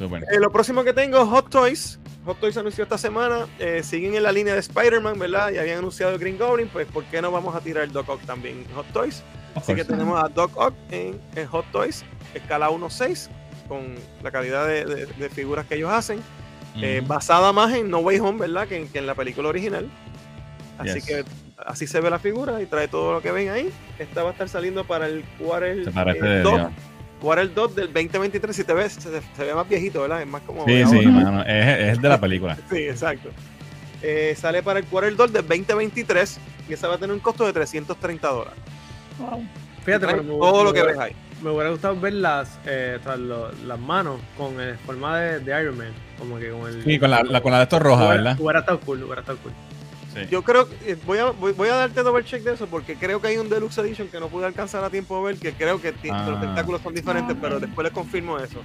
Eh, 0.00 0.40
lo 0.40 0.50
próximo 0.50 0.82
que 0.82 0.92
tengo, 0.92 1.24
Hot 1.26 1.48
Toys. 1.50 2.00
Hot 2.24 2.40
Toys 2.40 2.56
anunció 2.56 2.82
esta 2.84 2.98
semana. 2.98 3.46
eh, 3.60 3.82
siguen 3.84 4.14
en 4.16 4.22
la 4.24 4.32
línea 4.32 4.54
de 4.54 4.60
Spider-Man, 4.60 5.18
¿verdad? 5.18 5.52
Y 5.52 5.58
habían 5.58 5.78
anunciado 5.78 6.18
Green 6.18 6.38
Goblin, 6.38 6.68
pues 6.68 6.86
¿por 6.88 7.04
qué 7.04 7.22
no 7.22 7.30
vamos 7.30 7.54
a 7.54 7.60
tirar 7.60 7.84
el 7.84 7.92
Doc 7.92 8.08
Ock 8.08 8.22
también 8.24 8.64
en 8.68 8.74
Hot 8.74 8.86
Toys? 8.92 9.22
Así 9.54 9.74
que 9.74 9.84
tenemos 9.84 10.22
a 10.22 10.28
Doc 10.28 10.50
Ock 10.56 10.74
en, 10.90 11.20
en 11.36 11.46
Hot 11.46 11.64
Toys, 11.70 12.04
escala 12.34 12.70
1.6, 12.70 13.28
con 13.68 13.94
la 14.22 14.30
calidad 14.30 14.66
de, 14.66 14.84
de- 14.84 15.06
de 15.06 15.28
figuras 15.30 15.66
que 15.66 15.76
ellos 15.76 15.90
hacen. 15.92 16.20
eh, 16.76 17.02
basada 17.06 17.52
más 17.52 17.72
en 17.74 17.88
No 17.88 17.98
Way 18.00 18.18
Home, 18.18 18.38
¿verdad? 18.40 18.66
Que, 18.66 18.76
en- 18.78 18.88
que 18.88 18.98
en 18.98 19.06
la 19.06 19.14
película 19.14 19.48
original. 19.48 19.88
Así 20.78 20.94
Yes. 20.94 21.04
que 21.06 21.24
así 21.64 21.86
se 21.86 22.00
ve 22.00 22.10
la 22.10 22.18
figura 22.18 22.60
y 22.60 22.66
trae 22.66 22.88
todo 22.88 23.12
lo 23.12 23.20
que 23.22 23.30
ven 23.30 23.48
ahí. 23.48 23.70
Esta 23.98 24.22
va 24.24 24.30
a 24.30 24.32
estar 24.32 24.48
saliendo 24.48 24.84
para 24.84 25.06
el 25.06 25.20
eh, 25.20 25.24
de 26.20 26.40
2, 26.42 26.54
Dios. 26.56 26.68
quarter 27.20 27.54
2 27.54 27.76
del 27.76 27.92
2023. 27.92 28.56
Si 28.56 28.64
te 28.64 28.74
ves, 28.74 28.94
se, 28.94 29.08
se 29.20 29.44
ve 29.44 29.54
más 29.54 29.68
viejito, 29.68 30.00
¿verdad? 30.02 30.20
Es 30.22 30.26
más 30.26 30.42
como. 30.42 30.64
Sí, 30.66 30.84
sí, 30.86 31.06
mano. 31.06 31.42
Es, 31.42 31.92
es 31.96 32.02
de 32.02 32.08
la 32.08 32.20
película. 32.20 32.56
Sí, 32.70 32.78
exacto. 32.88 33.28
Eh, 34.02 34.34
sale 34.36 34.62
para 34.62 34.80
el 34.80 34.84
quarter 34.86 35.14
2 35.14 35.32
del 35.32 35.46
2023 35.46 36.38
y 36.68 36.72
esa 36.72 36.88
va 36.88 36.94
a 36.94 36.98
tener 36.98 37.14
un 37.14 37.20
costo 37.20 37.46
de 37.46 37.52
330 37.52 38.28
dólares. 38.28 38.58
Wow. 39.18 39.46
Fíjate, 39.84 40.06
pero 40.06 40.22
todo 40.24 40.64
lo 40.64 40.72
que 40.72 40.82
ves 40.82 40.98
ahí. 40.98 41.12
Me 41.44 41.50
hubiera 41.50 41.70
gustado 41.70 42.00
ver 42.00 42.14
las, 42.14 42.58
eh, 42.64 42.98
lo- 43.18 43.52
las 43.66 43.78
manos 43.78 44.18
con 44.36 44.58
el 44.60 44.76
forma 44.78 45.18
de, 45.20 45.40
de 45.40 45.60
Iron 45.62 45.76
Man. 45.76 45.92
Como 46.18 46.38
que 46.38 46.50
con 46.50 46.68
el. 46.68 46.82
Sí, 46.82 46.98
con 46.98 47.10
la, 47.10 47.22
la- 47.22 47.40
con 47.42 47.52
la 47.52 47.58
de 47.58 47.64
estos 47.64 47.80
roja, 47.82 48.00
hubiera, 48.06 48.14
¿verdad? 48.16 48.40
Hubiera 48.40 48.60
estado 48.60 48.80
cool, 48.80 49.02
hubiera 49.04 49.20
estado 49.20 49.38
cool. 49.38 49.52
Sí. 50.14 50.20
Yo 50.30 50.42
creo 50.42 50.68
que 50.68 50.92
eh, 50.92 50.96
voy 51.04 51.18
a, 51.18 51.26
voy, 51.30 51.52
voy 51.52 51.68
a 51.68 51.74
darte 51.74 52.02
double 52.02 52.24
check 52.24 52.42
de 52.44 52.54
eso 52.54 52.66
porque 52.66 52.94
creo 52.96 53.20
que 53.20 53.28
hay 53.28 53.36
un 53.36 53.48
Deluxe 53.50 53.78
Edition 53.78 54.08
que 54.08 54.20
no 54.20 54.28
pude 54.28 54.46
alcanzar 54.46 54.82
a 54.84 54.88
tiempo 54.90 55.18
de 55.18 55.24
ver, 55.32 55.40
que 55.40 55.52
creo 55.52 55.80
que 55.82 55.92
ti- 55.92 56.08
Ah. 56.10 56.26
los 56.30 56.40
tentáculos 56.40 56.80
son 56.82 56.94
diferentes, 56.94 57.36
Ah. 57.36 57.38
pero 57.42 57.60
después 57.60 57.84
les 57.84 57.92
confirmo 57.92 58.38
eso. 58.38 58.60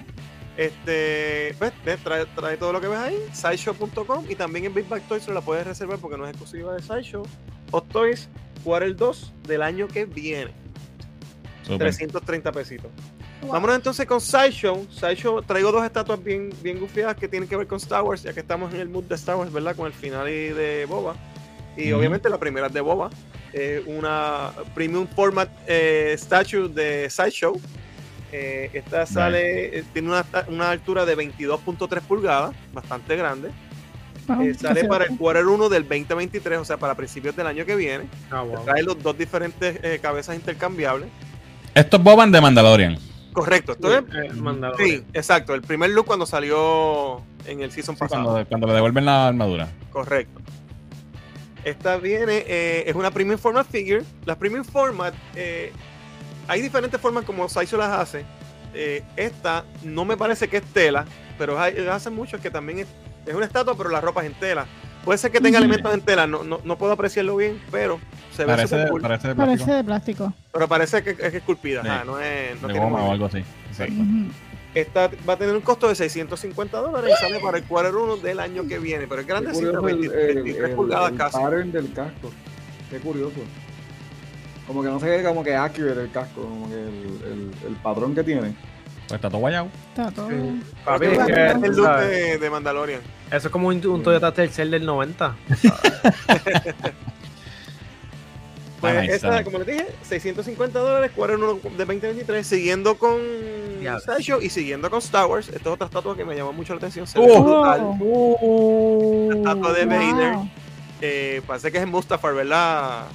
Este, 0.55 1.55
ves, 1.59 1.71
ves, 1.85 1.99
trae, 2.03 2.25
trae 2.35 2.57
todo 2.57 2.73
lo 2.73 2.81
que 2.81 2.87
ves 2.87 2.99
ahí, 2.99 3.17
sideshow.com 3.31 4.25
y 4.29 4.35
también 4.35 4.65
en 4.65 4.73
Big 4.73 4.87
Bag 4.87 5.01
Toys 5.07 5.27
la 5.27 5.41
puedes 5.41 5.65
reservar 5.65 5.97
porque 5.99 6.17
no 6.17 6.25
es 6.25 6.31
exclusiva 6.31 6.73
de 6.75 6.81
Sideshow. 6.81 7.25
Hot 7.71 7.87
Toys, 7.89 8.29
Quarter 8.63 8.95
2 8.95 9.33
del 9.47 9.61
año 9.63 9.87
que 9.87 10.05
viene, 10.05 10.51
Súper. 11.73 11.87
330 11.87 12.51
pesitos. 12.51 12.91
Wow. 13.41 13.51
Vámonos 13.53 13.75
entonces 13.77 14.05
con 14.05 14.19
Sideshow. 14.19 14.85
Sideshow, 14.91 15.41
traigo 15.43 15.71
dos 15.71 15.83
estatuas 15.85 16.21
bien, 16.23 16.49
bien 16.61 16.79
gufiadas 16.79 17.15
que 17.15 17.27
tienen 17.27 17.47
que 17.47 17.55
ver 17.55 17.67
con 17.67 17.77
Star 17.77 18.03
Wars, 18.03 18.23
ya 18.23 18.33
que 18.33 18.41
estamos 18.41 18.73
en 18.73 18.81
el 18.81 18.89
mood 18.89 19.03
de 19.05 19.15
Star 19.15 19.35
Wars, 19.37 19.51
¿verdad? 19.51 19.75
Con 19.75 19.87
el 19.87 19.93
final 19.93 20.25
de 20.25 20.85
Boba. 20.89 21.15
Y 21.77 21.91
obviamente 21.93 22.29
la 22.29 22.37
primera 22.37 22.67
es 22.67 22.73
de 22.73 22.81
Boba. 22.81 23.09
eh, 23.53 23.81
una 23.87 24.51
premium 24.75 25.07
format 25.07 25.49
eh, 25.65 26.13
statue 26.17 26.67
de 26.69 27.09
Sideshow. 27.09 27.59
Eh, 28.31 28.69
esta 28.73 29.05
sale, 29.07 29.79
eh, 29.79 29.83
tiene 29.91 30.09
una, 30.09 30.23
una 30.49 30.69
altura 30.69 31.03
de 31.05 31.17
22.3 31.17 32.01
pulgadas, 32.01 32.53
bastante 32.73 33.15
grande. 33.15 33.49
Wow, 34.27 34.41
Eh, 34.43 34.53
sale 34.53 34.83
para 34.85 35.05
el 35.05 35.17
quarter 35.17 35.47
1 35.47 35.67
del 35.69 35.81
2023, 35.87 36.59
o 36.59 36.65
sea, 36.65 36.77
para 36.77 36.93
principios 36.93 37.35
del 37.35 37.47
año 37.47 37.65
que 37.65 37.75
viene. 37.75 38.07
Ah, 38.29 38.43
wow. 38.43 38.63
Trae 38.65 38.83
los 38.83 39.01
dos 39.01 39.17
diferentes 39.17 39.79
eh, 39.81 39.97
cabezas 39.99 40.35
intercambiables. 40.35 41.09
Esto 41.73 41.97
es 41.97 42.03
Boban 42.03 42.31
de 42.31 42.41
Mandalorian. 42.41 42.97
Correcto. 43.33 43.73
Esto 43.73 43.95
es 43.97 44.03
Eh, 44.03 44.33
Mandalorian. 44.33 44.89
Sí, 44.89 45.03
exacto. 45.13 45.53
El 45.53 45.61
primer 45.61 45.89
look 45.91 46.05
cuando 46.05 46.25
salió 46.25 47.21
en 47.45 47.61
el 47.61 47.71
season 47.71 47.95
Sí, 47.95 47.99
pasado. 47.99 48.23
cuando, 48.23 48.47
cuando 48.47 48.67
le 48.67 48.73
devuelven 48.73 49.05
la 49.05 49.27
armadura. 49.27 49.67
Correcto. 49.91 50.41
Esta 51.63 51.97
viene, 51.97 52.43
eh, 52.47 52.83
es 52.87 52.95
una 52.95 53.11
premium 53.11 53.37
format 53.37 53.67
figure. 53.69 54.03
Las 54.25 54.37
premium 54.37 54.63
format, 54.63 55.13
eh, 55.35 55.71
hay 56.47 56.61
diferentes 56.61 56.99
formas 56.99 57.25
como 57.25 57.47
Saizo 57.49 57.77
las 57.77 57.91
hace. 57.91 58.23
Eh, 58.73 59.03
esta 59.17 59.65
no 59.83 60.05
me 60.05 60.15
parece 60.15 60.47
que 60.47 60.57
es 60.57 60.63
tela, 60.63 61.05
pero 61.37 61.59
hay, 61.59 61.75
hace 61.91 62.09
mucho 62.09 62.39
que 62.39 62.49
también 62.49 62.79
es, 62.79 62.87
es 63.25 63.33
una 63.35 63.45
estatua, 63.45 63.75
pero 63.75 63.89
la 63.89 63.99
ropa 63.99 64.21
es 64.21 64.27
en 64.27 64.33
tela. 64.39 64.65
Puede 65.03 65.17
ser 65.17 65.31
que 65.31 65.41
tenga 65.41 65.57
elementos 65.59 65.93
en 65.93 66.01
tela, 66.01 66.27
no, 66.27 66.43
no, 66.43 66.59
no 66.63 66.77
puedo 66.77 66.93
apreciarlo 66.93 67.35
bien, 67.35 67.59
pero 67.71 67.99
se 68.43 68.45
ve 68.45 68.55
Parece, 68.55 68.67
súper 68.75 68.89
cool. 68.89 69.01
parece 69.01 69.27
de 69.27 69.35
plástico. 69.35 69.45
Parece 69.65 69.73
de 69.77 69.83
plástico. 69.83 70.33
Pero 70.53 70.67
parece 70.67 71.03
que 71.03 71.09
es 71.11 71.33
esculpida, 71.33 71.81
Sí. 71.81 71.87
ajá, 71.87 72.03
no 72.05 72.19
es. 72.19 72.61
No 72.61 72.67
de 72.67 72.73
tiene 72.73 72.89
goma 72.89 73.03
o 73.03 73.11
algo 73.11 73.25
así. 73.25 73.43
Exacto. 73.69 73.93
Esta 74.75 75.09
va 75.27 75.33
a 75.33 75.37
tener 75.37 75.55
un 75.55 75.61
costo 75.61 75.87
de 75.89 75.95
650 75.95 76.77
dólares 76.77 77.11
y 77.17 77.21
sale 77.23 77.39
para 77.39 77.57
el 77.57 77.63
quarter 77.63 77.95
1 77.95 78.17
del 78.17 78.39
año 78.39 78.67
que 78.67 78.77
viene. 78.79 79.07
Pero 79.07 79.21
es 79.21 79.27
grandecita, 79.27 79.65
curioso 79.79 79.87
el, 79.87 79.95
20 79.97 80.29
el- 80.29 80.35
23 80.35 80.69
el- 80.69 80.75
pulgadas 80.75 81.11
el 81.11 81.17
casi. 81.17 81.37
pattern 81.39 81.71
del 81.71 81.91
casco. 81.93 82.31
Qué 82.89 82.97
curioso. 82.99 83.39
Como 84.67 84.83
que 84.83 84.89
no 84.89 84.99
se 84.99 85.07
ve 85.09 85.23
como 85.23 85.43
que 85.43 85.55
accurate 85.55 86.01
el 86.01 86.11
casco, 86.11 86.41
como 86.43 86.67
que 86.69 86.75
el, 86.75 87.19
el, 87.31 87.51
el 87.67 87.75
patrón 87.81 88.13
que 88.13 88.23
tiene. 88.23 88.53
Pues 89.07 89.17
está 89.17 89.27
todo 89.29 89.39
guayado. 89.39 89.67
Está 89.95 90.11
todo. 90.11 90.29
Sí. 90.29 90.61
Papi, 90.85 91.07
que 91.07 91.13
es 91.13 91.19
es 91.19 91.25
que, 91.25 91.65
el 91.67 91.75
look 91.75 92.39
de 92.39 92.49
Mandalorian. 92.51 93.01
Eso 93.31 93.47
es 93.47 93.51
como 93.51 93.69
un, 93.69 93.83
un 93.87 94.03
Toyota 94.03 94.31
Tercel 94.31 94.69
del 94.69 94.85
90. 94.85 95.35
Pues 98.79 98.95
Ah, 98.95 99.03
esta, 99.03 99.43
como 99.43 99.57
les 99.59 99.67
dije, 99.67 99.87
650 100.03 100.79
dólares, 100.79 101.11
quarter 101.15 101.37
1 101.37 101.53
de 101.55 101.85
2023, 101.85 102.47
siguiendo 102.47 102.95
con. 102.97 103.17
Sideshow 104.05 104.41
y 104.41 104.49
siguiendo 104.49 104.89
con 104.89 104.99
Star 104.99 105.25
Wars. 105.27 105.47
Esta 105.49 105.59
es 105.59 105.67
otra 105.67 105.87
estatua 105.87 106.15
que 106.15 106.23
me 106.25 106.35
llamó 106.35 106.53
mucho 106.53 106.73
la 106.73 106.77
atención. 106.77 107.05
Se 107.07 107.19
ve 107.19 107.25
Oh. 107.29 107.43
brutal. 107.43 107.97
Oh. 108.01 109.29
Estatua 109.33 109.73
de 109.73 109.85
Wow. 109.85 109.93
Vader. 109.95 110.35
Eh, 111.01 111.41
parece 111.47 111.71
que 111.71 111.77
es 111.77 111.83
en 111.83 111.89
Mustafar, 111.89 112.33
¿verdad? 112.33 113.05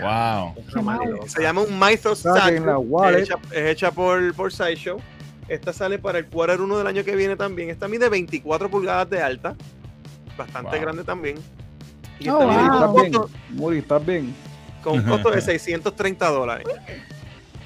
Wow. 0.00 0.54
Se 1.26 1.42
llama 1.42 1.62
un 1.62 1.78
Mythos 1.78 2.20
Statue. 2.20 2.60
la. 2.60 3.10
Es 3.10 3.22
hecha, 3.28 3.34
es 3.52 3.70
hecha 3.70 3.90
por, 3.92 4.34
por 4.34 4.52
Sideshow. 4.52 5.00
Esta 5.48 5.72
sale 5.72 5.98
para 5.98 6.18
el 6.18 6.26
quarter 6.26 6.60
1 6.60 6.78
del 6.78 6.86
año 6.86 7.04
que 7.04 7.14
viene 7.14 7.36
también. 7.36 7.68
Esta 7.70 7.88
mide 7.88 8.08
24 8.08 8.70
pulgadas 8.70 9.10
de 9.10 9.20
alta. 9.22 9.54
Bastante 10.36 10.70
Wow. 10.76 10.80
grande 10.80 11.04
también. 11.04 11.36
Y 12.18 12.28
Oh, 12.28 12.38
wow. 12.38 12.46
con 12.46 12.54
¿Estás 12.54 12.88
un 12.88 12.94
bien? 12.94 13.22
Muri, 13.50 13.78
¿estás 13.78 14.06
bien? 14.06 14.34
Con 14.82 14.98
un 14.98 15.04
costo 15.04 15.30
de 15.30 15.40
630 15.40 16.28
dólares. 16.28 16.66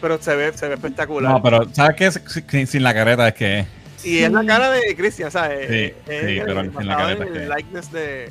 Pero 0.01 0.21
se 0.21 0.37
ve, 0.37 0.53
se 0.53 0.69
ve 0.69 0.75
espectacular. 0.75 1.33
No, 1.33 1.43
pero 1.43 1.67
¿sabes 1.73 1.97
qué? 1.97 2.11
Sin, 2.11 2.67
sin 2.67 2.83
la 2.83 2.93
careta 2.93 3.29
es 3.29 3.35
que 3.35 3.59
es. 3.61 3.67
y 4.05 4.19
es 4.19 4.31
la 4.31 4.45
cara 4.45 4.71
de 4.71 4.95
Christian, 4.95 5.31
¿sabes? 5.31 5.69
Sí, 5.69 5.75
Es- 5.75 5.95
es 6.07 6.27
sí, 6.27 6.39
el- 6.39 6.45
pero 6.47 6.63
sin 6.63 6.87
la 6.87 6.97
careta 6.97 7.25
el 7.25 7.33
que- 7.33 7.49
likeness 7.49 7.91
de, 7.93 8.29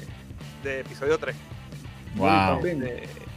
de 0.63 0.79
episodio 0.81 1.17
3. 1.17 1.35
Muri, 2.15 2.31
Wow. 2.31 2.61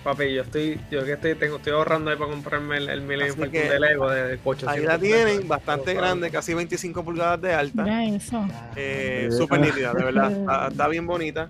Papi, 0.05 0.33
yo 0.33 0.43
estoy, 0.43 0.81
yo 0.91 1.05
que 1.05 1.12
estoy, 1.15 1.35
tengo, 1.35 1.57
estoy 1.57 1.73
ahorrando 1.73 2.11
ahí 2.11 2.16
para 2.16 2.31
comprarme 2.31 2.77
el, 2.77 2.89
el 2.89 3.01
Millennium 3.03 3.37
Falcon 3.37 3.51
que 3.51 3.69
de 3.69 3.81
Lego 3.81 4.09
de, 4.09 4.23
de 4.29 4.39
800 4.45 4.69
ahí 4.69 4.85
la 4.87 4.99
tienen, 4.99 5.49
bastante 5.49 5.93
grande, 5.93 6.31
casi 6.31 6.55
25 6.55 7.05
pulgadas 7.05 7.41
de 7.43 7.53
alta. 7.53 7.83
Mira 7.83 8.05
eso. 8.05 8.47
Eh, 8.77 9.29
Súper 9.37 9.59
nítida, 9.61 9.93
de 9.93 10.05
verdad. 10.05 10.31
Está, 10.41 10.69
está 10.69 10.89
bien 10.89 11.05
bonita. 11.07 11.49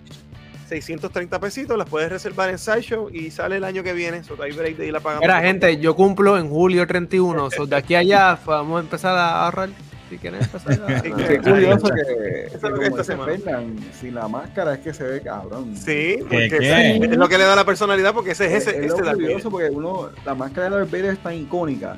630 0.69 1.39
pesitos, 1.39 1.77
las 1.77 1.89
puedes 1.89 2.09
reservar 2.09 2.49
en 2.49 2.57
Sideshow 2.57 3.09
y 3.11 3.31
sale 3.31 3.57
el 3.57 3.63
año 3.63 3.83
que 3.83 3.93
viene. 3.93 4.23
So, 4.23 4.41
hay 4.41 4.51
break 4.51 4.77
de 4.77 4.87
ir 4.87 4.95
a 4.95 4.99
pagar. 4.99 5.19
Mira, 5.21 5.41
gente, 5.41 5.77
yo 5.79 5.95
cumplo 5.95 6.37
en 6.37 6.49
julio 6.49 6.85
31. 6.87 7.51
so 7.51 7.65
de 7.65 7.75
aquí 7.75 7.95
a 7.95 7.99
allá 7.99 8.39
vamos 8.45 8.77
a 8.77 8.81
empezar 8.81 9.17
a 9.17 9.43
ahorrar. 9.45 9.69
Si 10.09 10.17
quieren 10.17 10.41
empezar 10.41 10.81
a 10.91 10.99
Sí, 11.01 11.09
curioso 11.37 11.87
que, 11.89 12.45
Eso 12.47 12.55
es 12.55 12.61
que 12.63 12.69
lo 12.69 12.79
que 12.79 12.85
esta 12.85 12.89
como 12.89 12.97
dice 12.97 13.03
semana. 13.03 13.31
Fernan, 13.33 13.75
sin 13.99 14.15
la 14.15 14.27
máscara 14.27 14.73
es 14.73 14.79
que 14.79 14.93
se 14.93 15.03
ve 15.03 15.21
cabrón. 15.21 15.75
Sí, 15.75 16.17
¿Qué, 16.17 16.49
porque 16.49 16.97
es 17.11 17.17
lo 17.17 17.27
que 17.29 17.37
le 17.37 17.43
da 17.43 17.55
la 17.55 17.63
personalidad, 17.65 18.13
porque 18.13 18.31
ese 18.31 18.45
es 18.47 18.53
es, 18.53 18.67
ese, 18.67 18.85
es 18.85 18.93
ese 18.93 19.03
curioso 19.13 19.51
porque 19.51 19.69
uno, 19.69 20.09
la 20.25 20.33
máscara 20.33 20.69
de 20.69 20.75
Darth 20.77 20.91
Vader 20.91 21.13
es 21.13 21.19
tan 21.19 21.35
icónica, 21.35 21.97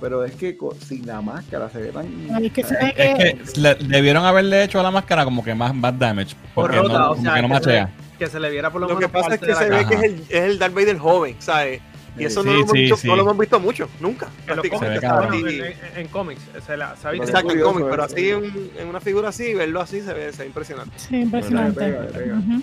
pero 0.00 0.24
es 0.24 0.32
que 0.34 0.58
sin 0.84 1.06
la 1.06 1.20
máscara 1.20 1.70
se 1.70 1.78
ve 1.80 1.88
tan... 1.92 2.06
Ay, 2.34 2.50
que 2.50 2.64
se 2.64 2.74
ve 2.74 2.92
Es 2.96 3.14
que- 3.44 3.52
que 3.54 3.60
le- 3.60 3.74
debieron 3.76 4.24
haberle 4.24 4.64
hecho 4.64 4.80
a 4.80 4.82
la 4.82 4.90
máscara 4.90 5.24
como 5.24 5.44
que 5.44 5.54
más 5.54 5.80
bad 5.80 5.94
damage. 5.94 6.34
Porque 6.56 6.76
rota, 6.76 6.98
no, 6.98 7.04
o 7.04 7.14
como 7.14 7.22
sea, 7.22 7.34
que 7.36 7.42
no 7.42 7.48
que 7.48 7.54
se 7.54 7.60
machea. 7.60 7.90
Que 8.24 8.30
se 8.30 8.40
le 8.40 8.50
viera 8.50 8.70
por 8.70 8.80
lo, 8.80 8.88
Lo 8.88 8.98
que 8.98 9.06
menos 9.08 9.22
pasa 9.22 9.34
es 9.34 9.40
que 9.40 9.54
se 9.54 9.64
ve 9.70 9.78
caja. 9.82 9.88
que 9.88 9.94
es 9.96 10.02
el, 10.02 10.20
es 10.28 10.42
el 10.44 10.58
Darth 10.58 10.74
Vader 10.74 10.98
joven, 10.98 11.36
¿sabes? 11.38 11.80
Y 12.16 12.24
eso 12.24 12.44
no, 12.44 12.52
lo 12.52 12.58
hemos 12.60 12.70
sí, 12.70 12.78
visto, 12.78 12.96
sí. 12.96 13.08
no 13.08 13.16
lo 13.16 13.22
hemos 13.22 13.38
visto 13.38 13.58
mucho, 13.58 13.88
nunca. 13.98 14.28
En 14.46 14.56
los 14.56 14.64
Se 14.64 14.70
ve 14.70 15.00
cómics, 15.00 15.00
bueno, 15.02 15.34
en, 15.34 15.60
en- 15.64 15.74
en 15.96 16.08
cómics, 16.08 16.40
se 16.64 16.76
la, 16.76 16.94
se 16.96 17.08
ha 17.08 17.10
visto. 17.10 17.26
Exacto, 17.26 17.48
en 17.50 17.58
curioso 17.58 17.72
cómic, 17.72 17.88
pero 17.90 18.02
así 18.04 18.30
en, 18.30 18.70
en 18.78 18.88
una 18.88 19.00
figura 19.00 19.30
así, 19.30 19.52
verlo 19.54 19.80
así 19.80 20.00
se 20.00 20.12
ve, 20.14 20.32
se 20.32 20.42
ve 20.42 20.46
impresionante. 20.46 20.96
Sí, 20.96 21.16
impresionante. 21.22 21.80
Pega, 21.80 22.06
pega. 22.06 22.34
Ujú. 22.38 22.62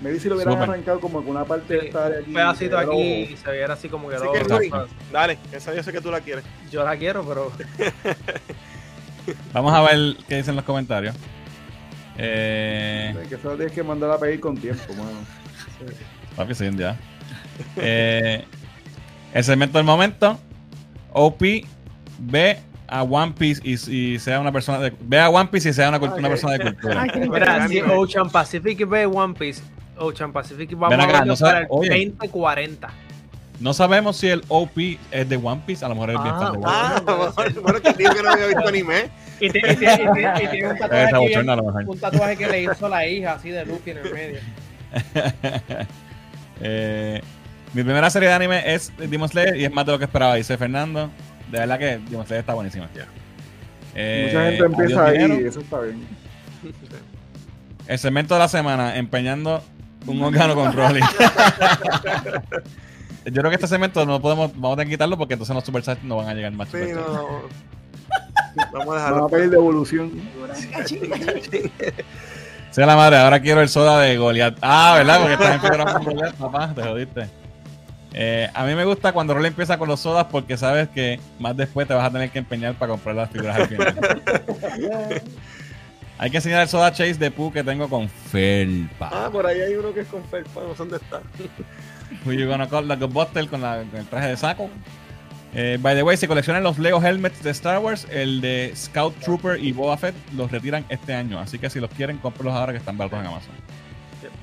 Me 0.00 0.10
dice 0.10 0.24
si 0.24 0.28
lo 0.28 0.36
hubieran 0.36 0.54
Súper. 0.54 0.70
arrancado 0.70 1.00
como 1.00 1.18
con 1.20 1.30
una 1.30 1.44
parte 1.44 1.72
de 1.74 1.86
esta 1.86 2.06
área 2.06 2.18
aquí. 2.18 2.28
un 2.28 2.34
pedacito 2.34 2.78
aquí 2.78 3.00
y 3.32 3.36
se 3.36 3.50
viera 3.50 3.74
así 3.74 3.88
como 3.88 4.08
que 4.08 4.16
dale, 5.10 5.38
esa 5.52 5.74
yo 5.74 5.82
sé 5.82 5.90
que 5.92 6.00
tú 6.00 6.10
la 6.10 6.20
quieres. 6.20 6.44
yo 6.70 6.84
la 6.84 6.96
quiero, 6.96 7.24
pero 7.26 7.50
Vamos 9.52 9.72
a 9.74 9.82
ver 9.82 10.16
qué 10.28 10.36
dicen 10.36 10.54
los 10.54 10.64
comentarios. 10.64 11.16
Eh, 12.18 13.14
Que 13.28 13.34
eso 13.34 13.50
lo 13.50 13.56
tienes 13.56 13.72
que 13.72 13.82
mandar 13.82 14.10
a 14.10 14.18
pedir 14.18 14.40
con 14.40 14.56
tiempo, 14.56 14.82
mano. 14.94 15.10
papi, 16.36 16.54
sí, 16.54 16.68
ya. 16.76 16.96
Eh, 17.76 18.44
el 19.34 19.44
segmento 19.44 19.78
del 19.78 19.86
momento. 19.86 20.38
OP 21.12 21.42
ve 22.18 22.58
a 22.88 23.02
One 23.02 23.32
Piece 23.38 23.60
y, 23.64 23.74
y 24.14 24.18
sea 24.18 24.40
una 24.40 24.52
persona 24.52 24.78
de. 24.80 24.92
Ve 25.00 25.18
a 25.20 25.28
One 25.30 25.48
Piece 25.50 25.70
y 25.70 25.72
sea 25.72 25.88
una, 25.88 25.98
una 25.98 26.28
persona 26.28 26.54
de 26.54 26.60
cultura. 26.60 27.06
Mira, 27.14 27.68
si. 27.68 27.80
Ocean 27.80 28.30
Pacific 28.30 28.86
ve 28.88 29.06
One 29.06 29.34
Piece, 29.34 29.62
Ocean 29.98 30.32
Pacific 30.32 30.70
vamos 30.76 30.98
acá, 31.04 31.18
a 31.20 31.24
no 31.24 31.36
para 31.36 31.60
el 31.60 31.66
oye. 31.70 31.88
2040. 32.10 32.88
No 33.58 33.72
sabemos 33.72 34.18
si 34.18 34.28
el 34.28 34.44
OP 34.48 34.76
es 35.10 35.28
de 35.28 35.36
One 35.36 35.62
Piece. 35.66 35.82
A 35.84 35.88
lo 35.88 35.94
mejor 35.94 36.10
es 36.10 36.22
bien 36.22 36.34
Ah, 36.34 36.38
fan 36.38 36.52
de 36.52 36.58
One 36.58 36.66
Ah, 36.68 37.02
bueno, 37.36 37.60
bueno, 37.62 37.80
que 37.80 37.92
digo 37.94 38.12
que 38.14 38.22
no 38.22 38.30
había 38.30 38.46
visto 38.48 38.68
anime. 38.68 39.08
Y, 39.40 39.50
ti- 39.50 39.58
y 39.58 39.76
ti- 39.76 39.84
y 39.84 39.86
ti- 39.86 40.44
y 40.44 40.48
tiene 40.48 40.68
un 40.70 40.78
tatuaje, 40.78 41.14
aquí 41.14 41.34
un 41.86 41.98
tatuaje 41.98 42.36
que 42.36 42.46
le 42.46 42.62
hizo 42.62 42.88
la 42.88 43.06
hija 43.06 43.32
así 43.34 43.50
de 43.50 43.66
Luffy 43.66 43.90
en 43.90 43.98
el 43.98 44.12
medio. 44.12 44.38
Eh, 46.60 47.20
mi 47.74 47.82
primera 47.82 48.08
serie 48.08 48.28
de 48.30 48.34
anime 48.34 48.74
es 48.74 48.90
Demon 48.96 49.28
Slayer 49.28 49.56
y 49.56 49.64
es 49.66 49.72
más 49.72 49.84
de 49.84 49.92
lo 49.92 49.98
que 49.98 50.06
esperaba, 50.06 50.36
dice 50.36 50.56
Fernando. 50.56 51.10
De 51.50 51.58
verdad 51.58 51.78
que 51.78 51.98
Demon 52.08 52.24
Slayer 52.26 52.40
está 52.40 52.54
buenísima. 52.54 52.88
Eh, 53.94 54.30
Mucha 54.32 54.44
gente 54.50 54.64
empieza 54.64 55.04
ahí 55.06 55.18
dinero. 55.18 55.40
y 55.40 55.44
eso 55.46 55.60
está 55.60 55.80
bien. 55.80 56.06
El 57.86 57.98
segmento 57.98 58.32
de 58.34 58.40
la 58.40 58.48
semana, 58.48 58.96
empeñando 58.96 59.62
un 60.06 60.22
órgano 60.22 60.54
con 60.54 60.72
Rolly. 60.72 61.00
Yo 63.26 63.32
creo 63.32 63.50
que 63.50 63.56
este 63.56 63.66
segmento 63.66 64.06
no 64.06 64.20
podemos, 64.20 64.52
vamos 64.54 64.72
a 64.72 64.76
tener 64.76 64.86
que 64.86 64.94
quitarlo 64.94 65.18
porque 65.18 65.34
entonces 65.34 65.54
los 65.54 65.64
Super 65.64 65.82
no 66.04 66.16
van 66.16 66.28
a 66.28 66.34
llegar 66.34 66.52
más. 66.52 66.68
Sí, 66.70 66.78
no. 66.94 67.42
Vamos 68.72 68.74
a 68.74 68.84
Van 68.86 68.88
a 68.88 68.94
dejarlo. 69.04 69.28
pedir 69.28 69.50
devolución. 69.50 70.12
Sea 72.70 72.86
la 72.86 72.96
madre, 72.96 73.16
ahora 73.18 73.40
quiero 73.40 73.60
el 73.62 73.68
soda 73.68 74.00
de 74.00 74.16
Goliath. 74.16 74.58
Ah, 74.60 74.94
¿verdad? 74.96 75.18
Porque 75.20 75.32
estás 75.34 75.54
en 75.54 75.60
figura 75.60 75.92
con 75.92 76.04
Goliath, 76.04 76.34
papá, 76.34 76.72
te 76.74 76.82
jodiste. 76.82 77.28
Eh, 78.18 78.48
a 78.54 78.64
mí 78.64 78.74
me 78.74 78.84
gusta 78.84 79.12
cuando 79.12 79.34
Rolly 79.34 79.48
empieza 79.48 79.76
con 79.78 79.88
los 79.88 80.00
sodas 80.00 80.26
porque 80.30 80.56
sabes 80.56 80.88
que 80.88 81.20
más 81.38 81.54
después 81.56 81.86
te 81.86 81.92
vas 81.94 82.06
a 82.06 82.10
tener 82.10 82.30
que 82.30 82.38
empeñar 82.38 82.74
para 82.74 82.92
comprar 82.92 83.14
las 83.14 83.30
figuras 83.30 83.56
al 83.56 83.68
final. 83.68 83.94
Hay 86.18 86.30
que 86.30 86.38
enseñar 86.38 86.62
el 86.62 86.68
soda 86.68 86.90
chase 86.92 87.12
de 87.14 87.30
Pooh 87.30 87.52
que 87.52 87.62
tengo 87.62 87.90
con 87.90 88.08
felpa. 88.08 89.10
Ah, 89.12 89.28
por 89.30 89.46
ahí 89.46 89.60
hay 89.60 89.74
uno 89.74 89.92
que 89.92 90.00
es 90.00 90.06
con 90.08 90.24
felpa, 90.24 90.62
no 90.62 90.70
sé 90.72 90.78
dónde 90.78 90.96
está. 90.96 91.20
Who 92.24 92.32
you 92.32 92.46
gonna 92.48 92.66
call 92.66 92.88
the 92.88 92.96
Ghostbuster 92.96 93.46
con, 93.48 93.60
la- 93.60 93.82
con 93.90 94.00
el 94.00 94.06
traje 94.06 94.28
de 94.28 94.36
saco. 94.38 94.70
Eh, 95.54 95.78
by 95.80 95.94
the 95.94 96.02
way, 96.02 96.16
si 96.16 96.26
coleccionan 96.26 96.62
los 96.62 96.78
Lego 96.78 97.02
Helmets 97.02 97.42
de 97.42 97.50
Star 97.50 97.78
Wars, 97.78 98.06
el 98.10 98.40
de 98.40 98.72
Scout 98.76 99.18
Trooper 99.20 99.62
y 99.62 99.72
Boba 99.72 99.96
Fett 99.96 100.14
los 100.34 100.50
retiran 100.50 100.84
este 100.88 101.14
año. 101.14 101.38
Así 101.38 101.58
que 101.58 101.70
si 101.70 101.80
los 101.80 101.90
quieren, 101.90 102.18
cómpralos 102.18 102.54
ahora 102.54 102.72
que 102.72 102.78
están 102.78 102.98
baratos 102.98 103.20
en 103.20 103.26
Amazon. 103.26 103.54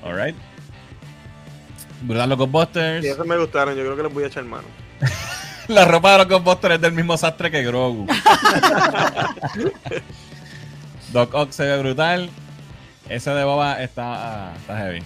Alright. 0.04 0.36
Brutal 2.02 2.28
los 2.28 2.38
Ghostbusters. 2.38 3.04
Y 3.04 3.08
esos 3.08 3.26
me 3.26 3.36
gustaron, 3.38 3.76
yo 3.76 3.82
creo 3.82 3.96
que 3.96 4.02
les 4.02 4.12
voy 4.12 4.24
a 4.24 4.26
echar 4.26 4.44
mano. 4.44 4.64
La 5.68 5.84
ropa 5.86 6.12
de 6.12 6.18
los 6.18 6.28
Ghostbusters 6.28 6.74
es 6.74 6.80
del 6.80 6.92
mismo 6.92 7.16
sastre 7.16 7.50
que 7.50 7.62
Grogu. 7.62 8.06
Doc 11.12 11.32
Ock 11.32 11.52
se 11.52 11.64
ve 11.64 11.78
brutal. 11.78 12.28
Ese 13.08 13.30
de 13.30 13.44
Boba 13.44 13.82
está, 13.82 14.52
está 14.56 14.76
heavy. 14.78 15.02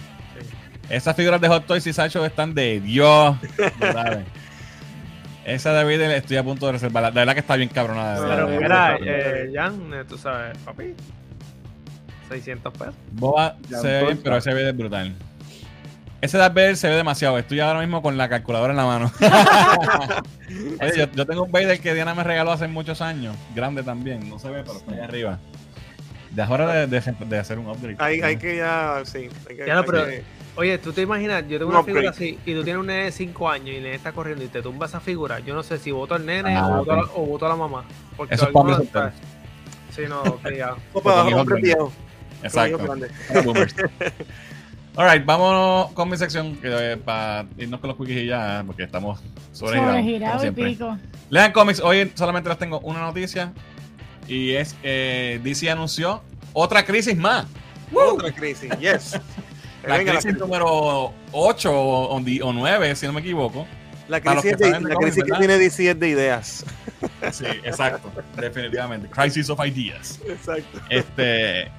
Esas 0.89 1.15
figuras 1.15 1.39
de 1.39 1.47
Hot 1.47 1.65
Toys 1.67 1.85
y 1.85 1.93
Sacho 1.93 2.25
están 2.25 2.55
de 2.55 2.79
Dios. 2.79 3.37
Esa 5.53 5.73
de 5.73 5.83
Vader 5.83 6.11
estoy 6.11 6.37
a 6.37 6.43
punto 6.43 6.65
de 6.67 6.73
reservarla. 6.73 7.11
De 7.11 7.19
verdad 7.19 7.33
que 7.33 7.39
está 7.39 7.55
bien 7.55 7.69
cabronada. 7.69 8.27
Pero 8.27 8.47
mira, 8.47 8.97
eh, 9.01 9.51
Jan, 9.53 9.93
eh, 9.93 10.03
tú 10.07 10.17
sabes, 10.17 10.57
papi. 10.59 10.93
600 12.29 12.73
pesos. 12.73 12.93
Boba 13.11 13.55
Ya, 13.69 13.79
se 13.79 13.87
ve 13.87 14.03
bien, 14.03 14.19
pero 14.23 14.37
ese 14.37 14.51
Vader 14.51 14.67
es 14.67 14.77
brutal. 14.77 15.15
Ese 16.21 16.37
Darth 16.37 16.53
Vader 16.53 16.77
se 16.77 16.89
ve 16.89 16.95
demasiado. 16.95 17.37
Estoy 17.39 17.59
ahora 17.61 17.79
mismo 17.79 18.01
con 18.01 18.17
la 18.17 18.27
calculadora 18.29 18.71
en 18.73 18.77
la 18.77 18.85
mano. 18.85 19.11
Oye, 20.81 20.91
yo, 20.97 21.05
yo 21.13 21.25
tengo 21.25 21.43
un 21.43 21.51
Vader 21.51 21.79
que 21.79 21.93
Diana 21.93 22.13
me 22.13 22.23
regaló 22.23 22.51
hace 22.51 22.67
muchos 22.67 23.01
años. 23.01 23.35
Grande 23.55 23.83
también. 23.83 24.29
No 24.29 24.37
se 24.37 24.49
ve, 24.49 24.61
pero 24.63 24.77
está 24.77 24.91
ahí 24.93 24.99
arriba. 24.99 25.39
Ya 26.35 26.43
es 26.43 26.49
hora 26.49 26.85
de, 26.85 26.87
de- 26.87 27.15
de 27.25 27.39
hacer 27.39 27.57
un 27.57 27.67
upgrade. 27.67 27.95
Hay, 27.99 28.21
hay 28.21 28.37
que 28.37 28.57
ya, 28.57 29.01
sí. 29.05 29.29
Hay 29.49 29.55
que, 29.55 29.65
Ya 29.65 29.73
no, 29.73 29.79
hay 29.79 29.85
pero- 29.87 30.05
que- 30.05 30.23
Oye, 30.55 30.77
tú 30.77 30.91
te 30.91 31.01
imaginas, 31.03 31.43
yo 31.47 31.57
tengo 31.57 31.69
Un 31.71 31.77
una 31.77 31.83
figura 31.85 32.09
así 32.09 32.37
y 32.45 32.53
tú 32.53 32.63
tienes 32.63 32.79
un 32.81 32.87
nene 32.87 33.05
de 33.05 33.11
5 33.11 33.49
años 33.49 33.69
y 33.69 33.75
el 33.77 33.83
nene 33.83 33.95
está 33.95 34.11
corriendo 34.11 34.43
y 34.43 34.47
te 34.47 34.61
tumba 34.61 34.87
esa 34.87 34.99
figura. 34.99 35.39
Yo 35.39 35.53
no 35.53 35.63
sé 35.63 35.77
si 35.77 35.91
voto 35.91 36.15
al 36.15 36.25
nene 36.25 36.55
Ah, 36.55 36.67
o, 36.67 36.77
voto 36.79 36.91
a 36.91 36.95
la, 36.97 37.03
ok. 37.03 37.11
o 37.15 37.25
voto 37.25 37.45
a 37.45 37.49
la 37.49 37.55
mamá. 37.55 37.83
Porque 38.17 38.35
Eso 38.35 38.47
es 38.47 38.51
para 38.51 38.83
está- 38.83 39.13
Sí, 39.95 40.01
no, 40.09 40.21
ya. 40.57 40.75
Viejo. 41.61 41.91
Exacto. 42.43 42.77
Alright, 44.95 45.23
vámonos 45.25 45.91
con 45.93 46.09
mi 46.09 46.17
sección 46.17 46.57
que, 46.57 46.67
eh, 46.93 46.97
para 46.97 47.45
irnos 47.57 47.79
con 47.79 47.89
los 47.89 47.97
quickies 47.97 48.23
y 48.23 48.25
ya, 48.27 48.63
porque 48.65 48.83
estamos 48.83 49.21
sobregirados. 49.53 49.95
Sobregirado 49.95 50.37
y 50.37 50.41
siempre. 50.41 50.65
pico. 50.65 50.97
Lean 51.29 51.51
cómics, 51.53 51.79
hoy 51.79 52.11
solamente 52.15 52.49
les 52.49 52.57
tengo 52.57 52.79
una 52.81 52.99
noticia 53.01 53.53
y 54.27 54.51
es 54.55 54.73
que 54.73 55.39
DC 55.43 55.69
anunció 55.69 56.21
otra 56.51 56.83
crisis 56.83 57.15
más. 57.15 57.45
Otra 57.93 58.31
crisis, 58.33 58.71
yes. 58.79 59.19
La 59.89 59.97
Venga, 59.97 60.13
crisis 60.13 60.37
número 60.37 61.13
8 61.31 61.71
o, 61.71 62.15
o 62.15 62.19
di- 62.21 62.41
o 62.41 62.53
9, 62.53 62.95
si 62.95 63.05
no 63.07 63.13
me 63.13 63.21
equivoco. 63.21 63.67
la 64.07 64.21
crisis, 64.21 64.55
que 64.57 64.65
de- 64.65 64.79
la 65.27 65.37
tiene 65.39 65.57
DC 65.57 65.89
es 65.91 65.99
de 65.99 66.09
ideas. 66.09 66.65
Sí, 67.31 67.45
exacto, 67.63 68.11
definitivamente. 68.37 69.07
Crisis 69.09 69.49
of 69.49 69.59
Ideas. 69.65 70.19
Exacto. 70.27 70.79
Este, 70.89 71.71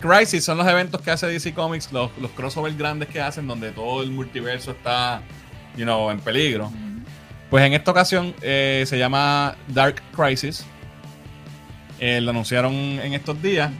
Crisis 0.00 0.44
son 0.44 0.58
los 0.58 0.66
eventos 0.66 1.00
que 1.00 1.10
hace 1.10 1.26
DC 1.26 1.54
Comics, 1.54 1.90
los, 1.92 2.10
los 2.18 2.30
crossovers 2.32 2.76
grandes 2.76 3.08
que 3.08 3.20
hacen 3.20 3.46
donde 3.46 3.70
todo 3.72 4.02
el 4.02 4.10
multiverso 4.10 4.72
está, 4.72 5.22
you 5.76 5.84
know, 5.84 6.10
en 6.10 6.20
peligro. 6.20 6.70
Pues 7.48 7.64
en 7.64 7.72
esta 7.72 7.90
ocasión 7.92 8.34
eh, 8.42 8.84
se 8.86 8.98
llama 8.98 9.56
Dark 9.68 10.02
Crisis. 10.14 10.64
Eh, 11.98 12.20
lo 12.20 12.30
anunciaron 12.30 12.74
en 12.74 13.14
estos 13.14 13.40
días. 13.40 13.70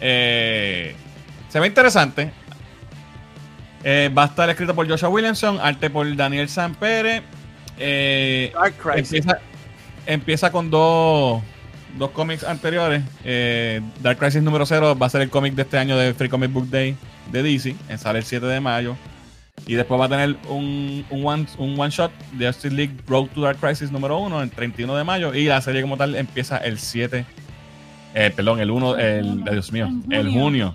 Eh, 0.00 0.94
se 1.48 1.58
ve 1.60 1.66
interesante. 1.66 2.30
Eh, 3.88 4.10
va 4.12 4.24
a 4.24 4.26
estar 4.26 4.50
escrito 4.50 4.74
por 4.74 4.88
Joshua 4.88 5.08
Williamson, 5.08 5.60
arte 5.62 5.88
por 5.90 6.16
Daniel 6.16 6.48
Sampere. 6.48 7.22
Eh, 7.78 8.50
Dark 8.52 8.74
Crisis. 8.78 9.12
empieza, 9.12 9.38
empieza 10.06 10.50
con 10.50 10.70
dos, 10.70 11.40
dos 11.96 12.10
cómics 12.10 12.42
anteriores. 12.42 13.04
Eh, 13.24 13.80
Dark 14.02 14.18
Crisis 14.18 14.42
número 14.42 14.66
0 14.66 14.96
va 15.00 15.06
a 15.06 15.10
ser 15.10 15.22
el 15.22 15.30
cómic 15.30 15.54
de 15.54 15.62
este 15.62 15.78
año 15.78 15.96
de 15.96 16.14
Free 16.14 16.28
Comic 16.28 16.52
Book 16.52 16.68
Day 16.68 16.96
de 17.30 17.44
DC. 17.44 17.76
eh, 17.88 17.96
Sale 17.96 18.18
el 18.18 18.24
7 18.24 18.44
de 18.46 18.58
mayo. 18.60 18.96
Y 19.68 19.74
después 19.74 20.00
va 20.00 20.06
a 20.06 20.08
tener 20.08 20.36
un, 20.48 21.04
un, 21.08 21.24
one, 21.24 21.46
un 21.58 21.78
one 21.78 21.90
shot 21.90 22.10
de 22.32 22.46
Justice 22.48 22.74
League 22.74 22.94
Road 23.06 23.28
to 23.36 23.40
Dark 23.42 23.58
Crisis 23.60 23.92
número 23.92 24.18
1 24.18 24.42
el 24.42 24.50
31 24.50 24.96
de 24.96 25.04
mayo. 25.04 25.32
Y 25.32 25.44
la 25.44 25.60
serie 25.60 25.80
como 25.82 25.96
tal 25.96 26.16
empieza 26.16 26.56
el 26.58 26.78
7. 26.80 27.24
eh, 28.14 28.32
perdón, 28.34 28.58
el 28.58 28.70
1, 28.72 28.96
el, 28.96 29.44
Dios 29.44 29.70
mío, 29.70 29.88
el 30.10 30.28
junio. 30.32 30.74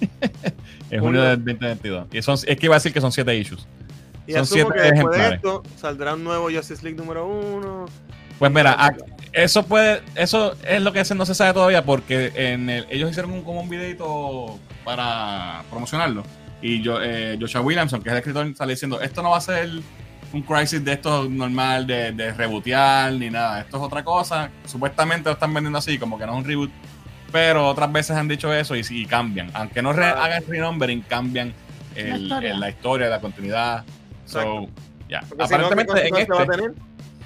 el 0.92 1.00
junio 1.00 1.22
del 1.22 1.38
2022. 1.38 2.06
Y 2.12 2.22
son, 2.22 2.34
es 2.46 2.56
que 2.56 2.66
iba 2.66 2.74
a 2.74 2.78
decir 2.78 2.92
que 2.92 3.00
son 3.00 3.12
7 3.12 3.36
issues. 3.36 3.66
Y 4.26 4.32
son 4.34 4.46
siete 4.46 4.70
que 4.74 4.80
después 4.92 5.18
de 5.18 5.34
esto 5.34 5.62
saldrá 5.76 6.14
un 6.14 6.22
nuevo 6.22 6.48
Justice 6.50 6.82
League 6.82 6.96
número 6.96 7.26
uno. 7.26 7.86
Pues 8.38 8.52
mira, 8.52 8.94
eso 9.32 9.64
puede, 9.64 10.02
eso 10.14 10.54
es 10.66 10.80
lo 10.82 10.92
que 10.92 11.02
no 11.14 11.26
se 11.26 11.34
sabe 11.34 11.52
todavía 11.52 11.84
porque 11.84 12.32
en 12.34 12.70
el- 12.70 12.86
ellos 12.90 13.10
hicieron 13.10 13.32
un, 13.32 13.42
como 13.42 13.60
un 13.60 13.68
videito 13.68 14.58
para 14.84 15.62
promocionarlo 15.70 16.22
y 16.60 16.82
yo, 16.82 17.02
eh, 17.02 17.36
Joshua 17.40 17.60
Williamson, 17.62 18.02
que 18.02 18.08
es 18.08 18.12
el 18.12 18.18
escritor, 18.18 18.54
sale 18.56 18.72
diciendo 18.74 19.00
esto 19.00 19.22
no 19.22 19.30
va 19.30 19.38
a 19.38 19.40
ser 19.40 19.68
un 20.32 20.42
crisis 20.42 20.84
de 20.84 20.92
esto 20.92 21.28
normal 21.28 21.86
de, 21.86 22.12
de 22.12 22.32
rebootear 22.32 23.12
ni 23.12 23.28
nada, 23.30 23.60
esto 23.60 23.76
es 23.76 23.82
otra 23.82 24.02
cosa. 24.04 24.50
Supuestamente 24.66 25.28
lo 25.28 25.32
están 25.34 25.52
vendiendo 25.52 25.78
así, 25.78 25.98
como 25.98 26.18
que 26.18 26.24
no 26.26 26.32
es 26.32 26.38
un 26.38 26.44
reboot, 26.44 26.70
pero 27.32 27.66
otras 27.68 27.90
veces 27.90 28.16
han 28.16 28.28
dicho 28.28 28.52
eso 28.52 28.76
y, 28.76 28.84
sí 28.84 29.06
cambian, 29.06 29.50
aunque 29.54 29.82
no 29.82 29.92
re- 29.92 30.04
hagan 30.04 30.44
renumbering, 30.46 31.00
cambian 31.02 31.52
el- 31.96 32.10
La 32.10 32.18
historia. 32.18 32.50
el- 32.52 32.60
la 32.60 32.68
historia, 32.70 33.08
la 33.08 33.20
continuidad. 33.20 33.84
So, 34.26 34.68
ya. 35.08 35.20
Porque 35.28 35.46
si 35.46 35.54
no, 35.54 35.68
¿qué 35.68 35.74
Aparentemente 35.74 35.92
en 36.06 36.10
consecuencia 36.10 36.34
va 36.34 36.40
a 36.40 36.44
este 36.44 36.56
tener? 36.56 36.72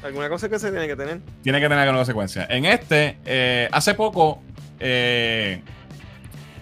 Alguna 0.04 0.28
cosa 0.28 0.48
que 0.48 0.58
se 0.58 0.70
tiene 0.70 0.86
que 0.86 0.96
tener. 0.96 1.20
tiene 1.42 1.58
que 1.60 1.64
tener 1.64 1.78
alguna 1.80 1.98
consecuencia. 1.98 2.46
En 2.48 2.64
este, 2.64 3.18
eh, 3.24 3.68
hace 3.72 3.94
poco, 3.94 4.40
eh, 4.78 5.60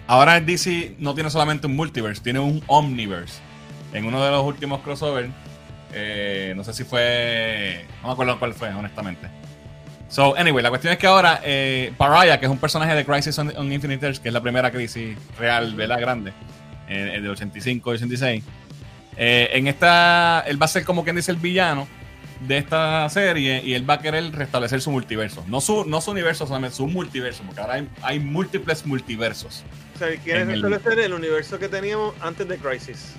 ahora 0.07 0.37
el 0.37 0.45
DC 0.45 0.95
no 0.99 1.13
tiene 1.13 1.29
solamente 1.29 1.67
un 1.67 1.75
multiverse, 1.75 2.21
tiene 2.23 2.39
un 2.39 2.63
omniverse. 2.67 3.39
En 3.93 4.05
uno 4.05 4.23
de 4.23 4.31
los 4.31 4.43
últimos 4.43 4.81
crossovers, 4.81 5.29
eh, 5.93 6.53
no 6.55 6.63
sé 6.63 6.73
si 6.73 6.83
fue, 6.83 7.85
no 8.01 8.07
me 8.09 8.13
acuerdo 8.13 8.37
cuál 8.39 8.53
fue, 8.53 8.69
honestamente. 8.69 9.27
So, 10.07 10.35
anyway, 10.37 10.61
la 10.63 10.69
cuestión 10.69 10.93
es 10.93 10.99
que 10.99 11.07
ahora 11.07 11.41
eh, 11.43 11.91
Pariah, 11.97 12.39
que 12.39 12.45
es 12.45 12.51
un 12.51 12.59
personaje 12.59 12.93
de 12.95 13.03
Crisis 13.05 13.37
on, 13.39 13.51
on 13.57 13.71
Infinite 13.71 14.05
Earths, 14.05 14.19
que 14.19 14.29
es 14.29 14.33
la 14.33 14.41
primera 14.41 14.71
crisis 14.71 15.17
real, 15.39 15.73
¿verdad? 15.75 15.99
Grande, 15.99 16.31
eh, 16.87 17.11
el 17.15 17.23
de 17.23 17.29
85 17.29 17.91
y 17.91 17.95
86. 17.95 18.43
eh, 19.17 19.49
en 19.53 19.67
esta, 19.67 20.43
él 20.47 20.61
va 20.61 20.65
a 20.65 20.69
ser 20.69 20.85
como 20.85 21.03
quien 21.03 21.15
dice 21.15 21.31
el 21.31 21.37
villano 21.37 21.87
de 22.47 22.57
esta 22.57 23.09
serie 23.09 23.61
y 23.63 23.73
él 23.73 23.89
va 23.89 23.95
a 23.95 23.99
querer 23.99 24.31
restablecer 24.35 24.79
su 24.81 24.91
multiverso. 24.91 25.43
No 25.47 25.59
su, 25.59 25.85
no 25.85 25.99
su 26.01 26.11
universo 26.11 26.45
solamente, 26.45 26.75
su 26.75 26.85
multiverso, 26.87 27.43
porque 27.43 27.61
ahora 27.61 27.73
hay, 27.75 27.89
hay 28.03 28.19
múltiples 28.19 28.85
multiversos 28.85 29.63
O 29.95 29.97
sea, 29.99 30.09
quiere 30.23 30.41
el- 30.43 30.61
restablecer 30.61 30.99
el 30.99 31.13
universo 31.13 31.57
que 31.57 31.67
teníamos 31.67 32.13
antes 32.21 32.47
de 32.47 32.57
Crisis. 32.57 33.13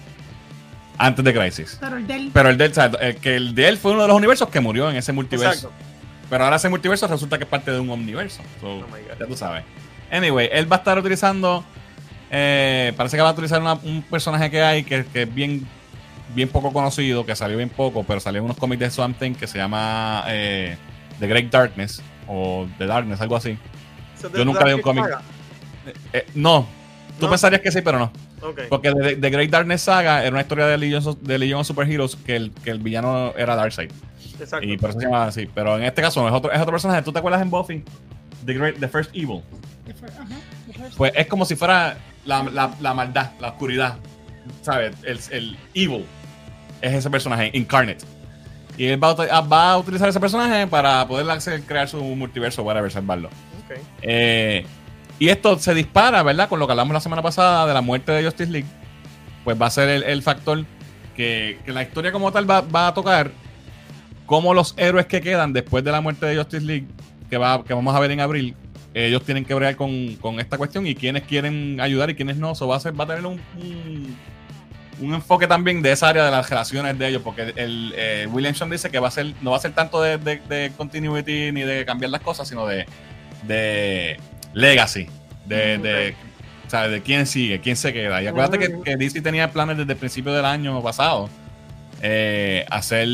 antes 0.98 1.24
de 1.24 1.34
Crisis. 1.34 1.76
Pero 1.80 1.96
el 1.96 2.06
del. 2.06 2.30
Pero 2.32 2.48
el 2.50 2.56
de, 2.58 2.64
él, 2.66 2.70
o 2.70 2.74
sea, 2.74 2.90
el 3.00 3.16
que 3.16 3.34
el 3.36 3.54
de 3.54 3.68
él 3.68 3.76
fue 3.76 3.92
uno 3.92 4.02
de 4.02 4.08
los 4.08 4.16
universos 4.16 4.48
que 4.50 4.60
murió 4.60 4.88
en 4.88 4.96
ese 4.96 5.12
multiverso. 5.12 5.68
Exacto. 5.68 5.85
Pero 6.28 6.44
ahora 6.44 6.56
ese 6.56 6.68
multiverso 6.68 7.06
resulta 7.06 7.38
que 7.38 7.44
es 7.44 7.50
parte 7.50 7.70
de 7.70 7.78
un 7.80 7.88
omniverso. 7.90 8.42
So, 8.60 8.78
Oh 8.78 8.86
ya 9.18 9.26
tú 9.26 9.36
sabes. 9.36 9.62
Anyway, 10.10 10.48
él 10.52 10.70
va 10.70 10.76
a 10.76 10.78
estar 10.80 10.98
utilizando. 10.98 11.64
eh, 12.30 12.92
parece 12.96 13.16
que 13.16 13.22
va 13.22 13.28
a 13.28 13.32
utilizar 13.32 13.60
una- 13.60 13.74
un 13.74 14.02
personaje 14.02 14.50
que 14.50 14.60
hay 14.60 14.82
que, 14.82 15.04
que 15.06 15.22
es 15.22 15.32
bien, 15.34 15.64
bien 16.34 16.48
poco 16.48 16.72
conocido, 16.72 17.24
que 17.24 17.36
salió 17.36 17.56
bien 17.56 17.68
poco, 17.68 18.02
pero 18.02 18.18
salió 18.18 18.40
en 18.40 18.46
unos 18.46 18.56
cómics 18.56 18.80
de 18.80 18.90
Swamp 18.90 19.16
Thing 19.18 19.34
que 19.34 19.46
se 19.46 19.58
llama 19.58 20.24
eh, 20.26 20.76
The 21.20 21.28
Great 21.28 21.50
Darkness 21.52 22.02
o 22.26 22.66
The 22.78 22.86
Darkness, 22.86 23.20
algo 23.20 23.36
así. 23.36 23.56
Yo 24.36 24.44
nunca 24.44 24.64
leí 24.64 24.74
un 24.74 24.82
cómic. 24.82 25.04
Eh, 26.12 26.26
no, 26.34 26.66
tú 27.20 27.26
¿No? 27.26 27.30
pensarías 27.30 27.60
que 27.62 27.70
sí, 27.70 27.80
pero 27.82 27.98
no. 28.00 28.12
Ok. 28.42 28.62
Porque 28.68 28.92
The, 28.92 29.16
The 29.16 29.30
Great 29.30 29.50
Darkness 29.50 29.82
Saga 29.82 30.22
era 30.22 30.30
una 30.32 30.40
historia 30.40 30.66
de 30.66 30.76
Legion, 30.78 31.06
of- 31.06 31.18
de 31.20 31.38
Legion 31.38 31.60
of 31.60 31.66
Superheroes 31.68 32.16
que 32.16 32.34
el, 32.34 32.50
que 32.64 32.70
el 32.70 32.78
villano 32.80 33.32
era 33.36 33.54
Darkseid. 33.54 33.90
Exacto. 34.40 34.66
Y 34.66 34.76
por 34.76 34.90
eso 34.90 35.00
se 35.00 35.06
llama 35.06 35.24
así. 35.26 35.48
Pero 35.54 35.76
en 35.76 35.84
este 35.84 36.02
caso 36.02 36.26
es 36.26 36.32
otro, 36.34 36.52
es 36.52 36.58
otro 36.60 36.72
personaje. 36.72 37.02
¿Tú 37.02 37.12
te 37.12 37.18
acuerdas 37.18 37.42
en 37.42 37.50
Buffy? 37.50 37.82
The, 38.44 38.54
Great, 38.54 38.76
The 38.78 38.88
First 38.88 39.10
Evil. 39.14 39.42
Pues 40.96 41.12
es 41.14 41.26
como 41.26 41.44
si 41.44 41.56
fuera 41.56 41.96
la, 42.24 42.42
la- 42.44 42.74
la 42.80 42.94
maldad, 42.94 43.30
la 43.40 43.48
oscuridad. 43.48 43.96
¿Sabes? 44.62 44.94
El, 45.04 45.18
el 45.30 45.56
evil 45.74 46.04
es 46.80 46.94
ese 46.94 47.10
personaje, 47.10 47.50
Incarnate. 47.52 48.04
Y 48.78 48.86
él 48.86 49.02
va 49.02 49.10
a, 49.10 49.16
ut- 49.16 49.52
va 49.52 49.72
a 49.72 49.78
utilizar 49.78 50.08
ese 50.08 50.20
personaje 50.20 50.66
para 50.66 51.06
poder 51.08 51.28
hacer- 51.30 51.62
crear 51.62 51.88
su 51.88 52.02
multiverso, 52.02 52.62
whatever, 52.62 52.90
salvarlo. 52.90 53.30
Eh, 54.02 54.64
y 55.18 55.28
esto 55.28 55.58
se 55.58 55.72
dispara, 55.74 56.22
¿verdad? 56.22 56.48
Con 56.48 56.58
lo 56.60 56.66
que 56.66 56.72
hablamos 56.72 56.92
la 56.94 57.00
semana 57.00 57.22
pasada 57.22 57.66
de 57.66 57.74
la 57.74 57.80
muerte 57.80 58.12
de 58.12 58.24
Justice 58.24 58.50
League. 58.50 58.68
Pues 59.44 59.60
va 59.60 59.66
a 59.66 59.70
ser 59.70 59.88
el, 59.88 60.02
el 60.02 60.22
factor 60.22 60.64
que, 61.16 61.58
que 61.64 61.72
la 61.72 61.82
historia 61.82 62.12
como 62.12 62.30
tal 62.32 62.48
va, 62.48 62.60
va 62.60 62.88
a 62.88 62.94
tocar 62.94 63.30
cómo 64.26 64.52
los 64.52 64.74
héroes 64.76 65.06
que 65.06 65.20
quedan 65.20 65.52
después 65.52 65.82
de 65.84 65.92
la 65.92 66.00
muerte 66.00 66.26
de 66.26 66.36
Justice 66.36 66.64
League, 66.64 66.86
que, 67.30 67.38
va, 67.38 67.64
que 67.64 67.72
vamos 67.72 67.94
a 67.94 68.00
ver 68.00 68.10
en 68.10 68.20
abril, 68.20 68.54
ellos 68.92 69.24
tienen 69.24 69.44
que 69.44 69.54
bregar 69.54 69.76
con, 69.76 70.16
con 70.16 70.40
esta 70.40 70.56
cuestión 70.56 70.86
y 70.86 70.94
quienes 70.94 71.22
quieren 71.24 71.80
ayudar 71.80 72.10
y 72.10 72.14
quienes 72.14 72.36
no. 72.36 72.52
Eso 72.52 72.66
va 72.66 72.76
a, 72.76 72.80
ser, 72.80 72.98
va 72.98 73.04
a 73.04 73.06
tener 73.06 73.26
un, 73.26 73.40
un, 73.58 74.16
un 75.00 75.14
enfoque 75.14 75.46
también 75.46 75.82
de 75.82 75.92
esa 75.92 76.08
área 76.08 76.24
de 76.24 76.30
las 76.30 76.48
relaciones 76.48 76.98
de 76.98 77.08
ellos, 77.08 77.22
porque 77.22 77.52
el 77.56 77.92
eh, 77.94 78.26
Williamson 78.30 78.70
dice 78.70 78.90
que 78.90 78.98
va 78.98 79.08
a 79.08 79.10
ser, 79.10 79.34
no 79.42 79.50
va 79.50 79.58
a 79.58 79.60
ser 79.60 79.72
tanto 79.72 80.00
de, 80.00 80.16
de, 80.18 80.40
de 80.48 80.72
continuity 80.76 81.52
ni 81.52 81.62
de 81.62 81.84
cambiar 81.84 82.10
las 82.10 82.22
cosas, 82.22 82.48
sino 82.48 82.66
de, 82.66 82.86
de 83.46 84.18
legacy, 84.54 85.08
de, 85.44 85.78
de, 85.78 86.14
o 86.66 86.70
sea, 86.70 86.88
de 86.88 87.02
quién 87.02 87.26
sigue, 87.26 87.60
quién 87.60 87.76
se 87.76 87.92
queda. 87.92 88.22
Y 88.22 88.26
acuérdate 88.28 88.58
que, 88.58 88.80
que 88.82 88.96
DC 88.96 89.20
tenía 89.20 89.52
planes 89.52 89.76
desde 89.76 89.92
el 89.92 89.98
principio 89.98 90.32
del 90.32 90.46
año 90.46 90.82
pasado. 90.82 91.28
Eh, 92.02 92.64
hacer 92.70 93.08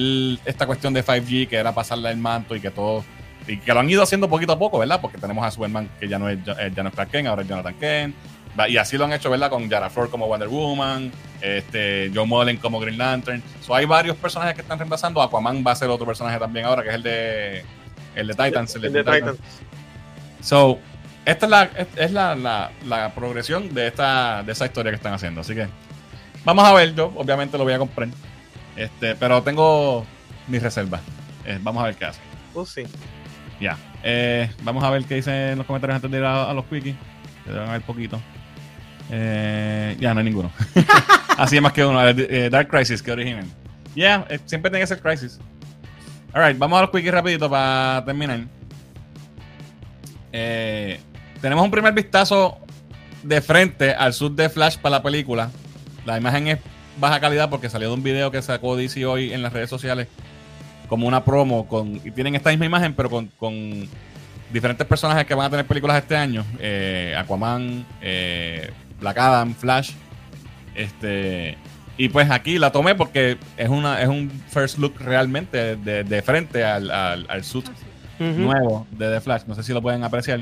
esta 0.44 0.66
cuestión 0.66 0.92
de 0.94 1.04
5G 1.04 1.48
que 1.48 1.56
era 1.56 1.72
pasarle 1.74 2.10
el 2.10 2.16
manto 2.16 2.54
y 2.56 2.60
que 2.60 2.70
todo 2.70 3.04
y 3.46 3.56
que 3.59 3.74
lo 3.74 3.80
han 3.80 3.90
ido 3.90 4.02
haciendo 4.02 4.28
poquito 4.28 4.52
a 4.52 4.59
poco, 4.59 4.78
¿verdad? 4.78 5.00
Porque 5.00 5.18
tenemos 5.18 5.44
a 5.44 5.50
Superman 5.50 5.88
que 5.98 6.06
ya 6.09 6.18
no 6.18 6.28
es, 6.28 6.38
ya, 6.44 6.82
no 6.82 6.88
es 6.88 6.94
Clark 6.94 7.10
Kent, 7.10 7.26
ahora 7.28 7.42
es 7.42 7.48
Jonathan 7.48 7.74
Kent. 7.74 8.14
Y 8.68 8.76
así 8.76 8.98
lo 8.98 9.06
han 9.06 9.12
hecho, 9.14 9.30
¿verdad? 9.30 9.48
Con 9.50 9.68
Yara 9.68 9.88
Flor 9.90 10.10
como 10.10 10.26
Wonder 10.28 10.46
Woman, 10.48 11.10
este, 11.40 12.10
John 12.14 12.28
Mullen 12.28 12.59
como 12.59 12.78
Green 12.78 12.98
Lantern. 12.98 13.42
So, 13.62 13.74
hay 13.74 13.86
varios 13.86 14.14
personajes 14.16 14.54
que 14.54 14.60
están 14.60 14.78
reemplazando. 14.78 15.22
Aquaman 15.22 15.64
va 15.66 15.72
a 15.72 15.74
ser 15.74 15.88
otro 15.88 16.04
personaje 16.06 16.38
también 16.38 16.66
ahora, 16.66 16.82
que 16.82 16.90
es 16.90 16.94
el 16.94 17.02
de, 17.02 17.64
el 18.14 18.26
de 18.28 18.34
Titans. 18.34 18.74
El 18.76 18.82
de 18.82 18.88
Titans. 19.20 19.38
So, 20.42 20.78
esta 21.24 21.46
es 21.46 21.50
la, 21.50 21.70
es 21.96 22.12
la, 22.12 22.34
la- 22.34 22.70
la 22.86 23.14
progresión 23.14 23.72
de 23.74 23.86
esta 23.88 24.42
de 24.44 24.52
esa 24.52 24.66
historia 24.66 24.90
que 24.92 24.96
están 24.96 25.14
haciendo. 25.14 25.40
Así 25.40 25.54
que 25.54 25.66
vamos 26.44 26.64
a 26.64 26.72
ver. 26.74 26.94
Yo, 26.94 27.12
obviamente, 27.16 27.56
lo 27.56 27.64
voy 27.64 27.72
a 27.72 27.78
comprar. 27.78 28.09
Este, 28.76 29.14
pero 29.16 29.42
tengo 29.42 30.06
mis 30.48 30.62
reservas. 30.62 31.00
Eh, 31.44 31.58
vamos 31.62 31.82
a 31.82 31.86
ver 31.86 31.96
qué 31.96 32.06
hace. 32.06 32.20
Oh, 32.54 32.64
sí. 32.64 32.82
Ya. 33.60 33.76
Eh, 34.02 34.50
vamos 34.62 34.82
a 34.82 34.90
ver 34.90 35.04
qué 35.04 35.16
dicen 35.16 35.34
en 35.34 35.58
los 35.58 35.66
comentarios 35.66 35.96
antes 35.96 36.10
de 36.10 36.18
ir 36.18 36.24
a, 36.24 36.50
a 36.50 36.54
los 36.54 36.64
quickies. 36.66 36.96
Que 37.44 37.50
deben 37.52 37.68
haber 37.68 37.82
poquito. 37.82 38.20
Eh, 39.10 39.96
ya, 40.00 40.14
no 40.14 40.20
hay 40.20 40.24
ninguno. 40.24 40.50
Así 41.36 41.56
es 41.56 41.62
más 41.62 41.72
que 41.72 41.84
uno. 41.84 42.06
Eh, 42.08 42.48
Dark 42.50 42.68
Crisis, 42.68 43.02
que 43.02 43.12
original. 43.12 43.44
Ya, 43.94 44.26
eh, 44.28 44.38
siempre 44.46 44.70
tiene 44.70 44.82
que 44.82 44.86
ser 44.86 45.00
Crisis. 45.00 45.38
Alright, 46.32 46.58
vamos 46.58 46.78
a 46.78 46.82
los 46.82 46.90
quickies 46.90 47.12
rapidito 47.12 47.50
para 47.50 48.02
terminar. 48.04 48.40
Tenemos 50.30 51.64
un 51.64 51.70
primer 51.70 51.92
vistazo 51.92 52.58
de 53.22 53.40
frente 53.42 53.92
al 53.92 54.14
sur 54.14 54.32
de 54.32 54.48
Flash 54.48 54.78
para 54.78 54.96
la 54.96 55.02
película. 55.02 55.50
La 56.06 56.16
imagen 56.16 56.48
es 56.48 56.58
baja 56.98 57.20
calidad 57.20 57.51
porque 57.51 57.69
salió 57.69 57.89
de 57.89 57.94
un 57.94 58.02
video 58.02 58.31
que 58.31 58.43
sacó 58.43 58.77
DC 58.77 59.05
hoy 59.06 59.32
en 59.32 59.43
las 59.43 59.52
redes 59.52 59.70
sociales 59.70 60.09
como 60.89 61.06
una 61.06 61.24
promo 61.24 61.66
con 61.66 61.97
y 62.05 62.10
tienen 62.10 62.35
esta 62.35 62.51
misma 62.51 62.66
imagen 62.66 62.94
pero 62.94 63.09
con, 63.09 63.28
con 63.39 63.89
diferentes 64.52 64.86
personajes 64.86 65.27
que 65.27 65.35
van 65.35 65.47
a 65.47 65.51
tener 65.51 65.66
películas 65.66 65.97
este 65.97 66.16
año. 66.16 66.44
Eh, 66.59 67.14
Aquaman 67.16 67.86
eh, 68.01 68.70
Black 69.01 69.19
Adam 69.19 69.55
Flash. 69.55 69.93
Este 70.74 71.56
y 71.98 72.09
pues 72.09 72.31
aquí 72.31 72.59
la 72.59 72.73
tomé 72.73 72.94
porque 72.94 73.36
es 73.56 73.69
una 73.69 74.01
es 74.01 74.09
un 74.09 74.31
first 74.48 74.78
look 74.78 74.94
realmente 74.98 75.77
de, 75.77 76.05
de 76.05 76.23
frente 76.23 76.64
al, 76.64 76.90
al, 76.90 77.27
al 77.28 77.44
suit 77.44 77.69
nuevo 78.19 78.86
de 78.90 79.10
The 79.10 79.20
Flash. 79.20 79.43
No 79.47 79.55
sé 79.55 79.62
si 79.62 79.73
lo 79.73 79.82
pueden 79.82 80.05
apreciar. 80.05 80.40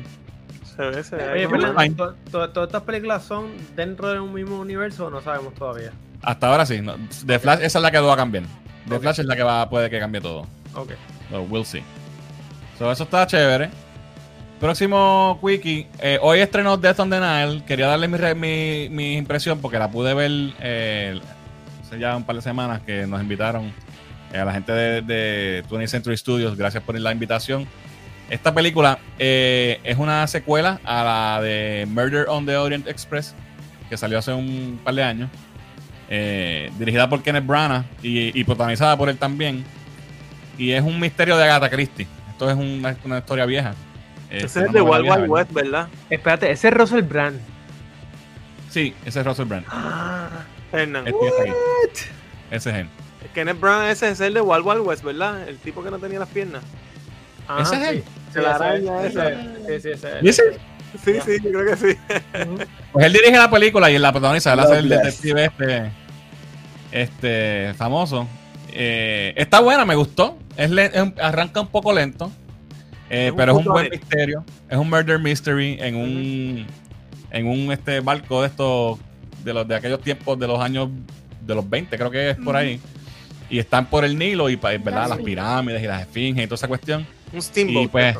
¿Todas 2.30 2.66
estas 2.66 2.82
películas 2.82 3.24
son 3.24 3.50
dentro 3.76 4.08
de 4.08 4.20
un 4.20 4.32
mismo 4.32 4.58
universo 4.58 5.06
o 5.06 5.10
no 5.10 5.20
sabemos 5.20 5.54
todavía? 5.54 5.92
Hasta 6.22 6.48
ahora 6.48 6.66
sí 6.66 6.80
no. 6.80 6.96
The 7.26 7.38
Flash 7.38 7.60
esa 7.62 7.78
es 7.78 7.82
la 7.82 7.90
que 7.90 7.98
va 7.98 8.14
a 8.14 8.16
cambiar 8.16 8.44
The. 8.88 8.98
Flash 8.98 9.20
es 9.20 9.26
la 9.26 9.36
que 9.36 9.42
va 9.42 9.68
puede 9.68 9.88
que 9.90 9.98
cambie 9.98 10.20
todo 10.20 10.46
Ok. 10.74 10.92
So, 11.30 11.42
we'll 11.42 11.64
see. 11.64 11.82
So, 12.78 12.90
eso 12.90 13.04
está 13.04 13.26
chévere. 13.26 13.70
Próximo 14.58 15.38
quickie. 15.44 15.86
eh, 16.00 16.18
hoy 16.20 16.40
estrenó 16.40 16.76
Death 16.76 17.00
on 17.00 17.10
the 17.10 17.18
Nile. 17.18 17.64
Quería 17.64 17.86
darle 17.86 18.08
mi, 18.08 18.18
mi, 18.34 18.88
mi 18.90 19.16
impresión 19.16 19.58
porque 19.60 19.78
la 19.78 19.90
pude 19.90 20.12
ver 20.14 20.30
eh, 20.60 21.18
hace 21.82 21.98
ya 21.98 22.16
un 22.16 22.24
par 22.24 22.36
de 22.36 22.42
semanas 22.42 22.82
que 22.82 23.06
nos 23.06 23.20
invitaron 23.22 23.72
eh, 24.32 24.38
a 24.38 24.44
la 24.44 24.52
gente 24.52 24.72
de, 24.72 25.02
de 25.02 25.64
20th 25.68 25.86
Century 25.88 26.16
Studios. 26.16 26.56
Gracias 26.56 26.82
por 26.82 26.98
la 26.98 27.10
invitación. 27.12 27.66
Esta 28.28 28.54
película 28.54 28.98
eh, 29.18 29.80
es 29.82 29.96
una 29.98 30.26
secuela 30.26 30.80
a 30.84 31.02
la 31.02 31.42
de 31.42 31.86
Murder 31.88 32.26
on 32.28 32.46
the 32.46 32.56
Orient 32.56 32.86
Express 32.86 33.34
que 33.88 33.96
salió 33.96 34.18
hace 34.18 34.32
un 34.32 34.78
par 34.84 34.94
de 34.94 35.02
años. 35.02 35.30
Eh, 36.10 36.70
dirigida 36.78 37.08
por 37.08 37.22
Kenneth 37.22 37.46
Branagh 37.46 37.84
y, 38.02 38.38
y 38.38 38.44
protagonizada 38.44 38.96
por 38.96 39.08
él 39.08 39.16
también. 39.16 39.64
Y 40.58 40.72
es 40.72 40.82
un 40.82 41.00
misterio 41.00 41.36
de 41.38 41.44
Agatha 41.44 41.70
Christie. 41.70 42.06
Esto 42.30 42.50
es 42.50 42.56
una, 42.56 42.94
una 43.04 43.18
historia 43.18 43.46
vieja. 43.46 43.74
Ese 44.28 44.46
Este, 44.46 44.60
es 44.60 44.68
una 44.68 44.72
de 44.72 44.80
Wild 44.82 45.02
Wild 45.04 45.08
¿verdad? 45.12 45.28
West, 45.28 45.52
¿verdad? 45.52 45.88
Espérate, 46.10 46.50
ese 46.50 46.68
es 46.68 46.74
Russell 46.74 47.02
Brand. 47.02 47.40
Sí, 48.68 48.94
ese 49.04 49.20
es 49.20 49.26
Russell 49.26 49.46
Brand. 49.46 49.64
Hernán. 50.72 51.06
Este. 51.06 51.52
Ese 52.50 52.70
es 52.70 52.76
él. 52.76 52.88
Kenneth 53.34 53.60
Brown, 53.60 53.84
ese 53.86 54.08
es 54.10 54.20
el 54.20 54.34
de 54.34 54.40
Wild 54.40 54.64
Wild 54.66 54.80
West, 54.86 55.02
¿verdad? 55.04 55.48
El 55.48 55.56
tipo 55.58 55.82
que 55.82 55.90
no 55.90 55.98
tenía 55.98 56.18
las 56.18 56.28
piernas. 56.28 56.62
Ajá, 57.48 57.62
¿Ese 57.62 57.74
es 57.76 57.88
él? 57.88 57.96
sí. 58.04 58.04
Sí, 58.34 58.40
La 58.40 58.52
ese- 58.54 58.64
araña 58.64 59.06
ese-. 59.06 59.36
Sí, 59.66 59.80
sí, 59.80 59.88
ese 59.90 60.08
es. 60.18 60.22
¿Dice? 60.22 60.42
Sí, 61.04 61.12
sí, 61.24 61.36
yo 61.44 61.50
creo 61.52 61.66
que 61.66 61.76
sí. 61.76 61.98
Pues 62.92 63.06
él 63.06 63.12
dirige 63.12 63.36
la 63.36 63.48
película 63.50 63.90
y 63.90 63.94
él 63.96 64.02
la 64.02 64.10
protagoniza. 64.12 64.52
Él 64.52 64.60
hace 64.60 64.78
el 64.78 64.88
detective 64.88 65.44
este, 65.44 65.90
este 66.92 67.74
famoso. 67.74 68.26
Eh, 68.72 69.32
está 69.36 69.60
buena, 69.60 69.84
me 69.84 69.94
gustó. 69.94 70.38
Es 70.56 70.70
arranca 71.20 71.60
un 71.60 71.68
poco 71.68 71.92
lento. 71.92 72.30
eh, 73.08 73.26
Es 73.26 73.30
un 73.32 73.36
pero 73.36 73.52
es 73.52 73.58
un 73.58 73.64
buen 73.72 73.90
misterio. 73.90 74.44
Es 74.68 74.76
un 74.78 74.88
murder 74.90 75.18
mystery 75.18 75.78
en 75.80 75.96
un 75.96 76.66
en 77.32 77.46
un 77.46 77.70
este 77.72 78.00
barco 78.00 78.42
de 78.42 78.48
estos 78.48 78.98
de 79.44 79.52
los 79.54 79.66
de 79.66 79.74
aquellos 79.76 80.00
tiempos 80.00 80.38
de 80.38 80.46
los 80.48 80.60
años 80.60 80.88
de 81.46 81.54
los 81.54 81.68
20, 81.68 81.96
creo 81.96 82.10
que 82.10 82.30
es 82.30 82.36
por 82.36 82.56
ahí. 82.56 82.80
Y 83.48 83.58
están 83.58 83.86
por 83.86 84.04
el 84.04 84.16
Nilo 84.18 84.48
y 84.48 84.56
pa- 84.56 84.70
¿verdad? 84.70 85.08
Las 85.08 85.18
pirámides 85.24 85.82
y 85.82 85.86
las 85.86 86.02
esfinges 86.02 86.44
y 86.44 86.46
toda 86.46 86.54
esa 86.56 86.68
cuestión. 86.68 87.06
Un 87.32 87.42
steamboat. 87.42 87.84
Y 87.84 87.88
pues, 87.88 88.16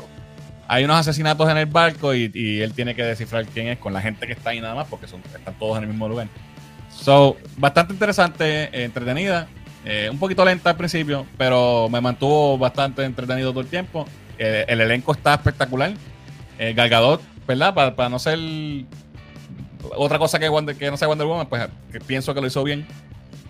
hay 0.67 0.85
unos 0.85 0.97
asesinatos 0.97 1.49
en 1.51 1.57
el 1.59 1.67
barco 1.67 2.15
y, 2.15 2.31
y 2.35 2.61
él 2.61 2.73
tiene 2.73 2.95
que 2.95 3.03
descifrar 3.05 3.45
quién 3.47 3.69
es 3.69 3.79
con 3.79 3.93
la 3.93 4.01
gente 4.01 4.27
que 4.27 4.33
está 4.33 4.51
ahí 4.51 4.61
nada 4.61 4.75
más 4.75 4.87
porque 4.89 5.07
son, 5.09 5.21
están 5.35 5.55
todos 5.59 5.77
en 5.79 5.85
el 5.85 5.91
mismo 5.91 6.09
lugar. 6.09 6.29
So, 7.01 7.37
bastante 7.57 7.95
interesante, 7.95 8.65
eh, 8.65 8.85
entretenida, 8.85 9.49
eh, 9.85 10.09
un 10.11 10.19
poquito 10.19 10.45
lenta 10.45 10.71
al 10.71 10.77
principio, 10.77 11.27
pero 11.39 11.89
me 11.89 12.01
mantuvo 12.01 12.59
bastante 12.59 13.05
entretenido 13.05 13.51
todo 13.51 13.63
el 13.63 13.69
tiempo. 13.69 14.07
Eh, 14.39 14.65
el 14.69 14.81
elenco 14.81 15.13
está 15.13 15.35
espectacular. 15.35 15.93
Eh, 16.59 16.75
¿verdad? 17.47 17.75
Para 17.97 18.09
no 18.11 18.19
ser 18.19 18.39
otra 19.97 20.19
cosa 20.19 20.39
que, 20.39 20.49
Wonder- 20.51 20.77
que 20.77 20.91
no 20.91 20.97
sea 20.99 21.09
Wonder 21.09 21.27
Woman, 21.27 21.47
pues 21.47 21.69
pienso 22.07 22.35
que 22.35 22.41
lo 22.43 22.47
hizo 22.47 22.63
bien. 22.63 22.87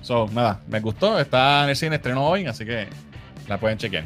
So, 0.01 0.29
nada, 0.33 0.61
me 0.69 0.79
gustó. 0.81 1.19
Está 1.19 1.65
en 1.65 1.71
el 1.71 1.77
cine, 1.77 1.97
estrenó 1.97 2.27
hoy, 2.27 2.47
así 2.47 2.65
que 2.65 2.87
la 3.49 3.59
pueden 3.59 3.79
chequear. 3.79 4.05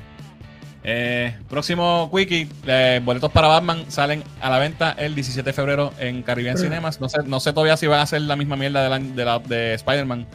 Eh, 0.86 1.35
próximo 1.48 2.11
Quickie, 2.15 2.47
eh, 2.66 3.01
boletos 3.02 3.32
para 3.32 3.48
Batman 3.48 3.85
salen 3.89 4.23
a 4.43 4.51
la 4.51 4.59
venta 4.59 4.94
el 4.98 5.15
17 5.15 5.48
de 5.48 5.52
febrero 5.55 5.94
en 5.98 6.23
Caribbean 6.23 6.56
Cinemas. 6.59 7.01
No 7.01 7.09
sé, 7.09 7.19
no 7.24 7.40
sé 7.40 7.52
todavía 7.55 7.77
si 7.78 7.86
van 7.86 8.01
a 8.01 8.02
hacer 8.02 8.20
la 8.23 8.36
misma 8.36 8.56
mierda 8.56 8.82
de, 8.82 8.89
la, 8.90 8.98
de, 8.98 9.24
la- 9.24 9.39
de 9.39 9.74
Spider-Man 9.74 10.27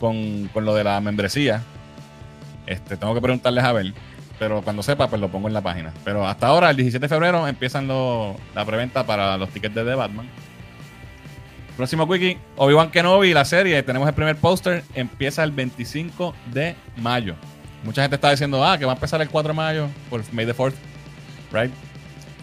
con, 0.00 0.48
con 0.54 0.64
lo 0.64 0.74
de 0.74 0.84
la 0.84 1.00
membresía. 1.00 1.62
Este, 2.66 2.96
tengo 2.96 3.14
que 3.14 3.20
preguntarles 3.20 3.62
a 3.62 3.72
ver. 3.72 3.92
Pero 4.38 4.62
cuando 4.62 4.82
sepa, 4.82 5.08
pues 5.08 5.20
lo 5.20 5.28
pongo 5.28 5.48
en 5.48 5.54
la 5.54 5.60
página. 5.60 5.92
Pero 6.02 6.26
hasta 6.26 6.46
ahora, 6.48 6.70
el 6.70 6.76
17 6.76 7.04
de 7.04 7.08
febrero, 7.08 7.46
empiezan 7.46 7.86
lo- 7.86 8.36
la 8.54 8.64
preventa 8.64 9.04
para 9.04 9.36
los 9.36 9.50
tickets 9.50 9.74
de 9.74 9.84
The 9.84 9.94
Batman. 9.94 10.26
Próximo 11.76 12.08
Quickie, 12.08 12.38
Obi-Wan 12.56 12.90
Kenobi, 12.90 13.34
la 13.34 13.44
serie, 13.44 13.82
tenemos 13.82 14.08
el 14.08 14.14
primer 14.14 14.36
póster, 14.36 14.82
empieza 14.94 15.42
el 15.44 15.50
25 15.50 16.34
de 16.52 16.74
mayo. 16.96 17.34
Mucha 17.84 18.02
gente 18.02 18.16
está 18.16 18.30
diciendo, 18.30 18.64
ah, 18.64 18.78
que 18.78 18.84
va 18.86 18.92
a 18.92 18.94
empezar 18.94 19.20
el 19.20 19.28
4 19.28 19.48
de 19.52 19.56
mayo 19.56 19.88
por 20.10 20.22
May 20.32 20.46
the 20.46 20.54
4th, 20.54 20.74
right? 21.52 21.70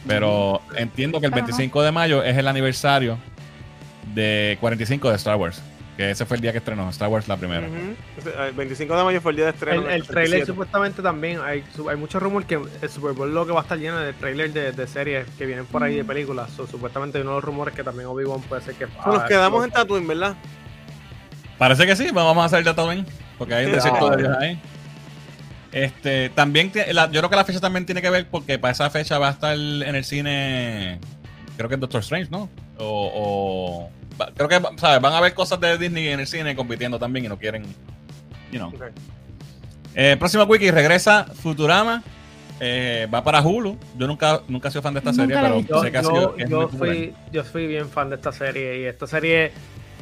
Pero 0.07 0.61
entiendo 0.77 1.19
que 1.19 1.25
el 1.27 1.31
Pero 1.31 1.41
no. 1.41 1.47
25 1.47 1.81
de 1.83 1.91
mayo 1.91 2.23
es 2.23 2.37
el 2.37 2.47
aniversario 2.47 3.17
de 4.13 4.57
45 4.59 5.09
de 5.09 5.15
Star 5.15 5.35
Wars, 5.35 5.61
que 5.97 6.09
ese 6.11 6.25
fue 6.25 6.37
el 6.37 6.41
día 6.41 6.51
que 6.51 6.57
estrenó 6.59 6.89
Star 6.89 7.07
Wars 7.09 7.27
la 7.27 7.37
primera. 7.37 7.67
Ese- 8.17 8.33
El 8.47 8.53
25 8.53 8.95
de 8.97 9.03
mayo 9.03 9.21
fue 9.21 9.31
el 9.31 9.35
día 9.37 9.45
de 9.45 9.51
estreno. 9.51 9.81
El, 9.81 9.87
el 9.91 10.03
trailer 10.07 10.29
37. 10.43 10.45
supuestamente 10.45 11.01
también, 11.01 11.39
hay, 11.43 11.63
su- 11.75 11.87
hay 11.89 11.97
mucho 11.97 12.19
rumor 12.19 12.45
que 12.45 12.55
el 12.81 12.89
Super 12.89 13.13
Bowl 13.13 13.33
lo 13.33 13.45
que 13.45 13.51
va 13.51 13.59
a 13.59 13.63
estar 13.63 13.77
lleno 13.77 13.97
de 13.99 14.13
trailer 14.13 14.51
de, 14.53 14.71
de 14.71 14.87
series 14.87 15.27
que 15.37 15.45
vienen 15.45 15.65
por 15.65 15.83
ahí 15.83 15.95
de 15.95 16.03
películas. 16.03 16.49
So, 16.51 16.65
supuestamente 16.67 17.19
uno 17.21 17.31
de 17.31 17.35
los 17.37 17.43
rumores 17.43 17.73
que 17.75 17.83
también 17.83 18.07
Obi-Wan 18.07 18.41
puede 18.41 18.61
ser 18.63 18.75
que... 18.75 18.85
So, 18.87 19.11
nos 19.11 19.19
ah, 19.23 19.25
quedamos 19.27 19.63
en 19.65 19.71
Tatooine, 19.71 20.07
¿verdad? 20.07 20.35
Parece 21.57 21.85
que 21.85 21.95
sí, 21.95 22.09
vamos 22.11 22.41
a 22.41 22.45
hacer 22.45 22.59
de 22.59 22.65
Tatooine, 22.65 23.05
porque 23.37 23.53
hay 23.53 23.65
un 23.67 23.71
desierto 23.73 24.09
de 24.09 24.15
Ah. 24.15 24.17
Dios 24.17 24.37
ahí. 24.39 24.59
Este, 25.71 26.29
también, 26.29 26.71
la- 26.91 27.05
yo 27.11 27.19
creo 27.21 27.29
que 27.29 27.35
la 27.35 27.45
fecha 27.45 27.59
también 27.61 27.85
tiene 27.85 28.01
que 28.01 28.09
ver 28.09 28.27
porque 28.29 28.59
para 28.59 28.73
esa 28.73 28.89
fecha 28.89 29.17
va 29.19 29.29
a 29.29 29.31
estar 29.31 29.53
en 29.55 29.95
el 29.95 30.03
cine, 30.03 30.99
creo 31.55 31.69
que 31.69 31.75
es 31.75 31.81
Doctor 31.81 32.01
Strange, 32.01 32.29
¿no? 32.29 32.49
O, 32.77 33.89
o- 34.19 34.25
creo 34.35 34.49
que, 34.49 34.59
¿sabes? 34.77 35.01
Van 35.01 35.13
a 35.13 35.21
ver 35.21 35.33
cosas 35.33 35.59
de 35.61 35.77
Disney 35.77 36.09
en 36.09 36.19
el 36.19 36.27
cine 36.27 36.55
compitiendo 36.55 36.99
también 36.99 37.25
y 37.25 37.29
no 37.29 37.37
quieren, 37.37 37.63
you 38.51 38.59
know. 38.59 38.71
Eh, 39.95 40.15
próximo 40.17 40.43
wiki, 40.43 40.71
regresa 40.71 41.25
Futurama 41.25 42.01
eh, 42.59 43.07
va 43.13 43.23
para 43.23 43.41
Hulu. 43.41 43.77
Yo 43.97 44.07
nunca, 44.07 44.41
nunca 44.47 44.67
he 44.67 44.71
sido 44.71 44.81
fan 44.83 44.93
de 44.93 44.99
esta 44.99 45.11
Nunca 45.11 45.23
serie, 45.23 45.41
pero 45.41 45.55
visto. 45.57 45.81
sé 45.81 45.91
que 45.91 45.97
ha 45.97 46.01
Yo, 46.01 46.09
sido 46.09 46.35
que 46.35 46.43
es 46.43 46.49
yo 46.49 46.69
fui, 46.69 47.13
yo 47.31 47.43
fui 47.43 47.67
bien 47.67 47.89
fan 47.89 48.09
de 48.09 48.15
esta 48.17 48.31
serie 48.31 48.81
y 48.81 48.85
esta 48.85 49.07
serie, 49.07 49.51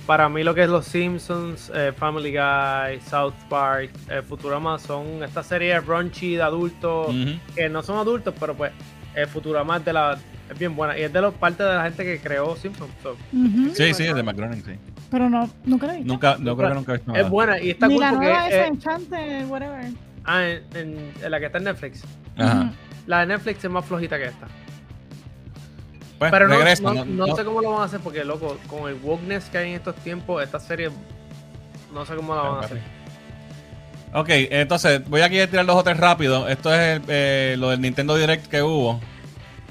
para 0.09 0.27
mí 0.27 0.43
lo 0.43 0.55
que 0.55 0.63
es 0.63 0.69
Los 0.69 0.87
Simpsons, 0.87 1.71
eh, 1.71 1.93
Family 1.95 2.31
Guy, 2.31 2.99
South 3.07 3.35
Park, 3.47 3.91
eh, 4.09 4.23
Futurama 4.27 4.79
son 4.79 5.23
estas 5.23 5.45
series 5.45 5.85
raunchy 5.85 6.33
de 6.35 6.41
adultos 6.41 7.13
que 7.53 7.69
no 7.69 7.83
son 7.83 7.97
adultos, 7.97 8.33
pero 8.39 8.55
pues 8.55 8.71
eh, 9.15 9.27
Futurama 9.27 9.77
es 9.77 9.85
de 9.85 9.93
la 9.93 10.17
es 10.49 10.57
bien 10.57 10.75
buena 10.75 10.97
y 10.97 11.03
es 11.03 11.13
de 11.13 11.21
los 11.21 11.35
parte 11.35 11.61
de 11.61 11.75
la 11.75 11.83
gente 11.83 12.03
que 12.03 12.19
creó 12.19 12.55
Simpsons. 12.55 12.91
so. 13.03 13.15
Sí, 13.75 13.93
sí, 13.93 14.05
es 14.07 14.15
de 14.15 14.23
McGroening, 14.23 14.63
sí. 14.65 14.71
Pero 15.11 15.29
no, 15.29 15.47
nunca 15.63 15.85
la 15.85 15.93
he 15.93 15.97
visto. 15.97 16.11
Nunca, 16.11 16.37
no 16.39 16.57
creo 16.57 16.69
que 16.69 16.75
nunca 16.75 16.91
he 16.93 16.95
visto 16.97 17.11
nada. 17.11 17.23
es 17.23 17.29
buena 17.29 17.59
y 17.61 17.69
está 17.69 17.87
Ni 17.87 17.93
cool 17.93 18.01
la 18.01 18.09
porque 18.09 18.25
nueva 18.25 18.47
esa, 18.47 18.57
eh, 18.57 18.67
Enchante, 18.67 19.45
whatever. 19.45 19.91
ah, 20.25 20.43
en, 20.47 20.63
en- 20.73 21.13
en 21.23 21.31
la 21.31 21.39
que 21.39 21.45
está 21.45 21.59
en 21.59 21.63
Netflix. 21.65 22.03
Ajá. 22.35 22.71
La 23.05 23.19
de 23.19 23.25
Netflix 23.27 23.63
es 23.63 23.69
más 23.69 23.85
flojita 23.85 24.17
que 24.17 24.25
esta. 24.25 24.47
Pues, 26.19 26.31
Pero 26.31 26.47
no, 26.49 26.57
no, 26.59 26.93
no- 26.93 27.05
no 27.05 27.27
no- 27.27 27.35
sé 27.35 27.45
cómo 27.45 27.61
lo 27.61 27.71
van 27.71 27.81
a 27.81 27.85
hacer 27.85 28.01
porque, 28.01 28.23
loco, 28.25 28.57
con 28.67 28.89
el 28.89 28.95
wokeness 29.01 29.45
que 29.45 29.57
hay 29.57 29.69
en 29.69 29.75
estos 29.77 29.95
tiempos, 29.95 30.43
esta 30.43 30.59
serie 30.59 30.89
no 31.93 32.05
sé 32.05 32.15
cómo 32.15 32.35
la 32.35 32.41
van 32.41 32.55
a 32.63 32.65
hacer. 32.65 32.81
Ok, 34.13 34.27
entonces 34.29 35.07
voy 35.07 35.21
aquí 35.21 35.39
a 35.39 35.47
tirar 35.49 35.65
los 35.65 35.75
otros 35.75 35.95
rápido. 35.97 36.49
Esto 36.49 36.73
es 36.73 36.99
eh, 37.07 37.55
lo 37.57 37.69
del 37.69 37.79
Nintendo 37.81 38.15
Direct 38.17 38.47
que 38.47 38.61
hubo. 38.61 38.99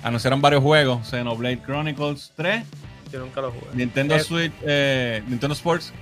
Anunciaron 0.03 0.41
varios 0.41 0.63
juegos: 0.63 1.07
Xenoblade 1.09 1.61
Chronicles 1.61 2.33
3, 2.37 2.65
Yo 3.13 3.19
nunca 3.21 3.41
lo 3.41 3.51
jugué. 3.51 3.67
Nintendo 3.75 4.15
Eh, 4.15 4.21
Switch, 4.21 4.53
eh, 4.63 5.23
Nintendo 5.29 5.55
Sports. 5.55 5.93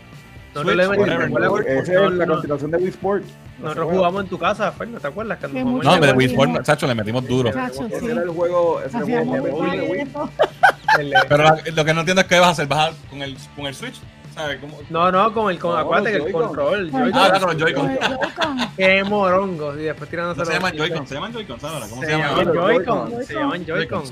No, 0.56 0.62
Switch, 0.62 0.76
no 0.76 0.82
le 0.82 0.88
metí- 0.88 0.98
whatever. 1.00 1.30
no, 1.30 1.58
es 1.58 1.88
la 2.14 2.26
no, 2.26 2.32
continuación 2.34 2.70
de 2.70 2.76
Wii 2.78 2.88
Sport. 2.88 3.24
Nosotros 3.58 3.86
jugamos 3.90 4.22
en 4.24 4.28
tu 4.28 4.38
casa, 4.38 4.72
Fernández, 4.72 5.02
¿te 5.02 5.08
acuerdas? 5.08 5.38
Que 5.38 5.46
mucho 5.48 5.90
No, 5.90 6.00
pero 6.00 6.14
Wii. 6.16 6.26
Sport, 6.26 6.62
chacho, 6.62 6.86
le 6.86 6.94
metimos 6.94 7.26
duro. 7.26 7.50
Chacho, 7.52 7.86
Ese 7.86 8.00
sí. 8.00 8.06
era 8.06 8.22
el 8.22 8.28
juego, 8.30 8.80
ese 8.80 8.88
era 8.88 8.98
el 8.98 9.02
Hacíamos 9.04 9.38
juego 9.40 9.56
un 9.58 9.64
móvil 9.66 9.80
de 9.80 9.86
Wii. 9.88 10.06
Pero 11.28 11.44
lo 11.74 11.84
que 11.84 11.94
no 11.94 12.00
entiendo 12.00 12.22
es 12.22 12.26
qué 12.28 12.38
vas 12.38 12.48
a 12.48 12.52
hacer. 12.52 12.66
¿Vas 12.68 12.90
a, 12.90 13.10
con, 13.10 13.22
el, 13.22 13.36
con 13.54 13.66
el 13.66 13.74
Switch? 13.74 14.00
¿Sabes? 14.34 14.58
¿Cómo? 14.60 14.78
No, 14.90 15.10
no, 15.12 15.32
con 15.32 15.50
el 15.50 15.58
con, 15.58 15.72
No, 15.72 15.78
acuérdate 15.78 16.10
que 16.12 16.26
el 16.26 16.32
control, 16.32 16.90
Con 16.90 17.02
el 17.02 17.12
Joy-Con, 17.12 17.20
Ah, 17.22 17.26
era 17.28 17.40
con 17.40 17.48
los 17.50 17.56
Joy-Con. 17.62 17.82
Con 17.86 17.90
el 17.90 17.98
Joy-Con. 17.98 18.68
qué 18.76 19.04
morongos, 19.04 19.76
y 19.78 19.82
después 19.82 20.10
tirándose 20.10 20.38
No 20.40 20.44
se 20.44 20.50
los- 20.52 20.58
llaman 20.60 20.76
Joy-Con, 20.76 21.06
se 21.06 21.14
llaman 21.14 21.32
Joy-Con. 21.32 21.58
¿Cómo 21.58 22.00
Se 22.00 22.06
se, 22.06 22.12
llaman? 22.18 22.44
Joy-Con, 22.54 23.24
se 23.24 23.34
llaman 23.34 23.64
Joy-Con. 23.66 24.02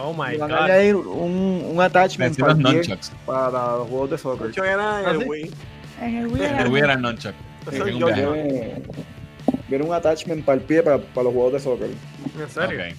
Oh 0.00 0.12
my 0.12 0.36
van 0.36 0.52
a 0.52 0.56
god. 0.58 0.64
añadir 0.64 0.94
un, 0.96 1.62
un 1.72 1.80
attachment 1.80 2.38
para, 2.38 2.54
para 3.26 3.76
los 3.78 3.88
juegos 3.88 4.10
de 4.10 4.18
soccer. 4.18 4.46
Mucho 4.48 4.64
era 4.64 4.98
¿Ah, 4.98 5.10
el 5.10 5.18
sí? 5.22 5.24
Wii. 5.28 5.50
En 6.00 6.16
el 6.16 6.26
Wii 6.28 6.42
era- 6.42 6.62
el 6.62 7.94
un 7.94 8.00
yo- 8.00 8.06
viaje. 8.06 8.22
Viene, 8.32 8.82
viene 9.68 9.84
un 9.84 9.92
attachment 9.94 10.44
para 10.44 10.58
el 10.58 10.64
pie 10.64 10.82
para, 10.82 10.98
para 10.98 11.24
los 11.24 11.32
juegos 11.34 11.52
de 11.54 11.60
soccer. 11.60 11.90
En 12.40 12.50
serio. 12.50 12.80
Ok. 12.80 12.94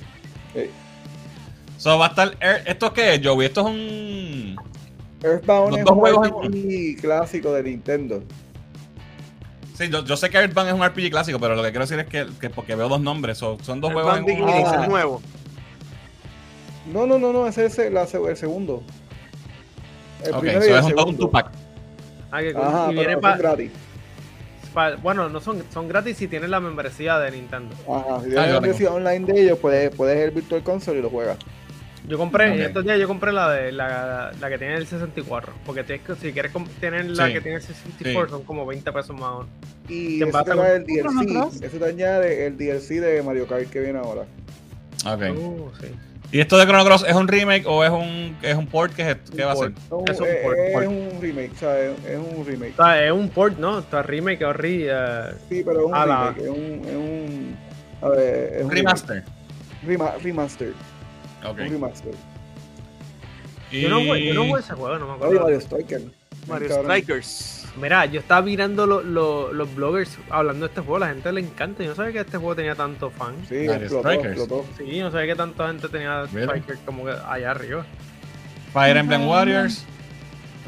Sí. 0.56 0.62
So 1.78 1.98
va 1.98 2.08
a 2.08 2.10
estar. 2.10 2.36
Air- 2.42 2.64
¿Esto 2.66 2.92
qué 2.94 3.16
es, 3.16 3.22
Joey? 3.26 3.48
Esto 3.48 3.62
es 3.62 3.68
un. 3.68 4.56
Earthbound 5.24 5.78
es 5.78 5.86
dos 5.86 5.98
un 5.98 6.06
RPG 6.08 7.02
clásico 7.02 7.54
de 7.54 7.64
Nintendo. 7.64 8.24
Sí, 9.76 9.90
yo, 9.90 10.04
yo 10.04 10.18
sé 10.18 10.30
que 10.30 10.38
Earthbound 10.38 10.70
es 10.70 10.76
un 10.76 10.84
RPG 10.84 11.10
clásico, 11.10 11.40
pero 11.40 11.56
lo 11.56 11.64
que 11.64 11.70
quiero 11.70 11.86
decir 11.86 12.00
es 12.00 12.08
que, 12.08 12.28
que 12.40 12.50
porque 12.50 12.76
veo 12.76 12.90
dos 12.90 13.00
nombres, 13.02 13.38
so- 13.38 13.58
son 13.62 13.80
dos 13.82 13.90
El 13.92 13.96
juegos 13.96 14.18
en. 14.18 14.26
Beginnings, 14.26 14.70
Ah. 14.70 14.88
nuevo. 14.88 15.22
No, 16.92 17.06
no, 17.06 17.20
no, 17.20 17.32
no, 17.32 17.48
ese 17.48 17.66
es 17.66 17.78
el, 17.80 17.96
segundo. 18.36 18.84
El 20.26 20.34
Ok, 20.34 20.40
primero 20.42 20.62
so 20.62 20.68
y 20.68 20.72
el 20.72 20.80
es 20.80 20.86
un, 20.86 20.92
todo 20.92 21.06
un 21.06 21.12
segundo. 21.12 21.26
Tupac. 21.28 21.52
Ah, 22.31 22.41
cool. 22.53 22.61
Ajá, 22.64 22.84
y 22.91 22.95
pero 22.95 23.07
viene 23.07 23.14
son 23.14 23.38
gratis. 23.39 23.72
pa- 24.73 24.95
bueno, 24.97 25.30
no 25.30 25.39
son, 25.41 25.64
son 25.73 25.88
gratis 25.88 26.18
si 26.18 26.27
tienes 26.27 26.49
la 26.49 26.60
membresía 26.60 27.18
de 27.19 27.31
Nintendo. 27.31 27.73
Ajá, 27.91 28.19
si 28.22 28.27
Ah, 28.27 28.30
tienes 28.30 28.51
la 28.53 28.60
versión 28.60 28.93
online 28.93 29.26
de 29.34 29.41
ellos, 29.41 29.57
puedes, 29.60 29.89
puedes 29.95 30.18
el 30.19 30.31
Virtual 30.31 30.61
Console 30.64 30.99
y 30.99 31.01
lo 31.01 31.10
juegas. 31.10 31.38
Yo 32.07 32.18
compré, 32.18 32.51
Ok. 32.51 32.57
estos 32.60 32.84
días 32.85 32.97
yo 32.99 33.07
compré 33.07 33.31
la 33.31 33.51
de 33.51 33.72
la, 33.72 34.31
la 34.39 34.49
que 34.49 34.57
tiene 34.57 34.76
el 34.76 34.88
64. 34.88 35.53
Porque 35.65 35.84
tienes 35.84 36.06
que- 36.06 36.15
si 36.15 36.31
quieres 36.34 36.51
tener 36.80 37.06
la 37.11 37.27
Sí. 37.27 37.34
que 37.34 37.41
tiene 37.41 37.57
el 37.57 37.61
64 37.64 38.26
Sí. 38.26 38.31
son 38.31 38.43
como 38.43 38.65
20 38.65 38.91
pesos 38.91 39.15
más. 39.19 39.30
o 39.31 39.39
menos. 39.41 39.47
Y 39.89 40.22
eso 40.23 40.31
pasa 40.31 40.53
te 40.56 40.76
el 40.76 40.85
DLC. 40.85 41.65
Eso 41.65 41.77
te 41.77 41.85
añade 41.85 42.45
el 42.47 42.57
DLC 42.57 42.99
de 42.99 43.22
Mario 43.22 43.45
Kart 43.47 43.69
que 43.69 43.80
viene 43.80 43.99
ahora. 43.99 44.22
Ok. 45.06 45.22
Uh, 45.38 45.69
sí. 45.81 45.88
¿Y 46.31 46.39
esto 46.39 46.57
de 46.60 46.65
Chrono 46.65 46.85
Cross 46.85 47.06
es 47.07 47.15
un 47.15 47.27
remake 47.27 47.65
o 47.65 47.84
es 47.84 47.89
un, 47.89 48.38
es 48.43 48.56
un 48.56 48.68
port 48.68 48.93
que, 48.93 49.03
va 49.43 49.51
a 49.51 49.56
ser? 49.56 49.72
No, 49.89 50.03
Es 50.07 50.19
un 50.19 50.27
es, 50.27 50.35
port, 50.43 50.57
es 50.60 50.73
port. 50.73 50.88
un 50.88 51.10
remake, 51.22 51.51
o 51.53 51.57
sea, 51.57 51.80
es, 51.80 52.06
es 52.06 52.18
un 52.19 52.45
remake. 52.45 52.73
O 52.77 52.84
sea, 52.84 53.06
es 53.06 53.11
un 53.11 53.30
port, 53.30 53.57
¿no? 53.57 53.80
Está 53.80 54.03
remake 54.03 54.43
o 54.45 54.53
re, 54.53 54.85
eh, 54.89 55.34
Sí, 55.49 55.64
pero 55.65 55.80
es 55.80 55.85
un 55.88 55.93
remake, 55.93 56.38
es 56.41 56.49
un, 56.49 56.85
es 56.85 56.95
un, 56.95 57.57
a 58.01 58.10
ver, 58.10 58.53
es 58.60 58.64
un 58.64 58.72
Remaster. 58.72 59.23
Rema- 59.88 60.14
remaster, 60.22 60.73
Ok. 61.43 61.60
un 61.61 61.69
remaster. 61.69 62.14
Y... 63.72 63.81
Yo 63.81 63.89
no 63.89 63.99
yo 64.15 64.34
no 64.35 64.45
jugué 64.45 64.60
ese 64.61 64.73
juego, 64.73 64.97
no 64.99 65.06
me 65.07 65.11
Oye, 65.14 65.23
acuerdo. 65.23 65.41
Mario 65.43 65.60
Striker. 65.61 66.01
Mario. 66.50 66.70
Strikers. 66.82 67.56
Mira, 67.80 68.06
yo 68.06 68.20
estaba 68.20 68.42
mirando 68.42 68.86
lo- 68.88 69.02
lo- 69.02 69.54
los 69.54 69.74
bloggers 69.76 70.18
hablando 70.30 70.66
de 70.66 70.70
este 70.70 70.82
juego, 70.82 71.00
la 71.00 71.08
gente 71.10 71.32
le 71.32 71.42
encanta. 71.42 71.84
Yo 71.84 71.90
no 71.90 71.96
sabía 71.96 72.12
que 72.12 72.20
este 72.20 72.38
juego 72.38 72.56
tenía 72.56 72.76
tanto 72.76 73.10
fan. 73.12 73.36
Sí, 73.48 73.56
Mario 73.68 73.74
explotó, 73.84 74.10
Strikers. 74.10 74.38
explotó. 74.38 74.66
Sí, 74.78 75.00
no 75.00 75.12
sabía 75.12 75.28
que 75.28 75.36
tanta 75.36 75.68
gente 75.68 75.88
tenía 75.90 76.24
Really? 76.34 76.44
Striker 76.60 76.78
como 76.86 77.06
que 77.06 77.12
allá 77.12 77.52
arriba. 77.52 77.86
Fire 78.74 78.98
Emblem. 78.98 79.28
Warriors. 79.28 79.84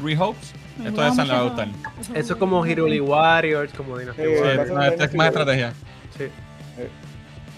Three 0.00 0.16
Hopes. 0.16 0.52
Esto 0.78 0.82
de 0.84 0.90
gustaba 0.90 1.14
San 1.14 1.28
le 1.28 1.34
va 1.34 1.38
a 1.40 1.42
mucho 1.44 1.54
gustar. 1.56 2.16
eso. 2.16 2.32
Es 2.32 2.38
como 2.38 2.64
Hiruli 2.66 2.98
Warriors, 3.00 3.72
como 3.74 3.98
Dynasty 3.98 4.22
Sí, 4.22 4.28
Sí, 4.34 4.40
Warriors. 4.40 4.70
no, 4.70 4.82
este 4.82 5.04
es 5.04 5.14
más 5.14 5.26
estrategia. 5.28 5.72
Sí. 6.16 6.24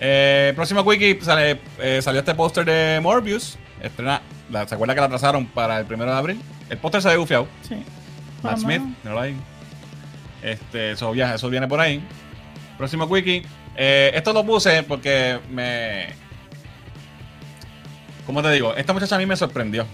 Eh, 0.00 0.52
próximo 0.56 0.80
wiki 0.82 1.18
sale, 1.22 1.60
eh, 1.78 2.02
salió 2.02 2.20
este 2.20 2.34
póster 2.34 2.64
de 2.64 2.98
Morbius. 3.00 3.56
Estrena, 3.80 4.20
la, 4.50 4.66
¿Se 4.66 4.74
acuerda 4.74 4.94
que 4.94 5.00
la 5.00 5.06
atrasaron 5.06 5.46
para 5.46 5.78
el 5.78 5.86
primero 5.86 6.10
de 6.10 6.16
abril? 6.18 6.40
El 6.68 6.78
póster 6.78 7.00
se 7.02 7.08
ve 7.10 7.16
gufiado. 7.16 7.46
Sí. 7.68 7.76
Matt 8.44 8.58
Smith, 8.58 8.82
míralo 9.02 9.20
ahí. 9.20 9.36
Este, 10.42 10.92
eso, 10.92 11.14
ya, 11.14 11.34
eso 11.34 11.48
viene 11.50 11.66
por 11.66 11.80
ahí. 11.80 12.02
Próximo 12.76 13.04
wiki. 13.06 13.42
Eh, 13.76 14.12
esto 14.14 14.32
lo 14.32 14.44
puse 14.44 14.82
porque 14.82 15.38
me. 15.50 16.06
¿Cómo 18.26 18.42
te 18.42 18.50
digo? 18.52 18.74
Esta 18.74 18.92
muchacha 18.92 19.16
a 19.16 19.18
mí 19.18 19.26
me 19.26 19.36
sorprendió. 19.36 19.86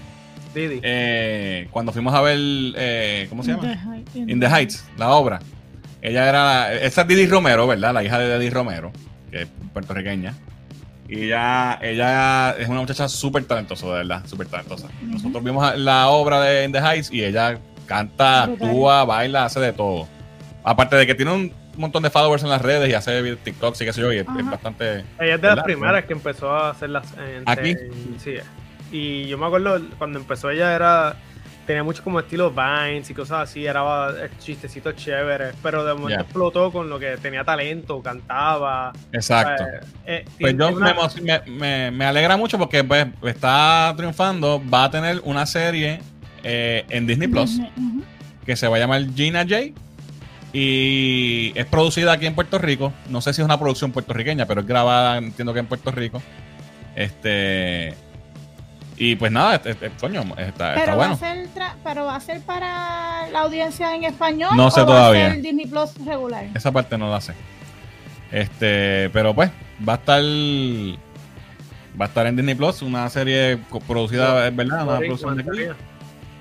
Didi. 0.54 0.80
Eh, 0.82 1.68
cuando 1.70 1.92
fuimos 1.92 2.12
a 2.14 2.20
ver. 2.20 2.38
eh, 2.40 3.26
¿Cómo 3.28 3.42
se 3.42 3.52
In 3.52 3.56
llama? 3.56 3.68
the 3.72 3.90
Heights. 3.90 4.16
In 4.16 4.40
the 4.40 4.46
Heights, 4.48 4.84
la 4.96 5.10
obra. 5.10 5.40
Ella 6.02 6.28
era. 6.28 6.72
Esa 6.74 7.02
es 7.02 7.08
Didi 7.08 7.26
Romero, 7.26 7.66
¿verdad? 7.66 7.92
La 7.94 8.02
hija 8.02 8.18
de 8.18 8.38
Didi 8.38 8.50
Romero, 8.50 8.92
que 9.30 9.42
es 9.42 9.48
puertorriqueña. 9.72 10.34
Y 11.08 11.24
ella, 11.24 11.78
ella 11.82 12.52
es 12.58 12.68
una 12.68 12.80
muchacha 12.80 13.08
súper 13.08 13.44
talentosa, 13.44 13.84
de 13.86 13.92
verdad, 13.92 14.22
súper 14.26 14.46
talentosa. 14.46 14.88
Nosotros 15.02 15.42
vimos 15.42 15.76
la 15.76 16.08
obra 16.08 16.40
de 16.40 16.64
In 16.64 16.72
the 16.72 16.78
Heights 16.78 17.10
y 17.12 17.24
ella 17.24 17.58
canta, 17.90 18.44
actúa, 18.44 19.04
baila, 19.04 19.44
hace 19.46 19.58
de 19.58 19.72
todo. 19.72 20.06
Aparte 20.62 20.94
de 20.94 21.06
que 21.08 21.14
tiene 21.16 21.32
un 21.32 21.52
montón 21.76 22.04
de 22.04 22.10
followers 22.10 22.44
en 22.44 22.48
las 22.50 22.62
redes 22.62 22.88
y 22.88 22.94
hace 22.94 23.36
TikToks 23.36 23.80
y 23.80 23.84
qué 23.84 23.92
sé 23.92 24.00
yo, 24.00 24.12
y 24.12 24.18
es, 24.18 24.26
bastante. 24.26 24.84
Ella 24.94 25.02
es 25.18 25.18
de 25.18 25.36
¿verdad? 25.38 25.56
las 25.56 25.64
primeras 25.64 26.04
que 26.04 26.12
empezó 26.12 26.50
a 26.54 26.70
hacer 26.70 26.90
las. 26.90 27.04
en- 27.18 27.42
¿Aquí? 27.46 27.70
en- 27.70 28.16
sí. 28.20 28.34
Y 28.92 29.26
yo 29.26 29.38
me 29.38 29.46
acuerdo 29.46 29.80
cuando 29.98 30.18
empezó 30.20 30.50
ella 30.50 30.72
era. 30.74 31.16
Tenía 31.66 31.84
mucho 31.84 32.02
como 32.02 32.18
estilo 32.18 32.50
Vines 32.50 33.08
y 33.10 33.14
cosas 33.14 33.42
así, 33.48 33.64
era 33.64 33.82
eh, 34.24 34.28
chistecitos 34.40 34.96
chéveres, 34.96 35.54
pero 35.62 35.84
de 35.84 35.94
momento 35.94 36.22
explotó 36.22 36.72
con 36.72 36.88
lo 36.90 36.98
que 36.98 37.16
tenía 37.18 37.44
talento, 37.44 38.00
cantaba. 38.02 38.92
Exacto. 39.12 39.62
eh, 39.64 39.80
eh, 40.06 40.24
Pues 40.40 40.56
yo 40.56 40.68
una- 40.68 40.94
me, 41.22 41.40
me- 41.50 41.90
me 41.92 42.04
alegra 42.06 42.36
mucho 42.36 42.58
porque 42.58 42.82
pues, 42.82 43.06
está 43.24 43.92
triunfando. 43.96 44.60
Va 44.72 44.84
a 44.84 44.90
tener 44.90 45.20
una 45.24 45.46
serie 45.46 46.00
eh, 46.44 46.84
en 46.90 47.06
Disney 47.06 47.28
Plus 47.28 47.60
que 48.46 48.56
se 48.56 48.66
va 48.68 48.76
a 48.76 48.80
llamar 48.80 49.04
Gina 49.14 49.42
J. 49.42 49.72
Y 50.52 51.52
es 51.54 51.66
producida 51.66 52.12
aquí 52.12 52.26
en 52.26 52.34
Puerto 52.34 52.58
Rico. 52.58 52.92
No 53.08 53.20
sé 53.20 53.32
si 53.32 53.40
es 53.40 53.44
una 53.44 53.58
producción 53.58 53.92
puertorriqueña, 53.92 54.46
pero 54.46 54.62
es 54.62 54.66
grabada, 54.66 55.18
entiendo 55.18 55.52
que 55.54 55.60
en 55.60 55.66
Puerto 55.66 55.90
Rico. 55.92 56.20
Este. 56.96 57.94
Y 58.96 59.16
pues 59.16 59.30
nada, 59.32 59.54
este, 59.54 59.70
este- 59.70 59.90
coño, 60.00 60.20
está, 60.36 60.42
está 60.46 60.74
Pero, 60.74 60.86
va 60.92 60.94
bueno. 60.96 61.14
a 61.14 61.16
ser 61.16 61.48
pero 61.84 62.04
va 62.04 62.16
a 62.16 62.20
ser 62.20 62.40
para 62.42 63.28
la 63.32 63.40
audiencia 63.40 63.94
en 63.94 64.04
español. 64.04 64.50
No 64.56 64.70
sé 64.70 64.80
o 64.80 64.86
Va 64.86 64.92
todavía. 64.94 65.26
a 65.28 65.30
ser 65.32 65.42
Disney 65.42 65.66
Plus 65.66 65.90
regular. 66.04 66.44
Esa 66.54 66.70
parte 66.72 66.98
no 66.98 67.08
la 67.10 67.20
sé. 67.20 67.32
Este, 68.32 69.08
pero 69.10 69.34
pues, 69.34 69.50
va 69.88 69.94
a 69.94 69.96
estar. 69.96 70.22
Va 72.00 72.04
a 72.04 72.08
estar 72.08 72.26
en 72.26 72.36
Disney 72.36 72.54
Plus, 72.54 72.82
una 72.82 73.08
serie 73.08 73.58
producida, 73.86 74.46
es 74.48 74.54
verdad, 74.54 74.82
una 74.86 74.98
producción 74.98 75.36
de 75.36 75.44
María. 75.44 75.76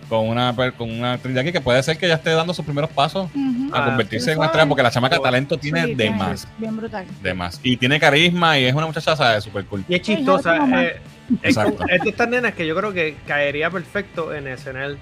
Con 0.09 0.27
una, 0.27 0.53
per- 0.55 0.73
con 0.73 0.89
una 0.91 1.13
actriz 1.13 1.35
de 1.35 1.39
aquí 1.41 1.51
que 1.51 1.61
puede 1.61 1.81
ser 1.83 1.97
que 1.97 2.07
ya 2.07 2.15
esté 2.15 2.31
dando 2.31 2.53
sus 2.53 2.65
primeros 2.65 2.89
pasos 2.89 3.29
a 3.71 3.81
Ah, 3.81 3.85
convertirse 3.85 4.31
en 4.31 4.37
una 4.39 4.47
estrella, 4.47 4.67
porque 4.67 4.81
la 4.83 4.89
chamaca 4.91 5.17
Sí, 5.17 5.21
talento 5.21 5.57
tiene 5.57 5.95
de 5.95 6.09
más, 6.09 6.47
Bien 6.57 6.75
brutal. 6.75 7.05
de 7.21 7.33
más. 7.35 7.59
Y 7.63 7.77
tiene 7.77 7.99
carisma 7.99 8.57
y 8.57 8.65
es 8.65 8.73
una 8.73 8.87
muchacha, 8.87 9.15
¿sabes? 9.15 9.43
Súper 9.43 9.65
cool. 9.65 9.85
Y 9.87 9.93
es 9.95 10.01
chistosa. 10.01 10.57
Eh, 10.81 10.99
es, 11.43 11.55
es 11.55 12.01
de 12.01 12.09
estas 12.09 12.27
nenas 12.27 12.53
que 12.55 12.65
yo 12.65 12.75
creo 12.75 12.91
que 12.91 13.15
caería 13.27 13.69
perfecto 13.69 14.33
en 14.33 14.47
SNL. 14.57 14.97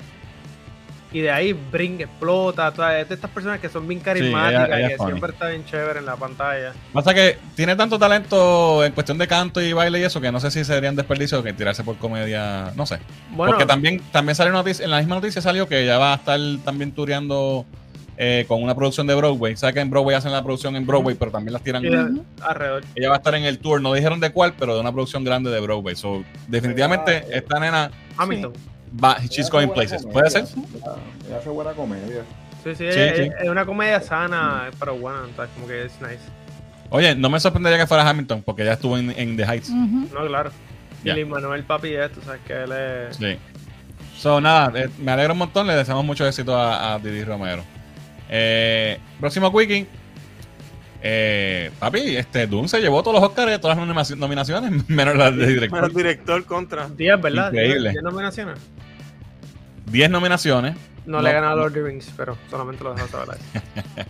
Y 1.12 1.22
de 1.22 1.32
ahí 1.32 1.54
Bring 1.54 2.02
explota, 2.02 2.72
todas 2.74 3.10
estas 3.10 3.30
personas 3.32 3.60
que 3.62 3.70
son 3.70 3.88
bien 3.88 4.02
carismáticas 4.02 4.68
ella 4.68 4.88
y 4.88 4.90
que 4.90 4.98
funny. 4.98 5.12
siempre 5.12 5.32
está 5.32 5.48
bien 5.48 5.64
chévere 5.66 6.00
en 6.00 6.06
la 6.06 6.18
pantalla. 6.18 6.74
Pasa 6.92 7.14
que 7.14 7.38
tiene 7.56 7.76
tanto 7.78 7.98
talento 7.98 8.84
en 8.84 8.92
cuestión 8.92 9.18
de 9.18 9.26
canto 9.28 9.62
y 9.62 9.72
baile 9.72 10.00
y 10.00 10.04
eso 10.04 10.20
que 10.20 10.32
no 10.32 10.40
sé 10.42 10.52
si 10.52 10.66
serían 10.66 10.96
desperdicio 10.98 11.42
que 11.44 11.54
tirarse 11.54 11.84
por 11.86 11.96
comedia, 11.98 12.74
no 12.76 12.86
sé. 12.86 13.00
Bueno, 13.32 13.52
Porque 13.54 13.66
también, 13.66 14.02
también 14.12 14.36
salió 14.36 14.52
una 14.52 14.60
noticia, 14.60 14.84
en 14.84 14.92
la 14.92 14.98
misma 14.98 15.16
noticia 15.16 15.42
salió 15.42 15.68
que 15.68 15.82
ella 15.84 15.98
va 15.98 16.12
a 16.12 16.16
estar 16.18 16.40
también 16.66 16.92
tureando 16.92 17.66
eh, 18.18 18.44
con 18.48 18.62
una 18.62 18.76
producción 18.76 19.08
de 19.08 19.16
Broadway. 19.16 19.56
Sabes 19.56 19.76
que 19.76 19.80
en 19.82 19.90
Broadway 19.90 20.16
hacen 20.16 20.32
la 20.34 20.44
producción 20.44 20.76
en 20.76 20.86
Broadway, 20.86 21.16
pero 21.18 21.32
también 21.32 21.54
las 21.54 21.62
tiran. 21.64 22.26
alrededor. 22.42 22.84
Ella 22.96 23.10
va 23.10 23.16
a 23.16 23.18
estar 23.20 23.34
en 23.36 23.44
el 23.46 23.60
tour, 23.60 23.80
no 23.82 23.94
dijeron 23.94 24.20
de 24.20 24.32
cuál, 24.32 24.54
pero 24.60 24.74
de 24.76 24.82
una 24.82 24.92
producción 24.92 25.24
grande 25.24 25.52
de 25.52 25.60
Broadway. 25.62 25.96
So, 25.96 26.24
definitivamente 26.48 27.24
Ella- 27.28 27.38
esta 27.38 27.60
nena 27.60 27.92
Hamilton. 28.18 28.54
Va, 29.04 29.18
she's 29.22 29.40
hace 29.46 29.52
going 29.52 29.68
places. 29.70 30.02
comedia. 30.04 30.14
¿Puede 30.14 30.30
ser? 30.30 30.46
Ella, 31.28 31.38
hace 31.38 31.50
buena 31.50 31.72
comedia. 31.72 32.24
Sí, 32.64 32.76
sí, 32.76 32.92
Sí, 32.92 33.00
es, 33.00 33.18
sí. 33.18 33.30
es 33.44 33.50
una 33.50 33.66
comedia 33.66 34.02
sana, 34.02 34.70
pero 34.80 34.98
buena, 34.98 35.20
entonces 35.28 35.54
como 35.56 35.68
que 35.68 35.86
es 35.86 35.94
nice. 36.02 36.20
Oye, 36.90 37.16
no 37.16 37.30
me 37.30 37.40
sorprendería 37.40 37.78
que 37.80 37.88
fuera 37.88 38.08
Hamilton, 38.10 38.44
porque 38.44 38.64
ya 38.66 38.74
estuvo 38.74 38.98
en, 38.98 39.12
en 39.12 39.36
The 39.38 39.44
Heights. 39.44 39.70
Ujú. 39.70 40.10
No, 40.14 40.26
claro. 40.28 40.52
Ya. 41.04 41.18
Y 41.18 41.26
Manuel 41.26 41.64
Papi 41.64 41.94
es, 41.94 42.12
tú 42.12 42.22
sabes 42.22 42.42
que 42.48 42.54
él 42.54 42.72
es... 42.72 43.16
Sí. 43.18 43.38
So, 44.18 44.42
nada, 44.42 44.72
eh, 44.80 44.90
me 44.98 45.12
alegro 45.12 45.34
un 45.34 45.40
montón. 45.40 45.68
Le 45.68 45.76
deseamos 45.76 46.04
mucho 46.04 46.26
éxito 46.28 46.56
a, 46.58 46.96
a 46.96 47.00
Didi 47.00 47.24
Romero. 47.24 47.64
Eh, 48.30 48.98
próximo 49.20 49.56
Quickie. 49.56 49.86
Eh, 51.02 51.72
papi, 51.80 52.18
este 52.18 52.48
Doom 52.48 52.68
se 52.68 52.80
llevó 52.82 53.03
todos 53.03 53.19
los 53.22 53.30
Oscars, 53.30 53.61
todas 53.61 53.78
las 53.78 53.88
nominaci- 53.88 54.18
nominaciones, 54.18 54.88
menos 54.90 55.15
las 55.15 55.36
de 55.36 55.45
director. 55.48 55.82
Menos 55.82 55.95
director 55.95 56.45
contra. 56.45 56.88
10, 56.90 57.22
¿verdad? 57.22 57.52
Increíble. 57.52 57.91
10 57.91 58.03
nominaciones. 58.03 58.60
10 59.86 60.10
nominaciones, 60.10 60.76
No, 61.06 61.18
No, 61.18 61.22
le 61.22 61.30
he 61.30 61.34
ganado 61.34 61.53
a 61.53 61.56
no. 61.56 61.61
Lord 61.61 61.68
of 61.72 61.74
the 61.76 61.84
Rings, 61.84 62.11
pero 62.18 62.38
solamente 62.49 62.84
lo 62.84 62.94
dejo 62.94 63.07
saber 63.07 63.30
ahí. 63.36 63.61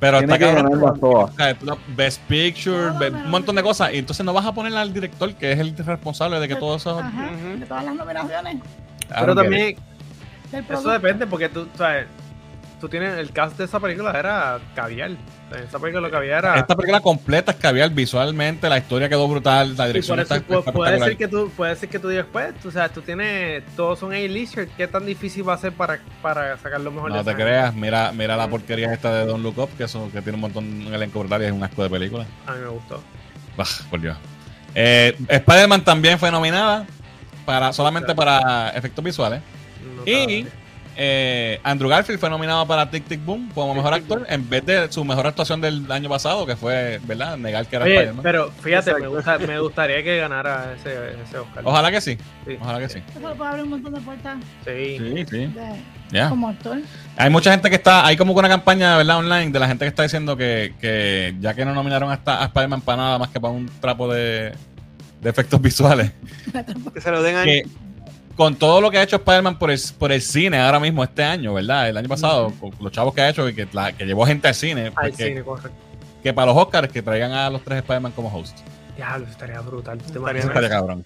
pero 0.00 0.18
Tiene 0.18 0.34
está 0.34 0.46
que 0.46 0.54
cabrón. 0.54 1.00
no, 1.62 1.78
Best 1.94 2.20
Picture, 2.22 2.90
un 3.10 3.30
montón 3.30 3.54
de 3.56 3.62
cosas. 3.62 3.92
Y 3.92 3.98
entonces 3.98 4.24
no 4.24 4.32
vas 4.32 4.46
a 4.46 4.52
poner 4.52 4.74
al 4.76 4.92
director, 4.92 5.32
que 5.34 5.52
es 5.52 5.58
el 5.58 5.76
responsable 5.76 6.40
de 6.40 6.48
que 6.48 6.56
todo 6.56 6.76
eso. 6.76 6.98
Ajá, 6.98 7.30
de 7.58 7.66
todas 7.66 7.84
las 7.84 7.94
nominaciones 7.94 8.56
Pero 9.08 9.34
también, 9.34 9.76
eso 10.70 10.90
depende, 10.90 11.26
porque 11.26 11.48
tú, 11.48 11.68
sabes, 11.76 12.06
tú 12.80 12.88
tienes, 12.88 13.18
el 13.18 13.30
cast 13.32 13.56
de 13.58 13.64
esa 13.64 13.80
película 13.80 14.18
era 14.18 14.58
caviar. 14.74 15.12
Esa 15.50 15.78
película 15.78 16.02
lo 16.02 16.10
que 16.10 16.16
había 16.16 16.38
era... 16.38 16.56
Esta 16.58 16.76
película 16.76 17.00
completa 17.00 17.52
es 17.52 17.58
caviar 17.58 17.90
visualmente, 17.90 18.68
la 18.68 18.78
historia 18.78 19.08
quedó 19.08 19.26
brutal, 19.28 19.74
la 19.76 19.86
dirección 19.86 20.20
está 20.20 20.36
eso 20.36 20.44
pu- 20.46 20.72
puede 20.72 20.98
ser 20.98 21.16
que 21.16 21.26
tú 21.28 21.50
puede 21.56 21.74
ser 21.76 21.88
que 21.88 21.98
tú 21.98 22.08
digas 22.08 22.26
pues 22.30 22.52
o 22.66 22.70
sea 22.70 22.90
tú 22.90 23.00
tienes 23.00 23.64
todos 23.74 23.98
son 23.98 24.12
A-lister 24.12 24.68
qué 24.76 24.86
tan 24.86 25.06
difícil 25.06 25.48
va 25.48 25.54
a 25.54 25.58
ser 25.58 25.72
para, 25.72 26.00
para 26.20 26.58
sacar 26.58 26.80
lo 26.82 26.90
mejor 26.90 27.10
No 27.10 27.24
de 27.24 27.32
te 27.32 27.34
creas, 27.42 27.74
mira, 27.74 28.12
mira 28.12 28.36
la 28.36 28.46
porquería 28.48 28.92
esta 28.92 29.14
de 29.14 29.24
Don't 29.24 29.42
Look 29.42 29.58
Up, 29.58 29.70
que 29.78 29.84
eso 29.84 30.10
que 30.12 30.20
tiene 30.20 30.34
un 30.34 30.42
montón 30.42 30.64
en 30.82 30.92
elenco 30.92 31.20
brutal 31.20 31.40
y 31.42 31.46
es 31.46 31.52
un 31.52 31.62
asco 31.64 31.82
de 31.82 31.88
película. 31.90 32.26
a 32.46 32.52
mí 32.52 32.60
me 32.60 32.68
gustó 32.68 33.02
Bah, 33.56 33.64
por 33.88 34.00
Dios. 34.00 34.18
Eh, 34.74 35.16
Spider-Man 35.28 35.82
también 35.82 36.18
fue 36.18 36.30
nominada 36.30 36.86
para 37.46 37.72
solamente 37.72 38.14
para 38.14 38.68
efectos 38.70 39.02
visuales. 39.02 39.40
No 39.96 40.02
Y 40.04 40.46
eh, 41.00 41.60
Andrew 41.62 41.88
Garfield 41.88 42.18
fue 42.18 42.28
nominado 42.28 42.66
para 42.66 42.90
Tic 42.90 43.04
Tic 43.04 43.24
Boom 43.24 43.50
como 43.54 43.72
mejor 43.72 43.94
actor 43.94 44.26
en 44.28 44.50
vez 44.50 44.66
de 44.66 44.90
su 44.90 45.04
mejor 45.04 45.28
actuación 45.28 45.60
del 45.60 45.90
año 45.92 46.08
pasado, 46.08 46.44
que 46.44 46.56
fue, 46.56 46.98
¿verdad? 47.04 47.36
Negar 47.38 47.66
que 47.66 47.76
era 47.76 47.84
Oye, 47.84 47.94
Spider-Man. 47.94 48.22
pero 48.24 48.50
fíjate 48.50 48.90
me, 48.94 48.96
Exacto. 48.98 49.14
gusta, 49.14 49.38
me 49.38 49.60
gustaría 49.60 50.02
que 50.02 50.16
ganara 50.18 50.74
ese, 50.74 50.90
ese 51.22 51.38
Oscar 51.38 51.62
Ojalá 51.64 51.90
que 51.92 52.00
sí. 52.00 52.18
Sí. 52.44 52.58
Ojalá 52.60 52.80
que 52.80 52.88
sí. 52.88 53.02
Eso 53.16 53.28
le 53.28 53.34
puede 53.36 53.48
abrir 53.50 53.62
un 53.64 53.70
montón 53.70 53.94
de 53.94 54.00
puertas 54.00 54.38
sí. 54.64 54.98
Sí, 54.98 55.24
sí. 55.30 55.36
de- 55.46 55.82
Ya. 56.10 56.30
como 56.30 56.48
actor. 56.48 56.78
Hay 57.16 57.30
mucha 57.30 57.52
gente 57.52 57.70
que 57.70 57.76
está, 57.76 58.04
hay 58.04 58.16
como 58.16 58.32
que 58.34 58.40
una 58.40 58.48
campaña, 58.48 58.96
¿verdad? 58.96 59.18
Online 59.18 59.52
de 59.52 59.58
la 59.60 59.68
gente 59.68 59.84
que 59.84 59.88
está 59.90 60.02
diciendo 60.02 60.36
que, 60.36 60.74
que 60.80 61.36
ya 61.38 61.54
que 61.54 61.64
no 61.64 61.74
nominaron 61.74 62.10
hasta 62.10 62.42
a 62.42 62.46
Spider-Man 62.46 62.80
para 62.80 62.96
nada 62.96 63.18
más 63.18 63.28
que 63.28 63.38
para 63.38 63.52
un 63.52 63.70
trapo 63.80 64.12
de, 64.12 64.52
de 65.20 65.30
efectos 65.30 65.60
visuales, 65.62 66.10
Que 66.94 67.00
se 67.00 67.10
lo 67.12 67.22
den 67.22 67.36
a 67.36 67.44
que 67.44 67.62
con 68.38 68.54
todo 68.56 68.80
lo 68.80 68.90
que 68.90 68.98
ha 68.98 69.02
hecho 69.02 69.16
Spider-Man 69.16 69.58
por 69.58 69.70
el, 69.70 69.78
por 69.98 70.12
el 70.12 70.22
cine 70.22 70.58
ahora 70.60 70.78
mismo 70.80 71.02
este 71.04 71.24
año, 71.24 71.52
¿verdad? 71.54 71.88
El 71.88 71.96
año 71.96 72.08
pasado, 72.08 72.52
con 72.60 72.70
los 72.80 72.92
chavos 72.92 73.12
que 73.12 73.20
ha 73.20 73.28
hecho 73.28 73.46
y 73.48 73.54
que, 73.54 73.66
la- 73.72 73.92
que 73.92 74.06
llevó 74.06 74.24
gente 74.24 74.46
al 74.48 74.54
cine, 74.54 74.92
Al 74.94 75.10
que, 75.14 75.24
cine, 75.28 75.42
correcto. 75.42 75.76
que 76.22 76.32
para 76.32 76.46
los 76.46 76.56
Oscars 76.56 76.88
que 76.90 77.02
traigan 77.02 77.32
a 77.32 77.50
los 77.50 77.62
tres 77.62 77.78
Spider-Man 77.80 78.12
como 78.12 78.28
host. 78.34 78.56
Diablo, 78.96 79.26
estaría 79.26 79.60
brutal. 79.60 79.98
¿te 79.98 80.06
Estaría? 80.06 80.38
Eso 80.40 80.48
estaría 80.48 80.68
cabrón. 80.70 81.04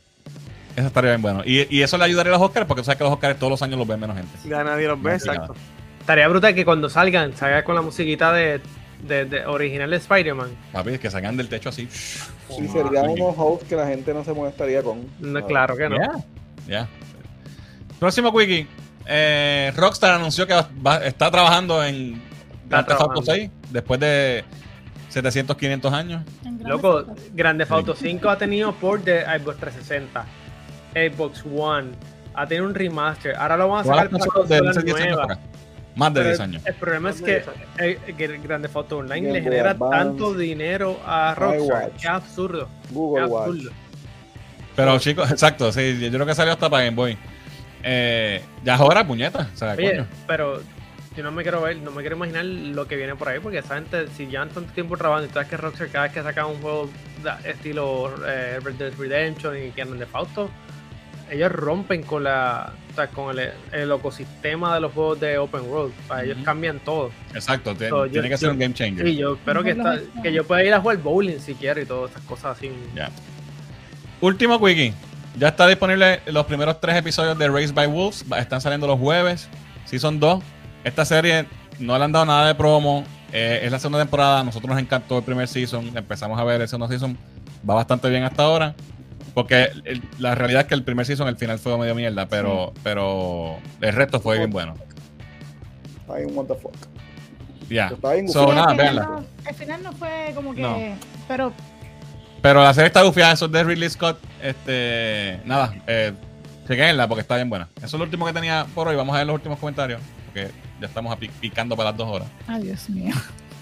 Eso 0.76 0.86
estaría 0.86 1.10
bien 1.10 1.22
bueno. 1.22 1.42
Y, 1.44 1.66
y 1.74 1.82
eso 1.82 1.98
le 1.98 2.04
ayudaría 2.04 2.32
a 2.32 2.36
los 2.38 2.42
Oscars 2.46 2.66
porque 2.66 2.82
tú 2.82 2.86
sabes 2.86 2.98
que 2.98 3.04
los 3.04 3.12
Oscars 3.12 3.38
todos 3.38 3.50
los 3.50 3.62
años 3.62 3.78
los 3.78 3.88
ven 3.88 3.98
menos 3.98 4.16
gente. 4.16 4.32
Ya 4.48 4.62
nadie 4.62 4.86
los 4.86 5.02
ve, 5.02 5.10
No, 5.10 5.16
exacto. 5.16 5.54
Estaría 6.00 6.28
brutal 6.28 6.54
que 6.54 6.64
cuando 6.64 6.88
salgan, 6.90 7.34
salgan 7.36 7.62
con 7.64 7.74
la 7.74 7.80
musiquita 7.82 8.32
de, 8.32 8.60
de, 9.06 9.24
de 9.24 9.46
original 9.46 9.88
de 9.90 9.96
Spider-Man. 9.96 10.50
Papi, 10.72 10.98
que 10.98 11.10
salgan 11.10 11.36
del 11.36 11.48
techo 11.48 11.70
así. 11.70 11.88
Sí, 11.90 12.68
serían 12.68 13.08
unos 13.08 13.34
hosts 13.38 13.66
que 13.68 13.76
la 13.76 13.86
gente 13.86 14.12
no 14.12 14.22
se 14.24 14.32
molestaría 14.34 14.82
con. 14.82 15.06
No, 15.20 15.46
claro 15.46 15.76
que 15.76 15.88
no. 15.88 15.96
Ya, 15.96 16.12
ya. 16.68 16.88
Próximo 18.02 18.36
quickie. 18.36 18.66
Eh, 19.06 19.72
Rockstar 19.76 20.14
anunció 20.14 20.44
que 20.44 20.54
va- 20.54 20.68
va- 20.84 21.04
está 21.06 21.30
trabajando 21.30 21.84
en 21.84 22.20
Grand 22.68 22.84
Theft 22.84 23.00
Auto 23.00 23.22
trabajando. 23.22 23.22
6 23.32 23.50
después 23.70 24.00
de 24.00 24.44
700, 25.08 25.56
500 25.56 25.92
años. 25.92 26.22
Loco, 26.64 27.04
fotos. 27.04 27.16
Grande 27.32 27.64
Auto 27.68 27.94
5 27.94 28.28
ha 28.28 28.36
tenido 28.36 28.72
port 28.72 29.04
de 29.04 29.22
Xbox 29.22 29.56
360, 29.58 30.24
Xbox 30.94 31.44
One, 31.56 31.90
ha 32.34 32.44
tenido 32.44 32.66
un 32.66 32.74
remaster. 32.74 33.36
Ahora 33.36 33.56
lo 33.56 33.68
van 33.68 33.82
a 33.82 33.84
sacar 33.84 34.10
para 34.10 34.24
consolas 34.24 34.48
de 34.48 34.58
consolas 34.58 34.76
hace 34.78 34.84
10 34.84 34.96
años 35.00 35.16
nuevas. 35.18 35.38
Más 35.94 36.08
de 36.14 36.20
Pero 36.20 36.28
10 36.30 36.38
el- 36.40 36.44
años. 36.44 36.62
El 36.66 36.74
problema 36.74 37.10
es 37.10 37.22
que, 37.22 37.32
de 37.32 38.00
10 38.16 38.30
el, 38.30 38.42
Grande 38.42 38.68
Auto 38.74 38.98
Online 38.98 39.20
Game 39.28 39.32
le 39.38 39.42
genera 39.44 39.70
Advance, 39.70 39.96
tanto 39.96 40.34
dinero 40.34 40.98
a 41.06 41.36
Rockstar. 41.36 41.92
es 41.96 42.06
absurdo. 42.06 42.68
Qué 42.88 42.94
Google 42.94 43.26
Watch. 43.26 43.48
absurdo. 43.48 43.70
Pero 44.74 44.98
chicos, 44.98 45.30
exacto, 45.30 45.70
sí, 45.70 46.00
yo 46.00 46.10
creo 46.10 46.26
que 46.26 46.34
salió 46.34 46.52
hasta 46.54 46.68
para 46.68 46.82
Game 46.82 46.96
Boy. 46.96 47.16
Eh, 47.82 48.42
ya 48.64 48.74
es 48.76 48.80
hora, 48.80 49.06
puñeta. 49.06 49.48
O 49.52 49.56
sea, 49.56 49.72
Oye, 49.72 49.90
coño. 49.90 50.06
pero 50.26 50.62
yo 51.16 51.22
no 51.22 51.30
me 51.32 51.42
quiero 51.42 51.60
ver, 51.62 51.76
no 51.78 51.90
me 51.90 52.00
quiero 52.02 52.16
imaginar 52.16 52.44
lo 52.44 52.86
que 52.88 52.96
viene 52.96 53.14
por 53.16 53.28
ahí, 53.28 53.38
porque 53.40 53.58
esa 53.58 53.74
gente, 53.74 54.06
si 54.16 54.26
llevan 54.26 54.48
tanto 54.50 54.72
tiempo 54.72 54.96
trabajando, 54.96 55.28
y 55.30 55.32
sabes 55.32 55.48
que 55.48 55.56
Rockstar 55.56 55.88
cada 55.88 56.04
vez 56.04 56.12
que 56.14 56.22
saca 56.22 56.46
un 56.46 56.60
juego 56.62 56.88
de 57.22 57.50
estilo 57.50 58.14
eh, 58.26 58.58
Red 58.62 58.74
Dead 58.74 58.92
Redemption 58.98 59.56
y 59.58 59.70
Grand 59.70 59.98
Theft 59.98 60.14
Auto, 60.14 60.50
ellos 61.30 61.50
rompen 61.52 62.02
con 62.02 62.24
la 62.24 62.72
o 62.90 62.94
sea, 62.94 63.06
con 63.08 63.38
el, 63.38 63.50
el 63.72 63.90
ecosistema 63.90 64.74
de 64.74 64.80
los 64.82 64.92
juegos 64.92 65.18
de 65.18 65.38
open 65.38 65.62
world. 65.62 65.94
O 66.04 66.08
sea, 66.14 66.24
ellos 66.24 66.36
cambian 66.44 66.78
todo. 66.80 67.10
Exacto, 67.34 67.74
te- 67.74 67.88
So, 67.88 68.04
yo- 68.04 68.12
tiene 68.12 68.28
que 68.28 68.36
ser 68.36 68.48
yo- 68.48 68.52
un 68.52 68.58
game 68.58 68.74
changer. 68.74 69.06
Y 69.08 69.16
yo 69.16 69.34
espero 69.34 69.62
que, 69.64 69.74
que 70.22 70.30
yo 70.32 70.44
pueda 70.44 70.62
ir 70.62 70.74
a 70.74 70.80
jugar 70.80 70.98
bowling 70.98 71.38
si 71.40 71.54
quiero 71.54 71.80
y 71.80 71.86
todas 71.86 72.10
estas 72.10 72.22
cosas 72.24 72.58
así. 72.58 72.70
Ya. 72.94 73.08
Último 74.20 74.62
quickie. 74.64 74.92
Ya 75.38 75.48
está 75.48 75.66
disponible 75.66 76.20
los 76.26 76.44
primeros 76.46 76.80
tres 76.80 76.96
episodios 76.96 77.38
de 77.38 77.48
Race 77.48 77.72
by 77.72 77.86
Wolves. 77.86 78.24
Están 78.38 78.60
saliendo 78.60 78.86
los 78.86 78.98
jueves. 78.98 79.48
Season 79.86 80.20
2. 80.20 80.42
Esta 80.84 81.04
serie 81.04 81.46
no 81.78 81.96
le 81.98 82.04
han 82.04 82.12
dado 82.12 82.26
nada 82.26 82.46
de 82.48 82.54
promo. 82.54 83.04
Eh, 83.32 83.60
es 83.64 83.72
la 83.72 83.78
segunda 83.78 83.98
temporada. 83.98 84.44
Nosotros 84.44 84.70
nos 84.70 84.78
encantó 84.78 85.18
el 85.18 85.24
primer 85.24 85.48
season. 85.48 85.90
Empezamos 85.96 86.38
a 86.38 86.44
ver 86.44 86.60
el 86.60 86.68
segundo 86.68 86.86
season. 86.88 87.16
Va 87.68 87.74
bastante 87.74 88.10
bien 88.10 88.24
hasta 88.24 88.42
ahora. 88.42 88.74
Porque 89.32 89.70
el- 89.84 90.02
la 90.18 90.34
realidad 90.34 90.62
es 90.62 90.68
que 90.68 90.74
el 90.74 90.82
primer 90.84 91.06
season, 91.06 91.26
el 91.28 91.36
final 91.36 91.58
fue 91.58 91.78
medio 91.78 91.94
mierda. 91.94 92.28
Pero, 92.28 92.74
pero 92.82 93.56
el 93.80 93.92
resto 93.94 94.20
fue 94.20 94.36
bien 94.36 94.50
bueno. 94.50 94.74
Está 96.02 96.16
bien, 96.16 96.36
what 96.36 96.44
the 96.44 96.54
fuck. 96.56 96.74
Ya. 97.70 97.90
Bien 98.12 98.28
So, 98.28 98.48
Sí, 98.50 98.54
nada, 98.54 98.72
el, 98.72 98.76
final 98.76 98.76
véanla. 98.76 99.02
no, 99.04 99.24
el 99.48 99.54
final 99.54 99.82
no 99.82 99.92
fue 99.92 100.32
como 100.34 100.54
que. 100.54 100.60
No. 100.60 100.76
Pero 101.26 101.52
Pero 102.42 102.62
la 102.62 102.74
serie 102.74 102.88
está 102.88 103.02
bufiada, 103.04 103.32
eso 103.32 103.46
es 103.46 103.52
de 103.52 103.62
Ridley 103.64 103.88
Scott. 103.88 104.18
Este, 104.42 105.40
nada, 105.44 105.72
eh, 105.86 106.12
chequenla 106.66 107.06
porque 107.06 107.20
está 107.22 107.36
bien 107.36 107.48
buena. 107.48 107.68
Eso 107.76 107.86
es 107.86 107.92
lo 107.94 108.02
último 108.04 108.26
que 108.26 108.32
tenía 108.32 108.66
por 108.74 108.88
hoy. 108.88 108.96
Vamos 108.96 109.14
a 109.14 109.18
ver 109.18 109.26
los 109.28 109.34
últimos 109.34 109.58
comentarios. 109.58 110.00
Porque 110.26 110.50
ya 110.80 110.86
estamos 110.88 111.16
picando 111.40 111.76
para 111.76 111.90
las 111.90 111.98
dos 111.98 112.08
horas. 112.08 112.28
Ay, 112.48 112.62
Dios 112.64 112.88
mío. 112.90 113.14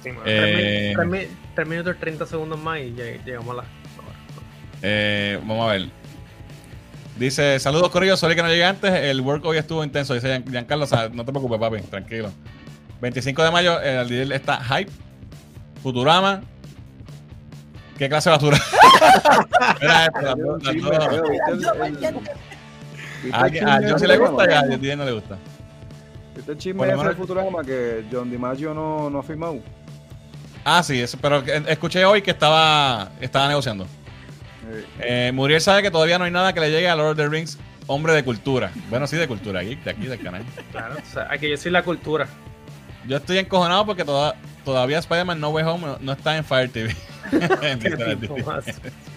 Sí, 0.02 0.08
mano. 0.08 0.22
Eh, 0.24 0.92
Tres, 0.96 1.06
mi- 1.08 1.18
tres 1.18 1.28
mi- 1.28 1.36
tres 1.54 1.68
minutos 1.68 1.94
y 1.96 2.00
30 2.00 2.24
segundos 2.26 2.58
más 2.58 2.78
y 2.78 2.84
lleg- 2.92 3.22
llegamos 3.24 3.50
a 3.50 3.56
las 3.58 3.66
Eh, 4.82 5.38
vamos 5.42 5.68
a 5.68 5.72
ver. 5.72 5.88
Dice, 7.18 7.58
saludos 7.60 7.90
Corillo, 7.90 8.16
sorry 8.16 8.34
que 8.34 8.42
no 8.42 8.48
llegué 8.48 8.64
antes. 8.64 8.90
El 8.94 9.20
work 9.20 9.44
hoy 9.44 9.58
estuvo 9.58 9.84
intenso. 9.84 10.14
Dice 10.14 10.28
Gian- 10.28 10.50
Giancarlo, 10.50 10.84
o 10.84 10.88
sea, 10.88 11.10
no 11.10 11.22
te 11.26 11.32
preocupes, 11.32 11.58
papi, 11.58 11.82
tranquilo. 11.82 12.32
25 13.02 13.42
de 13.44 13.50
mayo, 13.50 13.78
el 13.78 14.08
líder 14.08 14.32
está 14.32 14.58
Hype, 14.64 14.90
Futurama. 15.82 16.40
¿Qué 18.00 18.08
clase 18.08 18.30
de 18.30 18.36
basura? 18.36 18.58
Mira 19.80 20.06
esto, 20.06 20.20
las 20.22 20.36
dos- 20.38 20.62
las 20.64 20.72
Sí, 20.74 20.80
dos. 20.80 20.90
me 20.90 20.98
veo, 21.08 21.22
¿viste 21.30 21.50
el- 21.52 21.60
Yo 21.62 21.72
el- 21.74 21.82
entiendo. 21.82 22.20
¿viste 23.22 23.36
A, 23.36 23.76
el 23.76 23.88
yo 23.88 23.98
sí 23.98 24.02
de 24.02 24.08
le 24.08 24.16
gusta 24.16 24.44
y 24.50 24.54
a 24.54 24.60
Jessica 24.62 24.96
no 24.96 25.04
le 25.04 25.12
gusta. 25.12 25.36
¿Viste 26.34 26.52
el 26.52 26.56
chisme 26.58 26.86
de 26.86 26.96
menos- 26.96 27.14
Futurama 27.16 27.62
que 27.62 28.04
John 28.10 28.30
DiMaggio 28.30 28.72
no, 28.72 29.10
no 29.10 29.18
ha 29.18 29.22
firmado? 29.22 29.58
Ah, 30.64 30.82
sí, 30.82 30.98
eso, 30.98 31.18
pero 31.20 31.42
escuché 31.68 32.02
hoy 32.06 32.22
que 32.22 32.30
estaba, 32.30 33.10
estaba 33.20 33.48
negociando. 33.48 33.84
Eh, 33.84 34.84
Eh, 35.28 35.32
Muriel 35.34 35.60
sabe 35.60 35.82
que 35.82 35.90
todavía 35.90 36.18
no 36.18 36.24
hay 36.24 36.30
nada 36.30 36.54
que 36.54 36.60
le 36.60 36.70
llegue 36.70 36.88
a 36.88 36.96
Lord 36.96 37.10
of 37.10 37.16
the 37.18 37.28
Rings 37.28 37.58
hombre 37.86 38.14
de 38.14 38.24
cultura. 38.24 38.70
Bueno, 38.88 39.06
sí, 39.06 39.16
de 39.18 39.28
cultura, 39.28 39.60
geek, 39.62 39.84
de 39.84 39.90
aquí, 39.90 40.06
del 40.06 40.22
canal. 40.22 40.42
Claro, 40.72 40.94
o 40.94 41.12
sea, 41.12 41.26
hay 41.28 41.38
que 41.38 41.48
decir 41.48 41.70
la 41.70 41.82
cultura. 41.82 42.26
Yo 43.06 43.18
estoy 43.18 43.36
encojonado 43.36 43.84
porque 43.84 44.06
toda- 44.06 44.36
todavía 44.64 44.98
Spider-Man 45.00 45.38
No 45.38 45.50
Way 45.50 45.64
Home 45.64 45.86
no, 45.86 45.98
no 46.00 46.12
está 46.12 46.34
en 46.38 46.44
Fire 46.46 46.70
TV. 46.70 46.96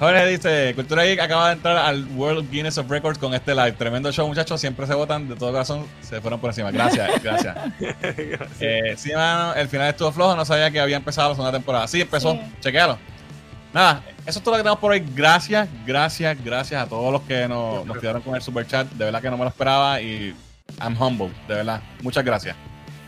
Jorge 0.00 0.26
dice, 0.28 0.72
Cultura 0.74 1.04
Geek 1.04 1.20
acaba 1.20 1.48
de 1.48 1.52
entrar 1.54 1.76
al 1.76 2.06
World 2.16 2.50
Guinness 2.50 2.78
of 2.78 2.88
Records 2.88 3.18
con 3.18 3.34
este 3.34 3.54
live. 3.54 3.72
Tremendo 3.72 4.10
show, 4.10 4.26
muchachos. 4.26 4.58
Siempre 4.58 4.86
se 4.86 4.94
votan 4.94 5.28
de 5.28 5.36
todo 5.36 5.52
corazón. 5.52 5.84
Se 6.00 6.22
fueron 6.22 6.40
por 6.40 6.48
encima. 6.48 6.70
Gracias, 6.70 7.22
gracias. 7.22 7.54
Eh, 8.60 8.94
sí, 8.96 9.12
mano, 9.12 9.54
el 9.54 9.68
final 9.68 9.90
estuvo 9.90 10.10
flojo. 10.10 10.34
No 10.34 10.46
sabía 10.46 10.70
que 10.70 10.80
había 10.80 10.96
empezado 10.96 11.28
la 11.28 11.34
segunda 11.34 11.52
temporada. 11.52 11.86
Sí, 11.86 12.00
empezó. 12.00 12.32
Sí. 12.32 12.40
Chequealo. 12.60 12.98
Nada, 13.74 14.02
eso 14.24 14.38
es 14.38 14.42
todo 14.42 14.54
lo 14.54 14.56
que 14.56 14.62
tenemos 14.62 14.80
por 14.80 14.92
hoy. 14.92 15.04
Gracias, 15.14 15.68
gracias, 15.86 16.42
gracias 16.42 16.82
a 16.82 16.86
todos 16.88 17.12
los 17.12 17.20
que 17.22 17.46
nos, 17.46 17.84
nos 17.84 17.98
quedaron 17.98 18.22
con 18.22 18.34
el 18.34 18.40
super 18.40 18.66
chat. 18.66 18.90
De 18.92 19.04
verdad 19.04 19.20
que 19.20 19.30
no 19.30 19.36
me 19.36 19.44
lo 19.44 19.50
esperaba 19.50 20.00
y 20.00 20.34
I'm 20.80 21.00
humble, 21.00 21.30
de 21.46 21.56
verdad. 21.56 21.82
Muchas 22.02 22.24
gracias. 22.24 22.56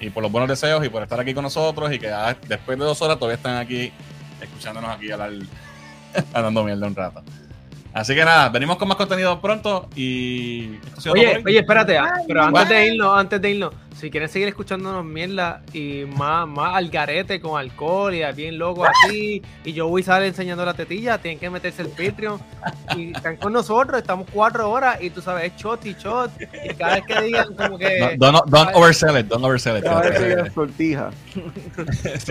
Y 0.02 0.10
por 0.10 0.22
los 0.22 0.32
buenos 0.32 0.48
deseos 0.48 0.84
y 0.84 0.88
por 0.88 1.02
estar 1.02 1.18
aquí 1.20 1.32
con 1.32 1.44
nosotros 1.44 1.92
y 1.92 1.98
que 1.98 2.12
después 2.48 2.78
de 2.78 2.84
dos 2.84 3.00
horas 3.00 3.18
todavía 3.18 3.36
están 3.36 3.56
aquí 3.56 3.92
escuchándonos 4.40 4.90
aquí 4.90 5.12
hablar, 5.12 5.30
hablando 6.34 6.64
mierda 6.64 6.86
un 6.88 6.94
rato. 6.94 7.22
Así 7.94 8.14
que 8.14 8.24
nada, 8.24 8.48
venimos 8.48 8.76
con 8.78 8.88
más 8.88 8.96
contenido 8.96 9.38
pronto 9.40 9.88
y 9.94 10.78
Oye, 11.10 11.42
oye, 11.44 11.58
espérate, 11.58 11.98
ah, 11.98 12.14
pero 12.26 12.42
antes 12.44 12.68
de 12.68 12.86
irnos, 12.88 13.18
antes 13.18 13.40
de 13.42 13.50
irnos, 13.50 13.74
si 13.98 14.10
quieren 14.10 14.30
seguir 14.30 14.48
escuchándonos 14.48 15.04
mierda 15.04 15.60
y 15.74 16.04
más, 16.16 16.48
más 16.48 16.74
al 16.74 16.88
garete 16.88 17.38
con 17.40 17.60
alcohol 17.60 18.14
y 18.14 18.22
bien 18.32 18.58
loco 18.58 18.86
así, 18.86 19.42
y 19.64 19.72
yo 19.74 19.88
voy 19.88 20.00
a 20.00 20.04
salir 20.06 20.28
enseñando 20.28 20.64
la 20.64 20.72
tetilla, 20.72 21.18
tienen 21.18 21.38
que 21.38 21.50
meterse 21.50 21.82
el 21.82 21.88
Patreon 21.88 22.40
y 22.96 23.12
están 23.14 23.36
con 23.36 23.52
nosotros, 23.52 24.00
estamos 24.00 24.26
cuatro 24.32 24.70
horas 24.70 24.96
y 25.02 25.10
tú 25.10 25.20
sabes, 25.20 25.52
es 25.52 25.60
shot 25.62 25.84
y 25.84 25.92
shot, 25.94 26.30
y 26.64 26.74
cada 26.74 26.94
vez 26.94 27.04
que 27.06 27.22
digan 27.22 27.54
como 27.54 27.78
que... 27.78 28.16
No, 28.18 28.32
don't, 28.32 28.46
don't 28.50 28.70
oversell 28.74 29.18
it, 29.20 29.26
don't 29.26 29.44
oversell 29.44 29.76
it. 29.76 29.84
Cada 29.84 30.00
vez 30.00 30.12
que 30.12 30.18
Sí, 30.24 30.26
digan 30.28 30.52
sortija. 30.54 31.10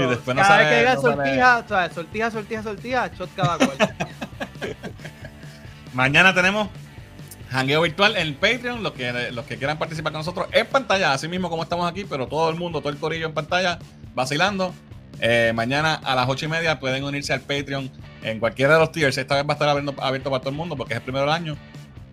después 0.09 0.35
no 0.35 0.41
cada 0.41 0.47
sale- 0.47 0.63
vez 0.63 0.69
que 0.73 0.79
digan 0.79 0.95
no 0.95 1.01
sale- 1.01 1.15
sortija, 1.15 1.63
¿sabes? 1.69 1.93
sortija, 1.93 2.31
sortija, 2.31 2.63
sortija, 2.63 3.07
shot 3.15 3.29
cada 3.35 3.57
cual. 3.59 3.77
Mañana 5.93 6.33
tenemos 6.33 6.69
jangueo 7.51 7.81
virtual 7.81 8.15
en 8.17 8.33
Patreon. 8.35 8.81
Los 8.83 8.93
que, 8.93 9.31
los 9.31 9.45
que 9.45 9.57
quieran 9.57 9.77
participar 9.77 10.11
con 10.13 10.19
nosotros 10.19 10.47
en 10.51 10.65
pantalla, 10.67 11.13
así 11.13 11.27
mismo 11.27 11.49
como 11.49 11.63
estamos 11.63 11.89
aquí, 11.89 12.05
pero 12.05 12.27
todo 12.27 12.49
el 12.49 12.55
mundo, 12.55 12.79
todo 12.79 12.89
el 12.89 12.97
corillo 12.97 13.25
en 13.27 13.33
pantalla, 13.33 13.79
vacilando. 14.13 14.73
Eh, 15.19 15.51
mañana 15.53 15.95
a 16.03 16.15
las 16.15 16.27
ocho 16.29 16.45
y 16.45 16.49
media 16.49 16.79
pueden 16.79 17.03
unirse 17.03 17.31
al 17.33 17.41
Patreon 17.41 17.91
en 18.23 18.39
cualquiera 18.39 18.73
de 18.75 18.79
los 18.79 18.91
tiers. 18.91 19.17
Esta 19.17 19.35
vez 19.35 19.43
va 19.45 19.49
a 19.51 19.53
estar 19.53 19.69
abierto, 19.69 19.93
abierto 20.01 20.29
para 20.31 20.41
todo 20.41 20.49
el 20.49 20.55
mundo 20.55 20.75
porque 20.75 20.93
es 20.93 20.97
el 20.97 21.03
primero 21.03 21.25
del 21.25 21.33
año. 21.33 21.57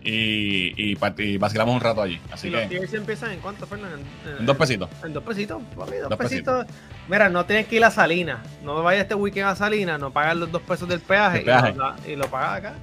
Y, 0.01 0.73
y, 0.77 0.95
part- 0.95 1.19
y 1.19 1.37
vacilamos 1.37 1.75
un 1.75 1.81
rato 1.81 2.01
allí. 2.01 2.21
Así 2.31 2.47
y 2.47 2.51
los 2.51 2.61
que 2.61 2.67
tiers 2.67 2.93
empiezan 2.93 3.31
en 3.31 3.39
cuánto, 3.39 3.67
Fernando? 3.67 3.97
en 4.39 4.45
dos 4.45 4.55
pesitos. 4.55 4.89
En 5.03 5.11
dos 5.11 5.23
pesitos, 5.23 5.61
papi, 5.77 5.95
dos, 5.97 6.09
Dos 6.09 6.17
pesitos. 6.17 6.65
Mira, 7.09 7.27
no 7.27 7.45
tienes 7.45 7.67
que 7.67 7.75
ir 7.77 7.83
a 7.83 7.91
Salinas. 7.91 8.39
No 8.63 8.81
vayas 8.81 9.01
este 9.03 9.15
weekend 9.15 9.47
a 9.47 9.55
Salinas, 9.57 9.99
no 9.99 10.11
pagas 10.11 10.37
los 10.37 10.51
dos 10.51 10.61
pesos 10.61 10.87
del 10.87 11.01
peaje, 11.01 11.39
El 11.39 11.45
peaje. 11.45 11.71
Y, 11.71 11.75
lo, 11.75 11.95
y 12.13 12.15
lo 12.15 12.27
pagas 12.29 12.57
acá. 12.59 12.73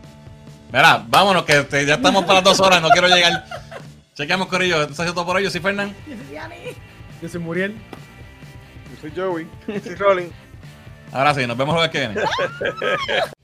Mira, 0.73 1.05
vámonos 1.09 1.45
que 1.45 1.87
ya 1.87 1.95
estamos 1.95 2.25
para 2.25 2.35
las 2.35 2.45
dos 2.45 2.61
horas. 2.61 2.83
No 2.83 2.89
quiero 2.91 3.09
llegar. 3.09 3.45
Chequeamos, 4.15 4.49
Corillo. 4.49 4.83
Esto 4.83 5.03
ha 5.03 5.07
todo 5.07 5.27
por 5.27 5.37
hoy. 5.37 5.45
Yo 5.45 5.51
soy 5.51 5.61
Fernán. 5.61 5.95
Yo 7.23 7.29
soy 7.29 7.41
Muriel. 7.41 7.75
Yo 8.95 9.01
soy 9.01 9.13
Joey. 9.15 9.47
Sí, 9.83 9.95
Rolling. 9.95 10.31
Ahora 11.13 11.35
sí, 11.35 11.47
nos 11.47 11.57
vemos 11.57 11.75
el 11.75 11.89
jueves 11.89 11.91
que 11.91 11.99
viene. 11.99 13.31